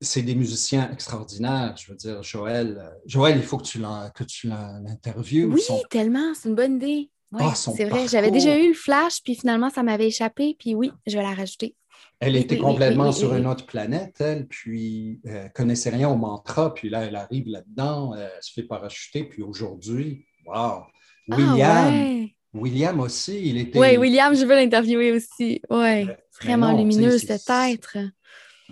c'est 0.00 0.22
des 0.22 0.34
musiciens 0.34 0.90
extraordinaires. 0.90 1.76
Je 1.76 1.92
veux 1.92 1.96
dire, 1.96 2.24
Joël, 2.24 2.92
Joël 3.06 3.36
il 3.36 3.44
faut 3.44 3.58
que 3.58 3.66
tu 3.66 3.78
l'interviewes. 3.78 5.52
Oui, 5.52 5.62
tellement, 5.90 6.34
c'est 6.34 6.48
une 6.48 6.56
bonne 6.56 6.74
idée. 6.74 7.11
Ah, 7.38 7.54
c'est 7.54 7.84
vrai, 7.84 8.06
j'avais 8.08 8.30
déjà 8.30 8.58
eu 8.58 8.68
le 8.68 8.74
flash, 8.74 9.22
puis 9.22 9.34
finalement, 9.34 9.70
ça 9.70 9.82
m'avait 9.82 10.08
échappé, 10.08 10.56
puis 10.58 10.74
oui, 10.74 10.90
je 11.06 11.16
vais 11.16 11.22
la 11.22 11.34
rajouter. 11.34 11.74
Elle 12.20 12.36
était 12.36 12.58
complètement 12.58 13.10
sur 13.10 13.34
une 13.34 13.46
autre 13.46 13.66
planète, 13.66 14.16
elle, 14.20 14.46
puis 14.46 15.20
euh, 15.26 15.48
connaissait 15.48 15.90
rien 15.90 16.08
au 16.08 16.16
mantra, 16.16 16.72
puis 16.72 16.88
là, 16.88 17.04
elle 17.04 17.16
arrive 17.16 17.48
là-dedans, 17.48 18.14
euh, 18.14 18.28
elle 18.34 18.42
se 18.42 18.52
fait 18.52 18.62
parachuter, 18.62 19.24
puis 19.24 19.42
aujourd'hui, 19.42 20.26
wow! 20.46 20.54
Ah, 20.54 21.36
William, 21.36 22.28
William 22.54 23.00
aussi, 23.00 23.40
il 23.48 23.58
était... 23.58 23.78
Oui, 23.78 23.96
William, 23.96 24.34
je 24.34 24.44
veux 24.44 24.54
l'interviewer 24.54 25.12
aussi. 25.12 25.62
Oui, 25.70 26.06
vraiment 26.40 26.76
lumineux, 26.76 27.18
cet 27.18 27.48
être 27.48 27.96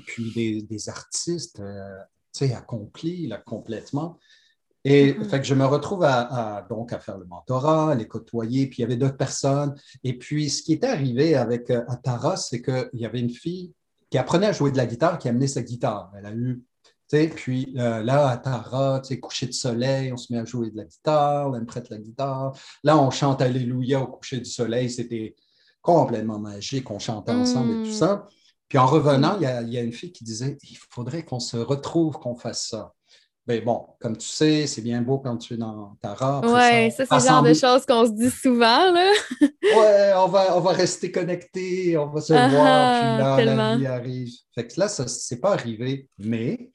puis 0.06 0.64
des, 0.68 0.88
artistes 0.88 1.60
euh, 1.60 2.54
accomplis 2.54 3.26
là, 3.26 3.38
complètement. 3.38 4.18
Et 4.84 5.12
mm-hmm. 5.12 5.24
fait 5.24 5.40
que 5.40 5.46
je 5.46 5.54
me 5.54 5.66
retrouve 5.66 6.04
à, 6.04 6.66
donc 6.68 6.92
à 6.92 6.98
faire 6.98 7.18
le 7.18 7.26
mentorat, 7.26 7.92
à 7.92 7.94
les 7.94 8.08
côtoyer, 8.08 8.66
puis 8.66 8.78
il 8.78 8.80
y 8.82 8.84
avait 8.84 8.96
d'autres 8.96 9.16
personnes. 9.16 9.74
Et 10.04 10.16
puis, 10.18 10.48
ce 10.48 10.62
qui 10.62 10.72
était 10.72 10.86
arrivé 10.86 11.34
avec 11.34 11.70
Atara, 11.70 12.32
euh, 12.32 12.36
c'est 12.36 12.62
qu'il 12.62 12.88
y 12.94 13.04
avait 13.04 13.20
une 13.20 13.30
fille 13.30 13.72
qui 14.10 14.18
apprenait 14.18 14.46
à 14.46 14.52
jouer 14.52 14.72
de 14.72 14.76
la 14.76 14.86
guitare, 14.86 15.18
qui 15.18 15.28
amenait 15.28 15.46
sa 15.46 15.62
guitare. 15.62 16.10
Elle 16.16 16.26
a 16.26 16.32
eu 16.32 16.62
puis 17.34 17.74
euh, 17.76 18.02
là, 18.02 18.28
à 18.28 18.36
Tara, 18.36 19.02
coucher 19.20 19.46
de 19.46 19.52
soleil, 19.52 20.12
on 20.12 20.16
se 20.16 20.32
met 20.32 20.38
à 20.38 20.44
jouer 20.44 20.70
de 20.70 20.76
la 20.76 20.84
guitare, 20.84 21.54
elle 21.54 21.62
me 21.62 21.66
prête 21.66 21.90
la 21.90 21.98
guitare. 21.98 22.52
Là, 22.84 22.98
on 22.98 23.10
chante 23.10 23.42
Alléluia 23.42 24.00
au 24.00 24.06
coucher 24.06 24.38
du 24.38 24.48
soleil. 24.48 24.88
C'était 24.88 25.34
complètement 25.82 26.38
magique. 26.38 26.90
On 26.90 26.98
chantait 26.98 27.32
ensemble 27.32 27.80
et 27.80 27.88
tout 27.88 27.94
ça. 27.94 28.14
Hmm. 28.14 28.22
Puis 28.68 28.78
en 28.78 28.86
revenant, 28.86 29.36
il 29.40 29.72
y, 29.72 29.78
a, 29.78 29.82
une 29.82 29.92
fille 29.92 30.12
qui 30.12 30.22
disait 30.22 30.56
il 30.62 30.78
faudrait 30.90 31.24
qu'on 31.24 31.40
se 31.40 31.56
retrouve, 31.56 32.18
qu'on 32.18 32.36
fasse 32.36 32.68
ça. 32.68 32.94
Mais 33.46 33.60
bon, 33.60 33.86
comme 34.00 34.16
tu 34.16 34.28
sais, 34.28 34.66
c'est 34.66 34.82
bien 34.82 35.00
beau 35.02 35.18
quand 35.18 35.36
tu 35.38 35.54
es 35.54 35.56
dans 35.56 35.96
Tara. 36.00 36.40
Oui, 36.44 36.90
ça, 36.92 37.04
c'est 37.06 37.14
le 37.14 37.20
genre 37.20 37.42
de 37.42 37.54
choses 37.54 37.86
qu'on 37.86 38.06
se 38.06 38.12
dit 38.12 38.30
souvent. 38.30 38.92
Là. 38.92 39.12
ouais, 39.40 40.12
on 40.16 40.28
va, 40.28 40.56
on 40.56 40.60
va 40.60 40.72
rester 40.72 41.10
connectés, 41.10 41.96
on 41.96 42.08
va 42.08 42.20
se 42.20 42.32
voir, 42.32 43.36
puis 43.36 43.46
là, 43.46 43.54
la 43.54 43.76
vie 43.76 43.86
arrive. 43.86 44.32
Fait 44.54 44.66
que 44.66 44.78
là, 44.78 44.88
ça 44.88 45.04
ne 45.04 45.40
pas 45.40 45.52
arrivé, 45.52 46.08
mais 46.18 46.70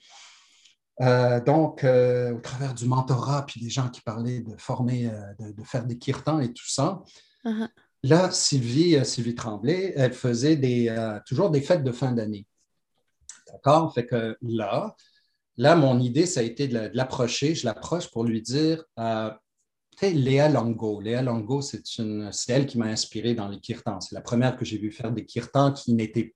euh, 1.02 1.42
donc, 1.42 1.84
euh, 1.84 2.34
au 2.34 2.40
travers 2.40 2.74
du 2.74 2.86
mentorat, 2.86 3.46
puis 3.46 3.62
des 3.62 3.70
gens 3.70 3.90
qui 3.90 4.02
parlaient 4.02 4.42
de 4.42 4.56
former, 4.58 5.08
euh, 5.08 5.52
de, 5.52 5.64
faire 5.64 5.86
des 5.86 5.98
kirtans 5.98 6.40
et 6.40 6.54
tout 6.54 6.68
ça, 6.68 7.04
uh-huh. 7.44 7.68
là, 8.04 8.32
Sylvie, 8.32 9.04
Sylvie 9.06 9.36
Tremblay, 9.36 9.94
elle 9.96 10.14
faisait 10.14 10.56
des, 10.56 11.20
toujours 11.28 11.50
des 11.50 11.62
fêtes 11.62 11.84
de 11.84 11.92
fin 11.92 12.12
d'année. 12.12 12.48
D'accord? 13.52 13.94
Fait 13.94 14.06
que 14.06 14.38
là, 14.42 14.96
là, 15.58 15.76
mon 15.76 16.00
idée, 16.00 16.26
ça 16.26 16.42
a 16.42 16.44
été 16.44 16.68
de 16.68 16.92
l'approcher. 16.94 17.56
Je 17.56 17.66
l'approche 17.66 18.10
pour 18.12 18.24
lui 18.24 18.42
dire, 18.42 18.84
tu 18.98 19.04
sais, 20.00 20.12
Léa 20.12 20.50
Longo. 20.50 21.02
Léa 21.02 21.22
Longo, 21.22 21.62
c'est 21.62 21.84
elle 22.50 22.66
qui 22.66 22.78
m'a 22.78 22.88
inspiré 22.88 23.34
dans 23.34 23.48
les 23.48 23.60
kirtans. 23.60 24.02
C'est 24.02 24.16
la 24.16 24.22
première 24.22 24.58
que 24.58 24.66
j'ai 24.66 24.78
vu 24.78 24.92
faire 24.92 25.12
des 25.12 25.26
kirtans 25.26 25.72
qui 25.72 25.94
n'étaient 25.94 26.36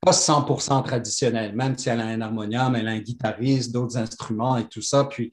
pas 0.00 0.12
100% 0.12 0.84
traditionnel, 0.84 1.56
même 1.56 1.76
si 1.76 1.88
elle 1.88 2.00
a 2.00 2.06
un 2.06 2.20
harmonium, 2.20 2.76
elle 2.76 2.88
a 2.88 2.92
un 2.92 3.00
guitariste, 3.00 3.72
d'autres 3.72 3.96
instruments 3.96 4.56
et 4.56 4.68
tout 4.68 4.82
ça. 4.82 5.04
Puis 5.04 5.32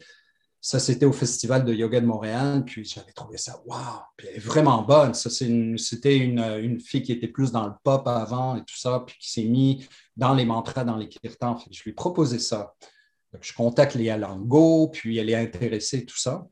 ça, 0.60 0.80
c'était 0.80 1.06
au 1.06 1.12
Festival 1.12 1.64
de 1.64 1.72
yoga 1.72 2.02
de 2.02 2.08
Montréal, 2.08 2.64
puis 2.66 2.84
j'avais 2.84 3.12
trouvé 3.12 3.38
ça, 3.38 3.62
wow! 3.68 4.02
Puis 4.18 4.28
elle 4.28 4.38
est 4.38 4.40
vraiment 4.40 4.82
bonne. 4.82 5.14
C'était 5.14 6.18
une, 6.18 6.80
fille 6.80 7.04
qui 7.04 7.12
était 7.12 7.28
plus 7.28 7.52
dans 7.52 7.68
le 7.68 7.74
pop 7.84 8.08
avant 8.08 8.56
et 8.56 8.62
tout 8.62 8.76
ça, 8.76 9.04
puis 9.06 9.16
qui 9.20 9.30
s'est 9.30 9.44
mis 9.44 9.88
dans 10.18 10.34
les 10.34 10.46
mantras, 10.46 10.84
dans 10.84 10.98
les 10.98 11.08
kirtans. 11.08 11.60
je 11.70 11.84
lui 11.84 11.92
ai 11.92 11.94
proposé 11.94 12.40
ça. 12.40 12.74
Je 13.42 13.54
contacte 13.54 13.96
Léa 13.96 14.18
Lango, 14.18 14.90
puis 14.90 15.18
elle 15.18 15.30
est 15.30 15.36
intéressée, 15.36 16.06
tout 16.06 16.18
ça. 16.18 16.48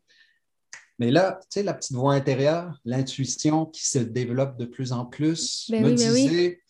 Mais 1.00 1.12
là, 1.12 1.40
tu 1.42 1.48
sais, 1.50 1.64
la 1.64 1.74
petite 1.74 1.96
voix 1.96 2.14
intérieure, 2.14 2.80
l'intuition 2.86 3.66
qui 3.66 3.88
se 3.88 4.00
développe 4.00 4.58
de 4.58 4.66
plus 4.66 4.92
en 4.92 5.06
plus, 5.06 5.68
ben 5.70 5.82
me 5.82 5.90
ben 5.90 5.96
disait, 5.96 6.62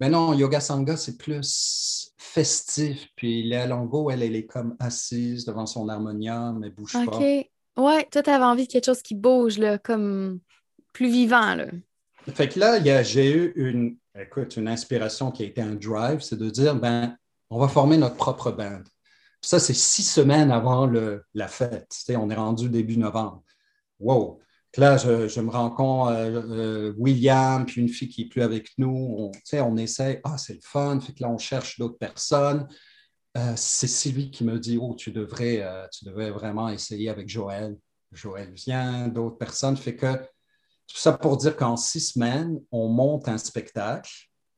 mais 0.00 0.08
non, 0.08 0.32
Yoga 0.34 0.60
Sangha, 0.60 0.96
c'est 0.96 1.16
plus 1.16 2.12
festif. 2.16 3.08
Puis 3.16 3.42
Léa 3.42 3.66
Longo, 3.66 4.10
elle, 4.10 4.22
elle 4.22 4.36
est 4.36 4.46
comme 4.46 4.76
assise 4.78 5.44
devant 5.44 5.66
son 5.66 5.88
harmonium, 5.88 6.62
elle 6.62 6.72
bouge 6.72 6.92
pas. 6.92 7.04
OK. 7.04 7.20
Ouais, 7.20 8.08
toi, 8.10 8.22
tu 8.22 8.30
avais 8.30 8.44
envie 8.44 8.66
de 8.66 8.72
quelque 8.72 8.86
chose 8.86 9.02
qui 9.02 9.14
bouge, 9.14 9.58
là, 9.58 9.78
comme 9.78 10.40
plus 10.92 11.10
vivant. 11.10 11.54
Là. 11.54 11.66
Fait 12.34 12.48
que 12.48 12.58
là, 12.58 13.02
j'ai 13.02 13.30
eu 13.30 13.52
une, 13.56 13.96
écoute, 14.18 14.56
une 14.56 14.68
inspiration 14.68 15.30
qui 15.30 15.44
a 15.44 15.46
été 15.46 15.60
un 15.60 15.74
drive, 15.74 16.20
c'est 16.20 16.38
de 16.38 16.50
dire, 16.50 16.74
ben, 16.74 17.16
on 17.50 17.58
va 17.58 17.68
former 17.68 17.96
notre 17.96 18.16
propre 18.16 18.50
band. 18.50 18.82
Ça, 19.40 19.60
c'est 19.60 19.74
six 19.74 20.02
semaines 20.02 20.50
avant 20.50 20.86
le, 20.86 21.24
la 21.34 21.48
fête. 21.48 21.88
Tu 21.90 22.00
sais, 22.00 22.16
on 22.16 22.28
est 22.30 22.34
rendu 22.34 22.68
début 22.68 22.96
novembre. 22.96 23.42
Wow! 24.00 24.40
là, 24.76 24.96
je, 24.96 25.40
me 25.40 25.50
rends 25.50 25.70
compte, 25.70 26.10
euh, 26.10 26.42
euh, 26.50 26.94
William, 26.96 27.66
puis 27.66 27.80
une 27.80 27.88
fille 27.88 28.08
qui 28.08 28.22
n'est 28.22 28.28
plus 28.28 28.42
avec 28.42 28.70
nous, 28.78 29.16
on, 29.18 29.32
on 29.60 29.76
essaie, 29.76 30.20
ah, 30.24 30.38
c'est 30.38 30.54
le 30.54 30.60
fun, 30.62 31.00
fait 31.00 31.12
que 31.12 31.22
là, 31.22 31.30
on 31.30 31.38
cherche 31.38 31.78
d'autres 31.78 31.98
personnes. 31.98 32.68
Euh, 33.36 33.52
c'est 33.56 33.86
Sylvie 33.86 34.30
qui 34.30 34.44
me 34.44 34.58
dit, 34.58 34.78
oh, 34.80 34.94
tu 34.94 35.10
devrais, 35.10 35.64
tu 35.92 36.04
devrais 36.04 36.30
vraiment 36.30 36.68
essayer 36.68 37.08
avec 37.08 37.28
Joël. 37.28 37.76
Joël 38.12 38.52
vient, 38.52 39.08
d'autres 39.08 39.36
personnes, 39.36 39.76
fait 39.76 39.96
que 39.96 40.16
tout 40.16 40.96
ça 40.96 41.12
pour 41.12 41.36
dire 41.36 41.56
qu'en 41.56 41.76
six 41.76 42.00
semaines, 42.00 42.58
on 42.70 42.88
monte 42.88 43.28
un 43.28 43.36
spectacle, 43.36 44.10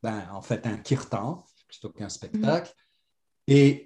ben, 0.02 0.22
en 0.32 0.40
fait 0.40 0.66
un 0.66 0.76
kirtan 0.76 1.44
plutôt 1.68 1.90
qu'un 1.90 2.08
spectacle, 2.08 2.72
mm-hmm. 3.48 3.54
et 3.54 3.84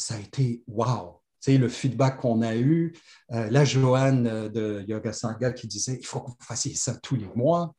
ça 0.00 0.14
a 0.14 0.18
été 0.18 0.62
wow! 0.66 1.20
le 1.48 1.68
feedback 1.68 2.18
qu'on 2.18 2.42
a 2.42 2.54
eu. 2.54 2.94
Euh, 3.32 3.48
la 3.50 3.64
Joanne 3.64 4.26
euh, 4.26 4.48
de 4.48 4.84
Yoga 4.86 5.12
Sangha 5.12 5.52
qui 5.52 5.66
disait 5.66 5.96
il 5.98 6.06
faut 6.06 6.20
que 6.20 6.30
vous 6.30 6.36
fassiez 6.40 6.74
ça 6.74 6.94
tous 7.02 7.16
les 7.16 7.28
mois. 7.34 7.74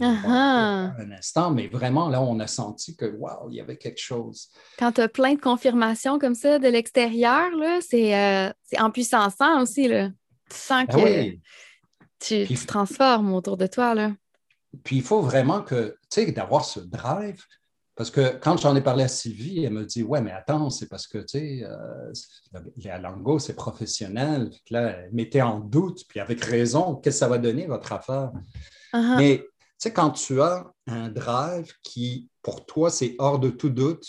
un 0.00 1.12
instant, 1.12 1.50
mais 1.50 1.68
vraiment, 1.68 2.08
là, 2.08 2.20
on 2.20 2.38
a 2.40 2.46
senti 2.46 2.96
que, 2.96 3.06
waouh, 3.06 3.50
il 3.50 3.56
y 3.56 3.60
avait 3.60 3.76
quelque 3.76 4.00
chose. 4.00 4.50
Quand 4.78 4.92
tu 4.92 5.00
as 5.00 5.08
plein 5.08 5.34
de 5.34 5.40
confirmations 5.40 6.18
comme 6.18 6.34
ça 6.34 6.58
de 6.58 6.68
l'extérieur, 6.68 7.50
c'est 7.80 8.14
euh, 8.14 8.52
en 8.78 8.90
puissance 8.90 9.34
aussi. 9.60 9.88
Là. 9.88 10.08
Tu 10.50 10.56
sens 10.56 10.84
ah 10.88 10.94
que 10.94 11.30
tu, 12.18 12.46
tu, 12.46 12.54
te 12.54 12.66
transformes 12.66 13.32
autour 13.32 13.56
de 13.56 13.66
toi. 13.66 13.94
Là. 13.94 14.12
Puis 14.84 14.96
il 14.96 15.02
faut 15.02 15.22
vraiment 15.22 15.62
que, 15.62 15.96
tu 16.10 16.24
sais, 16.24 16.32
d'avoir 16.32 16.64
ce 16.64 16.80
drive, 16.80 17.42
parce 17.98 18.12
que 18.12 18.38
quand 18.38 18.56
j'en 18.58 18.76
ai 18.76 18.80
parlé 18.80 19.02
à 19.02 19.08
Sylvie, 19.08 19.64
elle 19.64 19.72
me 19.72 19.84
dit 19.84 20.04
Ouais, 20.04 20.20
mais 20.20 20.30
attends, 20.30 20.70
c'est 20.70 20.88
parce 20.88 21.08
que, 21.08 21.18
tu 21.18 21.26
sais, 21.26 21.64
euh, 21.64 22.12
la 22.76 22.96
Lango, 22.96 23.40
c'est 23.40 23.56
professionnel. 23.56 24.52
Là, 24.70 24.82
elle 24.82 25.10
mettait 25.12 25.42
en 25.42 25.58
doute, 25.58 26.04
puis 26.08 26.20
avec 26.20 26.44
raison, 26.44 26.94
qu'est-ce 26.94 27.16
que 27.16 27.18
ça 27.18 27.28
va 27.28 27.38
donner, 27.38 27.66
votre 27.66 27.92
affaire? 27.92 28.30
Uh-huh. 28.94 29.16
Mais, 29.16 29.38
tu 29.38 29.48
sais, 29.78 29.92
quand 29.92 30.12
tu 30.12 30.40
as 30.40 30.70
un 30.86 31.08
drive 31.08 31.72
qui, 31.82 32.28
pour 32.40 32.64
toi, 32.66 32.88
c'est 32.88 33.16
hors 33.18 33.40
de 33.40 33.50
tout 33.50 33.70
doute, 33.70 34.06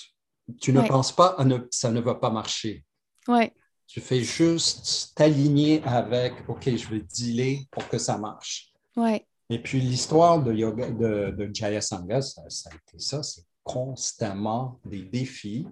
tu 0.62 0.72
ne 0.72 0.88
penses 0.88 1.12
pas 1.12 1.34
à 1.40 1.44
ne, 1.44 1.58
ça 1.72 1.90
ne 1.90 2.00
va 2.00 2.14
pas 2.14 2.30
marcher. 2.30 2.86
Ouais. 3.28 3.52
Tu 3.88 4.02
fais 4.02 4.22
juste 4.22 5.14
t'aligner 5.16 5.82
avec 5.84 6.48
OK, 6.48 6.66
je 6.66 6.88
vais 6.90 7.00
dealer 7.00 7.66
pour 7.72 7.90
que 7.90 7.98
ça 7.98 8.20
marche. 8.20 8.72
Ouais. 8.96 9.26
Et 9.50 9.58
puis 9.58 9.82
l'histoire 9.82 10.44
de 10.44 10.54
yoga 10.54 10.92
de, 10.92 11.34
de 11.36 11.50
Jaya 11.52 11.82
Sangha, 11.82 12.22
ça, 12.22 12.44
ça 12.50 12.70
a 12.72 12.76
été 12.76 13.00
ça, 13.00 13.24
c'est 13.24 13.49
constamment 13.70 14.80
des 14.84 15.04
défis 15.04 15.68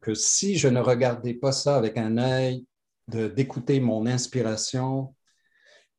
que 0.00 0.14
si 0.14 0.56
je 0.56 0.68
ne 0.68 0.78
regardais 0.78 1.34
pas 1.34 1.50
ça 1.50 1.76
avec 1.76 1.98
un 1.98 2.18
œil 2.18 2.66
d'écouter 3.08 3.80
mon 3.80 4.06
inspiration, 4.06 5.12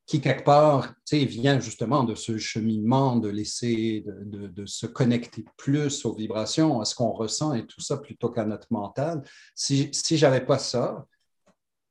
qui 0.06 0.22
quelque 0.22 0.46
part 0.46 0.94
vient 1.12 1.60
justement 1.60 2.04
de 2.04 2.16
ce 2.16 2.38
cheminement 2.38 3.18
de 3.18 3.28
laisser, 3.28 4.06
de, 4.06 4.66
se 4.66 4.86
connecter 4.86 5.44
plus 5.58 6.06
aux 6.06 6.14
vibrations, 6.14 6.80
à 6.80 6.86
ce 6.86 6.96
qu'on 6.96 7.12
ressent 7.12 7.54
et 7.54 7.66
tout 7.66 7.82
ça 7.82 7.98
plutôt 7.98 8.30
qu'à 8.30 8.46
notre 8.46 8.68
mental. 8.72 9.22
Si, 9.54 9.90
si 9.92 10.18
je 10.18 10.40
pas 10.40 10.60
ça, 10.60 11.06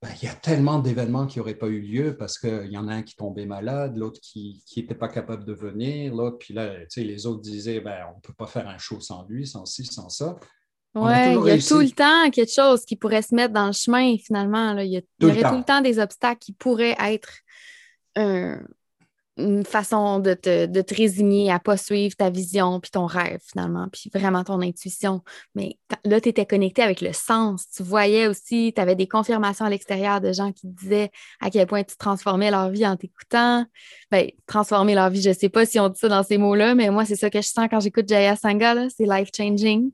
ben, 0.05 0.11
il 0.21 0.27
y 0.27 0.29
a 0.29 0.35
tellement 0.35 0.81
d'événements 0.81 1.27
qui 1.27 1.39
n'auraient 1.39 1.55
pas 1.55 1.69
eu 1.69 1.81
lieu 1.81 2.15
parce 2.15 2.39
qu'il 2.39 2.71
y 2.71 2.77
en 2.77 2.89
a 2.89 2.95
un 2.95 3.03
qui 3.03 3.17
tombait 3.17 3.47
malade, 3.47 3.97
l'autre 3.97 4.21
qui 4.21 4.63
n'était 4.77 4.95
pas 4.95 5.09
capable 5.09 5.47
de 5.47 5.55
venir, 5.55 6.15
l'autre, 6.15 6.37
puis 6.39 6.53
là, 6.53 6.75
les 6.95 7.27
autres 7.27 7.41
disaient 7.41 7.81
ben, 7.81 8.05
on 8.13 8.17
ne 8.17 8.21
peut 8.21 8.35
pas 8.35 8.47
faire 8.47 8.69
un 8.69 8.77
show 8.77 9.01
sans 9.01 9.25
lui, 9.27 9.47
sans 9.47 9.65
ci, 9.65 9.87
sans 9.87 10.11
ça. 10.11 10.37
Oui, 10.95 11.11
il 11.11 11.47
y 11.47 11.51
a 11.53 11.59
tout 11.59 11.81
le 11.81 11.91
temps 11.91 12.31
quelque 12.31 12.53
chose 12.53 12.85
qui 12.85 12.97
pourrait 12.97 13.23
se 13.23 13.35
mettre 13.35 13.55
dans 13.55 13.67
le 13.67 13.73
chemin 13.73 14.17
finalement. 14.19 14.77
Il 14.79 14.93
y, 14.93 15.25
aurait 15.25 15.43
tout 15.43 15.57
le 15.57 15.65
temps 15.65 15.81
des 15.81 15.99
obstacles 15.99 16.39
qui 16.39 16.53
pourraient 16.53 16.97
être 17.01 17.39
un, 18.15 18.61
une 19.37 19.65
façon 19.65 20.21
de 20.21 20.35
te, 20.35 20.67
de 20.67 20.81
te 20.81 20.95
résigner 20.95 21.51
à 21.51 21.59
pas 21.59 21.77
suivre 21.77 22.15
ta 22.15 22.31
vision 22.31 22.79
puis 22.79 22.91
ton 22.91 23.07
rêve 23.07 23.41
finalement, 23.45 23.89
puis 23.91 24.11
vraiment 24.15 24.45
ton 24.45 24.61
intuition. 24.63 25.23
Mais 25.55 25.77
là, 26.05 26.21
tu 26.21 26.29
étais 26.29 26.47
connecté 26.47 26.83
avec 26.83 27.01
le 27.01 27.13
sens. 27.13 27.69
Tu 27.69 27.83
voyais 27.83 28.29
aussi, 28.29 28.73
tu 28.75 28.81
avais 28.81 28.95
des 28.95 29.09
confirmations 29.09 29.65
à 29.65 29.71
l'extérieur 29.71 30.21
de 30.21 30.33
gens 30.33 30.53
qui 30.53 30.69
disaient 30.69 31.11
à 31.41 31.51
quel 31.51 31.67
point 31.67 31.83
tu 31.83 31.97
transformais 31.97 32.51
leur 32.51 32.71
vie 32.71 32.87
en 32.87 32.97
t'écoutant. 32.97 33.67
Bien, 34.13 34.29
transformer 34.47 34.95
leur 34.95 35.11
vie, 35.11 35.23
je 35.23 35.33
sais 35.33 35.49
pas 35.49 35.67
si 35.67 35.81
on 35.81 35.89
dit 35.89 35.99
ça 35.99 36.09
dans 36.09 36.23
ces 36.23 36.39
mots-là, 36.39 36.77
mais 36.77 36.91
moi, 36.91 37.05
c'est 37.05 37.17
ça 37.17 37.29
que 37.29 37.41
je 37.41 37.49
sens 37.49 37.67
quand 37.69 37.81
j'écoute 37.81 38.09
Jaya 38.09 38.37
Sangha, 38.37 38.89
c'est 38.91 39.05
life-changing. 39.05 39.91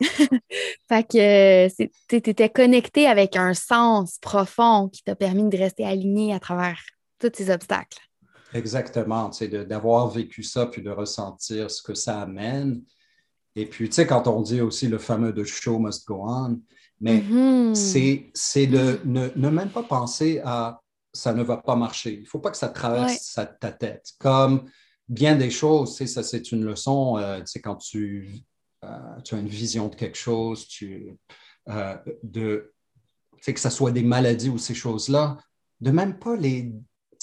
fait 0.88 1.04
que 1.04 1.68
tu 2.08 2.16
étais 2.16 2.48
connecté 2.48 3.06
avec 3.06 3.36
un 3.36 3.52
sens 3.52 4.18
profond 4.20 4.88
qui 4.88 5.02
t'a 5.02 5.16
permis 5.16 5.48
de 5.48 5.58
rester 5.58 5.84
aligné 5.84 6.32
à 6.32 6.38
travers 6.38 6.80
tous 7.18 7.32
ces 7.34 7.50
obstacles. 7.50 8.07
Exactement, 8.54 9.30
tu 9.30 9.38
sais, 9.38 9.64
d'avoir 9.66 10.08
vécu 10.08 10.42
ça 10.42 10.66
puis 10.66 10.82
de 10.82 10.90
ressentir 10.90 11.70
ce 11.70 11.82
que 11.82 11.94
ça 11.94 12.22
amène. 12.22 12.82
Et 13.54 13.66
puis, 13.66 13.88
tu 13.88 13.96
sais, 13.96 14.06
quand 14.06 14.26
on 14.26 14.40
dit 14.40 14.60
aussi 14.60 14.88
le 14.88 14.98
fameux 14.98 15.32
de 15.32 15.44
show 15.44 15.78
must 15.78 16.06
go 16.06 16.24
on, 16.26 16.60
mais 17.00 17.18
mm-hmm. 17.18 17.74
c'est 18.34 18.66
de 18.66 19.00
ne, 19.04 19.28
ne, 19.36 19.48
même 19.50 19.70
pas 19.70 19.82
penser 19.82 20.40
à 20.44 20.80
ça 21.12 21.32
ne 21.32 21.42
va 21.42 21.56
pas 21.56 21.76
marcher. 21.76 22.14
Il 22.14 22.22
ne 22.22 22.26
faut 22.26 22.38
pas 22.38 22.50
que 22.50 22.56
ça 22.56 22.68
traverse 22.68 23.38
ta 23.60 23.72
tête. 23.72 24.12
Comme 24.18 24.68
bien 25.08 25.36
des 25.36 25.50
choses, 25.50 25.92
tu 25.92 25.96
sais, 25.98 26.06
ça 26.06 26.22
c'est 26.22 26.52
une 26.52 26.64
leçon, 26.64 27.16
euh, 27.18 27.40
tu 27.40 27.46
sais, 27.46 27.60
quand 27.60 27.76
tu, 27.76 28.42
euh, 28.84 29.20
tu, 29.24 29.34
as 29.34 29.38
une 29.38 29.48
vision 29.48 29.88
de 29.88 29.94
quelque 29.94 30.18
chose, 30.18 30.66
tu, 30.68 31.16
euh, 31.68 31.96
de, 32.22 32.72
tu 33.36 33.42
sais, 33.42 33.54
que 33.54 33.60
ce 33.60 33.70
soit 33.70 33.90
des 33.90 34.02
maladies 34.02 34.50
ou 34.50 34.58
ces 34.58 34.74
choses-là, 34.74 35.38
de 35.80 35.90
même 35.90 36.18
pas 36.18 36.36
les 36.36 36.72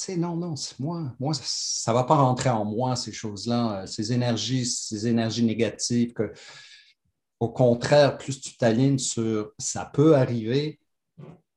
sais, 0.03 0.17
non, 0.17 0.35
non, 0.35 0.55
moi, 0.79 1.13
moi, 1.19 1.33
ça 1.33 1.91
ne 1.91 1.97
va 1.97 2.03
pas 2.03 2.15
rentrer 2.15 2.49
en 2.49 2.65
moi, 2.65 2.95
ces 2.95 3.11
choses-là, 3.11 3.81
euh, 3.81 3.85
ces 3.85 4.11
énergies, 4.13 4.65
ces 4.65 5.07
énergies 5.07 5.43
négatives 5.43 6.13
que 6.13 6.31
au 7.39 7.49
contraire, 7.49 8.17
plus 8.17 8.39
tu 8.39 8.57
t'alignes 8.57 8.97
sur 8.97 9.51
ça 9.57 9.85
peut 9.85 10.15
arriver, 10.15 10.79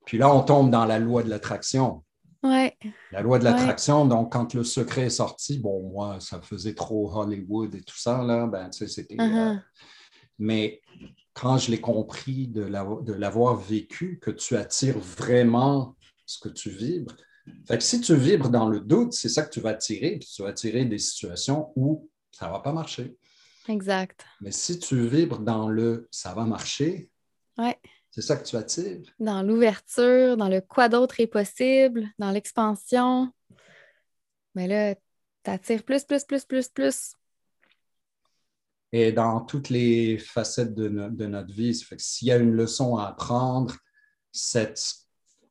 puis 0.05 0.19
là, 0.19 0.35
on 0.35 0.43
tombe 0.43 0.71
dans 0.71 0.85
la 0.85 0.99
loi 0.99 1.23
de 1.23 1.31
l'attraction. 1.31 2.05
Ouais. 2.43 2.77
La 3.13 3.21
loi 3.21 3.39
de 3.39 3.45
l'attraction, 3.45 4.07
donc 4.07 4.33
quand 4.33 4.55
le 4.55 4.65
secret 4.65 5.07
est 5.07 5.11
sorti, 5.11 5.59
bon, 5.59 5.91
moi, 5.91 6.19
ça 6.21 6.41
faisait 6.41 6.75
trop 6.75 7.13
Hollywood 7.13 7.75
et 7.75 7.83
tout 7.83 7.99
ça, 7.99 8.23
là, 8.23 8.47
ben, 8.47 8.71
tu 8.71 8.79
sais, 8.79 8.89
c'était. 8.89 9.17
Uh-huh. 9.17 9.55
Euh, 9.55 9.57
mais 10.39 10.81
quand 11.35 11.59
je 11.59 11.71
l'ai 11.71 11.81
compris 11.81 12.49
de 12.49 12.63
l'avoir 13.13 13.57
vécu, 13.57 14.19
que 14.21 14.31
tu 14.31 14.57
attires 14.57 14.99
vraiment 14.99 15.97
ce 16.27 16.39
que 16.39 16.49
tu 16.49 16.71
vibres, 16.71 17.17
fait 17.67 17.79
que 17.79 17.85
si 17.85 18.01
tu 18.01 18.15
vibres 18.15 18.49
dans 18.49 18.69
le 18.69 18.81
doute, 18.81 19.13
c'est 19.13 19.29
ça 19.29 19.43
que 19.43 19.51
tu 19.51 19.61
vas 19.61 19.71
attirer, 19.71 20.19
puis 20.19 20.29
tu 20.29 20.43
vas 20.43 20.49
attirer 20.49 20.85
des 20.85 20.99
situations 20.99 21.73
où 21.77 22.09
ça 22.31 22.47
ne 22.47 22.53
va 22.53 22.61
pas 22.61 22.73
marcher. 22.73 23.17
Exact. 23.69 24.25
Mais 24.41 24.51
si 24.51 24.79
tu 24.79 25.07
vibres 25.07 25.41
dans 25.41 25.69
le 25.69 26.09
ça 26.11 26.35
va 26.35 26.45
marcher, 26.45 27.11
ouais. 27.59 27.79
c'est 28.11 28.23
ça 28.23 28.37
que 28.37 28.45
tu 28.45 28.57
attires. 28.57 29.03
Dans 29.19 29.43
l'ouverture, 29.43 30.37
dans 30.37 30.49
le 30.49 30.61
quoi 30.61 30.89
d'autre 30.89 31.21
est 31.21 31.27
possible, 31.27 32.09
dans 32.19 32.31
l'expansion. 32.31 33.33
Mais 34.55 34.67
là, 34.67 34.95
tu 34.95 35.51
attires 35.51 35.83
plus, 35.83 36.05
plus, 36.05 36.25
plus, 36.25 36.45
plus, 36.45 36.69
plus. 36.69 37.13
Et 38.91 39.13
dans 39.13 39.43
toutes 39.43 39.69
les 39.69 40.17
facettes 40.19 40.75
de, 40.75 40.89
de 40.89 41.27
notre 41.27 41.53
vie, 41.53 41.75
s'il 41.99 42.29
y 42.29 42.33
a 42.33 42.39
une 42.39 42.53
leçon 42.53 42.97
à 42.97 43.09
apprendre, 43.09 43.77
cette 44.33 45.08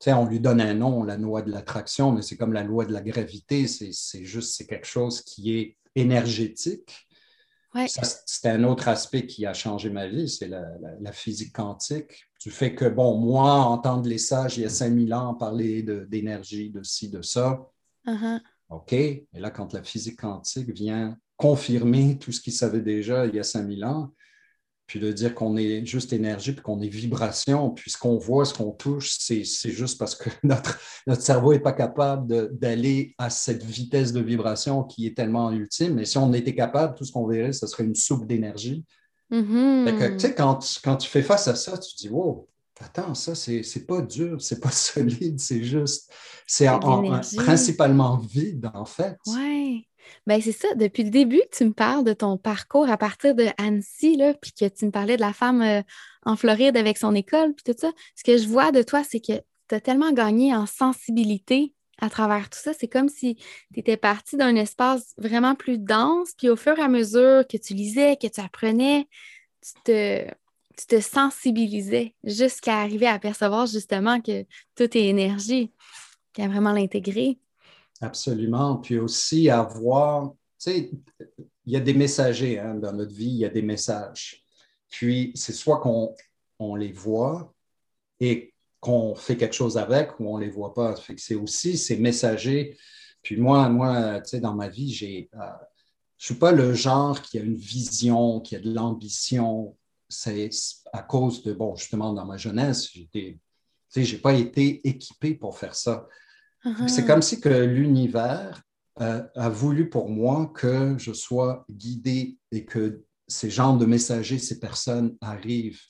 on 0.07 0.25
lui 0.25 0.39
donne 0.39 0.61
un 0.61 0.73
nom, 0.73 1.03
la 1.03 1.17
loi 1.17 1.41
de 1.41 1.51
l'attraction, 1.51 2.11
mais 2.11 2.21
c'est 2.21 2.37
comme 2.37 2.53
la 2.53 2.63
loi 2.63 2.85
de 2.85 2.93
la 2.93 3.01
gravité, 3.01 3.67
c'est 3.67 4.23
juste, 4.23 4.55
c'est 4.55 4.67
quelque 4.67 4.87
chose 4.87 5.21
qui 5.21 5.57
est 5.57 5.77
énergétique. 5.95 7.07
C'est 7.85 8.49
un 8.49 8.63
autre 8.63 8.87
aspect 8.87 9.27
qui 9.27 9.45
a 9.45 9.53
changé 9.53 9.89
ma 9.89 10.07
vie, 10.07 10.29
c'est 10.29 10.47
la, 10.47 11.11
physique 11.11 11.53
quantique. 11.53 12.25
Du 12.41 12.49
fait 12.51 12.73
que, 12.73 12.85
bon, 12.85 13.17
moi, 13.17 13.51
entendre 13.51 14.07
les 14.07 14.17
sages 14.17 14.57
il 14.57 14.63
y 14.63 14.65
a 14.65 14.69
5000 14.69 15.13
ans 15.13 15.33
parler 15.35 15.83
d'énergie, 15.83 16.69
de, 16.69 16.81
ci, 16.81 17.09
de 17.09 17.21
ça, 17.21 17.67
uh-huh. 18.05 18.39
OK. 18.69 18.93
Et 18.93 19.27
là, 19.33 19.51
quand 19.51 19.73
la 19.73 19.83
physique 19.83 20.19
quantique 20.19 20.69
vient 20.71 21.17
confirmer 21.35 22.17
tout 22.17 22.31
ce 22.31 22.41
qu'il 22.41 22.53
savait 22.53 22.81
déjà 22.81 23.25
il 23.25 23.35
y 23.35 23.39
a 23.39 23.43
5000 23.43 23.85
ans, 23.85 24.11
puis 24.87 25.01
de 25.01 25.11
dire 25.11 25.35
qu'on 25.35 25.57
est 25.57 25.85
juste 25.85 26.13
énergie, 26.13 26.53
puis 26.53 26.61
qu'on 26.61 26.81
est 26.81 26.87
vibration, 26.87 27.71
puis 27.71 27.91
ce 27.91 27.97
qu'on 27.97 28.17
voit, 28.17 28.45
ce 28.45 28.53
qu'on 28.53 28.71
touche, 28.71 29.17
c'est 29.19 29.43
juste 29.43 29.99
parce 29.99 30.15
que 30.15 30.29
notre, 30.43 30.79
notre 31.05 31.21
cerveau 31.21 31.51
n'est 31.51 31.59
pas 31.59 31.73
capable 31.73 32.57
d'aller 32.57 33.13
à 33.17 33.29
cette 33.29 33.63
vitesse 33.63 34.13
de 34.13 34.21
vibration 34.21 34.83
qui 34.83 35.05
est 35.05 35.15
tellement 35.15 35.51
ultime. 35.51 35.95
Mais 35.95 36.05
si 36.05 36.17
on 36.17 36.33
était 36.33 36.55
capable, 36.55 36.95
tout 36.95 37.03
ce 37.03 37.11
qu'on 37.11 37.27
verrait, 37.27 37.51
ce 37.51 37.67
serait 37.67 37.83
une 37.83 37.95
soupe 37.95 38.25
d'énergie. 38.25 38.85
Tu 39.29 40.19
sais, 40.19 40.33
quand, 40.33 40.59
quand, 40.81 40.95
tu 40.95 41.09
fais 41.09 41.21
face 41.21 41.49
à 41.49 41.55
ça, 41.55 41.77
tu 41.77 41.93
te 41.93 41.97
dis, 41.99 42.09
wow, 42.09 42.47
attends, 42.81 43.13
ça, 43.15 43.35
c'est 43.35 43.87
pas 43.87 44.01
dur, 44.01 44.41
c'est 44.41 44.59
pas 44.59 44.71
solide, 44.71 45.39
c'est 45.39 45.63
juste, 45.63 46.11
c'est 46.45 46.67
principalement 47.37 48.17
vide, 48.17 48.69
en 48.73 48.85
fait. 48.85 49.17
Oui. 49.27 49.87
Bien, 50.25 50.39
c'est 50.41 50.53
ça. 50.53 50.73
Depuis 50.75 51.03
le 51.03 51.09
début 51.09 51.41
tu 51.51 51.65
me 51.65 51.73
parles 51.73 52.03
de 52.03 52.13
ton 52.13 52.37
parcours 52.37 52.89
à 52.89 52.97
partir 52.97 53.35
de 53.35 53.47
Annecy, 53.57 54.15
là, 54.15 54.33
puis 54.33 54.51
que 54.51 54.65
tu 54.65 54.85
me 54.85 54.91
parlais 54.91 55.17
de 55.17 55.21
la 55.21 55.33
femme 55.33 55.61
euh, 55.61 55.81
en 56.25 56.35
Floride 56.35 56.77
avec 56.77 56.97
son 56.97 57.15
école, 57.15 57.53
puis 57.53 57.73
tout 57.73 57.79
ça. 57.79 57.91
Ce 58.15 58.23
que 58.23 58.37
je 58.37 58.47
vois 58.47 58.71
de 58.71 58.81
toi, 58.81 59.03
c'est 59.03 59.19
que 59.19 59.33
tu 59.67 59.75
as 59.75 59.81
tellement 59.81 60.11
gagné 60.11 60.55
en 60.55 60.65
sensibilité 60.65 61.73
à 61.99 62.09
travers 62.09 62.49
tout 62.49 62.59
ça. 62.59 62.73
C'est 62.73 62.87
comme 62.87 63.09
si 63.09 63.35
tu 63.73 63.79
étais 63.79 63.97
parti 63.97 64.37
d'un 64.37 64.55
espace 64.55 65.13
vraiment 65.17 65.55
plus 65.55 65.77
dense, 65.77 66.33
puis 66.37 66.49
au 66.49 66.55
fur 66.55 66.77
et 66.77 66.83
à 66.83 66.89
mesure 66.89 67.45
que 67.47 67.57
tu 67.57 67.73
lisais, 67.73 68.17
que 68.17 68.27
tu 68.27 68.39
apprenais, 68.39 69.07
tu 69.61 69.73
te, 69.83 70.27
tu 70.77 70.85
te 70.85 71.01
sensibilisais 71.01 72.15
jusqu'à 72.23 72.77
arriver 72.77 73.07
à 73.07 73.19
percevoir 73.19 73.65
justement 73.65 74.21
que 74.21 74.43
tout 74.75 74.97
est 74.97 75.05
énergie, 75.07 75.71
qu'à 76.33 76.47
vraiment 76.47 76.71
l'intégrer. 76.71 77.39
Absolument. 77.99 78.77
Puis 78.77 78.99
aussi 78.99 79.49
avoir, 79.49 80.31
tu 80.31 80.71
sais, 80.71 80.91
il 81.65 81.73
y 81.73 81.75
a 81.75 81.79
des 81.79 81.93
messagers 81.93 82.59
hein, 82.59 82.75
dans 82.75 82.93
notre 82.93 83.13
vie, 83.13 83.25
il 83.25 83.37
y 83.37 83.45
a 83.45 83.49
des 83.49 83.63
messages. 83.63 84.43
Puis 84.89 85.31
c'est 85.35 85.53
soit 85.53 85.79
qu'on 85.79 86.15
on 86.59 86.75
les 86.75 86.91
voit 86.91 87.53
et 88.19 88.53
qu'on 88.79 89.15
fait 89.15 89.37
quelque 89.37 89.55
chose 89.55 89.77
avec 89.77 90.19
ou 90.19 90.27
on 90.33 90.37
ne 90.37 90.45
les 90.45 90.49
voit 90.49 90.73
pas. 90.73 90.95
c'est 91.17 91.35
aussi 91.35 91.77
ces 91.77 91.97
messagers. 91.97 92.77
Puis 93.21 93.37
moi, 93.37 93.67
moi, 93.69 94.21
tu 94.21 94.29
sais, 94.29 94.39
dans 94.39 94.53
ma 94.53 94.69
vie, 94.69 94.93
j'ai, 94.93 95.29
euh, 95.33 95.39
je 96.17 96.23
ne 96.23 96.35
suis 96.35 96.35
pas 96.35 96.51
le 96.51 96.73
genre 96.73 97.21
qui 97.21 97.37
a 97.37 97.41
une 97.41 97.55
vision, 97.55 98.39
qui 98.39 98.55
a 98.55 98.59
de 98.59 98.71
l'ambition. 98.71 99.75
C'est 100.09 100.49
à 100.93 101.03
cause 101.03 101.43
de, 101.43 101.53
bon, 101.53 101.75
justement, 101.75 102.13
dans 102.13 102.25
ma 102.25 102.37
jeunesse, 102.37 102.89
j'étais, 102.93 103.39
je 103.95 104.15
n'ai 104.15 104.21
pas 104.21 104.33
été 104.33 104.87
équipé 104.87 105.35
pour 105.35 105.57
faire 105.57 105.75
ça. 105.75 106.07
C'est 106.87 107.05
comme 107.05 107.21
si 107.21 107.39
que 107.39 107.49
l'univers 107.49 108.61
euh, 108.99 109.23
a 109.35 109.49
voulu 109.49 109.89
pour 109.89 110.09
moi 110.09 110.51
que 110.55 110.95
je 110.97 111.13
sois 111.13 111.65
guidé 111.69 112.37
et 112.51 112.65
que 112.65 113.03
ces 113.27 113.49
genres 113.49 113.77
de 113.77 113.85
messagers, 113.85 114.39
ces 114.39 114.59
personnes 114.59 115.15
arrivent. 115.21 115.81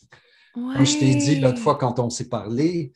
Comme 0.53 0.85
je 0.85 0.97
t'ai 0.97 1.15
dit 1.15 1.39
l'autre 1.39 1.59
fois 1.59 1.77
quand 1.77 1.99
on 1.99 2.09
s'est 2.09 2.29
parlé, 2.29 2.91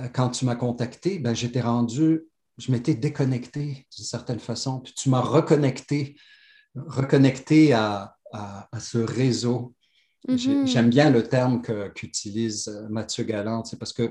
euh, 0.00 0.08
quand 0.08 0.30
tu 0.30 0.44
m'as 0.46 0.56
contacté, 0.56 1.18
ben, 1.18 1.34
j'étais 1.34 1.60
rendu, 1.60 2.22
je 2.58 2.72
m'étais 2.72 2.94
déconnecté 2.94 3.86
d'une 3.94 4.04
certaine 4.04 4.40
façon, 4.40 4.80
puis 4.80 4.94
tu 4.94 5.10
m'as 5.10 5.20
reconnecté, 5.20 6.16
reconnecté 6.74 7.72
à, 7.72 8.12
ce 8.78 8.98
réseau. 8.98 9.74
Mm-hmm. 10.28 10.66
J'aime 10.66 10.90
bien 10.90 11.10
le 11.10 11.22
terme 11.22 11.62
qu'utilise 11.94 12.68
euh, 12.68 12.88
Mathieu 12.88 13.24
Galland, 13.24 13.62
parce 13.78 13.92
que 13.92 14.10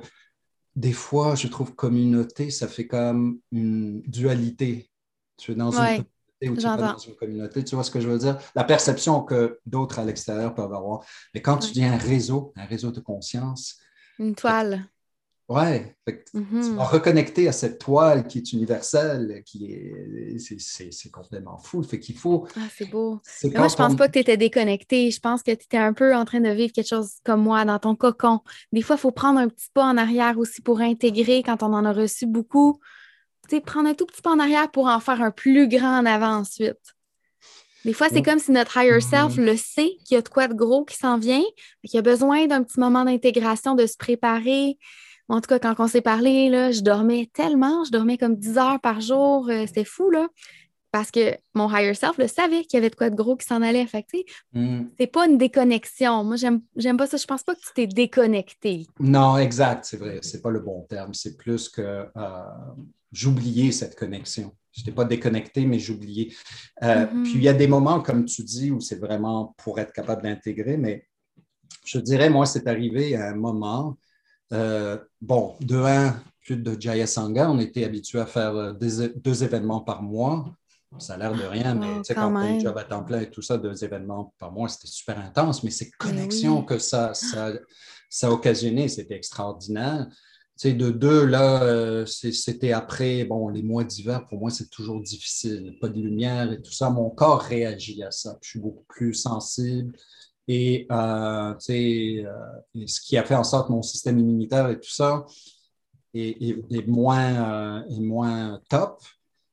des 0.76 0.94
fois, 0.94 1.36
je 1.36 1.48
trouve 1.48 1.76
communauté, 1.76 2.50
ça 2.50 2.68
fait 2.68 2.88
comme 2.88 3.40
une 3.52 4.02
dualité. 4.04 4.90
Tu 5.38 5.52
es 5.52 5.56
dans 5.56 5.72
une 5.72 5.78
communauté 5.78 6.50
ou 6.50 6.56
tu 6.56 6.62
es 6.62 6.78
dans 6.78 6.98
une 6.98 7.16
communauté. 7.16 7.64
Tu 7.64 7.76
vois 7.76 7.84
ce 7.84 7.92
que 7.92 8.02
je 8.02 8.08
veux 8.08 8.18
dire? 8.18 8.38
La 8.56 8.64
perception 8.64 9.22
que 9.22 9.60
d'autres 9.66 10.00
à 10.00 10.06
l'extérieur 10.06 10.54
peuvent 10.54 10.74
avoir. 10.74 11.06
Mais 11.34 11.42
quand 11.42 11.58
tu 11.58 11.72
dis 11.72 11.84
un 11.84 11.98
réseau, 11.98 12.54
un 12.56 12.66
réseau 12.66 12.92
de 12.92 13.00
conscience. 13.00 13.78
Une 14.20 14.36
toile. 14.36 14.86
Ouais, 15.48 15.96
tu 16.08 16.14
mm-hmm. 16.40 16.76
vas 16.76 16.86
reconnecter 16.86 17.48
à 17.48 17.52
cette 17.52 17.78
toile 17.78 18.26
qui 18.26 18.40
est 18.40 18.52
universelle, 18.52 19.44
qui 19.46 19.66
est, 19.72 20.40
c'est, 20.40 21.12
complètement 21.12 21.60
fou. 21.60 21.84
Fait 21.84 22.00
qu'il 22.00 22.18
faut. 22.18 22.48
Ah, 22.56 22.62
c'est 22.76 22.90
beau. 22.90 23.22
moi, 23.56 23.68
je 23.68 23.76
pense 23.76 23.96
pas 23.96 24.08
que 24.08 24.14
tu 24.14 24.20
étais 24.20 24.38
déconnecté. 24.38 25.12
Je 25.12 25.20
pense 25.20 25.44
que 25.44 25.52
tu 25.52 25.64
étais 25.64 25.78
un 25.78 25.94
peu 25.94 26.16
en 26.16 26.26
train 26.26 26.40
de 26.40 26.50
vivre 26.50 26.74
quelque 26.74 26.88
chose 26.88 27.12
comme 27.24 27.44
moi 27.44 27.64
dans 27.64 27.78
ton 27.78 27.96
cocon. 27.96 28.40
Des 28.72 28.82
fois, 28.82 28.96
il 28.96 29.00
faut 29.00 29.12
prendre 29.12 29.40
un 29.40 29.48
petit 29.48 29.70
pas 29.72 29.84
en 29.84 29.98
arrière 29.98 30.40
aussi 30.40 30.64
pour 30.64 30.82
intégrer 30.82 31.44
quand 31.44 31.62
on 31.62 31.74
en 31.74 31.86
a 31.86 31.94
reçu 31.94 32.26
beaucoup. 32.26 32.80
Tu 33.48 33.58
sais, 33.58 33.62
prendre 33.62 33.88
un 33.88 33.94
tout 33.94 34.08
petit 34.08 34.24
pas 34.24 34.32
en 34.32 34.40
arrière 34.40 34.72
pour 34.72 34.88
en 34.88 35.00
faire 35.00 35.22
un 35.22 35.30
plus 35.30 35.68
grand 35.68 36.00
en 36.00 36.08
avant 36.08 36.38
ensuite. 36.38 36.96
Des 37.86 37.94
fois, 37.94 38.10
c'est 38.10 38.24
comme 38.24 38.40
si 38.40 38.52
notre 38.52 38.78
higher 38.78 39.00
self 39.00 39.38
le 39.38 39.56
sait 39.56 39.92
qu'il 40.04 40.16
y 40.16 40.18
a 40.18 40.24
de 40.24 40.30
quoi 40.30 40.48
de 40.48 40.56
gros 40.56 40.86
qui 40.86 40.98
s'en 40.98 41.20
vient, 41.20 41.44
qu'il 41.84 41.94
y 41.94 41.98
a 42.00 42.02
besoin 42.02 42.48
d'un 42.48 42.64
petit 42.64 42.80
moment 42.80 43.06
d'intégration, 43.06 43.76
de 43.76 43.86
se 43.86 43.96
préparer, 43.96 44.80
en 45.28 45.42
tout 45.42 45.48
cas, 45.48 45.60
quand 45.60 45.76
on 45.80 45.88
s'est 45.88 46.02
parlé, 46.02 46.50
là, 46.50 46.72
je 46.72 46.82
dormais 46.82 47.30
tellement, 47.34 47.84
je 47.84 47.92
dormais 47.92 48.18
comme 48.18 48.36
10 48.36 48.58
heures 48.58 48.80
par 48.80 49.02
jour. 49.02 49.50
Euh, 49.50 49.66
c'était 49.66 49.86
fou, 49.86 50.10
là. 50.10 50.28
Parce 50.92 51.12
que 51.12 51.36
mon 51.54 51.70
higher 51.70 51.94
self 51.94 52.18
le 52.18 52.28
savait 52.28 52.64
qu'il 52.64 52.78
y 52.78 52.80
avait 52.80 52.90
de 52.90 52.96
quoi 52.96 53.10
de 53.10 53.16
gros 53.16 53.36
qui 53.36 53.46
s'en 53.46 53.62
allait. 53.62 53.86
Fait 53.86 54.04
que, 54.04 54.18
mm. 54.54 54.92
c'est 54.98 55.08
pas 55.08 55.28
une 55.28 55.38
déconnexion. 55.38 56.24
Moi, 56.24 56.38
j'aime 56.38 56.98
pas 56.98 57.08
ça. 57.08 57.18
Je 57.18 57.26
pense 57.26 57.44
pas 57.44 57.54
que 57.54 57.60
tu 57.60 57.74
t'es 57.76 57.88
déconnecté. 57.88 58.88
Non, 59.00 59.38
exact, 59.38 59.84
c'est 59.86 59.98
vrai. 59.98 60.20
C'est 60.22 60.42
pas 60.42 60.52
le 60.52 60.62
bon 60.62 60.84
terme. 60.84 61.14
C'est 61.14 61.36
plus 61.36 61.68
que 61.68 61.82
euh, 62.16 62.44
j'oubliais 63.12 63.72
cette 63.72 63.96
connexion. 63.96 64.54
Je 64.72 64.82
n'étais 64.82 64.94
pas 64.94 65.04
déconnecté, 65.04 65.66
mais 65.66 65.80
j'oubliais. 65.80 66.34
Euh, 66.84 67.06
mm-hmm. 67.06 67.24
Puis 67.24 67.34
il 67.36 67.44
y 67.44 67.50
a 67.50 67.54
des 67.54 67.68
moments, 67.68 68.00
comme 68.00 68.24
tu 68.24 68.44
dis, 68.44 68.72
où 68.72 68.80
c'est 68.80 69.00
vraiment 69.00 69.54
pour 69.58 69.80
être 69.80 69.92
capable 69.92 70.22
d'intégrer, 70.22 70.78
mais 70.78 71.08
je 71.84 72.00
dirais, 72.00 72.30
moi, 72.30 72.46
c'est 72.46 72.68
arrivé 72.68 73.16
à 73.16 73.30
un 73.30 73.36
moment 73.36 73.98
euh, 74.54 74.98
bon, 75.22 75.56
de 75.62 75.78
un, 75.78 76.20
plus 76.42 76.58
de 76.58 76.80
Jaya 76.80 77.08
Sangha, 77.08 77.50
on 77.50 77.60
était 77.60 77.84
habitué 77.84 78.20
à 78.20 78.26
faire 78.26 78.56
euh, 78.56 78.74
deux 78.74 79.44
événements 79.44 79.82
par 79.82 80.02
mois. 80.02 80.56
Ça 80.98 81.16
a 81.16 81.18
l'air 81.18 81.34
de 81.34 81.44
rien, 81.44 81.76
mais 81.76 81.88
oh, 81.98 82.02
quand, 82.14 82.32
quand 82.32 82.58
tu 82.58 82.62
job 82.62 82.78
à 82.78 82.84
temps 82.86 83.04
plein 83.04 83.20
et 83.22 83.30
tout 83.30 83.42
ça, 83.42 83.58
deux 83.58 83.84
événements 83.84 84.34
par 84.40 84.52
mois, 84.52 84.70
c'était 84.70 84.88
super 84.88 85.20
intense, 85.20 85.62
mais 85.64 85.72
ces 85.72 85.92
connexions 85.92 86.64
que 86.64 86.78
ça, 86.78 87.14
ça, 87.14 87.52
ça 88.10 88.28
a 88.28 88.30
occasionné, 88.30 88.88
c'était 88.88 89.16
extraordinaire. 89.16 90.08
Tu 90.58 90.70
sais, 90.70 90.74
de 90.74 90.90
deux, 90.90 91.26
là, 91.26 91.64
euh, 91.64 92.06
c'était 92.06 92.72
après, 92.72 93.26
bon, 93.26 93.50
les 93.50 93.62
mois 93.62 93.84
d'hiver, 93.84 94.26
pour 94.28 94.40
moi, 94.40 94.50
c'est 94.50 94.70
toujours 94.70 95.02
difficile. 95.02 95.76
Pas 95.82 95.90
de 95.90 96.00
lumière 96.00 96.50
et 96.50 96.62
tout 96.62 96.72
ça. 96.72 96.90
Mon 96.90 97.10
corps 97.10 97.42
réagit 97.42 98.02
à 98.04 98.12
ça. 98.12 98.38
Je 98.42 98.52
suis 98.52 98.60
beaucoup 98.60 98.86
plus 98.88 99.14
sensible. 99.14 99.98
Et, 100.48 100.88
euh, 100.92 101.54
euh 101.54 102.86
ce 102.86 103.02
qui 103.02 103.18
a 103.18 103.24
fait 103.24 103.36
en 103.36 103.44
sorte 103.44 103.68
que 103.68 103.72
mon 103.72 103.82
système 103.82 104.20
immunitaire 104.20 104.70
et 104.70 104.80
tout 104.80 104.92
ça 104.92 105.26
est, 106.14 106.88
moins, 106.88 107.82
euh, 107.82 108.00
moins 108.00 108.62
top. 108.70 109.02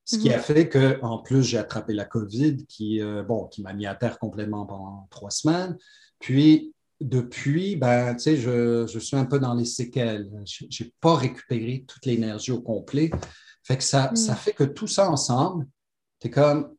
Ce 0.05 0.17
qui 0.17 0.33
a 0.33 0.37
mhm. 0.37 0.43
fait 0.43 0.69
qu'en 0.69 1.19
plus, 1.19 1.43
j'ai 1.43 1.59
attrapé 1.59 1.95
la 1.95 2.05
COVID 2.05 2.67
qui, 2.67 3.01
euh, 3.01 3.23
bon, 3.23 3.47
qui 3.47 3.63
m'a 3.63 3.73
mis 3.73 3.87
à 3.87 3.95
terre 3.95 4.19
complètement 4.19 4.67
pendant 4.67 5.07
trois 5.11 5.31
semaines. 5.31 5.77
Puis, 6.19 6.75
depuis, 7.01 7.77
ben, 7.77 8.17
je, 8.19 8.87
je 8.87 8.99
suis 8.99 9.17
un 9.17 9.25
peu 9.25 9.39
dans 9.39 9.55
les 9.55 9.65
séquelles. 9.65 10.31
Je 10.45 10.65
n'ai 10.65 10.93
pas 11.01 11.17
récupéré 11.17 11.85
toute 11.87 12.05
l'énergie 12.05 12.53
au 12.53 12.61
complet. 12.61 13.11
Fait 13.65 13.77
que 13.77 13.85
ça, 13.85 14.15
ça 14.15 14.33
hmm. 14.33 14.37
fait 14.37 14.53
que 14.53 14.65
tout 14.65 14.89
ça 14.89 15.11
ensemble, 15.11 15.67
tu 16.21 16.29
es 16.29 16.31
comme, 16.31 16.75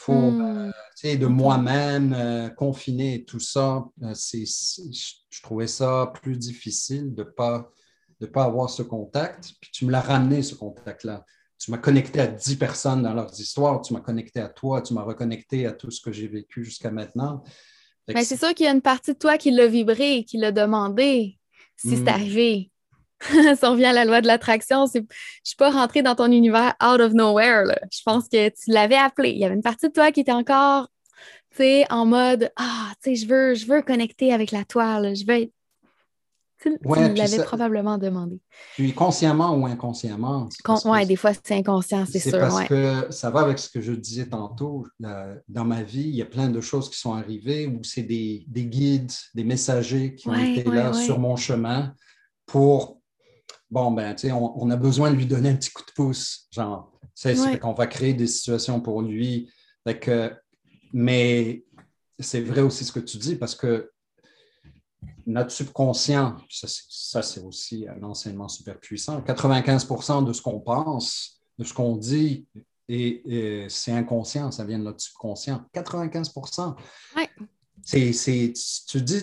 faut, 0.00 0.12
hmm. 0.14 0.72
euh, 1.04 1.16
de 1.16 1.26
moi-même, 1.26 2.14
euh, 2.14 2.48
confiner 2.48 3.24
tout 3.24 3.38
ça, 3.38 3.84
euh, 4.02 4.12
c'est, 4.14 4.44
je 4.46 5.42
trouvais 5.42 5.66
ça 5.66 6.10
plus 6.22 6.38
difficile 6.38 7.14
de 7.14 7.22
ne 7.22 7.28
pas, 7.28 7.70
de 8.18 8.26
pas 8.26 8.44
avoir 8.44 8.70
ce 8.70 8.82
contact. 8.82 9.52
Puis 9.60 9.70
tu 9.72 9.84
me 9.84 9.92
l'as 9.92 10.00
ramené, 10.00 10.42
ce 10.42 10.54
contact-là. 10.54 11.24
Tu 11.58 11.70
m'as 11.70 11.78
connecté 11.78 12.18
à 12.20 12.26
dix 12.26 12.56
personnes 12.56 13.02
dans 13.02 13.12
leurs 13.12 13.38
histoires, 13.38 13.82
tu 13.82 13.92
m'as 13.92 14.00
connecté 14.00 14.40
à 14.40 14.48
toi, 14.48 14.80
tu 14.80 14.94
m'as 14.94 15.02
reconnecté 15.02 15.66
à 15.66 15.72
tout 15.72 15.90
ce 15.90 16.00
que 16.00 16.12
j'ai 16.12 16.28
vécu 16.28 16.64
jusqu'à 16.64 16.90
maintenant. 16.90 17.44
Mais 18.08 18.24
c'est 18.24 18.38
sûr 18.38 18.54
qu'il 18.54 18.64
y 18.64 18.68
a 18.70 18.72
une 18.72 18.80
partie 18.80 19.12
de 19.12 19.18
toi 19.18 19.36
qui 19.36 19.50
l'a 19.50 19.66
vibré, 19.66 20.24
qui 20.24 20.38
l'a 20.38 20.50
demandé, 20.50 21.38
si 21.76 21.90
c'est 21.90 22.02
hmm. 22.04 22.08
arrivé. 22.08 22.72
si 23.56 23.64
on 23.64 23.72
revient 23.72 23.86
à 23.86 23.92
la 23.92 24.04
loi 24.04 24.20
de 24.20 24.26
l'attraction, 24.26 24.86
je 24.92 25.00
ne 25.00 25.04
suis 25.44 25.56
pas 25.56 25.70
rentrée 25.70 26.02
dans 26.02 26.14
ton 26.14 26.30
univers 26.30 26.74
out 26.82 27.00
of 27.00 27.12
nowhere. 27.12 27.64
Je 27.92 28.00
pense 28.04 28.28
que 28.28 28.48
tu 28.48 28.70
l'avais 28.70 28.96
appelé. 28.96 29.30
Il 29.30 29.38
y 29.38 29.44
avait 29.44 29.54
une 29.54 29.62
partie 29.62 29.88
de 29.88 29.92
toi 29.92 30.10
qui 30.12 30.20
était 30.20 30.32
encore 30.32 30.88
en 31.90 32.06
mode 32.06 32.50
Ah, 32.56 32.92
tu 33.02 33.10
sais, 33.10 33.16
je 33.16 33.28
veux, 33.28 33.54
je 33.54 33.66
veux 33.66 33.82
connecter 33.82 34.32
avec 34.32 34.50
la 34.50 34.64
toile. 34.64 35.14
Je 35.14 35.24
veux 35.26 35.42
être. 35.42 35.52
Tu, 36.62 36.76
l'avais 36.82 37.42
probablement 37.42 37.96
demandé. 37.96 38.38
Puis 38.74 38.92
consciemment 38.92 39.56
ou 39.56 39.64
inconsciemment. 39.64 40.46
oui, 40.84 41.06
des 41.06 41.16
fois, 41.16 41.32
c'est 41.32 41.54
inconscient, 41.54 42.04
c'est 42.04 42.18
sûr. 42.18 42.38
Parce 42.38 42.64
que 42.64 43.06
ça 43.08 43.30
va 43.30 43.40
avec 43.40 43.58
ce 43.58 43.70
que 43.70 43.80
je 43.80 43.92
disais 43.92 44.26
tantôt. 44.26 44.86
dans 44.98 45.64
ma 45.64 45.82
vie, 45.82 46.02
il 46.02 46.14
y 46.16 46.20
a 46.20 46.26
plein 46.26 46.50
de 46.50 46.60
choses 46.60 46.90
qui 46.90 46.98
sont 46.98 47.14
arrivées 47.14 47.66
où 47.66 47.82
c'est 47.82 48.02
des, 48.02 48.44
guides, 48.46 49.10
des 49.34 49.44
messagers 49.44 50.14
qui 50.14 50.28
ont 50.28 50.34
été 50.34 50.64
là 50.64 50.92
sur 50.92 51.18
mon 51.18 51.36
chemin 51.36 51.94
pour 52.44 52.99
bon, 53.70 53.92
ben, 53.92 54.14
tu 54.14 54.28
sais, 54.28 54.32
on, 54.32 54.70
a 54.70 54.76
besoin 54.76 55.10
de 55.10 55.16
lui 55.16 55.26
donner 55.26 55.50
un 55.50 55.56
petit 55.56 55.70
coup 55.70 55.84
de 55.86 55.92
pouce. 55.92 56.48
Genre, 56.50 56.90
c'est 57.14 57.58
qu'on 57.58 57.72
va 57.72 57.86
créer 57.86 58.14
des 58.14 58.26
situations 58.26 58.80
pour 58.80 59.02
lui. 59.02 59.50
mais 60.92 61.64
c'est 62.18 62.40
vrai 62.40 62.60
aussi 62.60 62.84
ce 62.84 62.92
que 62.92 63.00
tu 63.00 63.16
dis 63.16 63.36
parce 63.36 63.54
que 63.54 63.90
notre 65.26 65.50
subconscient, 65.50 66.36
ça, 66.48 67.22
c'est 67.22 67.40
aussi 67.40 67.86
un 67.88 68.02
enseignement 68.02 68.48
super 68.48 68.78
puissant. 68.78 69.20
95% 69.20 70.26
de 70.26 70.32
ce 70.32 70.42
qu'on 70.42 70.60
pense, 70.60 71.40
de 71.58 71.64
ce 71.64 71.72
qu'on 71.72 71.96
dit, 71.96 72.46
et, 72.88 73.66
c'est 73.68 73.92
inconscient, 73.92 74.50
ça 74.50 74.64
vient 74.64 74.78
de 74.78 74.84
notre 74.84 75.00
subconscient. 75.00 75.64
95 75.72 76.32
ouais. 77.16 77.30
C'est, 77.84 78.52
tu 78.88 79.02
dis, 79.02 79.22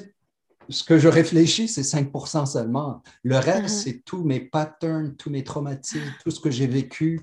ce 0.70 0.84
que 0.84 0.98
je 0.98 1.08
réfléchis, 1.08 1.68
c'est 1.68 1.82
5% 1.82 2.46
seulement. 2.46 3.02
Le 3.24 3.38
reste, 3.38 3.76
uh-huh. 3.76 3.84
c'est 3.84 4.04
tous 4.04 4.24
mes 4.24 4.40
patterns, 4.40 5.16
tous 5.16 5.30
mes 5.30 5.44
traumatismes, 5.44 6.14
tout 6.24 6.32
ce 6.32 6.40
que 6.40 6.52
j'ai 6.52 6.68
vécu. 6.68 7.22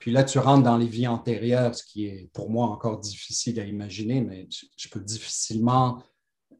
Puis 0.00 0.10
là, 0.10 0.24
tu 0.24 0.38
rentres 0.38 0.64
dans 0.64 0.76
les 0.76 0.86
vies 0.86 1.06
antérieures, 1.06 1.74
ce 1.74 1.84
qui 1.84 2.06
est 2.06 2.28
pour 2.32 2.50
moi 2.50 2.66
encore 2.66 2.98
difficile 2.98 3.60
à 3.60 3.64
imaginer, 3.64 4.20
mais 4.20 4.48
je, 4.76 4.88
peux 4.88 5.00
difficilement 5.00 6.02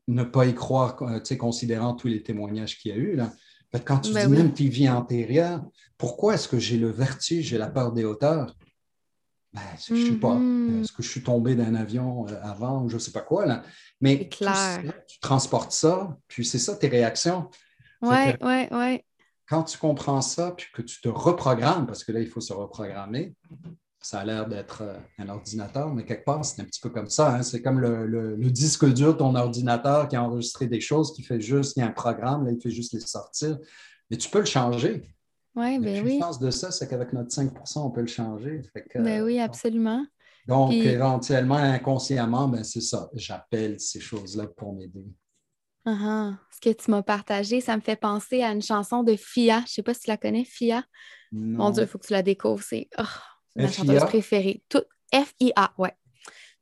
ne 0.06 0.22
pas 0.22 0.46
y 0.46 0.54
croire, 0.54 0.96
tu 0.96 1.20
sais, 1.24 1.36
considérant 1.36 1.94
tous 1.94 2.08
les 2.08 2.22
témoignages 2.22 2.78
qu'il 2.78 2.92
y 2.92 2.94
a 2.94 2.98
eu. 2.98 3.16
Là. 3.16 3.32
Quand 3.84 3.98
tu 3.98 4.12
ben 4.12 4.28
dis 4.28 4.32
même 4.32 4.52
tes 4.52 4.68
vies 4.68 4.88
antérieures, 4.88 5.64
pourquoi 5.98 6.34
est-ce 6.34 6.46
que 6.46 6.58
j'ai 6.58 6.76
le 6.76 6.90
vertige, 6.90 7.46
j'ai 7.46 7.58
la 7.58 7.68
peur 7.68 7.92
des 7.92 8.04
hauteurs? 8.04 8.54
Ben, 9.52 9.60
je 9.86 9.94
ne 9.94 10.06
sais 10.06 10.12
pas. 10.12 10.34
Mm-hmm. 10.34 10.82
Est-ce 10.82 10.92
que 10.92 11.02
je 11.02 11.08
suis 11.08 11.22
tombé 11.22 11.54
d'un 11.54 11.74
avion 11.74 12.26
euh, 12.26 12.40
avant 12.42 12.82
ou 12.82 12.88
je 12.88 12.94
ne 12.94 13.00
sais 13.00 13.10
pas 13.10 13.20
quoi? 13.20 13.44
Là? 13.44 13.62
Mais 14.00 14.28
tu 14.28 15.20
transportes 15.20 15.72
ça, 15.72 16.16
puis 16.26 16.44
c'est 16.44 16.58
ça 16.58 16.74
tes 16.74 16.88
réactions. 16.88 17.50
Oui, 18.00 18.34
oui, 18.40 18.66
oui. 18.70 19.00
Quand 19.46 19.64
tu 19.64 19.76
comprends 19.76 20.22
ça, 20.22 20.52
puis 20.56 20.66
que 20.72 20.82
tu 20.82 21.00
te 21.00 21.08
reprogrammes, 21.08 21.86
parce 21.86 22.02
que 22.04 22.12
là, 22.12 22.20
il 22.20 22.28
faut 22.28 22.40
se 22.40 22.54
reprogrammer, 22.54 23.34
ça 24.02 24.20
a 24.20 24.24
l'air 24.24 24.48
d'être 24.48 24.82
euh, 24.82 24.98
un 25.18 25.28
ordinateur, 25.28 25.94
mais 25.94 26.04
quelque 26.04 26.24
part, 26.24 26.44
c'est 26.44 26.60
un 26.60 26.64
petit 26.64 26.80
peu 26.80 26.90
comme 26.90 27.08
ça. 27.08 27.34
Hein. 27.34 27.42
C'est 27.42 27.62
comme 27.62 27.78
le, 27.78 28.50
disque 28.50 28.84
dur 28.92 29.12
de 29.12 29.18
ton 29.18 29.34
ordinateur 29.34 30.08
qui 30.08 30.16
a 30.16 30.22
enregistré 30.22 30.66
des 30.66 30.80
choses, 30.80 31.12
qui 31.14 31.22
fait 31.22 31.40
juste, 31.40 31.76
il 31.76 31.80
y 31.80 31.82
a 31.82 31.86
un 31.86 31.92
programme, 31.92 32.44
là, 32.44 32.52
il 32.52 32.60
fait 32.60 32.70
juste 32.70 32.92
les 32.92 33.00
sortir. 33.00 33.58
Mais 34.10 34.16
tu 34.16 34.28
peux 34.28 34.40
le 34.40 34.44
changer. 34.44 35.02
Ouais, 35.54 35.78
ben 35.78 35.96
La 35.96 36.02
puissance 36.02 36.38
de 36.38 36.50
ça, 36.50 36.70
c'est 36.70 36.88
qu'avec 36.88 37.12
notre 37.12 37.30
5% 37.30 37.80
on 37.84 37.90
peut 37.90 38.00
le 38.00 38.06
changer. 38.06 38.62
ben 38.94 39.22
oui, 39.22 39.38
absolument. 39.38 40.04
Donc, 40.46 40.72
éventuellement, 40.72 41.56
inconsciemment, 41.56 42.48
ben 42.48 42.64
c'est 42.64 42.80
ça. 42.80 43.08
J'appelle 43.14 43.78
ces 43.78 44.00
choses-là 44.00 44.46
pour 44.48 44.74
m'aider. 44.74 45.04
Uh-huh. 45.86 46.36
Ce 46.50 46.60
que 46.60 46.74
tu 46.74 46.90
m'as 46.90 47.02
partagé, 47.02 47.60
ça 47.60 47.76
me 47.76 47.82
fait 47.82 47.96
penser 47.96 48.42
à 48.42 48.52
une 48.52 48.62
chanson 48.62 49.02
de 49.02 49.16
Fia. 49.16 49.58
Je 49.58 49.62
ne 49.62 49.68
sais 49.68 49.82
pas 49.82 49.94
si 49.94 50.02
tu 50.02 50.10
la 50.10 50.16
connais, 50.16 50.44
Fia. 50.44 50.84
Mon 51.32 51.70
Dieu, 51.70 51.82
il 51.82 51.88
faut 51.88 51.98
que 51.98 52.06
tu 52.06 52.12
la 52.12 52.22
découvres. 52.22 52.62
C'est 52.62 52.88
oh, 52.98 53.02
ma 53.56 53.68
chanteuse 53.68 54.04
préférée. 54.04 54.62
F-I-A, 55.14 55.72
ouais. 55.78 55.94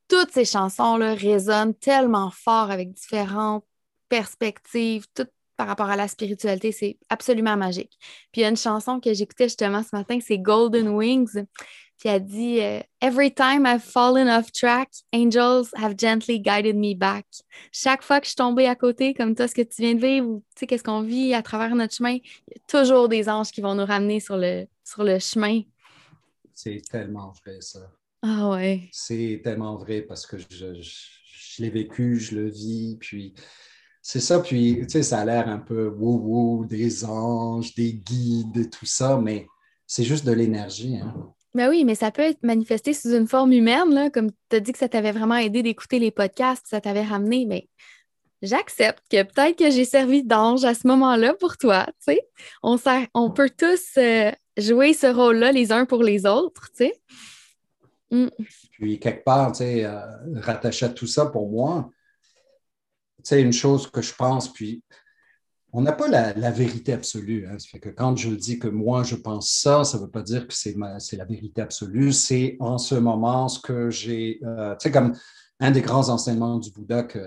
Toutes 0.08 0.32
ces 0.32 0.44
chansons-là 0.44 1.14
résonnent 1.14 1.74
tellement 1.74 2.30
fort 2.30 2.70
avec 2.70 2.92
différentes 2.92 3.64
perspectives, 4.08 5.06
toutes 5.14 5.32
par 5.60 5.66
rapport 5.66 5.90
à 5.90 5.96
la 5.96 6.08
spiritualité. 6.08 6.72
C'est 6.72 6.96
absolument 7.10 7.54
magique. 7.54 7.92
Puis 8.32 8.40
il 8.40 8.42
y 8.42 8.44
a 8.46 8.48
une 8.48 8.56
chanson 8.56 8.98
que 8.98 9.12
j'écoutais 9.12 9.44
justement 9.44 9.82
ce 9.82 9.94
matin, 9.94 10.18
c'est 10.26 10.38
Golden 10.38 10.88
Wings. 10.88 11.44
Puis 11.98 12.08
elle 12.08 12.24
dit 12.24 12.62
euh, 12.62 12.80
Every 13.02 13.30
time 13.30 13.66
I've 13.66 13.82
fallen 13.82 14.26
off 14.26 14.50
track, 14.52 14.88
angels 15.12 15.68
have 15.76 15.96
gently 15.98 16.40
guided 16.40 16.76
me 16.76 16.94
back. 16.94 17.26
Chaque 17.72 18.02
fois 18.02 18.20
que 18.20 18.24
je 18.24 18.30
suis 18.30 18.36
tombée 18.36 18.68
à 18.68 18.74
côté, 18.74 19.12
comme 19.12 19.34
toi, 19.34 19.48
ce 19.48 19.54
que 19.54 19.60
tu 19.60 19.82
viens 19.82 19.94
de 19.94 20.00
vivre, 20.00 20.28
ou 20.28 20.44
tu 20.56 20.60
sais, 20.60 20.66
qu'est-ce 20.66 20.82
qu'on 20.82 21.02
vit 21.02 21.34
à 21.34 21.42
travers 21.42 21.74
notre 21.74 21.94
chemin, 21.94 22.14
il 22.14 22.54
y 22.54 22.56
a 22.56 22.62
toujours 22.66 23.10
des 23.10 23.28
anges 23.28 23.50
qui 23.50 23.60
vont 23.60 23.74
nous 23.74 23.84
ramener 23.84 24.18
sur 24.18 24.38
le, 24.38 24.64
sur 24.82 25.04
le 25.04 25.18
chemin. 25.18 25.60
C'est 26.54 26.80
tellement 26.90 27.34
vrai, 27.44 27.60
ça. 27.60 27.80
Ah 28.22 28.48
ouais. 28.48 28.88
C'est 28.92 29.42
tellement 29.44 29.76
vrai 29.76 30.00
parce 30.00 30.24
que 30.26 30.38
je, 30.38 30.46
je, 30.48 30.80
je 30.80 31.62
l'ai 31.62 31.68
vécu, 31.68 32.18
je 32.18 32.36
le 32.36 32.48
vis, 32.48 32.96
puis 32.98 33.34
c'est 34.02 34.20
ça, 34.20 34.40
puis 34.40 34.78
tu 34.82 34.90
sais, 34.90 35.02
ça 35.02 35.20
a 35.20 35.24
l'air 35.24 35.48
un 35.48 35.58
peu 35.58 35.88
wou-wou, 35.88 36.64
des 36.66 37.04
anges, 37.04 37.74
des 37.74 37.92
guides, 37.92 38.70
tout 38.70 38.86
ça, 38.86 39.18
mais 39.22 39.46
c'est 39.86 40.04
juste 40.04 40.24
de 40.24 40.32
l'énergie. 40.32 40.96
Hein? 40.96 41.14
Ben 41.54 41.68
oui, 41.68 41.84
mais 41.84 41.94
ça 41.94 42.10
peut 42.10 42.22
être 42.22 42.42
manifesté 42.42 42.94
sous 42.94 43.14
une 43.14 43.26
forme 43.26 43.52
humaine, 43.52 43.92
là, 43.92 44.08
comme 44.08 44.30
tu 44.48 44.56
as 44.56 44.60
dit 44.60 44.72
que 44.72 44.78
ça 44.78 44.88
t'avait 44.88 45.12
vraiment 45.12 45.36
aidé 45.36 45.62
d'écouter 45.62 45.98
les 45.98 46.10
podcasts, 46.10 46.66
ça 46.66 46.80
t'avait 46.80 47.04
ramené, 47.04 47.44
mais 47.44 47.68
j'accepte 48.40 49.02
que 49.10 49.22
peut-être 49.22 49.58
que 49.58 49.70
j'ai 49.70 49.84
servi 49.84 50.22
d'ange 50.22 50.64
à 50.64 50.74
ce 50.74 50.86
moment-là 50.86 51.34
pour 51.34 51.56
toi, 51.56 51.86
tu 51.86 52.14
sais. 52.14 52.20
On, 52.62 52.78
on 53.14 53.30
peut 53.30 53.50
tous 53.50 53.98
euh, 53.98 54.30
jouer 54.56 54.94
ce 54.94 55.08
rôle-là 55.08 55.52
les 55.52 55.72
uns 55.72 55.84
pour 55.84 56.02
les 56.02 56.24
autres, 56.24 56.70
tu 56.70 56.86
sais. 56.86 57.00
Mm. 58.10 58.28
Puis 58.72 58.98
quelque 58.98 59.24
part, 59.24 59.52
tu 59.52 59.58
sais, 59.58 59.84
euh, 59.84 60.00
rattaché 60.36 60.86
à 60.86 60.88
tout 60.88 61.06
ça 61.06 61.26
pour 61.26 61.50
moi, 61.50 61.90
c'est 63.24 63.42
une 63.42 63.52
chose 63.52 63.90
que 63.90 64.02
je 64.02 64.14
pense, 64.14 64.52
puis 64.52 64.82
on 65.72 65.82
n'a 65.82 65.92
pas 65.92 66.08
la, 66.08 66.50
vérité 66.50 66.92
absolue. 66.92 67.46
Hein. 67.46 67.58
Ça 67.58 67.68
fait 67.68 67.78
que 67.78 67.90
quand 67.90 68.16
je 68.16 68.30
dis 68.30 68.58
que 68.58 68.68
moi, 68.68 69.02
je 69.02 69.14
pense 69.14 69.52
ça, 69.52 69.84
ça 69.84 69.98
ne 69.98 70.02
veut 70.02 70.10
pas 70.10 70.22
dire 70.22 70.46
que 70.48 70.54
c'est 70.54 70.74
la 70.76 71.24
vérité 71.24 71.62
absolue. 71.62 72.12
C'est 72.12 72.56
en 72.60 72.78
ce 72.78 72.96
moment 72.96 73.48
ce 73.48 73.60
que 73.60 73.90
j'ai. 73.90 74.40
Euh, 74.44 74.72
tu 74.72 74.84
sais, 74.84 74.90
comme 74.90 75.14
un 75.60 75.70
des 75.70 75.82
grands 75.82 76.08
enseignements 76.08 76.58
du 76.58 76.70
Bouddha 76.70 77.04
que, 77.04 77.20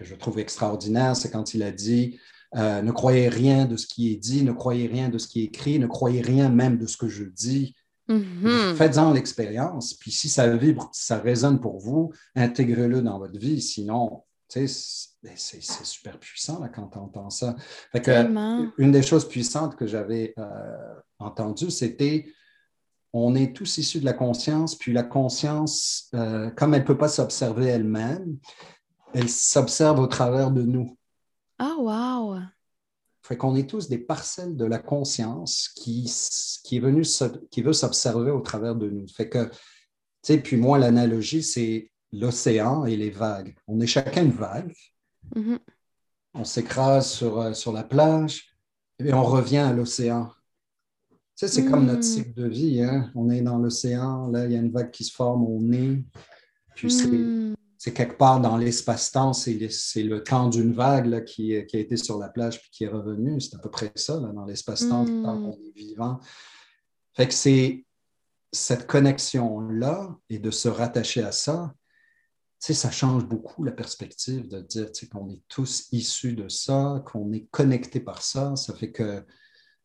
je 0.00 0.14
trouve 0.14 0.38
extraordinaire, 0.38 1.16
c'est 1.16 1.30
quand 1.30 1.54
il 1.54 1.62
a 1.62 1.70
dit 1.70 2.18
euh, 2.56 2.82
Ne 2.82 2.90
croyez 2.90 3.28
rien 3.28 3.66
de 3.66 3.76
ce 3.76 3.86
qui 3.86 4.12
est 4.12 4.16
dit, 4.16 4.42
ne 4.42 4.52
croyez 4.52 4.88
rien 4.88 5.08
de 5.08 5.18
ce 5.18 5.28
qui 5.28 5.42
est 5.42 5.44
écrit, 5.44 5.78
ne 5.78 5.86
croyez 5.86 6.22
rien 6.22 6.48
même 6.48 6.78
de 6.78 6.86
ce 6.86 6.96
que 6.96 7.08
je 7.08 7.24
dis. 7.24 7.74
Mm-hmm. 8.08 8.76
Faites-en 8.76 9.12
l'expérience, 9.12 9.94
puis 9.94 10.12
si 10.12 10.28
ça 10.28 10.54
vibre, 10.56 10.90
si 10.92 11.06
ça 11.06 11.18
résonne 11.18 11.60
pour 11.60 11.78
vous, 11.78 12.12
intégrez-le 12.36 13.02
dans 13.02 13.18
votre 13.18 13.38
vie. 13.38 13.60
Sinon, 13.60 14.22
tu 14.48 14.68
sais, 14.68 15.08
c'est 15.34 15.60
super 15.62 16.18
puissant 16.18 16.60
là, 16.60 16.68
quand 16.68 16.88
tu 16.88 16.98
entends 16.98 17.30
ça. 17.30 17.56
une 18.78 18.92
des 18.92 19.02
choses 19.02 19.28
puissantes 19.28 19.76
que 19.76 19.86
j'avais 19.86 20.34
euh, 20.38 20.94
entendues, 21.18 21.70
c'était 21.70 22.26
on 23.12 23.34
est 23.34 23.56
tous 23.56 23.78
issus 23.78 24.00
de 24.00 24.04
la 24.04 24.12
conscience, 24.12 24.74
puis 24.74 24.92
la 24.92 25.02
conscience, 25.02 26.10
euh, 26.14 26.50
comme 26.50 26.74
elle 26.74 26.82
ne 26.82 26.86
peut 26.86 26.98
pas 26.98 27.08
s'observer 27.08 27.66
elle-même, 27.66 28.38
elle 29.14 29.30
s'observe 29.30 29.98
au 29.98 30.06
travers 30.06 30.50
de 30.50 30.62
nous. 30.62 30.98
Ah, 31.58 31.74
wow! 31.78 32.40
Fait 33.22 33.36
qu'on 33.36 33.56
est 33.56 33.68
tous 33.68 33.88
des 33.88 33.98
parcelles 33.98 34.56
de 34.56 34.66
la 34.66 34.78
conscience 34.78 35.68
qui, 35.74 36.12
qui 36.62 36.76
est 36.76 36.80
venue, 36.80 37.02
qui 37.50 37.62
veut 37.62 37.72
s'observer 37.72 38.30
au 38.30 38.40
travers 38.40 38.76
de 38.76 38.90
nous. 38.90 39.08
Fait 39.08 39.28
que, 39.28 39.46
tu 39.46 39.52
sais, 40.22 40.38
puis 40.38 40.56
moi, 40.56 40.78
l'analogie, 40.78 41.42
c'est 41.42 41.90
l'océan 42.12 42.84
et 42.84 42.96
les 42.96 43.10
vagues. 43.10 43.56
On 43.66 43.80
est 43.80 43.86
chacun 43.86 44.24
une 44.24 44.30
vague. 44.30 44.72
Mm-hmm. 45.34 45.58
On 46.34 46.44
s'écrase 46.44 47.10
sur, 47.10 47.40
euh, 47.40 47.52
sur 47.54 47.72
la 47.72 47.82
plage 47.82 48.56
et 48.98 49.12
on 49.12 49.24
revient 49.24 49.58
à 49.58 49.72
l'océan. 49.72 50.30
Tu 51.10 51.46
sais, 51.46 51.48
c'est 51.48 51.66
comme 51.66 51.84
notre 51.84 52.00
mm. 52.00 52.02
cycle 52.02 52.34
de 52.34 52.48
vie. 52.48 52.82
Hein? 52.82 53.10
On 53.14 53.28
est 53.30 53.42
dans 53.42 53.58
l'océan, 53.58 54.28
là, 54.28 54.46
il 54.46 54.52
y 54.52 54.56
a 54.56 54.58
une 54.58 54.70
vague 54.70 54.90
qui 54.90 55.04
se 55.04 55.12
forme 55.12 55.44
au 55.44 55.60
nez. 55.60 56.02
Puis 56.74 56.90
c'est, 56.90 57.08
mm. 57.08 57.54
c'est 57.76 57.92
quelque 57.92 58.16
part 58.16 58.40
dans 58.40 58.56
l'espace-temps, 58.56 59.32
c'est 59.34 59.52
le 60.02 60.22
temps 60.22 60.48
d'une 60.48 60.72
vague 60.72 61.24
qui, 61.24 61.54
a 61.54 61.60
été 61.60 61.96
sur 61.96 62.18
la 62.18 62.28
plage 62.28 62.60
puis 62.60 62.70
qui 62.70 62.84
est 62.84 62.88
revenue. 62.88 63.40
C'est 63.40 63.54
à 63.54 63.58
peu 63.58 63.70
près 63.70 63.92
ça, 63.94 64.18
dans 64.18 64.44
l'espace-temps, 64.46 65.04
mm. 65.04 65.22
qu'on 65.22 65.52
est 65.52 65.76
vivant. 65.76 66.20
Fait 67.14 67.28
que 67.28 67.34
c'est 67.34 67.84
cette 68.52 68.86
connexion-là 68.86 70.16
et 70.30 70.38
de 70.38 70.50
se 70.50 70.68
rattacher 70.68 71.22
à 71.22 71.32
ça, 71.32 71.74
ça 72.58 72.90
change 72.90 73.24
beaucoup 73.24 73.64
la 73.64 73.72
perspective 73.72 74.48
de 74.48 74.60
dire 74.60 74.90
qu'on 75.10 75.30
est 75.30 75.42
tous 75.48 75.88
issus 75.92 76.32
de 76.32 76.48
ça, 76.48 77.02
qu'on 77.06 77.32
est 77.32 77.46
connectés 77.50 78.00
par 78.00 78.22
ça. 78.22 78.56
Ça 78.56 78.74
fait 78.74 78.90
que, 78.90 79.24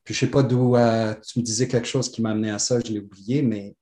puis 0.04 0.14
je 0.14 0.26
ne 0.26 0.28
sais 0.28 0.32
pas 0.32 0.44
d'où 0.44 0.76
euh, 0.76 1.14
tu 1.16 1.40
me 1.40 1.44
disais 1.44 1.68
quelque 1.68 1.88
chose 1.88 2.10
qui 2.12 2.22
m'a 2.22 2.32
amené 2.32 2.50
à 2.50 2.60
ça, 2.60 2.80
je 2.80 2.92
l'ai 2.92 3.00
oublié, 3.00 3.42
mais 3.42 3.76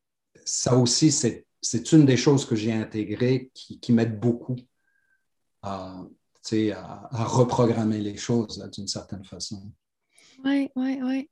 ça 0.43 0.75
aussi, 0.75 1.11
c'est 1.11 1.91
une 1.91 2.05
des 2.05 2.17
choses 2.17 2.45
que 2.45 2.55
j'ai 2.55 2.73
intégrées 2.73 3.51
qui, 3.53 3.91
m'aide 3.91 4.19
beaucoup 4.19 4.55
à, 5.61 6.03
à, 6.73 7.23
reprogrammer 7.25 7.99
les 7.99 8.17
choses 8.17 8.67
d'une 8.73 8.87
certaine 8.87 9.23
façon. 9.23 9.71
Oui, 10.43 10.69
oui, 10.75 10.99
oui. 11.03 11.29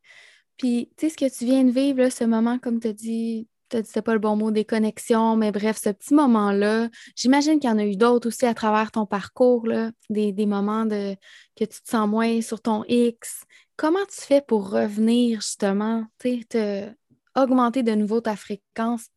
Puis, 0.58 0.92
tu 0.98 1.08
sais, 1.08 1.10
ce 1.14 1.18
que 1.18 1.38
tu 1.38 1.46
viens 1.46 1.64
de 1.64 1.72
vivre, 1.72 2.10
ce 2.10 2.24
moment, 2.24 2.60
comme 2.60 2.80
tu 2.80 2.88
as 2.88 2.94
dit, 2.94 3.48
tu 3.70 3.82
dit, 3.82 4.02
pas 4.02 4.14
le 4.14 4.20
bon 4.20 4.36
mot, 4.36 4.52
des 4.52 4.66
connexions, 4.66 5.36
mais 5.36 5.52
bref, 5.52 5.80
ce 5.84 5.90
petit 5.90 6.14
moment-là, 6.14 6.90
j'imagine 7.16 7.60
qu'il 7.60 7.70
y 7.70 7.74
en 7.74 7.78
a 7.78 7.86
eu 7.86 7.96
d'autres 7.96 8.28
aussi 8.28 8.46
à 8.46 8.54
travers 8.54 8.92
ton 8.92 9.06
parcours, 9.06 9.68
là, 9.68 9.92
des, 10.10 10.32
des, 10.32 10.46
moments 10.46 10.86
de, 10.86 11.16
que 11.56 11.66
tu 11.66 11.82
te 11.82 11.90
sens 11.90 12.08
moins 12.08 12.42
sur 12.42 12.62
ton 12.62 12.84
X. 12.88 13.44
Comment 13.76 14.06
tu 14.10 14.22
fais 14.22 14.42
pour 14.42 14.70
revenir 14.70 15.42
justement, 15.42 16.06
sais, 16.22 16.96
augmenter 17.36 17.84
de 17.84 17.94
nouveau 17.94 18.22
ta 18.22 18.36
fréquence? 18.36 19.08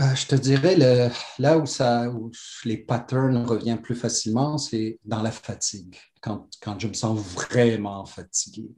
Euh, 0.00 0.14
je 0.14 0.26
te 0.26 0.34
dirais, 0.34 0.76
le, 0.76 1.10
là 1.38 1.58
où, 1.58 1.66
ça, 1.66 2.08
où 2.08 2.30
les 2.64 2.78
patterns 2.78 3.44
reviennent 3.44 3.82
plus 3.82 3.94
facilement, 3.94 4.56
c'est 4.56 4.98
dans 5.04 5.20
la 5.20 5.30
fatigue, 5.30 5.96
quand, 6.22 6.48
quand, 6.62 6.78
je 6.80 6.88
me 6.88 6.94
sens 6.94 7.18
vraiment 7.18 8.06
fatigué. 8.06 8.70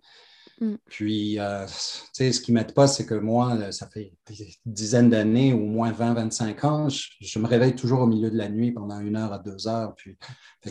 Mm. 0.62 0.76
Puis, 0.88 1.40
euh, 1.40 1.66
tu 1.66 1.72
sais, 2.12 2.32
ce 2.32 2.40
qui 2.40 2.52
ne 2.52 2.58
m'aide 2.58 2.72
pas, 2.72 2.86
c'est 2.86 3.04
que 3.04 3.14
moi, 3.14 3.72
ça 3.72 3.88
fait 3.88 4.12
des 4.28 4.56
dizaines 4.64 5.10
d'années, 5.10 5.52
au 5.52 5.58
moins 5.66 5.90
20-25 5.90 6.64
ans, 6.64 6.88
je, 6.88 7.38
me 7.40 7.48
réveille 7.48 7.74
toujours 7.74 8.00
au 8.00 8.06
milieu 8.06 8.30
de 8.30 8.36
la 8.36 8.48
nuit 8.48 8.70
pendant 8.70 9.00
une 9.00 9.16
heure 9.16 9.32
à 9.32 9.40
deux 9.40 9.66
heures. 9.66 9.92
Puis, 9.96 10.16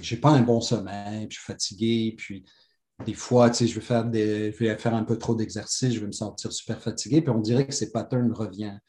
je 0.01 0.15
n'ai 0.15 0.21
pas 0.21 0.29
un 0.29 0.41
bon 0.41 0.61
sommeil, 0.61 1.27
puis 1.27 1.35
je 1.35 1.41
suis 1.41 1.45
fatigué. 1.45 2.15
Puis, 2.17 2.45
des 3.05 3.13
fois, 3.13 3.49
tu 3.49 3.57
sais, 3.57 3.67
je 3.67 3.75
vais 3.75 3.85
faire, 3.85 4.05
des, 4.05 4.53
je 4.53 4.63
vais 4.63 4.77
faire 4.77 4.95
un 4.95 5.03
peu 5.03 5.17
trop 5.17 5.35
d'exercice, 5.35 5.93
je 5.93 5.99
vais 5.99 6.07
me 6.07 6.13
sentir 6.13 6.53
super 6.53 6.81
fatigué. 6.81 7.21
Puis, 7.21 7.31
on 7.31 7.39
dirait 7.39 7.67
que 7.67 7.73
ces 7.73 7.91
patterns 7.91 8.31
reviennent. 8.31 8.81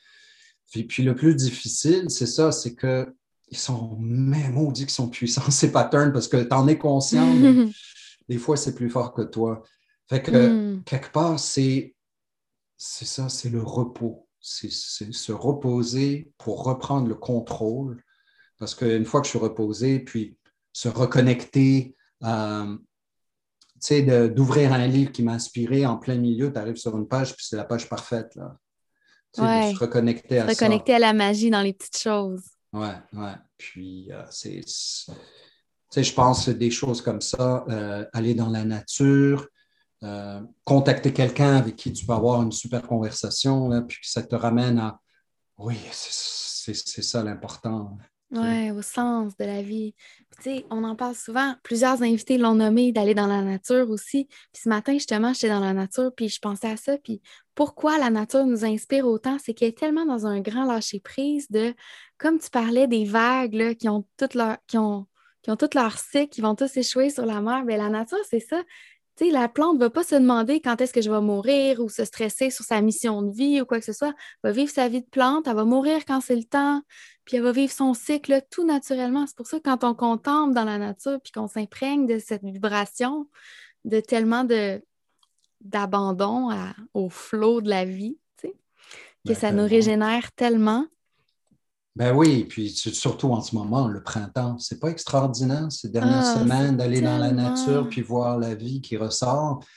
Puis, 0.70 1.02
le 1.02 1.16
plus 1.16 1.34
difficile, 1.34 2.10
c'est 2.10 2.26
ça, 2.26 2.52
c'est 2.52 2.74
que 2.74 3.12
ils 3.50 3.58
sont 3.58 3.96
même 3.98 4.54
maudits 4.54 4.84
qu'ils 4.84 4.90
sont 4.90 5.10
puissants, 5.10 5.42
ces 5.50 5.72
patterns, 5.72 6.12
parce 6.12 6.28
que 6.28 6.36
tu 6.36 6.54
en 6.54 6.68
es 6.68 6.78
conscient, 6.78 7.34
mais 7.34 7.66
des 8.28 8.38
fois, 8.38 8.56
c'est 8.56 8.76
plus 8.76 8.88
fort 8.88 9.12
que 9.12 9.22
toi. 9.22 9.64
Fait 10.12 10.22
que, 10.22 10.30
hmm. 10.30 10.84
quelque 10.84 11.10
part, 11.10 11.39
c'est 11.39 11.94
ça, 12.76 13.28
c'est 13.28 13.51
le 13.51 13.62
repos. 13.62 14.28
C'est 14.40 14.70
se 14.70 15.32
reposer 15.32 16.32
pour 16.39 16.64
reprendre 16.64 17.09
le 17.09 17.14
contrôle. 17.14 18.02
Parce 18.59 18.74
qu'une 18.74 19.05
fois 19.05 19.20
que 19.20 19.26
je 19.26 19.30
suis 19.30 19.39
reposé, 19.39 20.01
puis 20.01 20.36
se 20.72 20.89
reconnecter, 20.89 21.97
euh, 22.24 22.76
tu 23.74 23.80
sais, 23.80 24.28
d'ouvrir 24.28 24.72
un 24.72 24.86
livre 24.86 25.12
qui 25.12 25.22
m'a 25.22 25.32
inspiré 25.32 25.86
en 25.86 25.97
plein 25.97 26.16
milieu, 26.16 26.52
tu 26.52 26.59
arrives 26.59 26.76
sur 26.76 26.97
une 26.97 27.06
page, 27.06 27.36
puis 27.36 27.47
c'est 27.48 27.56
la 27.56 27.64
page 27.64 27.89
parfaite. 27.89 28.34
Là 28.34 28.56
se 29.34 29.78
reconnecter 29.78 30.39
à 30.39 30.47
reconnecter 30.47 30.94
à 30.94 30.98
la 30.98 31.12
magie 31.12 31.51
dans 31.51 31.62
les 31.62 31.72
petites 31.72 31.98
choses. 31.98 32.43
Oui, 32.72 32.89
oui. 33.14 33.30
Puis, 33.59 34.09
euh, 34.12 34.22
c'est. 34.30 34.62
je 35.97 36.14
pense 36.14 36.48
des 36.48 36.70
choses 36.70 37.02
comme 37.02 37.20
ça, 37.20 37.64
euh, 37.68 38.05
aller 38.12 38.34
dans 38.34 38.48
la 38.48 38.64
nature, 38.64 39.47
euh, 40.02 40.40
contacter 40.64 41.12
quelqu'un 41.12 41.56
avec 41.56 41.76
qui 41.76 41.92
tu 41.92 42.04
peux 42.04 42.12
avoir 42.12 42.42
une 42.42 42.52
super 42.52 42.82
conversation, 42.82 43.70
puis 43.86 43.98
ça 44.02 44.22
te 44.22 44.34
ramène 44.34 44.78
à 44.78 45.00
oui, 45.58 45.76
c'est 45.92 46.74
ça 46.74 47.22
l'important. 47.22 47.96
Oui, 48.32 48.70
au 48.70 48.80
sens 48.80 49.36
de 49.36 49.44
la 49.44 49.60
vie. 49.60 49.94
tu 50.38 50.42
sais, 50.42 50.66
on 50.70 50.84
en 50.84 50.96
parle 50.96 51.14
souvent. 51.14 51.54
Plusieurs 51.62 52.02
invités 52.02 52.38
l'ont 52.38 52.54
nommé 52.54 52.90
d'aller 52.90 53.14
dans 53.14 53.26
la 53.26 53.42
nature 53.42 53.90
aussi. 53.90 54.24
Puis 54.52 54.62
ce 54.64 54.70
matin, 54.70 54.94
justement, 54.94 55.34
j'étais 55.34 55.50
dans 55.50 55.60
la 55.60 55.74
nature, 55.74 56.10
puis 56.16 56.30
je 56.30 56.40
pensais 56.40 56.70
à 56.70 56.78
ça. 56.78 56.96
Puis 56.96 57.20
pourquoi 57.54 57.98
la 57.98 58.08
nature 58.08 58.46
nous 58.46 58.64
inspire 58.64 59.06
autant, 59.06 59.36
c'est 59.38 59.52
qu'elle 59.52 59.68
est 59.68 59.78
tellement 59.78 60.06
dans 60.06 60.26
un 60.26 60.40
grand 60.40 60.64
lâcher-prise 60.64 61.50
de, 61.50 61.74
comme 62.16 62.38
tu 62.38 62.48
parlais 62.48 62.86
des 62.86 63.04
vagues 63.04 63.76
qui 63.76 63.90
ont 63.90 64.06
toute 64.16 64.32
leur, 64.32 64.56
qui 64.66 64.78
ont, 64.78 65.06
qui 65.42 65.50
ont 65.50 65.56
tout 65.56 65.68
leur 65.74 65.98
cycle, 65.98 66.30
qui 66.30 66.40
vont 66.40 66.54
tous 66.54 66.74
échouer 66.74 67.10
sur 67.10 67.26
la 67.26 67.42
mer. 67.42 67.66
Bien, 67.66 67.76
la 67.76 67.90
nature, 67.90 68.24
c'est 68.30 68.40
ça 68.40 68.62
la 69.20 69.48
plante 69.48 69.74
ne 69.74 69.80
va 69.80 69.90
pas 69.90 70.02
se 70.02 70.14
demander 70.14 70.60
quand 70.60 70.80
est-ce 70.80 70.93
que 70.93 71.01
je 71.01 71.10
vais 71.10 71.20
mourir 71.20 71.80
ou 71.80 71.89
se 71.89 72.05
stresser 72.05 72.51
sur 72.51 72.64
sa 72.64 72.80
mission 72.80 73.22
de 73.22 73.32
vie 73.32 73.60
ou 73.60 73.66
quoi 73.66 73.78
que 73.78 73.84
ce 73.84 73.93
soit. 73.93 74.14
Elle 74.43 74.51
va 74.51 74.52
vivre 74.52 74.70
sa 74.70 74.89
vie 74.89 75.02
de 75.02 75.09
plante, 75.09 75.47
elle 75.47 75.55
va 75.55 75.64
mourir 75.64 76.05
quand 76.06 76.20
c'est 76.20 76.36
le 76.36 76.44
temps, 76.44 76.82
puis 77.24 77.36
elle 77.36 77.43
va 77.43 77.52
vivre 77.52 77.72
son 77.72 77.94
cycle 77.94 78.40
tout 78.51 78.64
naturellement. 78.64 79.26
C'est 79.26 79.36
pour 79.36 79.47
ça 79.47 79.59
que 79.59 79.64
quand 79.64 79.84
on 79.84 79.94
contemple 79.94 80.55
dans 80.55 80.64
la 80.64 80.78
nature 80.78 81.20
puis 81.22 81.32
qu'on 81.32 81.48
s'imprègne 81.48 82.06
de 82.06 82.18
cette 82.18 82.43
vibration, 82.43 83.28
de 83.84 84.01
tellement 84.01 84.44
de 84.44 84.82
d'abandon 85.60 86.51
au 86.93 87.09
flot 87.09 87.60
de 87.60 87.70
la 87.70 87.84
vie, 87.84 88.18
que 89.24 89.28
ben, 89.28 89.34
ça 89.34 89.52
nous 89.52 89.66
régénère 89.66 90.32
tellement. 90.32 90.86
Ben 91.94 92.16
oui, 92.16 92.44
puis 92.44 92.70
surtout 92.70 93.31
en 93.32 93.43
ce 93.43 93.55
moment, 93.55 93.86
le 93.86 94.02
printemps, 94.02 94.56
c'est 94.59 94.81
pas 94.81 94.89
extraordinaire 94.89 95.70
ces 95.70 95.90
dernières 95.90 96.24
ah, 96.24 96.39
semaines 96.39 96.77
d'aller 96.78 97.02
dans 97.02 97.19
la 97.19 97.32
nature 97.32 97.86
puis 97.89 98.01
voir 98.01 98.39
la 98.39 98.55
vie 98.55 98.81
qui 98.81 98.97
ressort. 98.97 99.60
Tu 99.60 99.69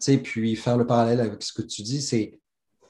sais, 0.00 0.18
puis 0.18 0.54
faire 0.54 0.76
le 0.76 0.86
parallèle 0.86 1.20
avec 1.20 1.42
ce 1.42 1.52
que 1.52 1.62
tu 1.62 1.82
dis, 1.82 2.02
c'est 2.02 2.38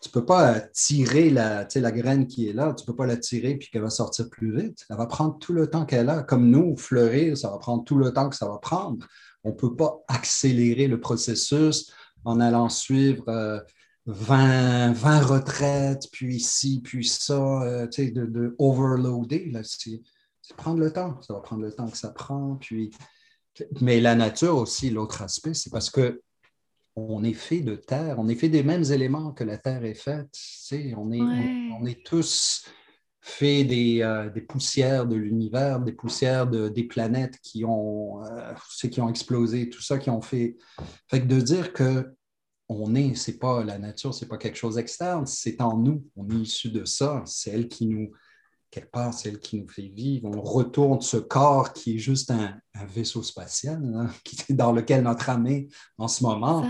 tu 0.00 0.08
peux 0.08 0.24
pas 0.24 0.58
tirer 0.60 1.30
la, 1.30 1.68
la 1.72 1.92
graine 1.92 2.26
qui 2.26 2.48
est 2.48 2.52
là, 2.52 2.74
tu 2.74 2.84
peux 2.84 2.96
pas 2.96 3.06
la 3.06 3.16
tirer 3.16 3.54
puis 3.54 3.68
qu'elle 3.70 3.82
va 3.82 3.90
sortir 3.90 4.28
plus 4.28 4.52
vite. 4.56 4.84
Elle 4.90 4.96
va 4.96 5.06
prendre 5.06 5.38
tout 5.38 5.52
le 5.52 5.68
temps 5.68 5.86
qu'elle 5.86 6.10
a. 6.10 6.24
Comme 6.24 6.50
nous, 6.50 6.76
fleurir, 6.76 7.38
ça 7.38 7.50
va 7.50 7.58
prendre 7.58 7.84
tout 7.84 7.96
le 7.96 8.12
temps 8.12 8.28
que 8.28 8.34
ça 8.34 8.48
va 8.48 8.58
prendre. 8.58 9.06
On 9.44 9.52
peut 9.52 9.76
pas 9.76 10.02
accélérer 10.08 10.88
le 10.88 10.98
processus 10.98 11.92
en 12.24 12.40
allant 12.40 12.68
suivre 12.68 13.28
euh, 13.28 13.60
20, 14.06 14.92
20 14.92 15.20
retraites, 15.20 16.08
puis 16.12 16.36
ici, 16.36 16.80
puis 16.82 17.06
ça, 17.06 17.62
euh, 17.62 17.86
tu 17.86 18.06
sais, 18.06 18.10
de, 18.10 18.26
de, 18.26 18.54
overloader. 18.58 19.52
C'est 19.62 20.00
prendre 20.56 20.80
le 20.80 20.92
temps. 20.92 21.20
Ça 21.22 21.34
va 21.34 21.40
prendre 21.40 21.62
le 21.62 21.72
temps 21.72 21.88
que 21.88 21.96
ça 21.96 22.10
prend. 22.10 22.56
Puis... 22.56 22.90
Mais 23.80 24.00
la 24.00 24.14
nature 24.14 24.56
aussi, 24.56 24.90
l'autre 24.90 25.22
aspect, 25.22 25.54
c'est 25.54 25.70
parce 25.70 25.90
que 25.90 26.22
on 26.94 27.24
est 27.24 27.32
fait 27.32 27.60
de 27.60 27.74
terre, 27.74 28.16
on 28.18 28.28
est 28.28 28.34
fait 28.34 28.50
des 28.50 28.62
mêmes 28.62 28.84
éléments 28.84 29.32
que 29.32 29.44
la 29.44 29.56
terre 29.56 29.84
est 29.84 29.94
faite. 29.94 30.28
Tu 30.32 30.42
sais, 30.42 30.94
on, 30.96 31.10
est, 31.10 31.20
on, 31.20 31.86
est 31.86 32.04
tous 32.04 32.66
faits 33.20 33.66
des, 33.66 34.02
euh, 34.02 34.28
des 34.28 34.42
poussières 34.42 35.06
de 35.06 35.16
l'univers, 35.16 35.80
des 35.80 35.92
poussières 35.92 36.46
de, 36.46 36.68
des 36.68 36.84
planètes 36.84 37.38
qui 37.42 37.64
ont, 37.64 38.22
euh, 38.24 38.52
qui 38.90 39.00
ont 39.00 39.08
explosé, 39.08 39.70
tout 39.70 39.80
ça 39.80 39.98
qui 39.98 40.10
ont 40.10 40.20
fait. 40.20 40.56
Fait 41.08 41.20
que 41.20 41.26
de 41.26 41.40
dire 41.40 41.72
que 41.72 42.14
on 42.80 42.94
est, 42.94 43.14
c'est 43.14 43.38
pas 43.38 43.64
la 43.64 43.78
nature, 43.78 44.14
c'est 44.14 44.28
pas 44.28 44.38
quelque 44.38 44.56
chose 44.56 44.76
d'externe, 44.76 45.26
c'est 45.26 45.60
en 45.60 45.76
nous. 45.76 46.04
On 46.16 46.28
est 46.30 46.42
issu 46.42 46.70
de 46.70 46.84
ça. 46.84 47.22
C'est 47.26 47.50
elle 47.50 47.68
qui 47.68 47.86
nous, 47.86 48.12
quelque 48.70 48.90
part, 48.90 49.14
c'est 49.14 49.28
elle 49.28 49.40
qui 49.40 49.60
nous 49.60 49.68
fait 49.68 49.88
vivre. 49.88 50.28
On 50.28 50.40
retourne 50.40 51.00
ce 51.00 51.16
corps 51.16 51.72
qui 51.72 51.96
est 51.96 51.98
juste 51.98 52.30
un, 52.30 52.58
vaisseau 52.88 53.22
spatial, 53.22 53.82
hein, 53.94 54.10
dans 54.50 54.72
lequel 54.72 55.04
notre 55.04 55.30
âme 55.30 55.46
est 55.46 55.68
en 55.98 56.08
ce 56.08 56.24
moment. 56.24 56.64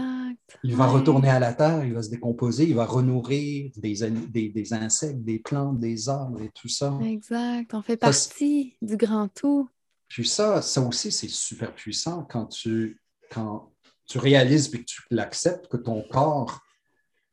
Il 0.65 0.77
va 0.77 0.87
retourner 0.87 1.31
à 1.31 1.41
la 1.41 1.55
Terre, 1.55 1.85
il 1.85 1.95
va 1.95 2.03
se 2.03 2.11
décomposer, 2.11 2.69
il 2.69 2.74
va 2.74 2.85
renourrir 2.85 3.70
des, 3.77 4.51
des, 4.51 4.73
insectes, 4.74 5.23
des 5.23 5.39
plantes, 5.39 5.81
des 5.81 6.09
arbres 6.09 6.43
et 6.43 6.51
tout 6.55 6.69
ça. 6.69 6.99
Exact. 7.03 7.73
On 7.73 7.83
fait 7.83 7.97
partie 7.97 8.77
du 8.83 8.97
grand 8.97 9.29
tout. 9.29 9.69
Puis 10.09 10.29
ça, 10.29 10.61
ça 10.61 10.83
aussi, 10.83 11.11
c'est 11.11 11.29
super 11.29 11.74
puissant 11.74 12.27
quand 12.29 12.47
tu, 12.47 13.01
quand 13.31 13.72
tu 14.07 14.19
réalises 14.19 14.70
et 14.74 14.79
que 14.79 14.85
tu 14.85 15.03
l'acceptes, 15.11 15.69
que 15.69 15.77
ton 15.77 16.03
corps, 16.03 16.61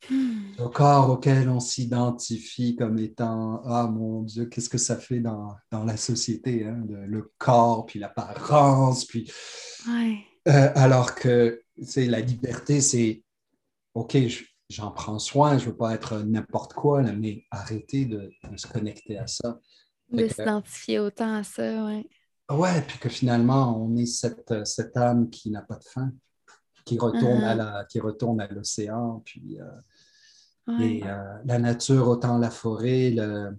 hmm. 0.09 0.53
le 0.57 0.67
corps 0.69 1.09
auquel 1.09 1.49
on 1.49 1.59
s'identifie 1.59 2.75
comme 2.75 2.97
étant 2.99 3.61
Ah 3.65 3.87
mon 3.87 4.23
Dieu, 4.23 4.45
qu'est-ce 4.45 4.69
que 4.69 4.77
ça 4.77 4.97
fait 4.97 5.19
dans, 5.19 5.55
la 5.71 5.97
société, 5.97 6.65
hein, 6.65 6.83
le 6.87 7.31
corps, 7.37 7.85
puis 7.85 7.99
l'apparence, 7.99 9.05
puis. 9.05 9.31
Euh, 10.47 10.71
alors 10.75 11.15
que 11.15 11.61
la 11.95 12.19
liberté, 12.21 12.81
c'est 12.81 13.23
OK, 13.93 14.17
j'en 14.69 14.91
prends 14.91 15.19
soin, 15.19 15.57
je 15.57 15.65
ne 15.65 15.69
veux 15.71 15.77
pas 15.77 15.93
être 15.93 16.19
n'importe 16.19 16.73
quoi, 16.73 17.01
mais 17.01 17.43
arrêter 17.51 18.05
de, 18.05 18.31
se 18.55 18.67
connecter 18.67 19.17
à 19.17 19.27
ça. 19.27 19.59
De 20.11 20.27
s'identifier 20.27 20.99
autant 20.99 21.35
à 21.35 21.43
ça, 21.43 21.85
oui. 21.85 22.09
Ouais, 22.49 22.81
puis 22.87 22.97
que 22.97 23.09
finalement, 23.09 23.79
on 23.79 23.95
est 23.95 24.07
cette, 24.07 24.65
cette 24.65 24.97
âme 24.97 25.29
qui 25.29 25.51
n'a 25.51 25.61
pas 25.61 25.75
de 25.75 25.83
fin 25.83 26.11
qui 26.85 26.97
retourne, 26.97 27.43
à, 27.43 27.53
uh-huh. 27.53 27.57
la, 27.57 27.85
qui 27.85 27.99
retourne 27.99 28.41
à 28.41 28.47
l'océan. 28.47 29.21
Puis, 29.25 29.59
euh, 29.59 30.79
et, 30.79 31.01
euh, 31.05 31.37
la 31.45 31.59
nature, 31.59 32.07
autant 32.07 32.37
la 32.37 32.49
forêt, 32.51 33.11
le, 33.11 33.57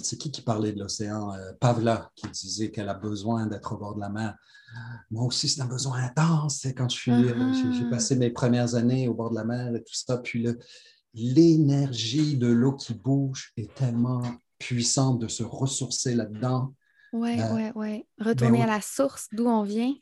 c'est 0.00 0.16
qui 0.18 0.30
qui 0.30 0.42
parlait 0.42 0.72
de 0.72 0.80
l'océan? 0.80 1.32
Euh, 1.32 1.52
Pavla, 1.60 2.10
qui 2.16 2.26
disait 2.28 2.70
qu'elle 2.70 2.88
a 2.88 2.94
besoin 2.94 3.46
d'être 3.46 3.72
au 3.72 3.76
bord 3.76 3.94
de 3.94 4.00
la 4.00 4.08
mer. 4.08 4.36
Moi 5.10 5.24
aussi, 5.24 5.48
c'est 5.48 5.60
un 5.60 5.66
besoin 5.66 6.02
intense. 6.02 6.60
C'est 6.62 6.74
quand 6.74 6.88
je 6.88 6.96
suis, 6.96 7.12
euh, 7.12 7.72
j'ai 7.72 7.88
passé 7.88 8.16
mes 8.16 8.30
premières 8.30 8.74
années 8.74 9.06
au 9.06 9.14
bord 9.14 9.30
de 9.30 9.36
la 9.36 9.44
mer 9.44 9.74
et 9.76 9.84
tout 9.84 9.94
ça. 9.94 10.18
Puis 10.18 10.42
le- 10.42 10.58
l'énergie 11.12 12.36
de 12.36 12.48
l'eau 12.48 12.72
qui 12.72 12.94
bouge 12.94 13.52
est 13.56 13.72
tellement 13.74 14.22
puissante 14.58 15.20
de 15.20 15.28
se 15.28 15.44
ressourcer 15.44 16.16
là-dedans. 16.16 16.74
Ouais, 17.12 17.40
Euh, 17.40 17.54
ouais, 17.54 17.72
ouais. 17.76 18.06
Retourner 18.18 18.58
oui. 18.58 18.64
à 18.64 18.66
la 18.66 18.80
source 18.80 19.28
d'où 19.30 19.46
on 19.46 19.62
vient. 19.62 19.94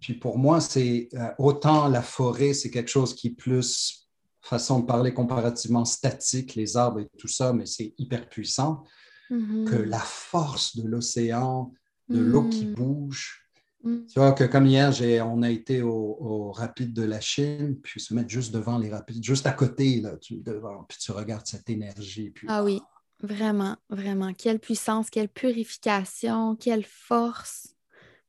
Puis 0.00 0.14
pour 0.14 0.38
moi, 0.38 0.60
c'est 0.60 1.08
euh, 1.14 1.28
autant 1.38 1.88
la 1.88 2.02
forêt, 2.02 2.54
c'est 2.54 2.70
quelque 2.70 2.88
chose 2.90 3.14
qui 3.14 3.28
est 3.28 3.36
plus, 3.36 4.08
façon 4.40 4.80
de 4.80 4.86
parler 4.86 5.12
comparativement 5.12 5.84
statique, 5.84 6.54
les 6.54 6.76
arbres 6.76 7.00
et 7.00 7.08
tout 7.18 7.28
ça, 7.28 7.52
mais 7.52 7.66
c'est 7.66 7.94
hyper 7.98 8.28
puissant, 8.28 8.84
Mhm. 9.30 9.64
que 9.66 9.76
la 9.76 9.98
force 10.00 10.76
de 10.76 10.88
l'océan, 10.88 11.72
de 12.08 12.18
l'eau 12.18 12.48
qui 12.48 12.66
Mm. 12.66 12.74
bouge. 12.74 13.46
Mm. 13.84 14.06
Tu 14.06 14.18
vois 14.18 14.32
que 14.32 14.44
comme 14.44 14.66
hier, 14.66 14.92
on 15.26 15.42
a 15.42 15.50
été 15.50 15.82
au, 15.82 16.16
au 16.20 16.52
rapide 16.52 16.92
de 16.92 17.02
la 17.02 17.20
Chine, 17.20 17.76
puis 17.82 18.00
se 18.00 18.12
mettre 18.14 18.28
juste 18.28 18.52
devant 18.52 18.76
les 18.78 18.90
rapides, 18.90 19.22
juste 19.22 19.46
à 19.46 19.52
côté, 19.52 20.00
là, 20.00 20.16
tu, 20.16 20.36
devant, 20.38 20.84
puis 20.88 20.98
tu 20.98 21.12
regardes 21.12 21.46
cette 21.46 21.70
énergie. 21.70 22.30
Puis, 22.30 22.46
Ah 22.50 22.64
oui, 22.64 22.80
vraiment, 23.22 23.76
vraiment. 23.88 24.32
Quelle 24.34 24.58
puissance, 24.58 25.08
quelle 25.10 25.28
purification, 25.28 26.56
quelle 26.56 26.84
force. 26.84 27.74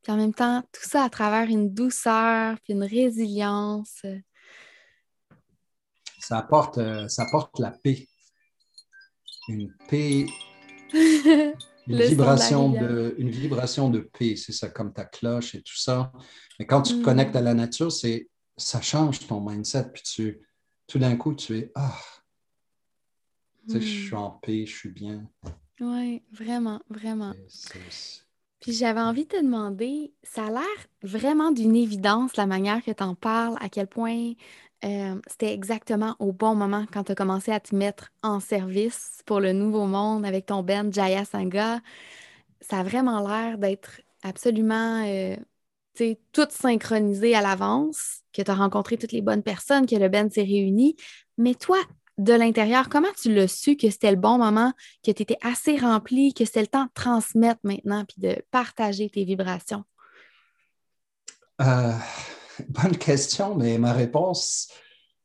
Puis 0.01 0.11
en 0.11 0.17
même 0.17 0.33
temps, 0.33 0.61
tout 0.71 0.87
ça 0.87 1.03
à 1.03 1.09
travers 1.09 1.47
une 1.47 1.73
douceur, 1.73 2.57
puis 2.63 2.73
une 2.73 2.83
résilience. 2.83 4.01
Ça 6.19 6.37
apporte, 6.37 6.77
euh, 6.77 7.07
ça 7.07 7.23
apporte 7.23 7.59
la 7.59 7.71
paix. 7.71 8.07
Une 9.47 9.71
paix 9.87 10.25
Une 11.87 11.99
vibration 11.99 12.69
de, 12.69 13.15
une 13.17 13.29
vibration 13.29 13.89
de 13.89 13.99
paix, 13.99 14.35
c'est 14.35 14.51
ça, 14.51 14.69
comme 14.69 14.93
ta 14.93 15.03
cloche 15.05 15.55
et 15.55 15.61
tout 15.61 15.77
ça. 15.77 16.11
Mais 16.59 16.65
quand 16.65 16.83
tu 16.83 16.93
te 16.93 16.99
Mm. 16.99 17.03
connectes 17.03 17.35
à 17.35 17.41
la 17.41 17.53
nature, 17.53 17.91
c'est, 17.91 18.29
ça 18.55 18.81
change 18.81 19.27
ton 19.27 19.41
mindset. 19.41 19.91
Puis 19.91 20.03
tu, 20.03 20.41
tout 20.87 20.99
d'un 20.99 21.15
coup, 21.17 21.33
tu 21.33 21.57
es 21.57 21.71
Ah, 21.75 21.99
tu 23.67 23.73
sais, 23.73 23.81
je 23.81 23.85
suis 23.85 24.15
en 24.15 24.31
paix, 24.31 24.65
je 24.65 24.75
suis 24.75 24.89
bien. 24.89 25.27
Oui, 25.79 26.23
vraiment, 26.31 26.81
vraiment. 26.89 27.33
Puis 28.61 28.73
j'avais 28.73 29.01
envie 29.01 29.25
de 29.25 29.29
te 29.29 29.41
demander, 29.41 30.13
ça 30.23 30.45
a 30.45 30.51
l'air 30.51 30.87
vraiment 31.01 31.51
d'une 31.51 31.75
évidence 31.75 32.37
la 32.37 32.45
manière 32.45 32.83
que 32.83 32.91
tu 32.91 33.03
en 33.03 33.15
parles, 33.15 33.57
à 33.59 33.69
quel 33.69 33.87
point 33.87 34.33
euh, 34.85 35.15
c'était 35.27 35.53
exactement 35.53 36.15
au 36.19 36.31
bon 36.31 36.53
moment 36.55 36.85
quand 36.93 37.05
tu 37.05 37.11
as 37.11 37.15
commencé 37.15 37.51
à 37.51 37.59
te 37.59 37.75
mettre 37.75 38.11
en 38.21 38.39
service 38.39 39.21
pour 39.25 39.39
le 39.39 39.51
nouveau 39.51 39.87
monde 39.87 40.25
avec 40.25 40.45
ton 40.45 40.61
band 40.61 40.91
Jaya 40.91 41.25
Sangha. 41.25 41.79
Ça 42.61 42.79
a 42.79 42.83
vraiment 42.83 43.27
l'air 43.27 43.57
d'être 43.57 44.01
absolument 44.23 45.03
euh, 45.07 45.35
tout 46.31 46.47
synchronisé 46.49 47.35
à 47.35 47.41
l'avance, 47.41 48.21
que 48.31 48.43
tu 48.43 48.51
as 48.51 48.55
rencontré 48.55 48.97
toutes 48.97 49.11
les 49.11 49.21
bonnes 49.21 49.43
personnes, 49.43 49.87
que 49.87 49.95
le 49.95 50.09
band 50.09 50.29
s'est 50.29 50.41
réuni. 50.43 50.95
Mais 51.37 51.55
toi, 51.55 51.77
de 52.21 52.33
l'intérieur, 52.33 52.87
comment 52.87 53.11
tu 53.19 53.33
l'as 53.33 53.47
su 53.47 53.75
que 53.75 53.89
c'était 53.89 54.11
le 54.11 54.17
bon 54.17 54.37
moment, 54.37 54.73
que 55.03 55.11
tu 55.11 55.23
étais 55.23 55.37
assez 55.41 55.75
rempli, 55.77 56.33
que 56.33 56.45
c'était 56.45 56.61
le 56.61 56.67
temps 56.67 56.85
de 56.85 56.91
transmettre 56.93 57.59
maintenant 57.63 58.05
puis 58.05 58.21
de 58.21 58.41
partager 58.51 59.09
tes 59.09 59.23
vibrations? 59.23 59.83
Euh, 61.61 61.93
bonne 62.69 62.97
question, 62.97 63.55
mais 63.55 63.79
ma 63.79 63.91
réponse, 63.91 64.69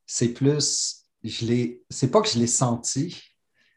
c'est 0.07 0.31
plus, 0.31 1.05
je 1.23 1.45
l'ai, 1.45 1.83
c'est 1.91 2.11
pas 2.11 2.23
que 2.23 2.29
je 2.29 2.39
l'ai 2.39 2.47
senti, 2.47 3.23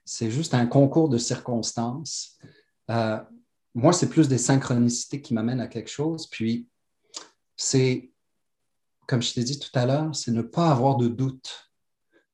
c'est 0.06 0.32
juste 0.32 0.54
un 0.54 0.66
concours 0.66 1.10
de 1.10 1.18
circonstances. 1.18 2.38
Euh, 2.90 3.20
moi, 3.76 3.92
c'est 3.92 4.10
plus 4.10 4.30
des 4.30 4.38
synchronicités 4.38 5.22
qui 5.22 5.34
m'amènent 5.34 5.60
à 5.60 5.68
quelque 5.68 5.92
chose. 5.92 6.26
Puis, 6.28 6.68
c'est, 7.58 8.12
comme 9.08 9.22
je 9.22 9.34
t'ai 9.34 9.44
dit 9.44 9.60
tout 9.60 9.78
à 9.78 9.86
l'heure, 9.86 10.16
c'est 10.16 10.32
ne 10.32 10.42
pas 10.42 10.72
avoir 10.72 10.96
de 10.96 11.10
doute. 11.10 11.69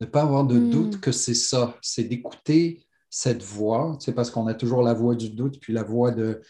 Ne 0.02 0.06
pas 0.06 0.22
avoir 0.24 0.46
de 0.46 0.58
Mm. 0.60 0.70
doute 0.72 1.00
que 1.02 1.12
c'est 1.12 1.34
ça. 1.36 1.78
C'est 1.82 2.04
d'écouter 2.04 2.86
cette 3.10 3.42
voix, 3.44 3.98
sais, 4.00 4.12
parce 4.14 4.30
qu'on 4.30 4.48
a 4.48 4.54
toujours 4.54 4.82
la 4.82 4.94
voix 4.94 5.16
du 5.16 5.30
doute, 5.30 5.60
puis 5.62 5.72
la 5.74 5.84
voix 5.84 6.12
de, 6.12 6.42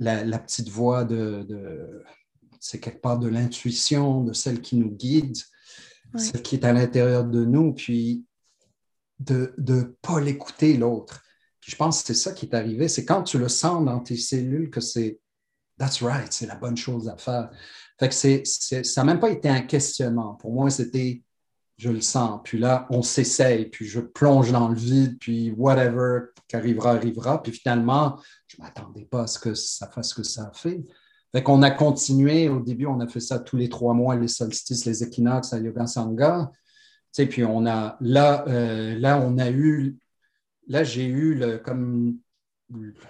la, 0.00 0.24
la 0.24 0.38
petite 0.38 0.68
voix 0.68 1.04
de, 1.04 1.44
de- 1.48 2.02
c'est 2.60 2.80
quelque 2.80 3.00
part 3.00 3.18
de 3.18 3.28
l'intuition, 3.28 4.24
de 4.24 4.32
celle 4.32 4.60
qui 4.60 4.76
nous 4.76 4.90
guide, 4.90 5.36
Ouais. 6.14 6.20
celle 6.20 6.42
qui 6.42 6.56
est 6.56 6.64
à 6.64 6.72
l'intérieur 6.72 7.24
de 7.24 7.44
nous, 7.44 7.72
puis 7.74 8.24
de 9.20 9.52
ne 9.58 9.82
pas 9.82 10.20
l'écouter 10.20 10.76
l'autre. 10.76 11.22
Puis 11.60 11.72
je 11.72 11.76
pense 11.76 12.00
que 12.00 12.06
c'est 12.08 12.14
ça 12.14 12.32
qui 12.32 12.46
est 12.46 12.54
arrivé, 12.54 12.88
c'est 12.88 13.04
quand 13.04 13.22
tu 13.22 13.38
le 13.38 13.48
sens 13.48 13.84
dans 13.84 14.00
tes 14.00 14.16
cellules 14.16 14.70
que 14.70 14.80
c'est 14.80 15.20
That's 15.78 16.02
right, 16.02 16.32
c'est 16.32 16.46
la 16.46 16.56
bonne 16.56 16.76
chose 16.76 17.08
à 17.08 17.16
faire. 17.16 17.50
Fait 18.00 18.08
que 18.08 18.14
c'est, 18.14 18.42
c'est- 18.44 18.82
ça 18.82 19.02
n'a 19.02 19.12
même 19.12 19.20
pas 19.20 19.30
été 19.30 19.48
un 19.48 19.60
questionnement. 19.60 20.34
Pour 20.34 20.52
moi, 20.52 20.70
c'était 20.70 21.22
je 21.78 21.90
le 21.90 22.00
sens. 22.00 22.40
Puis 22.42 22.58
là, 22.58 22.86
on 22.90 23.02
s'essaye, 23.02 23.66
puis 23.66 23.86
je 23.86 24.00
plonge 24.00 24.50
dans 24.50 24.68
le 24.68 24.74
vide, 24.74 25.16
puis 25.18 25.52
whatever 25.52 26.26
qui 26.48 26.56
arrivera, 26.56 26.92
arrivera. 26.92 27.42
Puis 27.42 27.52
finalement, 27.52 28.18
je 28.48 28.56
ne 28.58 28.64
m'attendais 28.64 29.04
pas 29.04 29.22
à 29.22 29.26
ce 29.26 29.38
que 29.38 29.54
ça 29.54 29.86
fasse 29.88 30.10
ce 30.10 30.14
que 30.16 30.22
ça 30.24 30.48
a 30.48 30.52
fait. 30.52 30.84
Fait 31.32 31.42
qu'on 31.42 31.62
a 31.62 31.70
continué. 31.70 32.48
Au 32.48 32.60
début, 32.60 32.86
on 32.86 33.00
a 33.00 33.06
fait 33.06 33.20
ça 33.20 33.38
tous 33.38 33.56
les 33.56 33.68
trois 33.68 33.94
mois, 33.94 34.16
les 34.16 34.28
solstices, 34.28 34.84
les 34.86 35.04
équinoxes 35.04 35.52
à 35.52 35.60
Yoga 35.60 35.86
Sangha. 35.86 36.50
Tu 36.52 36.58
sais, 37.12 37.26
puis 37.26 37.44
on 37.44 37.64
a, 37.66 37.96
là, 38.00 38.44
euh, 38.48 39.00
on 39.22 39.38
a 39.38 39.50
eu, 39.50 39.96
là, 40.66 40.82
j'ai 40.82 41.06
eu 41.06 41.40
comme 41.64 42.18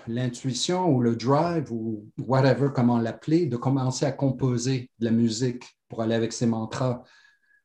l'intuition 0.06 0.88
ou 0.88 1.00
le 1.00 1.16
drive 1.16 1.72
ou 1.72 2.06
whatever, 2.18 2.68
comment 2.74 2.98
l'appeler, 2.98 3.46
de 3.46 3.56
commencer 3.56 4.04
à 4.06 4.12
composer 4.12 4.90
de 4.98 5.06
la 5.06 5.10
musique 5.10 5.64
pour 5.88 6.02
aller 6.02 6.14
avec 6.14 6.32
ces 6.32 6.46
mantras. 6.46 7.02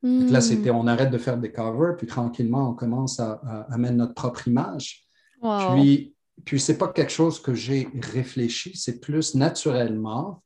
Là, 0.04 0.40
Hmm. 0.40 0.42
c'était 0.42 0.70
on 0.70 0.86
arrête 0.88 1.12
de 1.12 1.18
faire 1.18 1.38
des 1.38 1.52
covers, 1.52 1.96
puis 1.98 2.08
tranquillement, 2.08 2.70
on 2.72 2.74
commence 2.74 3.20
à, 3.22 3.40
à- 3.46 3.74
à 3.74 3.78
mettre 3.78 3.96
notre 3.96 4.14
propre 4.14 4.48
image. 4.50 5.06
Wow. 5.42 5.76
Puis, 5.76 6.14
puis 6.44 6.60
ce 6.60 6.72
n'est 6.72 6.78
pas 6.78 6.90
quelque 6.90 7.12
chose 7.12 7.40
que 7.42 7.54
j'ai 7.54 7.88
réfléchi, 8.14 8.76
c'est 8.76 9.00
plus 9.00 9.34
naturellement, 9.36 10.44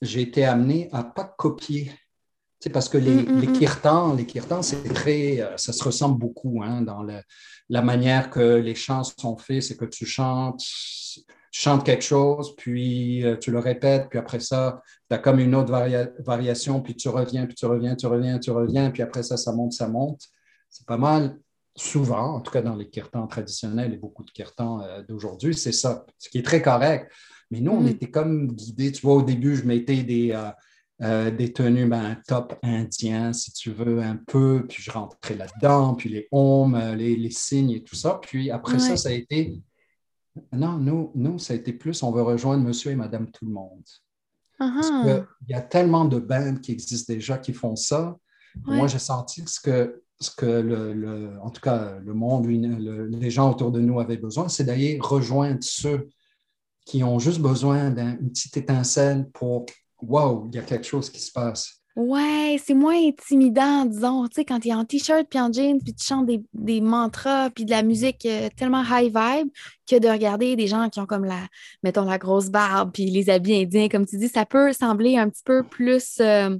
j'ai 0.00 0.22
été 0.22 0.44
amené 0.44 0.88
à 0.92 1.02
ne 1.02 1.10
pas 1.10 1.24
copier. 1.36 1.92
Sais, 2.60 2.70
parce 2.70 2.88
que 2.88 2.96
les, 2.96 3.14
Mm, 3.24 3.30
mm, 3.36 3.40
les 3.40 3.46
mm. 3.48 3.52
kirtans, 3.52 4.14
les 4.14 4.24
kirtans, 4.26 4.62
c'est 4.62 4.82
très, 4.94 5.40
euh, 5.42 5.54
ça 5.58 5.74
se 5.74 5.84
ressemble 5.84 6.18
beaucoup 6.18 6.62
hein, 6.62 6.80
dans 6.80 7.02
le- 7.02 7.20
la 7.68 7.82
manière 7.82 8.30
que 8.30 8.40
les 8.56 8.74
chants 8.74 9.04
sont 9.04 9.36
faits, 9.36 9.62
c'est 9.64 9.76
que 9.76 9.84
tu 9.84 10.06
chantes, 10.06 10.62
tu 11.54 11.60
chantes 11.60 11.84
quelque 11.86 12.02
chose, 12.02 12.56
puis 12.56 13.24
euh, 13.24 13.36
tu 13.36 13.52
le 13.52 13.60
répètes, 13.60 14.08
puis 14.10 14.18
après 14.18 14.40
ça, 14.40 14.82
tu 15.08 15.14
as 15.14 15.18
comme 15.18 15.38
une 15.38 15.54
autre 15.54 15.70
varia- 15.70 16.10
variation, 16.18 16.82
puis 16.82 16.96
tu 16.96 17.08
reviens, 17.08 17.46
puis 17.46 17.54
tu 17.54 17.64
reviens, 17.66 17.94
tu 17.94 18.06
reviens, 18.08 18.40
tu 18.40 18.50
reviens, 18.50 18.90
puis 18.90 19.02
après 19.02 19.22
ça, 19.22 19.36
ça 19.36 19.52
monte, 19.52 19.72
ça 19.72 19.86
monte. 19.86 20.22
C'est 20.68 20.84
pas 20.84 20.96
mal, 20.96 21.38
souvent, 21.76 22.34
en 22.34 22.40
tout 22.40 22.50
cas 22.50 22.60
dans 22.60 22.74
les 22.74 22.90
kirtans 22.90 23.28
traditionnels 23.28 23.94
et 23.94 23.96
beaucoup 23.96 24.24
de 24.24 24.32
kirtans 24.32 24.82
euh, 24.82 25.02
d'aujourd'hui, 25.08 25.54
c'est 25.54 25.70
ça, 25.70 26.04
ce 26.18 26.28
qui 26.28 26.38
est 26.38 26.42
très 26.42 26.60
correct. 26.60 27.08
Mais 27.52 27.60
nous, 27.60 27.70
on 27.70 27.82
Mm. 27.82 27.86
était 27.88 28.10
comme 28.10 28.48
guidés. 28.48 28.90
Tu 28.90 29.02
vois, 29.02 29.14
au 29.14 29.22
début, 29.22 29.54
je 29.54 29.62
mettais 29.64 30.02
des, 30.02 30.32
euh, 30.32 30.50
euh, 31.02 31.30
des 31.30 31.52
tenues 31.52 31.86
ben, 31.86 32.16
top 32.26 32.58
indien, 32.64 33.32
si 33.32 33.52
tu 33.52 33.70
veux, 33.70 34.02
un 34.02 34.16
peu, 34.26 34.66
puis 34.68 34.82
je 34.82 34.90
rentrais 34.90 35.36
là-dedans, 35.36 35.94
puis 35.94 36.08
les 36.08 36.26
euh, 36.32 36.94
les, 36.96 37.14
les 37.14 37.30
signes 37.30 37.70
et 37.70 37.84
tout 37.84 37.94
ça. 37.94 38.18
Puis 38.20 38.50
après 38.50 38.80
ça, 38.80 38.96
ça 38.96 39.10
a 39.10 39.12
été. 39.12 39.60
Non, 40.52 40.78
nous, 40.78 41.10
nous, 41.14 41.38
ça 41.38 41.52
a 41.52 41.56
été 41.56 41.72
plus, 41.72 42.02
on 42.02 42.10
veut 42.10 42.22
rejoindre 42.22 42.64
monsieur 42.64 42.90
et 42.90 42.96
madame 42.96 43.30
tout 43.30 43.44
le 43.46 43.52
monde. 43.52 43.82
Parce 44.58 44.90
Ah, 44.90 45.02
que 45.04 45.24
Il 45.48 45.52
y 45.52 45.54
a 45.54 45.60
tellement 45.62 46.04
de 46.04 46.18
bandes 46.18 46.60
qui 46.60 46.72
existent 46.72 47.12
déjà 47.12 47.38
qui 47.38 47.52
font 47.52 47.76
ça. 47.76 48.16
Ouais. 48.66 48.76
Moi, 48.76 48.86
j'ai 48.86 48.98
senti 48.98 49.42
que 49.44 49.50
ce 49.50 49.60
que, 49.60 50.02
ce 50.20 50.30
que 50.30 50.46
le, 50.46 50.92
le- 50.92 51.38
en 51.40 51.50
tout 51.50 51.60
cas, 51.60 51.98
le 51.98 52.14
monde, 52.14 52.46
le- 52.46 53.06
les 53.06 53.30
gens 53.30 53.50
autour 53.50 53.70
de 53.72 53.80
nous 53.80 53.98
avaient 54.00 54.16
besoin, 54.16 54.48
c'est 54.48 54.64
d'aller 54.64 54.98
rejoindre 55.00 55.58
ceux 55.62 56.08
qui 56.86 57.02
ont 57.02 57.18
juste 57.18 57.40
besoin 57.40 57.90
d'une 57.90 58.30
petite 58.30 58.56
étincelle 58.56 59.28
pour 59.30 59.66
Wow, 60.02 60.46
il 60.48 60.54
y 60.56 60.58
a 60.58 60.62
quelque 60.62 60.84
chose 60.86 61.08
qui 61.08 61.20
se 61.20 61.32
passe. 61.32 61.80
Ouais, 61.96 62.60
c'est 62.64 62.74
moins 62.74 62.96
intimidant, 62.96 63.84
disons, 63.84 64.26
tu 64.26 64.34
sais, 64.34 64.44
quand 64.44 64.58
tu 64.58 64.68
es 64.68 64.74
en 64.74 64.84
t-shirt 64.84 65.28
puis 65.30 65.38
en 65.38 65.52
jeans 65.52 65.78
puis 65.80 65.94
tu 65.94 66.04
chantes 66.04 66.26
des, 66.26 66.42
des 66.52 66.80
mantras 66.80 67.50
puis 67.50 67.64
de 67.64 67.70
la 67.70 67.84
musique 67.84 68.26
euh, 68.26 68.48
tellement 68.56 68.82
high 68.82 69.16
vibe 69.16 69.48
que 69.88 70.00
de 70.00 70.08
regarder 70.08 70.56
des 70.56 70.66
gens 70.66 70.88
qui 70.88 70.98
ont 70.98 71.06
comme 71.06 71.24
la, 71.24 71.38
mettons, 71.84 72.04
la 72.04 72.18
grosse 72.18 72.48
barbe 72.50 72.90
puis 72.92 73.06
les 73.06 73.30
habits 73.30 73.62
indiens, 73.62 73.88
comme 73.88 74.06
tu 74.06 74.18
dis, 74.18 74.28
ça 74.28 74.44
peut 74.44 74.72
sembler 74.72 75.16
un 75.16 75.28
petit 75.28 75.44
peu 75.44 75.62
plus, 75.62 76.18
euh, 76.18 76.56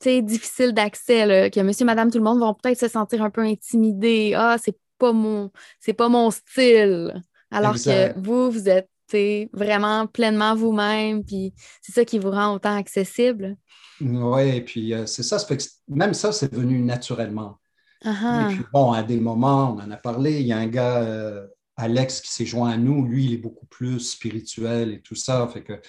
tu 0.00 0.10
sais, 0.10 0.22
difficile 0.22 0.72
d'accès, 0.72 1.24
là, 1.24 1.48
que 1.48 1.60
monsieur, 1.60 1.86
madame, 1.86 2.10
tout 2.10 2.18
le 2.18 2.24
monde 2.24 2.40
vont 2.40 2.54
peut-être 2.54 2.80
se 2.80 2.88
sentir 2.88 3.22
un 3.22 3.30
peu 3.30 3.42
intimidés. 3.42 4.32
Ah, 4.34 4.56
c'est 4.60 4.76
pas 4.98 5.12
mon, 5.12 5.52
c'est 5.78 5.92
pas 5.92 6.08
mon 6.08 6.32
style. 6.32 7.22
Alors 7.52 7.74
Exact. 7.74 8.14
que 8.14 8.20
vous, 8.20 8.50
vous 8.50 8.68
êtes, 8.68 8.88
tu 9.08 9.18
sais, 9.18 9.50
vraiment 9.52 10.08
pleinement 10.08 10.56
vous-même 10.56 11.24
puis 11.24 11.54
c'est 11.80 11.92
ça 11.92 12.04
qui 12.04 12.18
vous 12.18 12.32
rend 12.32 12.54
autant 12.54 12.76
accessible. 12.76 13.56
Oui, 14.00 14.48
et 14.48 14.60
puis 14.60 14.92
euh, 14.92 15.06
c'est 15.06 15.22
ça, 15.22 15.38
ça 15.38 15.46
fait 15.46 15.56
que 15.56 15.64
même 15.88 16.14
ça, 16.14 16.32
c'est 16.32 16.52
venu 16.52 16.80
naturellement. 16.80 17.58
Ah 18.04 18.48
Et 18.50 18.54
puis 18.54 18.64
bon, 18.72 18.92
à 18.92 19.02
des 19.02 19.18
moments, 19.18 19.72
on 19.72 19.80
en 19.80 19.90
a 19.90 19.96
parlé, 19.96 20.40
il 20.40 20.46
y 20.46 20.52
a 20.52 20.58
un 20.58 20.66
gars, 20.66 20.98
euh, 21.02 21.46
Alex 21.76 22.20
qui 22.20 22.30
s'est 22.30 22.46
joint 22.46 22.70
à 22.70 22.76
nous, 22.76 23.04
lui, 23.04 23.24
il 23.24 23.32
est 23.34 23.38
beaucoup 23.38 23.66
plus 23.66 24.00
spirituel 24.00 24.92
et 24.92 25.00
tout 25.00 25.14
ça. 25.14 25.48
Fait 25.48 25.62
que 25.62 25.80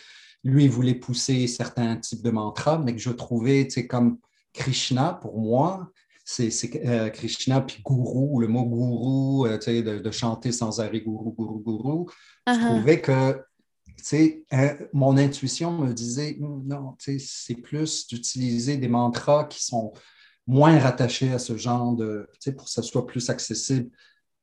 lui, 0.43 0.65
il 0.65 0.69
voulait 0.69 0.95
pousser 0.95 1.47
certains 1.47 1.97
types 1.97 2.23
de 2.23 2.31
mantras, 2.31 2.77
mais 2.77 2.93
que 2.93 3.01
je 3.01 3.09
trouvais, 3.09 3.65
tu 3.65 3.71
sais, 3.71 3.87
comme 3.87 4.19
Krishna, 4.53 5.13
pour 5.21 5.37
moi, 5.39 5.91
c'est 6.23 6.49
euh, 6.85 7.09
Krishna 7.09 7.61
puis 7.61 7.81
gourou, 7.83 8.39
le 8.39 8.47
mot 8.47 8.63
gourou, 8.63 9.47
tu 9.47 9.61
sais, 9.61 9.81
de, 9.81 10.11
chanter 10.11 10.51
sans 10.51 10.79
arrêt 10.79 11.01
gourou, 11.01 11.31
gourou, 11.31 11.59
gourou. 11.59 12.09
Je 12.47 12.53
uh-huh. 12.53 12.65
trouvais 12.65 13.01
que, 13.01 13.41
sais, 14.03 14.43
hein, 14.51 14.77
mon 14.93 15.17
intuition 15.17 15.77
me 15.77 15.93
disait, 15.93 16.37
non, 16.39 16.95
tu 16.99 17.19
sais, 17.19 17.25
c'est 17.27 17.55
plus 17.55 18.07
d'utiliser 18.07 18.77
des 18.77 18.87
mantras 18.87 19.45
qui 19.45 19.63
sont 19.63 19.93
moins 20.45 20.79
rattachés 20.79 21.31
à 21.33 21.39
ce 21.39 21.57
genre 21.57 21.95
de, 21.95 22.29
tu 22.33 22.37
sais, 22.39 22.51
pour 22.53 22.65
que 22.65 22.71
ça 22.71 22.81
soit 22.81 23.05
plus 23.05 23.29
accessible. 23.29 23.89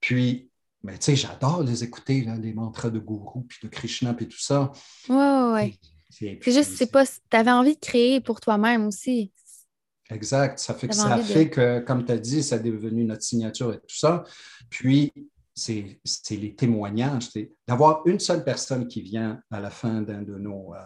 Puis, 0.00 0.50
mais 0.82 0.98
tu 0.98 1.04
sais, 1.04 1.16
j'adore 1.16 1.62
les 1.62 1.82
écouter, 1.82 2.22
là, 2.22 2.36
les 2.36 2.52
mantras 2.52 2.90
de 2.90 2.98
gourou, 2.98 3.42
puis 3.42 3.58
de 3.62 3.68
Krishna, 3.68 4.12
puis 4.12 4.28
tout 4.28 4.40
ça. 4.40 4.70
Oui, 5.08 5.16
oui, 5.16 5.52
oui. 5.54 6.38
C'est 6.42 6.52
juste, 6.52 6.76
c'est 6.76 6.90
pas. 6.90 7.04
Tu 7.06 7.36
avais 7.36 7.50
envie 7.50 7.74
de 7.74 7.80
créer 7.80 8.20
pour 8.20 8.40
toi-même 8.40 8.86
aussi. 8.86 9.32
Exact. 10.10 10.58
Ça 10.58 10.74
fait 10.74 10.88
que 10.88 10.94
ça 10.94 11.16
fait 11.18 11.48
que, 11.48 11.80
comme 11.80 12.04
tu 12.04 12.12
as 12.12 12.18
dit, 12.18 12.42
ça 12.42 12.56
est 12.56 12.60
devenu 12.60 13.04
notre 13.04 13.22
signature 13.22 13.72
et 13.72 13.78
tout 13.78 13.96
ça. 13.96 14.24
Puis, 14.68 15.12
c'est 15.54 16.00
les 16.30 16.54
témoignages. 16.54 17.28
D'avoir 17.68 18.02
une 18.06 18.20
seule 18.20 18.44
personne 18.44 18.88
qui 18.88 19.02
vient 19.02 19.40
à 19.50 19.60
la 19.60 19.70
fin 19.70 20.02
d'un 20.02 20.22
de 20.22 20.36
nos, 20.36 20.74
euh, 20.74 20.78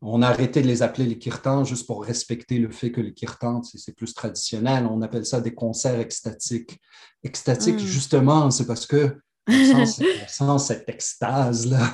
on 0.00 0.20
a 0.22 0.28
arrêté 0.28 0.62
de 0.62 0.66
les 0.66 0.82
appeler 0.82 1.06
les 1.06 1.18
kirtans 1.18 1.64
juste 1.64 1.86
pour 1.86 2.04
respecter 2.04 2.58
le 2.58 2.70
fait 2.70 2.90
que 2.90 3.00
les 3.00 3.14
kirtans, 3.14 3.62
c'est 3.62 3.94
plus 3.94 4.12
traditionnel. 4.14 4.86
On 4.90 5.00
appelle 5.00 5.24
ça 5.24 5.40
des 5.40 5.54
concerts 5.54 6.00
extatiques. 6.00 6.80
Extatiques, 7.22 7.76
hmm. 7.76 7.86
justement, 7.86 8.50
c'est 8.50 8.66
parce 8.66 8.86
que 8.86 9.16
on 9.48 9.86
sent, 9.86 10.58
cette 10.58 10.88
extase-là. 10.88 11.92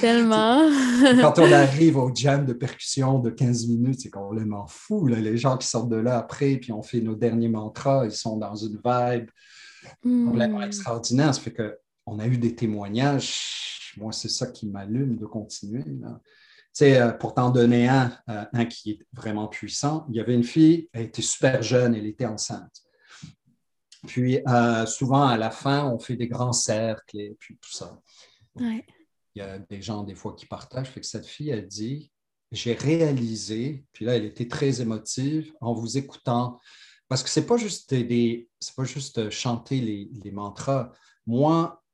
Tellement. 0.00 0.68
quand 1.20 1.38
on 1.38 1.52
arrive 1.52 1.96
au 1.98 2.14
jam 2.14 2.44
de 2.44 2.52
percussion 2.52 3.18
de 3.18 3.30
15 3.30 3.66
minutes, 3.68 4.00
c'est 4.02 4.10
complètement 4.10 4.66
fou. 4.66 5.06
Les 5.06 5.36
gens 5.36 5.56
qui 5.56 5.66
sortent 5.66 5.90
de 5.90 5.96
là 5.96 6.18
après, 6.18 6.56
puis 6.56 6.72
on 6.72 6.82
fait 6.82 7.00
nos 7.00 7.14
derniers 7.14 7.48
mantras, 7.48 8.04
ils 8.04 8.12
sont 8.12 8.36
dans 8.36 8.56
une 8.56 8.80
vibe 8.84 9.28
complètement 10.02 10.60
hmm. 10.60 10.64
extraordinaire. 10.64 11.34
Ça 11.34 11.40
fait 11.40 11.54
qu'on 11.54 12.18
a 12.18 12.26
eu 12.26 12.38
des 12.38 12.54
témoignages. 12.54 13.92
Moi, 13.96 14.12
c'est 14.12 14.28
ça 14.28 14.46
qui 14.46 14.66
m'allume 14.66 15.16
de 15.16 15.26
continuer. 15.26 15.84
Là. 16.00 16.20
Euh, 16.80 17.12
pour 17.12 17.34
t'en 17.34 17.50
donner 17.50 17.88
un, 17.88 18.16
euh, 18.30 18.44
un 18.52 18.64
qui 18.64 18.92
est 18.92 18.98
vraiment 19.12 19.46
puissant, 19.46 20.06
il 20.08 20.16
y 20.16 20.20
avait 20.20 20.34
une 20.34 20.44
fille, 20.44 20.88
elle 20.92 21.02
était 21.02 21.22
super 21.22 21.62
jeune, 21.62 21.94
elle 21.94 22.06
était 22.06 22.24
enceinte. 22.24 22.82
Puis 24.06 24.40
euh, 24.48 24.86
souvent, 24.86 25.26
à 25.26 25.36
la 25.36 25.50
fin, 25.50 25.84
on 25.84 25.98
fait 25.98 26.16
des 26.16 26.28
grands 26.28 26.52
cercles 26.52 27.18
et 27.18 27.36
puis 27.38 27.56
tout 27.60 27.72
ça. 27.72 28.00
Il 28.58 28.82
y 29.36 29.40
a 29.40 29.58
des 29.58 29.82
gens, 29.82 30.02
des 30.02 30.14
fois, 30.14 30.34
qui 30.34 30.46
partagent. 30.46 30.88
Fait 30.88 31.00
que 31.00 31.06
cette 31.06 31.26
fille, 31.26 31.50
elle 31.50 31.66
dit 31.66 32.10
J'ai 32.50 32.72
réalisé, 32.72 33.84
puis 33.92 34.06
là, 34.06 34.16
elle 34.16 34.24
était 34.24 34.48
très 34.48 34.80
émotive 34.80 35.52
en 35.60 35.74
vous 35.74 35.98
écoutant, 35.98 36.58
parce 37.12 37.22
que 37.22 37.28
c'est 37.28 37.44
pas 37.44 37.58
juste 37.58 37.92
des, 37.92 38.48
c'est 38.58 38.74
pas 38.74 38.84
juste 38.84 39.28
chanter 39.28 39.82
les, 39.82 40.08
les 40.24 40.30
mantras. 40.30 40.92
Moi, 41.26 41.84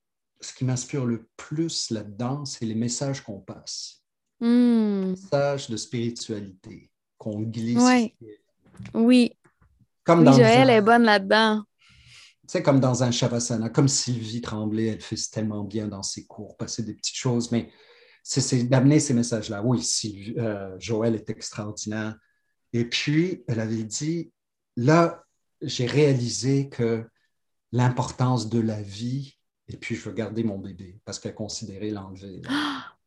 ce 0.41 0.55
qui 0.55 0.65
m'inspire 0.65 1.05
le 1.07 1.29
plus 1.37 1.91
là-dedans, 1.91 2.45
c'est 2.45 2.65
les 2.65 2.77
messages 2.77 3.23
qu'on 3.23 3.41
passe. 3.41 4.05
Hmm. 4.39 5.11
Message 5.11 5.71
de 5.71 5.77
spiritualité 5.77 6.93
qu'on 7.17 7.41
glisse. 7.41 7.83
Oui. 7.83 8.15
Oui. 8.95 9.33
Comme 10.05 10.23
dans 10.23 10.31
Joël 10.35 10.71
est 10.71 10.83
bonne 10.83 11.03
là-dedans. 11.03 11.65
Sais, 12.47 12.63
comme 12.63 12.79
dans 12.79 13.03
un 13.03 13.11
Shavasana, 13.11 13.71
comme 13.71 13.89
Sylvie 13.89 14.41
Tremblay, 14.41 14.87
elle 14.87 15.01
fait 15.01 15.17
tellement 15.33 15.65
bien 15.65 15.89
dans 15.89 16.05
ses 16.05 16.27
cours, 16.27 16.57
passer 16.57 16.85
des 16.85 16.95
petites 16.95 17.17
choses, 17.17 17.51
mais 17.51 17.73
c'est 18.23 18.63
d'amener 18.63 19.01
ces 19.01 19.15
messages-là. 19.15 19.65
Oui, 19.65 19.83
Sylvie, 19.83 20.35
euh, 20.39 20.77
Joël 20.79 21.17
est 21.17 21.29
extraordinaire. 21.29 22.17
Et 22.73 22.85
puis, 22.85 23.43
elle 23.49 23.59
avait 23.59 23.83
dit, 23.83 24.31
là, 24.79 25.25
j'ai 25.61 25.87
réalisé 25.87 26.69
que 26.69 27.05
l'importance 27.73 28.49
de 28.49 28.61
la 28.61 28.81
vie, 28.81 29.37
et 29.67 29.77
puis 29.77 29.97
je 29.97 30.09
veux 30.09 30.15
garder 30.15 30.45
mon 30.45 30.59
bébé 30.59 31.01
parce 31.05 31.19
qu'elle 31.19 31.35
considérait 31.35 31.91
l'enlever. 31.91 32.43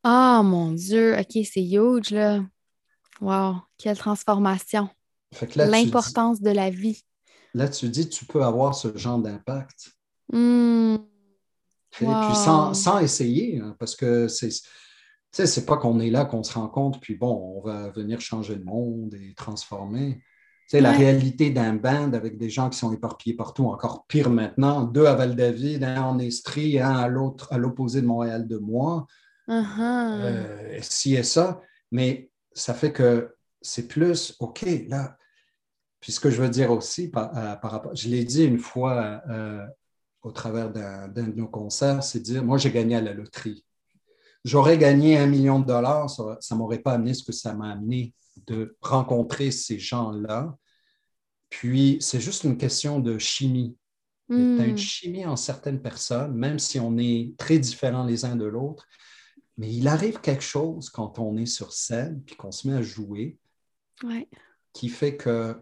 Ah, 0.04 0.42
mon 0.44 0.72
Dieu, 0.72 1.16
OK, 1.16 1.46
c'est 1.46 1.64
huge, 1.64 2.10
là. 2.10 2.44
Wow, 3.22 3.58
quelle 3.78 3.96
transformation. 3.96 4.90
L'importance 5.56 6.42
de 6.42 6.50
la 6.50 6.72
vie. 6.72 7.04
Là, 7.54 7.70
tu 7.70 7.88
dis, 7.88 8.10
tu 8.10 8.26
peux 8.26 8.44
avoir 8.44 8.74
ce 8.74 8.98
genre 8.98 9.20
d'impact. 9.20 9.92
Hmm. 10.34 10.96
Et 12.02 12.06
puis 12.06 12.36
sans, 12.36 12.98
essayer, 12.98 13.60
hein, 13.60 13.76
parce 13.78 13.96
que 13.96 14.28
c'est. 14.28 14.50
Tu 14.50 14.64
sais, 15.34 15.46
c'est 15.46 15.68
pas 15.68 15.78
qu'on 15.78 16.00
est 16.00 16.10
là, 16.10 16.26
qu'on 16.26 16.42
se 16.42 16.54
rend 16.54 16.68
compte, 16.68 17.00
puis 17.00 17.14
bon, 17.14 17.60
on 17.60 17.62
va 17.62 17.92
venir 17.92 18.20
changer 18.22 18.56
le 18.56 18.64
monde 18.64 19.14
et 19.14 19.36
transformer. 19.36 20.24
Sais, 20.72 20.80
la 20.80 20.94
réalité 20.94 21.50
d'un 21.50 21.74
band 21.74 22.14
avec 22.14 22.38
des 22.38 22.50
gens 22.50 22.70
qui 22.70 22.78
sont 22.78 22.94
éparpillés 22.94 23.36
partout, 23.36 23.66
encore 23.66 24.06
pire 24.08 24.30
maintenant, 24.30 24.84
deux 24.84 25.06
à 25.06 25.16
Val-David, 25.16 25.84
un 25.84 26.02
en 26.02 26.18
Estrie, 26.18 26.80
un 26.80 26.96
à 26.96 27.10
l'autre, 27.10 27.52
à 27.52 27.58
l'opposé 27.58 28.00
de 28.00 28.06
Montréal 28.06 28.48
de 28.48 28.58
moi. 28.58 29.06
Uh 29.50 30.80
si 30.82 31.16
et 31.16 31.24
ça, 31.24 31.60
mais 31.92 32.32
ça 32.54 32.74
fait 32.74 32.94
que 32.94 33.36
c'est 33.62 33.90
plus, 33.90 34.38
OK, 34.40 34.66
là, 34.88 35.18
puis 36.00 36.14
ce 36.14 36.22
que 36.22 36.30
je 36.30 36.42
veux 36.42 36.48
dire 36.48 36.72
aussi 36.72 37.10
par, 37.10 37.38
euh, 37.38 37.56
rapport, 37.62 37.94
je 37.94 38.08
l'ai 38.08 38.24
dit 38.24 38.46
une 38.46 38.58
fois 38.58 39.22
euh, 39.30 39.68
au 40.22 40.32
travers 40.32 40.72
d'un 40.72 41.10
de 41.10 41.34
nos 41.34 41.50
concerts, 41.50 42.02
c'est 42.02 42.22
dire, 42.22 42.46
moi 42.46 42.58
j'ai 42.58 42.72
gagné 42.72 42.96
à 42.96 43.02
la 43.02 43.12
loterie. 43.12 43.66
J'aurais 44.46 44.78
gagné 44.78 45.18
un 45.18 45.28
million 45.28 45.60
de 45.60 45.66
dollars, 45.66 46.10
ça 46.10 46.24
ne 46.24 46.56
m'aurait 46.56 46.80
pas 46.80 46.94
amené 46.94 47.14
ce 47.14 47.26
que 47.26 47.34
ça 47.34 47.54
m'a 47.54 47.72
amené 47.72 48.14
de 48.48 48.78
rencontrer 48.80 49.52
ces 49.52 49.78
gens-là. 49.78 50.56
Puis 51.52 51.98
c'est 52.00 52.20
juste 52.20 52.46
une 52.46 52.58
question 52.58 53.00
de 53.00 53.20
chimie. 53.20 53.78
Il 54.30 54.58
y 54.58 54.62
a 54.62 54.66
une 54.66 54.78
chimie 54.78 55.26
en 55.26 55.36
certaines 55.36 55.82
personnes, 55.82 56.34
même 56.34 56.58
si 56.58 56.80
on 56.80 56.98
est 56.98 57.34
très 57.38 57.60
différents 57.60 58.06
les 58.06 58.24
uns 58.24 58.38
de 58.38 58.46
l'autre, 58.46 58.88
mais 59.58 59.70
il 59.74 59.90
arrive 59.90 60.22
quelque 60.22 60.44
chose 60.44 60.90
quand 60.90 61.20
on 61.20 61.36
est 61.36 61.46
sur 61.46 61.74
scène 61.74 62.24
puis 62.26 62.38
qu'on 62.38 62.52
se 62.52 62.66
met 62.66 62.76
à 62.76 62.82
jouer 62.82 63.38
qui 64.74 64.88
fait 64.88 65.18
que 65.18 65.56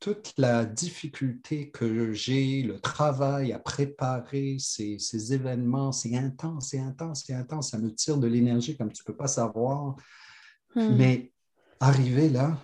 toute 0.00 0.32
la 0.38 0.64
difficulté 0.64 1.70
que 1.70 2.12
j'ai, 2.12 2.62
le 2.62 2.80
travail 2.80 3.52
à 3.52 3.58
préparer 3.58 4.56
ces, 4.58 5.34
événements, 5.34 5.92
c'est 5.92 6.16
intense, 6.16 6.68
c'est 6.70 6.78
intense, 6.78 7.24
c'est 7.26 7.34
intense. 7.34 7.70
Ça 7.70 7.78
me 7.78 7.92
tire 7.94 8.18
de 8.18 8.26
l'énergie 8.26 8.76
comme 8.76 8.92
tu 8.92 9.02
ne 9.02 9.06
peux 9.06 9.16
pas 9.16 9.26
savoir. 9.26 9.96
Hmm. 10.74 10.94
Mais 10.96 11.32
arriver 11.80 12.28
là, 12.28 12.58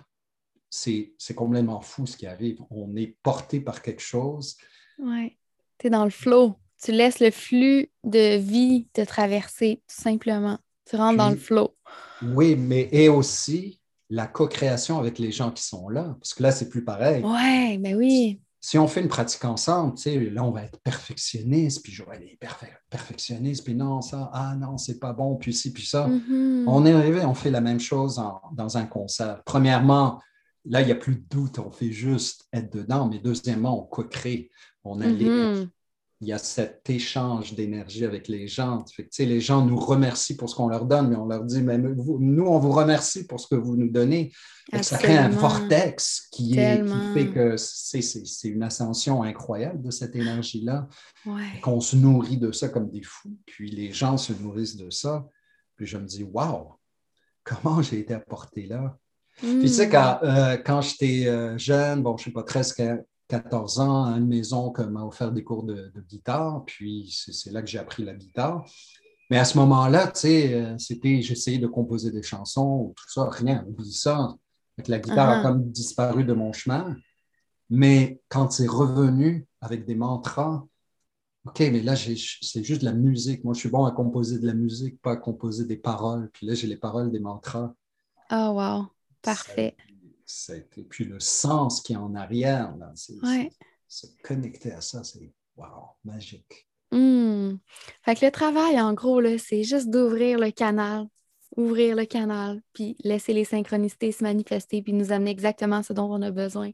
c'est 0.71 1.35
complètement 1.35 1.81
fou 1.81 2.07
ce 2.07 2.17
qui 2.17 2.25
arrive. 2.25 2.59
On 2.71 2.95
est 2.95 3.17
porté 3.21 3.59
par 3.59 3.81
quelque 3.81 4.01
chose. 4.01 4.57
Oui, 4.97 5.37
tu 5.77 5.87
es 5.87 5.89
dans 5.89 6.05
le 6.05 6.11
flow. 6.11 6.55
Tu 6.81 6.91
laisses 6.91 7.19
le 7.19 7.29
flux 7.29 7.91
de 8.03 8.37
vie 8.37 8.87
te 8.93 9.01
traverser, 9.01 9.83
tout 9.87 10.01
simplement. 10.01 10.57
Tu 10.89 10.95
rentres 10.95 11.17
dans 11.17 11.29
le 11.29 11.35
flow. 11.35 11.75
Oui, 12.23 12.55
mais 12.55 12.89
et 12.91 13.09
aussi 13.09 13.79
la 14.09 14.27
co-création 14.27 14.97
avec 14.97 15.19
les 15.19 15.31
gens 15.31 15.51
qui 15.51 15.63
sont 15.63 15.89
là, 15.89 16.15
parce 16.19 16.33
que 16.33 16.43
là, 16.43 16.51
c'est 16.51 16.69
plus 16.69 16.83
pareil. 16.83 17.23
Oui, 17.23 17.77
mais 17.77 17.93
ben 17.93 17.95
oui. 17.95 18.41
Si 18.59 18.77
on 18.77 18.87
fait 18.87 19.01
une 19.01 19.07
pratique 19.07 19.43
ensemble, 19.45 19.95
tu 19.95 20.03
sais, 20.03 20.19
là, 20.19 20.43
on 20.43 20.51
va 20.51 20.63
être 20.63 20.79
perfectionniste, 20.81 21.81
puis 21.83 21.91
j'aurai 21.91 22.19
les 22.19 22.37
perfectionnistes, 22.89 23.63
puis 23.63 23.73
non, 23.73 24.01
ça, 24.01 24.29
ah 24.33 24.55
non, 24.55 24.77
c'est 24.77 24.99
pas 24.99 25.13
bon, 25.13 25.35
puis 25.35 25.53
ci, 25.53 25.73
puis 25.73 25.85
ça. 25.85 26.07
Mm-hmm. 26.07 26.65
On 26.67 26.85
est 26.85 26.93
arrivé, 26.93 27.25
on 27.25 27.33
fait 27.33 27.49
la 27.49 27.61
même 27.61 27.79
chose 27.79 28.21
dans 28.53 28.77
un 28.77 28.85
concert. 28.85 29.41
Premièrement, 29.45 30.19
là, 30.65 30.81
il 30.81 30.85
n'y 30.85 30.91
a 30.91 30.95
plus 30.95 31.15
de 31.15 31.25
doute, 31.29 31.59
on 31.59 31.71
fait 31.71 31.91
juste 31.91 32.47
être 32.53 32.71
dedans, 32.71 33.07
mais 33.07 33.19
deuxièmement, 33.19 33.81
on 33.81 33.85
co-crée. 33.85 34.49
On 34.83 34.99
a 35.01 35.07
les, 35.07 35.67
il 36.21 36.27
y 36.27 36.33
a 36.33 36.37
cet 36.37 36.87
échange 36.87 37.55
d'énergie 37.55 38.05
avec 38.05 38.27
les 38.27 38.47
gens. 38.47 38.85
les 39.17 39.41
gens 39.41 39.65
nous 39.65 39.75
remercient 39.75 40.37
pour 40.37 40.49
ce 40.51 40.55
qu'on 40.55 40.67
leur 40.67 40.85
donne, 40.85 41.09
mais 41.09 41.15
on 41.15 41.25
leur 41.25 41.43
dit, 41.43 41.63
mais 41.63 41.79
nous, 41.79 42.45
on 42.45 42.59
vous 42.59 42.71
remercie 42.71 43.25
pour 43.25 43.39
ce 43.39 43.47
que 43.47 43.55
vous 43.55 43.75
nous 43.75 43.89
donnez. 43.89 44.31
ça 44.83 44.99
crée 44.99 45.17
un 45.17 45.29
vortex 45.29 46.27
qui, 46.31 46.59
est, 46.59 46.85
fait 47.15 47.31
que 47.31 47.57
c'est 47.57 48.47
une 48.47 48.61
ascension 48.61 49.23
incroyable 49.23 49.81
de 49.81 49.89
cette 49.89 50.15
énergie-là, 50.15 50.87
qu'on 51.63 51.81
se 51.81 51.95
nourrit 51.95 52.37
de 52.37 52.51
ça 52.51 52.69
comme 52.69 52.91
des 52.91 53.01
fous, 53.01 53.35
puis 53.47 53.71
les 53.71 53.91
gens 53.91 54.17
se 54.17 54.31
nourrissent 54.33 54.77
de 54.77 54.91
ça. 54.91 55.25
Puis 55.75 55.87
je 55.87 55.97
me 55.97 56.05
dis, 56.05 56.23
waouh, 56.23 56.75
comment 57.43 57.81
j'ai 57.81 57.99
été 57.99 58.13
apporté 58.13 58.67
là? 58.67 58.95
Puis 59.37 59.61
tu 59.61 59.67
sais, 59.67 59.87
hmm. 59.87 59.91
quand, 59.91 60.19
euh, 60.23 60.57
quand 60.57 60.81
j'étais 60.81 61.27
euh, 61.27 61.57
jeune, 61.57 62.03
bon, 62.03 62.17
je 62.17 62.23
ne 62.23 62.25
sais 62.25 62.31
pas, 62.31 62.43
13, 62.43 62.75
14 63.27 63.79
ans 63.79 64.05
à 64.05 64.17
une 64.17 64.27
maison 64.27 64.73
m'a 64.89 65.03
offert 65.03 65.31
des 65.31 65.43
cours 65.43 65.63
de, 65.63 65.91
guitare, 66.07 66.63
puis 66.65 67.09
c'est 67.31 67.51
là 67.51 67.61
que 67.61 67.69
j'ai 67.69 67.79
appris 67.79 68.03
la 68.03 68.13
guitare. 68.13 68.65
Mais 69.29 69.37
à 69.37 69.45
ce 69.45 69.57
moment-là, 69.59 70.07
tu 70.07 70.19
sais, 70.19 70.53
euh, 70.53 70.77
c'était, 70.77 71.21
j'essayais 71.21 71.57
de 71.57 71.67
composer 71.67 72.11
des 72.11 72.21
chansons 72.21 72.87
ou 72.87 72.93
tout 72.97 73.09
ça, 73.09 73.29
rien, 73.29 73.65
oublie 73.67 73.93
ça. 73.93 74.35
la 74.85 74.99
guitare 74.99 75.29
a 75.29 75.39
uh-huh. 75.39 75.43
comme 75.43 75.71
disparu 75.71 76.25
de 76.25 76.33
mon 76.33 76.51
chemin. 76.51 76.95
Mais 77.69 78.19
quand 78.27 78.51
c'est 78.51 78.67
revenu 78.67 79.47
avec 79.61 79.85
des 79.85 79.95
mantras, 79.95 80.65
OK, 81.45 81.59
mais 81.59 81.81
là, 81.81 81.95
c'est 81.95 82.15
juste 82.15 82.81
de 82.81 82.85
la 82.85 82.93
musique. 82.93 83.43
Moi, 83.43 83.53
je 83.53 83.59
suis 83.61 83.69
bon 83.69 83.85
à 83.85 83.91
composer 83.91 84.37
de 84.37 84.45
la 84.45 84.53
musique, 84.53 85.01
pas 85.01 85.13
à 85.13 85.15
composer 85.15 85.65
des 85.65 85.77
paroles. 85.77 86.29
Puis 86.33 86.45
là, 86.45 86.53
j'ai 86.53 86.67
les 86.67 86.75
paroles 86.75 87.11
des 87.11 87.19
mantras. 87.19 87.73
Oh, 88.29 88.51
wow. 88.53 88.87
Parfait. 89.21 89.75
Et 90.49 90.83
puis 90.83 91.05
le 91.05 91.19
sens 91.19 91.81
qui 91.81 91.93
est 91.93 91.97
en 91.97 92.15
arrière, 92.15 92.75
là, 92.77 92.91
se 93.87 94.05
connecter 94.23 94.71
à 94.71 94.81
ça, 94.81 95.03
c'est 95.03 95.33
wow, 95.57 95.89
magique. 96.03 96.67
Hmm. 96.91 97.55
Fait 98.03 98.15
que 98.15 98.25
le 98.25 98.31
travail, 98.31 98.79
en 98.79 98.93
gros, 98.93 99.21
c'est 99.37 99.63
juste 99.63 99.89
d'ouvrir 99.89 100.39
le 100.39 100.51
canal, 100.51 101.07
ouvrir 101.55 101.95
le 101.95 102.05
canal, 102.05 102.61
puis 102.73 102.95
laisser 103.03 103.33
les 103.33 103.45
synchronicités 103.45 104.11
se 104.11 104.23
manifester, 104.23 104.81
puis 104.81 104.93
nous 104.93 105.11
amener 105.11 105.31
exactement 105.31 105.83
ce 105.83 105.93
dont 105.93 106.11
on 106.11 106.21
a 106.21 106.31
besoin. 106.31 106.71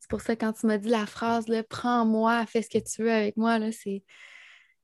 C'est 0.00 0.10
pour 0.10 0.20
ça, 0.20 0.36
quand 0.36 0.52
tu 0.52 0.66
m'as 0.66 0.78
dit 0.78 0.88
la 0.88 1.06
phrase, 1.06 1.46
prends-moi, 1.68 2.46
fais 2.46 2.62
ce 2.62 2.70
que 2.70 2.78
tu 2.78 3.02
veux 3.02 3.12
avec 3.12 3.36
moi, 3.36 3.58
c'est, 3.72 4.04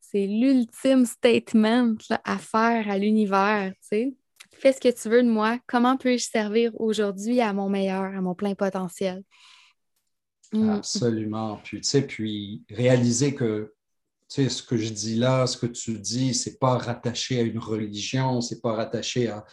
c'est 0.01 0.27
l'ultime 0.27 1.07
statement 1.07 1.95
à 2.25 2.39
faire 2.39 2.89
à 2.89 2.99
l'univers, 2.99 3.73
tu 3.89 4.17
Fais 4.55 4.73
ce 4.73 4.81
que 4.81 4.89
tu 4.89 5.09
veux 5.09 5.23
de 5.23 5.29
moi. 5.29 5.59
Comment 5.67 5.97
peux-je 5.97 6.25
servir 6.25 6.73
aujourd'hui 6.81 7.41
à 7.41 7.53
mon 7.53 7.69
meilleur, 7.69 8.05
à 8.05 8.21
mon 8.21 8.35
plein 8.35 8.55
potentiel? 8.55 9.23
Mm. 10.53 10.71
Absolument. 10.71 11.61
Puis, 11.65 11.81
tu 11.81 11.89
sais, 11.89 12.03
puis 12.03 12.63
réaliser 12.71 13.35
que 13.35 13.73
tu 14.29 14.45
sais, 14.45 14.49
ce 14.49 14.63
que 14.63 14.77
je 14.77 14.91
dis 14.91 15.17
là, 15.17 15.47
ce 15.47 15.59
que 15.59 15.67
tu 15.67 15.99
dis, 15.99 16.33
c'est 16.33 16.59
pas 16.59 16.79
rattaché 16.79 17.41
à 17.41 17.43
une 17.43 17.59
religion, 17.59 18.41
c'est 18.41 18.63
pas 18.63 18.73
rattaché 18.73 19.29
à, 19.29 19.45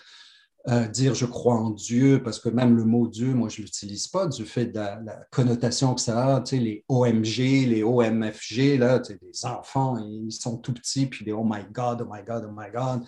dire 0.87 1.15
je 1.15 1.25
crois 1.25 1.55
en 1.55 1.71
Dieu, 1.71 2.21
parce 2.21 2.39
que 2.39 2.49
même 2.49 2.77
le 2.77 2.83
mot 2.83 3.07
Dieu, 3.07 3.33
moi, 3.33 3.49
je 3.49 3.61
l'utilise 3.61 4.07
pas 4.07 4.27
du 4.27 4.45
fait 4.45 4.67
de 4.67 4.77
la, 4.77 5.25
connotation 5.31 5.95
que 5.95 6.01
ça 6.01 6.35
a. 6.35 6.41
Tu 6.41 6.57
sais, 6.57 6.61
les 6.61 6.85
OMG, 6.87 7.67
les 7.67 7.81
OMFG, 7.81 8.77
là, 8.77 8.99
tu 8.99 9.13
sais, 9.13 9.19
les 9.21 9.45
enfants, 9.45 9.97
ils 9.97 10.31
sont 10.31 10.57
tout 10.57 10.73
petits, 10.73 11.07
puis 11.07 11.25
des 11.25 11.31
Oh 11.31 11.43
my 11.43 11.63
God, 11.71 12.01
oh 12.01 12.09
my 12.09 12.23
God, 12.23 12.45
oh 12.47 12.53
my 12.55 12.69
God 12.71 13.05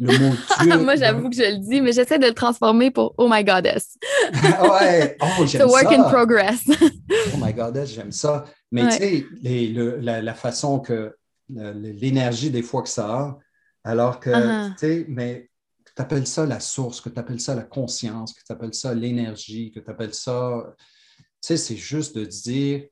le 0.00 0.18
mot 0.18 0.34
Dieu. 0.62 0.78
Moi, 0.78 0.96
j'avoue 0.96 1.28
que 1.28 1.36
je 1.36 1.42
le 1.42 1.58
dis, 1.58 1.80
mais 1.80 1.92
j'essaie 1.92 2.18
de 2.18 2.26
le 2.26 2.34
transformer 2.34 2.90
pour 2.90 3.14
Oh 3.18 3.28
my 3.30 3.44
goddess. 3.44 3.98
ouais, 4.32 5.16
oh, 5.20 5.46
j'aime 5.46 5.60
ça. 5.60 5.66
work 5.66 5.92
in 5.92 6.04
progress. 6.04 6.62
oh 6.68 7.36
my 7.38 7.52
goddess, 7.52 7.92
j'aime 7.92 8.10
ça. 8.10 8.44
Mais 8.72 8.88
tu 8.88 9.26
sais, 9.42 10.00
la, 10.00 10.34
façon 10.34 10.80
que 10.80 11.14
l'énergie 11.48 12.50
des 12.50 12.62
fois 12.62 12.82
que 12.82 12.88
ça 12.88 13.06
a, 13.06 13.38
alors 13.84 14.20
que, 14.20 14.30
uh-huh. 14.30 14.72
tu 14.72 14.78
sais, 14.78 15.04
mais 15.08 15.50
tu 15.84 16.02
appelles 16.02 16.26
ça 16.26 16.46
la 16.46 16.60
source, 16.60 17.00
que 17.00 17.08
tu 17.08 17.18
appelles 17.18 17.40
ça 17.40 17.54
la 17.54 17.62
conscience, 17.62 18.32
que 18.32 18.40
tu 18.44 18.52
appelles 18.52 18.74
ça 18.74 18.94
l'énergie, 18.94 19.70
que 19.70 19.80
tu 19.80 19.90
appelles 19.90 20.14
ça. 20.14 20.74
Tu 21.18 21.24
sais, 21.42 21.56
c'est 21.56 21.76
juste 21.76 22.16
de 22.16 22.24
dire. 22.24 22.86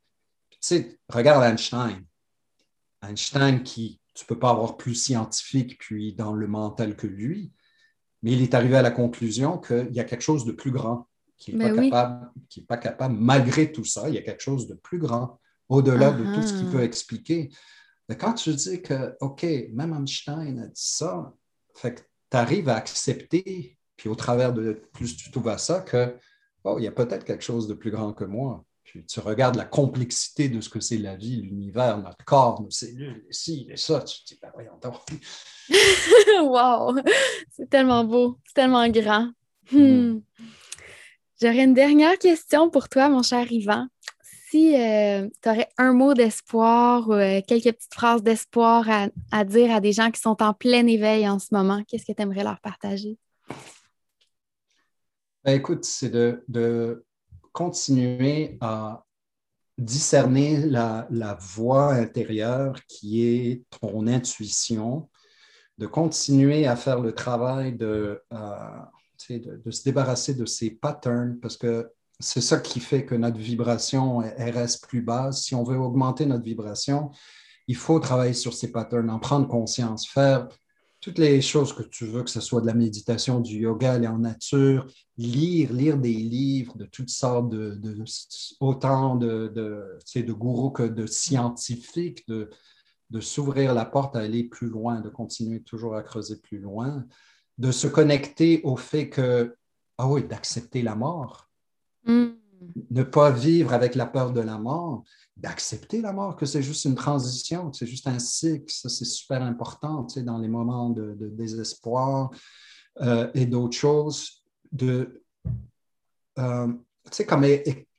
Tu 0.50 0.58
sais, 0.60 0.98
regarde 1.08 1.44
Einstein. 1.44 2.04
Einstein 3.00 3.62
qui 3.62 4.00
tu 4.18 4.24
ne 4.24 4.28
peux 4.28 4.38
pas 4.38 4.50
avoir 4.50 4.76
plus 4.76 4.96
scientifique 4.96 5.78
puis 5.78 6.12
dans 6.12 6.32
le 6.32 6.48
mental 6.48 6.96
que 6.96 7.06
lui. 7.06 7.52
Mais 8.24 8.32
il 8.32 8.42
est 8.42 8.52
arrivé 8.52 8.76
à 8.76 8.82
la 8.82 8.90
conclusion 8.90 9.58
qu'il 9.58 9.92
y 9.92 10.00
a 10.00 10.04
quelque 10.04 10.22
chose 10.22 10.44
de 10.44 10.50
plus 10.50 10.72
grand 10.72 11.06
qui 11.36 11.54
n'est 11.54 11.88
pas, 11.88 12.32
pas, 12.66 12.76
capable, 12.78 13.14
malgré 13.14 13.70
tout 13.70 13.84
ça, 13.84 14.08
il 14.08 14.16
y 14.16 14.18
a 14.18 14.22
quelque 14.22 14.42
chose 14.42 14.66
de 14.66 14.74
plus 14.74 14.98
grand, 14.98 15.38
au-delà 15.68 16.10
de 16.10 16.24
tout 16.34 16.42
ce 16.42 16.52
qu'il 16.52 16.68
peut 16.68 16.82
expliquer. 16.82 17.50
Mais 18.08 18.16
quand 18.16 18.32
tu 18.32 18.52
dis 18.54 18.82
que, 18.82 19.14
OK, 19.20 19.46
même 19.72 19.94
Einstein 19.94 20.58
a 20.58 20.66
dit 20.66 20.72
ça, 20.74 21.32
fait 21.76 21.94
que 21.94 22.00
tu 22.00 22.36
arrives 22.36 22.68
à 22.68 22.74
accepter, 22.74 23.78
puis 23.96 24.08
au 24.08 24.16
travers 24.16 24.52
de 24.52 24.82
plus 24.92 25.16
tu 25.16 25.30
trouves 25.30 25.46
à 25.46 25.58
ça, 25.58 25.80
que, 25.82 26.16
oh, 26.64 26.74
il 26.80 26.82
y 26.82 26.88
a 26.88 26.92
peut-être 26.92 27.24
quelque 27.24 27.44
chose 27.44 27.68
de 27.68 27.74
plus 27.74 27.92
grand 27.92 28.12
que 28.12 28.24
moi 28.24 28.64
tu 29.06 29.20
regardes 29.20 29.56
la 29.56 29.64
complexité 29.64 30.48
de 30.48 30.60
ce 30.60 30.68
que 30.68 30.80
c'est 30.80 30.98
la 30.98 31.16
vie, 31.16 31.42
l'univers, 31.42 31.98
notre 31.98 32.24
corps, 32.24 32.62
nos 32.62 32.70
cellules, 32.70 33.24
les 33.26 33.32
ci, 33.32 33.66
les 33.68 33.76
ça, 33.76 34.00
tu 34.00 34.22
te 34.22 34.28
dis, 34.28 34.38
ben 34.40 34.50
voyons 34.54 34.78
donc. 34.82 35.02
wow! 36.42 36.96
C'est 37.50 37.68
tellement 37.68 38.04
beau, 38.04 38.38
c'est 38.46 38.54
tellement 38.54 38.88
grand. 38.88 39.30
Hmm. 39.70 40.20
J'aurais 41.40 41.64
une 41.64 41.74
dernière 41.74 42.18
question 42.18 42.70
pour 42.70 42.88
toi, 42.88 43.08
mon 43.08 43.22
cher 43.22 43.50
Yvan. 43.50 43.86
Si 44.50 44.74
euh, 44.74 45.28
tu 45.42 45.48
aurais 45.48 45.68
un 45.76 45.92
mot 45.92 46.14
d'espoir 46.14 47.08
ou 47.08 47.12
euh, 47.12 47.42
quelques 47.46 47.72
petites 47.74 47.94
phrases 47.94 48.22
d'espoir 48.22 48.88
à, 49.30 49.44
dire 49.44 49.70
à 49.70 49.80
des 49.80 49.92
gens 49.92 50.10
qui 50.10 50.20
sont 50.20 50.42
en 50.42 50.54
plein 50.54 50.86
éveil 50.86 51.28
en 51.28 51.38
ce 51.38 51.48
moment, 51.52 51.82
qu'est-ce 51.86 52.06
que 52.06 52.12
tu 52.12 52.22
aimerais 52.22 52.44
leur 52.44 52.58
partager? 52.60 53.18
Ben, 55.44 55.52
écoute, 55.52 55.84
c'est 55.84 56.08
de, 56.08 56.42
de 56.48 57.04
continuer 57.58 58.56
à 58.60 59.04
discerner 59.76 60.58
la, 60.58 61.08
voix 61.40 61.92
intérieure 61.92 62.76
qui 62.86 63.26
est 63.26 63.64
ton 63.80 64.06
intuition, 64.06 65.10
de 65.76 65.86
continuer 65.88 66.68
à 66.68 66.76
faire 66.76 67.00
le 67.00 67.12
travail 67.12 67.72
de, 67.72 68.22
euh, 68.32 69.28
de, 69.28 69.70
se 69.72 69.82
débarrasser 69.82 70.34
de 70.34 70.46
ces 70.46 70.70
patterns 70.70 71.40
parce 71.40 71.56
que 71.56 71.90
c'est 72.20 72.40
ça 72.40 72.60
qui 72.60 72.78
fait 72.78 73.04
que 73.04 73.16
notre 73.16 73.38
vibration 73.38 74.18
reste 74.18 74.86
plus 74.86 75.02
basse. 75.02 75.42
Si 75.42 75.56
on 75.56 75.64
veut 75.64 75.78
augmenter 75.78 76.26
notre 76.26 76.44
vibration, 76.44 77.10
il 77.66 77.76
faut 77.76 77.98
travailler 77.98 78.34
sur 78.34 78.54
ces 78.54 78.70
patterns, 78.70 79.10
en 79.10 79.18
prendre 79.18 79.48
conscience, 79.48 80.06
faire 80.06 80.46
toutes 81.00 81.18
les 81.18 81.40
choses 81.40 81.72
que 81.72 81.82
tu 81.82 82.06
veux, 82.06 82.24
que 82.24 82.30
ce 82.30 82.40
soit 82.40 82.60
de 82.60 82.66
la 82.66 82.74
méditation, 82.74 83.40
du 83.40 83.58
yoga, 83.58 83.92
aller 83.92 84.08
en 84.08 84.18
nature, 84.18 84.86
lire, 85.16 85.72
lire 85.72 85.96
des 85.96 86.12
livres 86.12 86.76
de 86.76 86.84
toutes 86.84 87.10
sortes, 87.10 87.50
de, 87.50 87.80
autant 88.60 89.16
de, 89.16 89.52
de, 89.54 90.32
gourous 90.32 90.70
que 90.70 90.82
de 90.82 91.06
scientifiques, 91.06 92.26
de, 92.28 92.50
de 93.10 93.20
s'ouvrir 93.20 93.74
la 93.74 93.84
porte 93.84 94.16
à 94.16 94.20
aller 94.20 94.44
plus 94.44 94.68
loin, 94.68 95.00
de 95.00 95.08
continuer 95.08 95.62
toujours 95.62 95.94
à 95.94 96.02
creuser 96.02 96.36
plus 96.36 96.58
loin, 96.58 97.06
de 97.58 97.70
se 97.70 97.86
connecter 97.86 98.60
au 98.64 98.76
fait 98.76 99.08
que, 99.08 99.54
ah 99.98 100.08
oui, 100.08 100.24
d'accepter 100.24 100.82
la 100.82 100.96
mort. 100.96 101.48
Mm. 102.04 102.26
Ne 102.90 103.02
pas 103.04 103.30
vivre 103.30 103.72
avec 103.72 103.94
la 103.94 104.06
peur 104.06 104.32
de 104.32 104.40
la 104.40 104.58
mort, 104.58 105.04
d'accepter 105.38 106.00
la 106.00 106.12
mort, 106.12 106.36
que 106.36 106.46
c'est 106.46 106.62
juste 106.62 106.84
une 106.84 106.94
transition, 106.94 107.72
c'est 107.72 107.86
juste 107.86 108.06
un 108.08 108.18
cycle. 108.18 108.72
Ça, 108.72 108.88
c'est 108.88 109.04
super 109.04 109.42
important 109.42 110.04
tu 110.04 110.14
sais, 110.14 110.22
dans 110.22 110.38
les 110.38 110.48
moments 110.48 110.90
de, 110.90 111.14
désespoir 111.20 112.30
euh, 113.00 113.30
et 113.34 113.46
d'autres 113.46 113.76
choses. 113.76 114.42
De, 114.72 115.22
euh, 116.38 116.66
tu 116.66 117.10
sais, 117.12 117.26
comme 117.26 117.44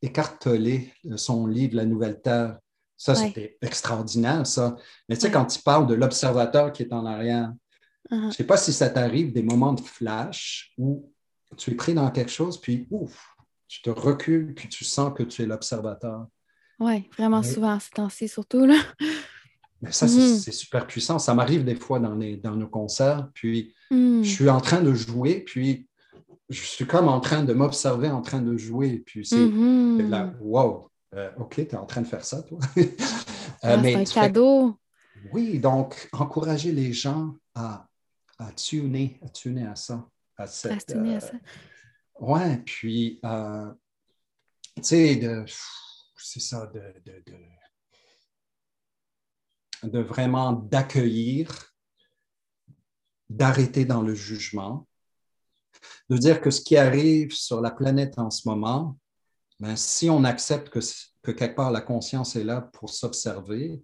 écarteler 0.02 0.94
son 1.16 1.48
livre 1.48 1.76
La 1.76 1.86
Nouvelle 1.86 2.22
Terre, 2.22 2.60
ça, 2.98 3.16
c'était 3.16 3.58
extraordinaire, 3.62 4.46
ça. 4.46 4.76
Mais 5.08 5.16
tu 5.16 5.22
sais, 5.22 5.32
quand 5.32 5.46
tu 5.46 5.62
parles 5.62 5.88
de 5.88 5.94
l'observateur 5.94 6.74
qui 6.74 6.84
est 6.84 6.92
en 6.92 7.06
arrière, 7.06 7.54
uh-huh. 8.12 8.20
je 8.20 8.26
ne 8.26 8.32
sais 8.32 8.44
pas 8.44 8.58
si 8.58 8.74
ça 8.74 8.90
t'arrive 8.90 9.32
des 9.32 9.42
moments 9.42 9.72
de 9.72 9.80
flash 9.80 10.74
où 10.78 11.10
tu 11.56 11.72
es 11.72 11.76
pris 11.76 11.94
dans 11.94 12.12
quelque 12.12 12.32
chose, 12.32 12.60
puis 12.60 12.88
ouf, 12.92 13.34
tu 13.70 13.82
te 13.82 13.90
recules, 13.90 14.54
puis 14.54 14.68
tu 14.68 14.84
sens 14.84 15.14
que 15.16 15.24
tu 15.24 15.44
es 15.44 15.46
l'observateur. 15.46 16.28
Oui, 16.80 17.10
vraiment 17.18 17.44
souvent, 17.44 17.78
c'est 17.80 17.92
temps-ci 17.92 18.28
surtout. 18.28 18.66
Là. 18.66 18.76
Mais 19.82 19.92
ça, 19.92 20.06
mm. 20.06 20.38
c'est 20.38 20.52
super 20.52 20.88
puissant. 20.88 21.20
Ça 21.20 21.34
m'arrive 21.34 21.64
des 21.64 21.76
fois 21.76 22.00
dans, 22.00 22.16
les, 22.16 22.38
dans 22.38 22.56
nos 22.56 22.68
concerts, 22.68 23.30
puis 23.34 23.74
mm. 23.92 24.24
je 24.24 24.30
suis 24.30 24.50
en 24.50 24.62
train 24.62 24.82
de 24.82 24.94
jouer, 24.94 25.42
puis 25.42 25.88
je 26.50 26.62
suis 26.62 26.86
comme 26.86 27.08
en 27.08 27.20
train 27.20 27.44
de 27.44 27.54
m'observer 27.54 28.10
en 28.10 28.22
train 28.22 28.42
de 28.42 28.58
jouer, 28.58 29.04
puis 29.06 29.26
c'est 29.26 29.48
là, 30.10 30.34
wow, 30.42 30.90
euh, 31.16 31.30
OK, 31.38 31.56
tu 31.56 31.62
es 31.62 31.76
en 31.76 31.86
train 31.86 32.02
de 32.02 32.08
faire 32.08 32.26
ça, 32.26 32.42
toi. 32.44 32.60
Euh, 33.66 33.76
ah, 33.78 33.82
c'est 33.84 33.96
un 33.96 34.04
cadeau. 34.06 34.80
Oui, 35.34 35.60
donc 35.60 36.08
encourager 36.14 36.72
les 36.72 36.94
gens 36.94 37.36
à, 37.54 37.86
à 38.38 38.54
tuner, 38.54 39.20
à 39.22 39.28
tuner 39.28 39.68
à 39.68 39.76
ça. 39.76 40.08
À, 40.38 40.48
cette, 40.48 40.72
à 40.72 40.94
tuner 40.94 41.16
à 41.16 41.18
euh, 41.18 41.20
ça. 41.20 41.34
Ouais, 42.22 42.58
puis, 42.60 43.20
tu 43.22 44.82
sais, 44.82 45.18
de 45.18 45.44
c'est 46.24 46.40
ça, 46.40 46.68
de, 46.68 46.82
de, 49.84 50.00
vraiment 50.00 50.54
d'accueillir, 50.54 51.74
d'arrêter 53.30 53.86
dans 53.86 54.02
le 54.02 54.14
jugement, 54.14 54.88
de 56.10 56.18
dire 56.18 56.42
que 56.42 56.52
ce 56.52 56.62
qui 56.62 56.78
arrive 56.78 57.32
sur 57.32 57.62
la 57.62 57.72
planète 57.72 58.18
en 58.18 58.30
ce 58.30 58.48
moment, 58.48 58.98
ben, 59.60 59.76
si 59.76 60.10
on 60.10 60.24
accepte 60.24 60.70
que, 60.70 60.80
que, 61.22 61.32
quelque 61.32 61.56
part 61.56 61.72
la 61.72 61.82
conscience 61.82 62.36
est 62.36 62.44
là 62.44 62.62
pour 62.62 62.90
s'observer, 62.90 63.82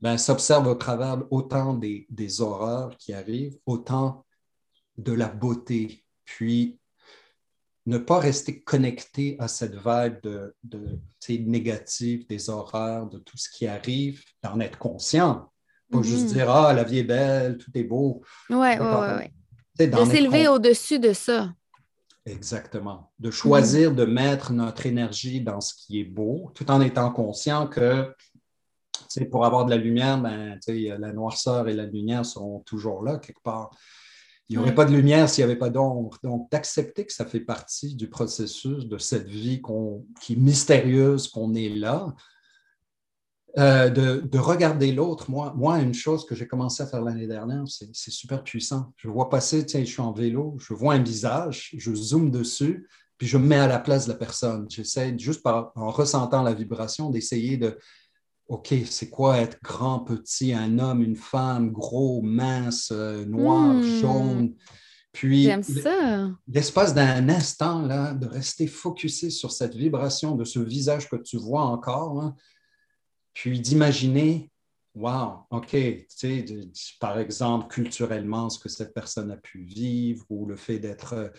ben, 0.00 0.18
s'observe 0.18 0.66
au 0.66 0.74
travers 0.74 1.22
autant 1.30 1.74
des, 1.74 2.06
des 2.10 2.40
horreurs 2.40 2.96
qui 2.98 3.12
arrivent, 3.12 3.58
autant 3.64 4.26
de 4.98 5.12
la 5.12 5.28
beauté. 5.28 6.04
Puis 6.24 6.78
ne 7.86 7.98
pas 7.98 8.18
rester 8.18 8.62
connecté 8.62 9.36
à 9.38 9.48
cette 9.48 9.74
vague 9.74 10.22
de, 10.22 10.54
de 10.62 11.00
négative, 11.28 12.26
des 12.26 12.48
horreurs, 12.48 13.08
de 13.08 13.18
tout 13.18 13.36
ce 13.36 13.48
qui 13.50 13.66
arrive, 13.66 14.22
d'en 14.42 14.58
être 14.60 14.78
conscient. 14.78 15.50
Pas 15.90 16.02
juste 16.02 16.28
mhm. 16.28 16.32
dire 16.32 16.50
Ah, 16.50 16.72
la 16.72 16.84
vie 16.84 16.98
est 16.98 17.04
belle, 17.04 17.58
tout 17.58 17.70
est 17.74 17.84
beau. 17.84 18.22
Oui, 18.50 18.68
oui, 18.80 19.30
oui. 19.78 19.86
De 19.86 20.04
s'élever 20.04 20.48
au-dessus 20.48 20.98
de 20.98 21.12
ça. 21.12 21.52
Exactement. 22.24 23.12
De 23.18 23.30
choisir 23.30 23.90
mhm. 23.90 23.96
de 23.96 24.04
mettre 24.06 24.52
notre 24.52 24.86
énergie 24.86 25.42
dans 25.42 25.60
ce 25.60 25.74
qui 25.74 26.00
est 26.00 26.04
beau, 26.04 26.50
tout 26.54 26.70
en 26.70 26.80
étant 26.80 27.10
conscient 27.10 27.66
que 27.66 28.14
pour 29.30 29.44
avoir 29.44 29.64
de 29.64 29.70
la 29.70 29.76
lumière, 29.76 30.18
ben, 30.20 30.58
la 30.66 31.12
noirceur 31.12 31.68
et 31.68 31.72
la 31.72 31.86
lumière 31.86 32.24
sont 32.24 32.60
toujours 32.60 33.02
là 33.02 33.18
quelque 33.18 33.42
part. 33.42 33.70
Il 34.48 34.56
n'y 34.56 34.62
aurait 34.62 34.74
pas 34.74 34.84
de 34.84 34.94
lumière 34.94 35.28
s'il 35.28 35.44
n'y 35.44 35.50
avait 35.50 35.58
pas 35.58 35.70
d'ombre. 35.70 36.18
Donc, 36.22 36.50
d'accepter 36.50 37.06
que 37.06 37.12
ça 37.12 37.24
fait 37.24 37.40
partie 37.40 37.94
du 37.94 38.08
processus 38.08 38.86
de 38.86 38.98
cette 38.98 39.26
vie 39.26 39.62
qui 40.20 40.34
est 40.34 40.36
mystérieuse, 40.36 41.28
qu'on 41.28 41.54
est 41.54 41.70
là, 41.70 42.14
euh, 43.56 43.88
de, 43.88 44.38
regarder 44.38 44.92
l'autre. 44.92 45.30
Moi, 45.30 45.54
moi, 45.56 45.78
une 45.78 45.94
chose 45.94 46.26
que 46.26 46.34
j'ai 46.34 46.46
commencé 46.46 46.82
à 46.82 46.86
faire 46.86 47.02
l'année 47.02 47.26
dernière, 47.26 47.62
c'est 47.66 48.10
super 48.10 48.42
puissant. 48.42 48.92
Je 48.96 49.08
vois 49.08 49.30
passer, 49.30 49.64
tiens, 49.64 49.80
je 49.80 49.90
suis 49.90 50.02
en 50.02 50.12
vélo, 50.12 50.56
je 50.58 50.74
vois 50.74 50.94
un 50.94 51.02
visage, 51.02 51.70
je 51.78 51.94
zoome 51.94 52.30
dessus, 52.30 52.88
puis 53.16 53.28
je 53.28 53.38
me 53.38 53.46
mets 53.46 53.58
à 53.58 53.68
la 53.68 53.78
place 53.78 54.06
de 54.06 54.12
la 54.12 54.18
personne. 54.18 54.66
J'essaie 54.68 55.16
juste 55.18 55.42
par, 55.42 55.72
en 55.76 55.90
ressentant 55.90 56.42
la 56.42 56.52
vibration 56.52 57.10
d'essayer 57.10 57.56
de, 57.56 57.78
OK, 58.48 58.74
c'est 58.84 59.08
quoi 59.08 59.38
être 59.38 59.58
grand, 59.62 60.00
petit, 60.00 60.52
un 60.52 60.78
homme, 60.78 61.02
une 61.02 61.16
femme, 61.16 61.72
gros, 61.72 62.20
mince, 62.20 62.90
euh, 62.92 63.24
noir, 63.24 63.74
hmm. 63.74 64.00
jaune? 64.00 64.54
Puis, 65.12 65.48
l'espace 66.48 66.92
d'un 66.92 67.28
instant, 67.28 67.82
là, 67.82 68.14
de 68.14 68.26
rester 68.26 68.66
focusé 68.66 69.30
sur 69.30 69.52
cette 69.52 69.74
vibration 69.76 70.34
de 70.34 70.44
ce 70.44 70.58
visage 70.58 71.08
que 71.08 71.16
tu 71.16 71.38
vois 71.38 71.62
encore, 71.62 72.34
puis 73.32 73.60
d'imaginer, 73.60 74.50
wow, 74.94 75.46
OK, 75.50 75.70
tu 75.70 76.06
sais, 76.08 76.44
par 76.98 77.20
exemple, 77.20 77.68
culturellement, 77.68 78.50
ce 78.50 78.58
que 78.58 78.68
cette 78.68 78.92
personne 78.92 79.30
a 79.30 79.36
pu 79.36 79.62
vivre 79.62 80.24
ou 80.30 80.46
le 80.46 80.56
fait 80.56 80.80
d'être 80.80 81.32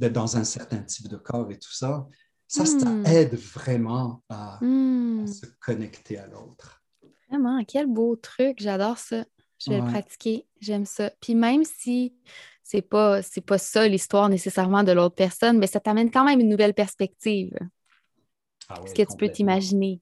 dans 0.00 0.36
un 0.36 0.44
certain 0.44 0.82
type 0.82 1.08
de 1.08 1.16
corps 1.16 1.50
et 1.52 1.58
tout 1.58 1.72
ça, 1.72 2.08
ça, 2.46 2.64
ça 2.64 2.88
hmm. 2.88 3.06
aide 3.06 3.34
vraiment 3.34 4.22
à, 4.28 4.58
hmm. 4.60 5.26
se 5.26 5.46
connecter 5.60 6.18
à 6.18 6.26
l'autre. 6.26 6.82
Vraiment, 7.28 7.64
quel 7.64 7.86
beau 7.86 8.16
truc, 8.16 8.58
j'adore 8.60 8.98
ça. 8.98 9.24
Je 9.58 9.70
vais 9.70 9.80
le 9.80 9.86
pratiquer, 9.86 10.46
j'aime 10.60 10.84
ça. 10.84 11.10
Puis 11.20 11.34
même 11.34 11.64
si 11.64 12.14
c'est 12.62 12.82
pas 12.82 13.22
c'est 13.22 13.40
pas 13.40 13.56
ça 13.56 13.88
l'histoire 13.88 14.28
nécessairement 14.28 14.82
de 14.82 14.92
l'autre 14.92 15.14
personne, 15.14 15.58
mais 15.58 15.66
ça 15.66 15.80
t'amène 15.80 16.10
quand 16.10 16.24
même 16.24 16.40
une 16.40 16.48
nouvelle 16.48 16.74
perspective. 16.74 17.56
Ah 18.68 18.80
ce 18.86 18.92
que 18.92 19.02
tu 19.02 19.16
peux 19.16 19.28
t'imaginer? 19.28 20.00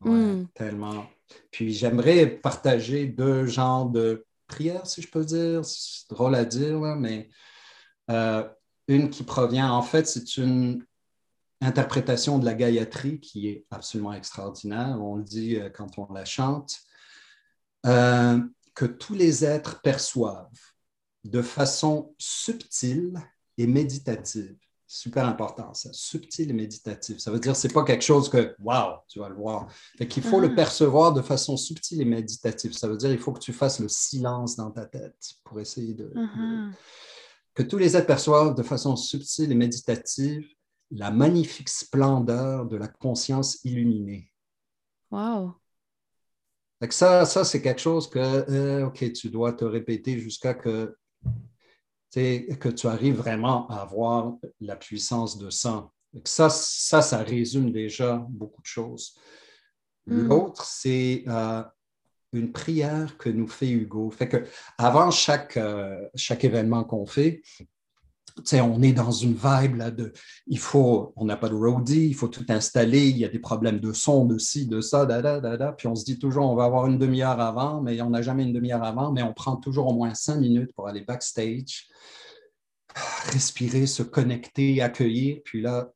Hmm. 0.00 0.44
Tellement. 0.54 1.06
Puis 1.50 1.72
j'aimerais 1.72 2.26
partager 2.26 3.06
deux 3.06 3.46
genres 3.46 3.86
de 3.86 4.26
prières, 4.46 4.86
si 4.86 5.02
je 5.02 5.08
peux 5.08 5.24
dire. 5.24 5.64
C'est 5.64 6.08
drôle 6.10 6.34
à 6.34 6.44
dire, 6.44 6.78
mais 6.96 7.28
euh, 8.10 8.44
une 8.88 9.10
qui 9.10 9.24
provient, 9.24 9.70
en 9.70 9.82
fait, 9.82 10.06
c'est 10.06 10.36
une 10.36 10.84
interprétation 11.60 12.38
de 12.38 12.44
la 12.44 12.54
Gayatri 12.54 13.20
qui 13.20 13.48
est 13.48 13.66
absolument 13.70 14.12
extraordinaire. 14.12 14.98
On 15.00 15.16
le 15.16 15.24
dit 15.24 15.56
euh, 15.56 15.70
quand 15.70 15.98
on 15.98 16.12
la 16.12 16.24
chante, 16.24 16.80
euh, 17.86 18.40
que 18.74 18.84
tous 18.84 19.14
les 19.14 19.44
êtres 19.44 19.80
perçoivent 19.82 20.50
de 21.24 21.42
façon 21.42 22.14
subtile 22.18 23.18
et 23.58 23.66
méditative 23.66 24.56
super 24.86 25.26
important, 25.26 25.74
ça. 25.74 25.90
Subtil 25.92 26.50
et 26.50 26.52
méditatif. 26.52 27.18
Ça 27.18 27.30
veut 27.30 27.40
dire 27.40 27.52
que 27.52 27.58
ce 27.58 27.66
n'est 27.66 27.74
pas 27.74 27.84
quelque 27.84 28.04
chose 28.04 28.28
que, 28.28 28.54
wow, 28.60 28.98
tu 29.08 29.18
vas 29.18 29.28
le 29.28 29.34
voir. 29.34 29.66
Fait 29.98 30.06
qu'il 30.06 30.22
faut 30.22 30.40
le 30.40 30.50
ah. 30.52 30.54
percevoir 30.54 31.12
de 31.12 31.22
façon 31.22 31.56
subtile 31.56 32.00
et 32.00 32.04
méditative. 32.04 32.72
Ça 32.72 32.88
veut 32.88 32.96
dire 32.96 33.10
qu'il 33.10 33.18
faut 33.18 33.32
que 33.32 33.40
tu 33.40 33.52
fasses 33.52 33.80
le 33.80 33.88
silence 33.88 34.56
dans 34.56 34.70
ta 34.70 34.86
tête 34.86 35.34
pour 35.44 35.60
essayer 35.60 35.94
de, 35.94 36.12
uh-huh. 36.14 36.72
Que 37.54 37.62
tous 37.62 37.78
les 37.78 37.96
êtres 37.96 38.06
perçoivent 38.06 38.54
de 38.54 38.62
façon 38.62 38.96
subtile 38.96 39.50
et 39.50 39.54
méditative 39.54 40.46
la 40.90 41.10
magnifique 41.10 41.68
splendeur 41.68 42.66
de 42.66 42.76
la 42.76 42.88
conscience 42.88 43.64
illuminée. 43.64 44.32
Wow. 45.10 45.54
Fait 46.78 46.88
que 46.88 46.94
ça, 46.94 47.24
ça 47.24 47.44
c'est 47.44 47.62
quelque 47.62 47.80
chose 47.80 48.08
que, 48.08 48.18
euh, 48.18 48.86
OK, 48.86 49.12
tu 49.12 49.30
dois 49.30 49.52
te 49.52 49.64
répéter 49.64 50.18
jusqu'à 50.18 50.54
que 50.54 50.96
que 52.14 52.68
tu 52.68 52.86
arrives 52.86 53.16
vraiment 53.16 53.68
à 53.68 53.82
avoir 53.82 54.36
la 54.60 54.76
puissance 54.76 55.38
de 55.38 55.50
sang. 55.50 55.92
Ça, 56.24 56.48
ça, 56.48 57.02
ça 57.02 57.18
résume 57.18 57.70
déjà 57.70 58.24
beaucoup 58.30 58.62
de 58.62 58.66
choses. 58.66 59.18
Mm. 60.06 60.28
L'autre, 60.28 60.64
c'est 60.64 61.24
euh, 61.28 61.62
une 62.32 62.52
prière 62.52 63.18
que 63.18 63.28
nous 63.28 63.48
fait 63.48 63.68
Hugo. 63.68 64.10
Fait 64.10 64.28
que 64.28 64.44
avant 64.78 65.10
chaque, 65.10 65.56
euh, 65.56 66.08
chaque 66.14 66.44
événement 66.44 66.84
qu'on 66.84 67.06
fait, 67.06 67.42
on 68.54 68.82
est 68.82 68.92
dans 68.92 69.10
une 69.10 69.34
vibe 69.34 69.76
là, 69.76 69.90
de 69.90 70.12
il 70.46 70.58
faut, 70.58 71.12
on 71.16 71.24
n'a 71.24 71.36
pas 71.36 71.48
de 71.48 71.54
roadie, 71.54 72.08
il 72.08 72.14
faut 72.14 72.28
tout 72.28 72.44
installer, 72.48 73.08
il 73.08 73.18
y 73.18 73.24
a 73.24 73.28
des 73.28 73.38
problèmes 73.38 73.80
de 73.80 73.92
son, 73.92 74.24
de 74.24 74.38
ci, 74.38 74.66
de 74.66 74.80
ça, 74.80 75.06
da, 75.06 75.22
da, 75.22 75.40
da, 75.40 75.56
da. 75.56 75.72
puis 75.72 75.88
on 75.88 75.94
se 75.94 76.04
dit 76.04 76.18
toujours 76.18 76.50
on 76.50 76.54
va 76.54 76.64
avoir 76.64 76.86
une 76.86 76.98
demi-heure 76.98 77.40
avant, 77.40 77.80
mais 77.80 78.00
on 78.02 78.10
n'a 78.10 78.22
jamais 78.22 78.44
une 78.44 78.52
demi-heure 78.52 78.84
avant, 78.84 79.12
mais 79.12 79.22
on 79.22 79.32
prend 79.32 79.56
toujours 79.56 79.88
au 79.88 79.94
moins 79.94 80.14
cinq 80.14 80.36
minutes 80.36 80.72
pour 80.74 80.88
aller 80.88 81.02
backstage, 81.02 81.88
respirer, 83.32 83.86
se 83.86 84.02
connecter, 84.02 84.82
accueillir. 84.82 85.38
Puis 85.44 85.60
là, 85.62 85.90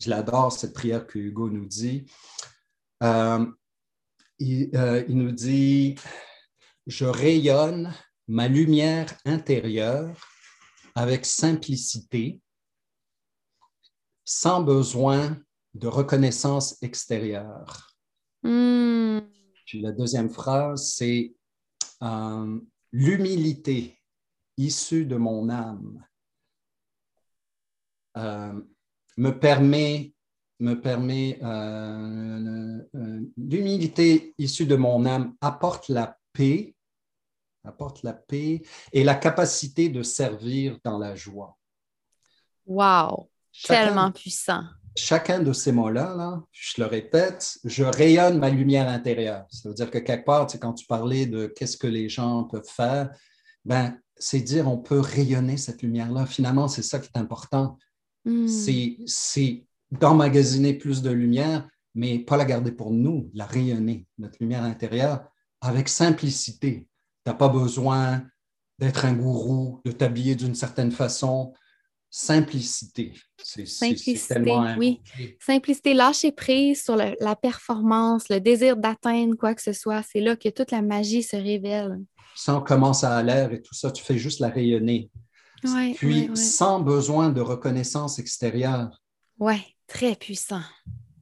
je 0.00 0.10
l'adore, 0.10 0.52
cette 0.52 0.74
prière 0.74 1.06
que 1.06 1.18
Hugo 1.18 1.48
nous 1.48 1.66
dit. 1.66 2.06
Euh, 3.02 3.46
euh, 4.74 5.04
il 5.08 5.16
nous 5.16 5.32
dit, 5.32 5.94
je 6.86 7.04
rayonne 7.04 7.92
ma 8.26 8.48
lumière 8.48 9.14
intérieure 9.24 10.31
avec 10.94 11.24
simplicité, 11.24 12.40
sans 14.24 14.62
besoin 14.62 15.38
de 15.74 15.88
reconnaissance 15.88 16.80
extérieure. 16.82 17.94
Hmm. 18.42 19.20
Puis 19.66 19.80
la 19.80 19.92
deuxième 19.92 20.28
phrase, 20.28 20.92
c'est 20.92 21.34
euh, 22.02 22.60
l'humilité 22.92 23.98
issue 24.56 25.06
de 25.06 25.16
mon 25.16 25.48
âme 25.48 26.04
euh, 28.16 28.60
me 29.16 29.30
permet, 29.30 30.14
me 30.60 30.74
permet 30.74 31.38
euh, 31.42 32.82
l'humilité 33.36 34.34
issue 34.38 34.66
de 34.66 34.76
mon 34.76 35.06
âme 35.06 35.34
apporte 35.40 35.88
la 35.88 36.18
paix 36.32 36.74
apporte 37.64 38.02
la 38.02 38.12
paix 38.12 38.62
et 38.92 39.04
la 39.04 39.14
capacité 39.14 39.88
de 39.88 40.02
servir 40.02 40.78
dans 40.84 40.98
la 40.98 41.14
joie. 41.14 41.56
Wow, 42.66 43.30
tellement 43.64 44.10
puissant. 44.12 44.62
Chacun 44.96 45.40
de 45.40 45.52
ces 45.52 45.72
mots-là, 45.72 46.14
là, 46.14 46.42
je 46.52 46.80
le 46.80 46.86
répète, 46.86 47.58
je 47.64 47.82
rayonne 47.82 48.38
ma 48.38 48.50
lumière 48.50 48.88
intérieure. 48.88 49.46
Ça 49.50 49.68
veut 49.68 49.74
dire 49.74 49.90
que 49.90 49.98
quelque 49.98 50.26
part, 50.26 50.46
quand 50.60 50.74
tu 50.74 50.86
parlais 50.86 51.26
de 51.26 51.46
qu'est-ce 51.46 51.78
que 51.78 51.86
les 51.86 52.08
gens 52.08 52.44
peuvent 52.44 52.68
faire, 52.68 53.10
ben, 53.64 53.96
c'est 54.16 54.40
dire 54.40 54.68
on 54.68 54.78
peut 54.78 55.00
rayonner 55.00 55.56
cette 55.56 55.82
lumière-là. 55.82 56.26
Finalement, 56.26 56.68
c'est 56.68 56.82
ça 56.82 56.98
qui 56.98 57.08
est 57.14 57.18
important. 57.18 57.78
Hmm. 58.24 58.46
C'est 58.46 59.66
d'emmagasiner 59.90 60.74
plus 60.74 61.02
de 61.02 61.10
lumière, 61.10 61.68
mais 61.94 62.18
pas 62.18 62.36
la 62.36 62.44
garder 62.44 62.72
pour 62.72 62.90
nous, 62.90 63.30
la 63.34 63.46
rayonner, 63.46 64.06
notre 64.18 64.36
lumière 64.40 64.62
intérieure, 64.62 65.24
avec 65.60 65.88
simplicité, 65.88 66.86
tu 66.86 66.91
n'as 67.26 67.34
pas 67.34 67.48
besoin 67.48 68.22
d'être 68.78 69.04
un 69.04 69.12
gourou, 69.12 69.80
de 69.84 69.92
t'habiller 69.92 70.34
d'une 70.34 70.54
certaine 70.54 70.90
façon. 70.92 71.54
Simplicité. 72.14 73.14
Simplicité, 73.42 74.34
oui. 74.76 75.00
Simplicité, 75.40 75.94
lâcher 75.94 76.30
prise 76.30 76.84
sur 76.84 76.94
la 76.96 77.36
performance, 77.36 78.28
le 78.28 78.38
désir 78.38 78.76
d'atteindre 78.76 79.34
quoi 79.34 79.54
que 79.54 79.62
ce 79.62 79.72
soit. 79.72 80.02
C'est 80.02 80.20
là 80.20 80.36
que 80.36 80.50
toute 80.50 80.72
la 80.72 80.82
magie 80.82 81.22
se 81.22 81.36
révèle. 81.36 81.98
Sans 82.34 82.60
commencer 82.60 83.06
à 83.06 83.22
l'air 83.22 83.52
et 83.52 83.62
tout 83.62 83.74
ça, 83.74 83.90
tu 83.90 84.04
fais 84.04 84.18
juste 84.18 84.40
la 84.40 84.50
rayonner. 84.50 85.10
Puis, 85.96 86.28
sans 86.34 86.80
besoin 86.80 87.30
de 87.30 87.40
reconnaissance 87.40 88.18
extérieure. 88.18 89.00
Oui, 89.38 89.56
très 89.86 90.14
puissant. 90.16 90.62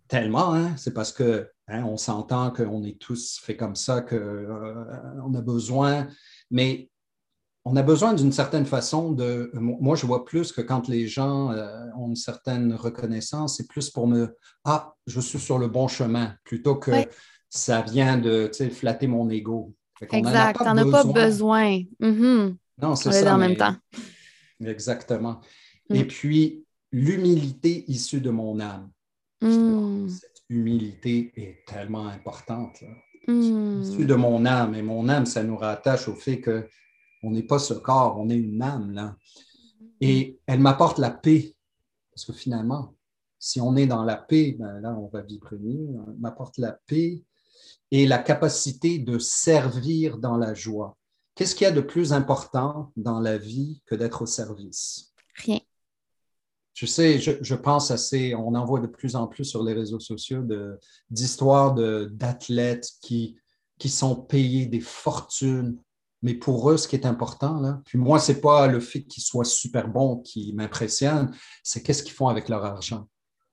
Tellement, 0.09 0.55
hein? 0.55 0.75
C'est 0.77 0.95
parce 0.95 1.13
que 1.13 1.49
Hein, 1.71 1.85
on 1.85 1.97
s'entend 1.97 2.51
qu'on 2.51 2.83
est 2.83 2.99
tous 2.99 3.39
faits 3.41 3.57
comme 3.57 3.77
ça, 3.77 4.01
qu'on 4.01 4.17
euh, 4.17 5.39
a 5.39 5.41
besoin, 5.41 6.09
mais 6.51 6.91
on 7.65 7.77
a 7.77 7.83
besoin 7.83 8.13
d'une 8.13 8.33
certaine 8.33 8.67
façon 8.67 9.13
de. 9.13 9.53
Moi, 9.55 9.95
je 9.95 10.05
vois 10.05 10.25
plus 10.25 10.51
que 10.51 10.63
quand 10.63 10.89
les 10.89 11.07
gens 11.07 11.53
euh, 11.53 11.87
ont 11.97 12.09
une 12.09 12.17
certaine 12.17 12.75
reconnaissance, 12.75 13.59
c'est 13.59 13.69
plus 13.69 13.89
pour 13.89 14.09
me 14.09 14.37
Ah, 14.65 14.95
je 15.07 15.21
suis 15.21 15.39
sur 15.39 15.59
le 15.59 15.69
bon 15.69 15.87
chemin, 15.87 16.35
plutôt 16.43 16.75
que 16.75 16.91
ça 17.49 17.83
vient 17.83 18.19
de 18.19 18.51
flatter 18.73 19.07
mon 19.07 19.31
ego. 19.31 19.73
Exact, 20.01 20.59
tu 20.59 20.65
n'en 20.65 20.77
as 20.77 20.91
pas 20.91 21.05
besoin. 21.05 21.83
Mm-hmm. 22.01 22.57
Non, 22.83 22.97
c'est 22.97 23.13
ça. 23.13 23.35
en 23.35 23.39
même 23.39 23.57
temps. 23.57 23.77
Exactement. 24.65 25.41
Mm. 25.89 25.95
Et 25.95 26.05
puis, 26.05 26.65
l'humilité 26.91 27.85
issue 27.89 28.21
de 28.21 28.31
mon 28.31 28.59
âme. 28.59 28.91
Mm 29.41 30.09
humilité 30.51 31.33
est 31.37 31.65
tellement 31.67 32.07
importante. 32.09 32.83
Hmm. 33.27 33.83
de 33.83 34.15
mon 34.15 34.45
âme, 34.45 34.75
et 34.75 34.83
mon 34.83 35.09
âme, 35.09 35.27
ça 35.27 35.45
nous 35.45 35.57
rattache 35.57 36.09
au 36.09 36.15
fait 36.15 36.41
qu'on 36.41 37.31
n'est 37.31 37.45
pas 37.45 37.59
ce 37.59 37.75
corps, 37.75 38.19
on 38.19 38.29
est 38.29 38.37
une 38.37 38.61
âme. 38.61 38.93
Là. 38.93 39.17
Et 40.01 40.39
elle 40.47 40.61
m'apporte 40.61 40.99
la 40.99 41.11
paix, 41.11 41.55
parce 42.13 42.25
que 42.25 42.33
finalement, 42.33 42.95
si 43.39 43.61
on 43.61 43.77
est 43.77 43.87
dans 43.87 44.05
la 44.05 44.17
paix, 44.17 44.57
ben 44.59 44.81
là, 44.81 44.95
on 44.99 45.09
va 45.09 45.23
vibrer 45.23 45.59
mieux. 45.59 45.89
Elle 46.09 46.19
m'apporte 46.19 46.59
la 46.59 46.73
paix 46.87 47.23
et 47.91 48.07
la 48.07 48.19
capacité 48.19 48.99
de 48.99 49.19
servir 49.19 50.19
dans 50.19 50.37
la 50.37 50.55
joie. 50.55 50.97
Qu'est-ce 51.35 51.55
qu'il 51.55 51.67
y 51.67 51.71
a 51.71 51.73
de 51.73 51.81
plus 51.81 52.13
important 52.13 52.93
dans 52.97 53.21
la 53.21 53.39
vie 53.39 53.83
que 53.87 53.95
d'être 53.95 54.23
au 54.23 54.27
service? 54.27 55.15
Rien. 55.37 55.61
Je 56.75 56.87
sais, 56.87 57.19
je, 57.19 57.55
pense 57.55 57.91
assez, 57.91 58.35
on 58.35 58.55
en 58.55 58.65
voit 58.65 58.81
de 58.81 58.87
plus 58.87 59.17
en 59.17 59.27
plus 59.27 59.45
sur 59.45 59.63
les 59.63 59.73
réseaux 59.73 60.01
sociaux 60.01 60.43
d'histoires 61.11 61.75
d'athlètes 61.75 62.89
qui, 63.03 63.37
qui 63.79 63.89
sont 63.89 64.17
payés 64.17 64.67
des 64.67 64.81
fortunes 64.81 65.79
mais 66.23 66.35
pour 66.35 66.71
eux, 66.71 66.77
ce 66.77 66.87
qui 66.87 66.97
est 66.97 67.07
important, 67.07 67.61
là, 67.61 67.81
puis 67.87 67.99
moi, 67.99 68.19
ce 68.19 68.33
n'est 68.33 68.41
pas 68.41 68.67
le 68.67 68.81
fait 68.81 69.03
qu'ils 69.03 69.23
soient 69.23 69.45
super 69.45 69.89
bons 69.89 70.19
qui 70.19 70.53
m'impressionne, 70.53 71.35
c'est 71.63 71.83
qu'est-ce 71.83 72.03
qu'ils 72.03 72.13
font 72.13 72.29
avec 72.29 72.49
leur 72.49 72.65
argent. 72.65 73.09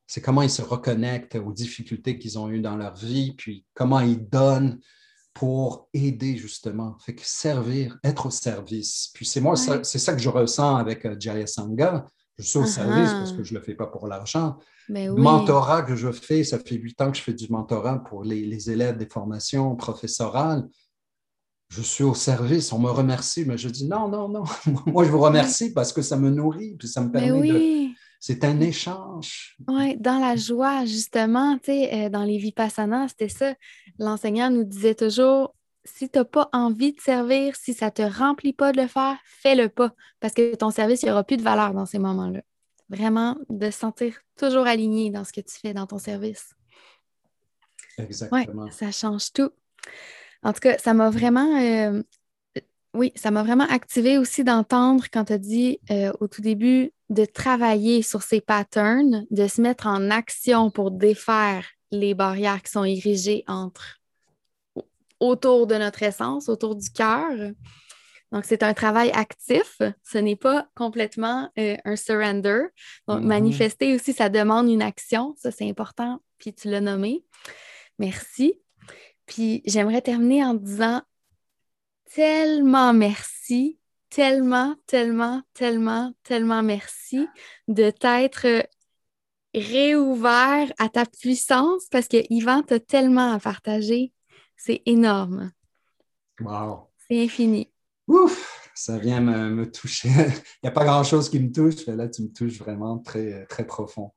C'est 0.06 0.22
comment 0.22 0.42
ils 0.42 0.50
se 0.50 0.62
reconnectent 0.62 1.36
aux 1.36 1.54
difficultés 1.54 2.18
qu'ils 2.18 2.38
ont 2.40 2.50
eues 2.50 2.62
dans 2.62 2.76
leur 2.76 2.96
vie, 2.96 3.34
puis 3.34 3.66
comment 3.74 4.00
ils 4.00 4.28
donnent 4.28 4.80
pour 5.34 5.88
aider 5.94 6.36
justement. 6.36 6.98
Fait 7.06 7.14
que 7.14 7.22
servir, 7.24 7.98
être 8.04 8.26
au 8.26 8.32
service. 8.32 9.12
Puis 9.14 9.26
c'est 9.26 9.40
moi, 9.40 9.56
c'est 9.56 10.00
ça 10.00 10.14
que 10.14 10.22
je 10.22 10.30
ressens 10.30 10.78
avec 10.78 11.06
euh, 11.06 11.16
Jaya 11.20 11.46
Sangha. 11.46 12.06
Je 12.38 12.44
suis 12.44 12.60
au 12.60 12.64
uh-huh. 12.64 12.68
service 12.68 13.12
parce 13.12 13.32
que 13.32 13.44
je 13.44 13.54
ne 13.54 13.60
le 13.60 13.66
fais 13.66 13.76
pas 13.76 13.88
pour 13.88 14.08
l'argent. 14.08 14.58
Le 14.90 15.14
mentorat 15.14 15.82
que 15.82 15.96
je 15.96 16.12
fais, 16.12 16.44
ça 16.44 16.60
fait 16.60 16.76
huit 16.76 17.00
ans 17.02 17.12
que 17.12 17.18
je 17.18 17.24
fais 17.24 17.34
du 17.34 17.48
mentorat 17.50 18.04
pour 18.04 18.24
les, 18.24 18.46
les 18.46 18.70
élèves 18.70 18.98
des 18.98 19.08
formations 19.08 19.76
professorales 19.76 20.68
je 21.70 21.82
suis 21.82 22.04
au 22.04 22.14
service, 22.14 22.72
on 22.72 22.80
me 22.80 22.90
remercie, 22.90 23.44
mais 23.46 23.58
je 23.58 23.70
dis 23.70 23.88
non, 23.88 24.08
non, 24.08 24.30
non, 24.30 24.44
moi 24.86 25.04
je 25.04 25.12
vous 25.12 25.20
remercie 25.20 25.74
parce 25.74 25.92
que 25.92 26.02
ça 26.02 26.18
me 26.18 26.30
nourrit, 26.30 26.76
puis 26.78 26.88
ça 26.88 27.02
me 27.02 27.12
permet 27.12 27.52
de... 27.52 27.88
C'est 28.20 28.44
un 28.44 28.60
échange. 28.62 29.56
Oui, 29.68 29.96
dans 29.98 30.18
la 30.18 30.36
joie, 30.36 30.86
justement, 30.86 31.56
tu 31.60 31.66
sais, 31.66 31.94
euh, 31.94 32.10
dans 32.10 32.24
les 32.24 32.40
Vipassana, 32.40 33.08
c'était 33.08 33.30
ça. 33.30 33.54
L'enseignant 34.00 34.50
nous 34.50 34.64
disait 34.64 34.96
toujours, 34.96 35.54
si 35.88 36.10
tu 36.10 36.20
n'as 36.20 36.26
pas 36.26 36.50
envie 36.54 36.94
de 36.94 37.00
servir, 37.00 37.56
si 37.56 37.74
ça 37.74 37.88
ne 37.88 37.92
te 37.92 38.02
remplit 38.02 38.54
pas 38.54 38.72
de 38.72 38.82
le 38.82 38.88
faire, 38.88 39.18
fais-le 39.26 39.70
pas, 39.70 39.94
parce 40.20 40.34
que 40.34 40.56
ton 40.56 40.72
service, 40.72 41.02
il 41.02 41.06
n'y 41.06 41.12
aura 41.12 41.24
plus 41.24 41.38
de 41.38 41.44
valeur 41.44 41.74
dans 41.74 41.86
ces 41.86 42.00
moments-là. 42.00 42.42
Vraiment, 42.90 43.38
de 43.50 43.70
se 43.70 43.80
sentir 43.80 44.16
toujours 44.38 44.68
aligné 44.68 45.10
dans 45.10 45.24
ce 45.24 45.34
que 45.34 45.42
tu 45.42 45.60
fais 45.60 45.74
dans 45.74 45.88
ton 45.88 46.00
service. 46.00 46.54
Exactement. 47.98 48.64
Ouais, 48.64 48.72
ça 48.72 48.92
change 48.92 49.34
tout. 49.34 49.52
En 50.44 50.54
tout 50.54 50.60
cas, 50.60 50.78
ça 50.78 50.94
m'a 50.94 51.10
vraiment, 51.10 51.60
euh, 51.60 52.02
oui, 52.94 53.12
ça 53.16 53.32
m'a 53.32 53.44
vraiment 53.44 53.66
activé 53.66 54.18
aussi 54.18 54.44
d'entendre 54.44 55.06
quand 55.12 55.26
tu 55.26 55.34
as 55.34 55.38
dit 55.38 55.80
euh, 55.92 56.12
au 56.20 56.28
tout 56.28 56.42
début 56.42 56.92
de 57.10 57.26
travailler 57.26 58.02
sur 58.02 58.22
ces 58.22 58.42
patterns, 58.42 59.26
de 59.32 59.48
se 59.48 59.62
mettre 59.62 59.88
en 59.88 60.10
action 60.12 60.70
pour 60.70 60.92
défaire 60.92 61.66
les 61.92 62.14
barrières 62.14 62.62
qui 62.62 62.72
sont 62.72 62.84
érigées 62.84 63.44
entre 63.48 63.97
autour 65.20 65.68
de 65.68 65.76
notre 65.76 66.04
essence, 66.04 66.50
autour 66.50 66.76
du 66.76 66.90
cœur. 66.90 67.32
Donc, 68.32 68.44
c'est 68.46 68.64
un 68.64 68.74
travail 68.74 69.10
actif. 69.12 69.82
Ce 70.04 70.18
n'est 70.18 70.36
pas 70.36 70.68
complètement 70.76 71.50
euh, 71.58 71.78
un 71.86 71.96
surrender. 71.96 72.64
Donc, 73.08 73.22
mm-hmm. 73.22 73.26
manifester 73.26 73.96
aussi, 73.96 74.14
ça 74.14 74.30
demande 74.30 74.70
une 74.70 74.82
action. 74.82 75.34
Ça, 75.38 75.52
c'est 75.52 75.70
important. 75.70 76.20
Puis 76.38 76.54
tu 76.54 76.70
l'as 76.70 76.82
nommé. 76.82 77.24
Merci. 78.00 78.60
Puis 79.26 79.62
j'aimerais 79.66 80.02
terminer 80.02 80.44
en 80.44 80.54
disant 80.54 81.02
tellement 82.14 82.94
merci, 82.94 83.80
tellement, 84.10 84.76
tellement, 84.88 85.42
tellement, 85.54 86.14
tellement 86.24 86.64
merci 86.64 87.28
de 87.68 87.90
t'être 87.92 88.68
réouvert 89.54 90.72
à 90.78 90.90
ta 90.90 91.06
puissance 91.06 91.86
parce 91.92 92.08
que 92.08 92.18
Yvan 92.30 92.64
t'a 92.64 92.80
tellement 92.80 93.34
à 93.34 93.40
partager. 93.40 94.12
C'est 94.58 94.82
énorme. 94.86 95.52
Wow. 96.42 96.90
C'est 97.08 97.24
infini. 97.24 97.72
Ouf, 98.08 98.70
ça 98.76 98.98
vient 98.98 99.22
me, 99.22 99.70
toucher. 99.72 100.10
Il 100.10 100.60
n'y 100.64 100.70
a 100.70 100.72
pas 100.72 100.86
grand-chose 100.86 101.30
qui 101.30 101.40
me 101.40 101.52
touche, 101.52 101.88
mais 101.88 101.96
là, 101.96 102.08
tu 102.10 102.24
me 102.24 102.30
touches 102.30 102.58
vraiment 102.58 103.00
très, 103.00 103.46
très 103.46 103.66
profond. 103.66 104.14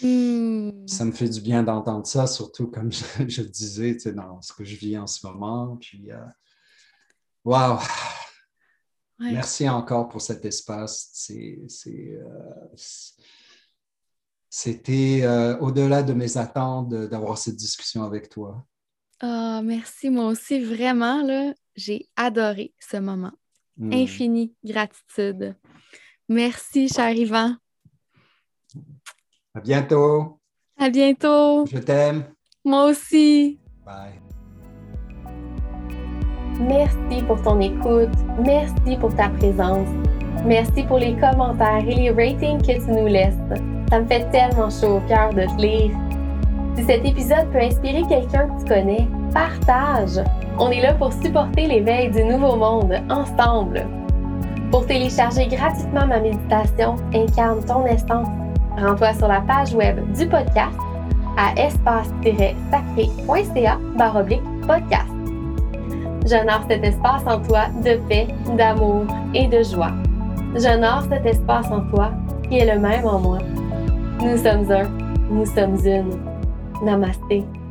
Hmm. 0.00 0.86
Ça 0.86 1.04
me 1.04 1.12
fait 1.12 1.28
du 1.28 1.40
bien 1.40 1.62
d'entendre 1.62 2.06
ça, 2.06 2.26
surtout 2.26 2.68
comme 2.68 2.90
je, 2.92 3.04
je 3.28 3.42
disais, 3.42 3.96
dans 4.12 4.40
ce 4.40 4.52
que 4.52 4.64
je 4.64 4.76
vis 4.76 4.96
en 4.98 5.06
ce 5.06 5.26
moment. 5.26 5.76
Puis, 5.76 6.10
euh, 6.10 6.24
wow! 7.44 7.78
Merci 9.30 9.68
encore 9.68 10.08
pour 10.08 10.20
cet 10.20 10.44
espace. 10.44 11.30
Euh, 11.30 12.66
c'était 14.50 15.20
euh, 15.22 15.56
au-delà 15.58 16.02
de 16.02 16.12
mes 16.12 16.36
attentes 16.36 16.90
d'avoir 16.90 17.38
cette 17.38 17.56
discussion 17.56 18.02
avec 18.02 18.28
toi. 18.28 18.66
Oh, 19.24 19.60
merci, 19.62 20.10
moi 20.10 20.26
aussi, 20.26 20.58
vraiment, 20.60 21.22
là, 21.22 21.54
j'ai 21.76 22.08
adoré 22.16 22.74
ce 22.80 22.96
moment. 22.96 23.32
Hmm. 23.76 23.92
Infinie 23.92 24.52
gratitude. 24.64 25.54
Merci, 26.28 26.88
cher 26.88 27.10
Yvan. 27.12 27.56
À 29.54 29.60
bientôt. 29.60 30.40
À 30.78 30.90
bientôt. 30.90 31.66
Je 31.66 31.78
t'aime. 31.78 32.24
Moi 32.64 32.86
aussi. 32.86 33.60
Bye. 33.84 34.20
Merci 36.60 37.22
pour 37.26 37.40
ton 37.42 37.60
écoute. 37.60 38.14
Merci 38.40 38.96
pour 38.98 39.14
ta 39.14 39.28
présence. 39.30 39.88
Merci 40.44 40.82
pour 40.84 40.98
les 40.98 41.14
commentaires 41.16 41.86
et 41.86 41.94
les 41.94 42.10
ratings 42.10 42.60
que 42.60 42.84
tu 42.84 42.90
nous 42.90 43.06
laisses. 43.06 43.38
Ça 43.90 44.00
me 44.00 44.06
fait 44.06 44.28
tellement 44.30 44.70
chaud 44.70 44.96
au 44.96 45.00
cœur 45.08 45.32
de 45.32 45.44
te 45.44 45.60
lire. 45.60 46.11
Si 46.76 46.84
cet 46.84 47.04
épisode 47.04 47.50
peut 47.52 47.60
inspirer 47.60 48.02
quelqu'un 48.08 48.48
que 48.48 48.62
tu 48.62 48.66
connais, 48.66 49.06
partage. 49.32 50.20
On 50.58 50.70
est 50.70 50.80
là 50.80 50.94
pour 50.94 51.12
supporter 51.12 51.66
l'éveil 51.66 52.10
du 52.10 52.24
nouveau 52.24 52.56
monde 52.56 52.94
ensemble. 53.10 53.86
Pour 54.70 54.86
télécharger 54.86 55.48
gratuitement 55.48 56.06
ma 56.06 56.18
méditation 56.18 56.96
Incarne 57.14 57.62
ton 57.66 57.84
essence 57.84 58.26
Rends-toi 58.78 59.12
sur 59.14 59.28
la 59.28 59.40
page 59.42 59.74
web 59.74 60.00
du 60.16 60.26
podcast 60.26 60.72
à 61.36 61.52
espace-sacré.ca 61.60 63.78
podcast. 64.66 65.12
J'honore 66.26 66.64
cet 66.68 66.84
espace 66.84 67.22
en 67.26 67.38
toi 67.40 67.66
de 67.84 67.96
paix, 68.08 68.28
d'amour 68.56 69.04
et 69.34 69.46
de 69.46 69.62
joie. 69.62 69.92
J'honore 70.54 71.02
cet 71.10 71.26
espace 71.26 71.70
en 71.70 71.82
toi 71.90 72.12
qui 72.48 72.56
est 72.58 72.74
le 72.74 72.80
même 72.80 73.06
en 73.06 73.18
moi. 73.18 73.38
Nous 74.20 74.38
sommes 74.38 74.70
un, 74.70 74.88
nous 75.30 75.44
sommes 75.46 75.76
une. 75.84 76.31
Namaste. 76.82 77.61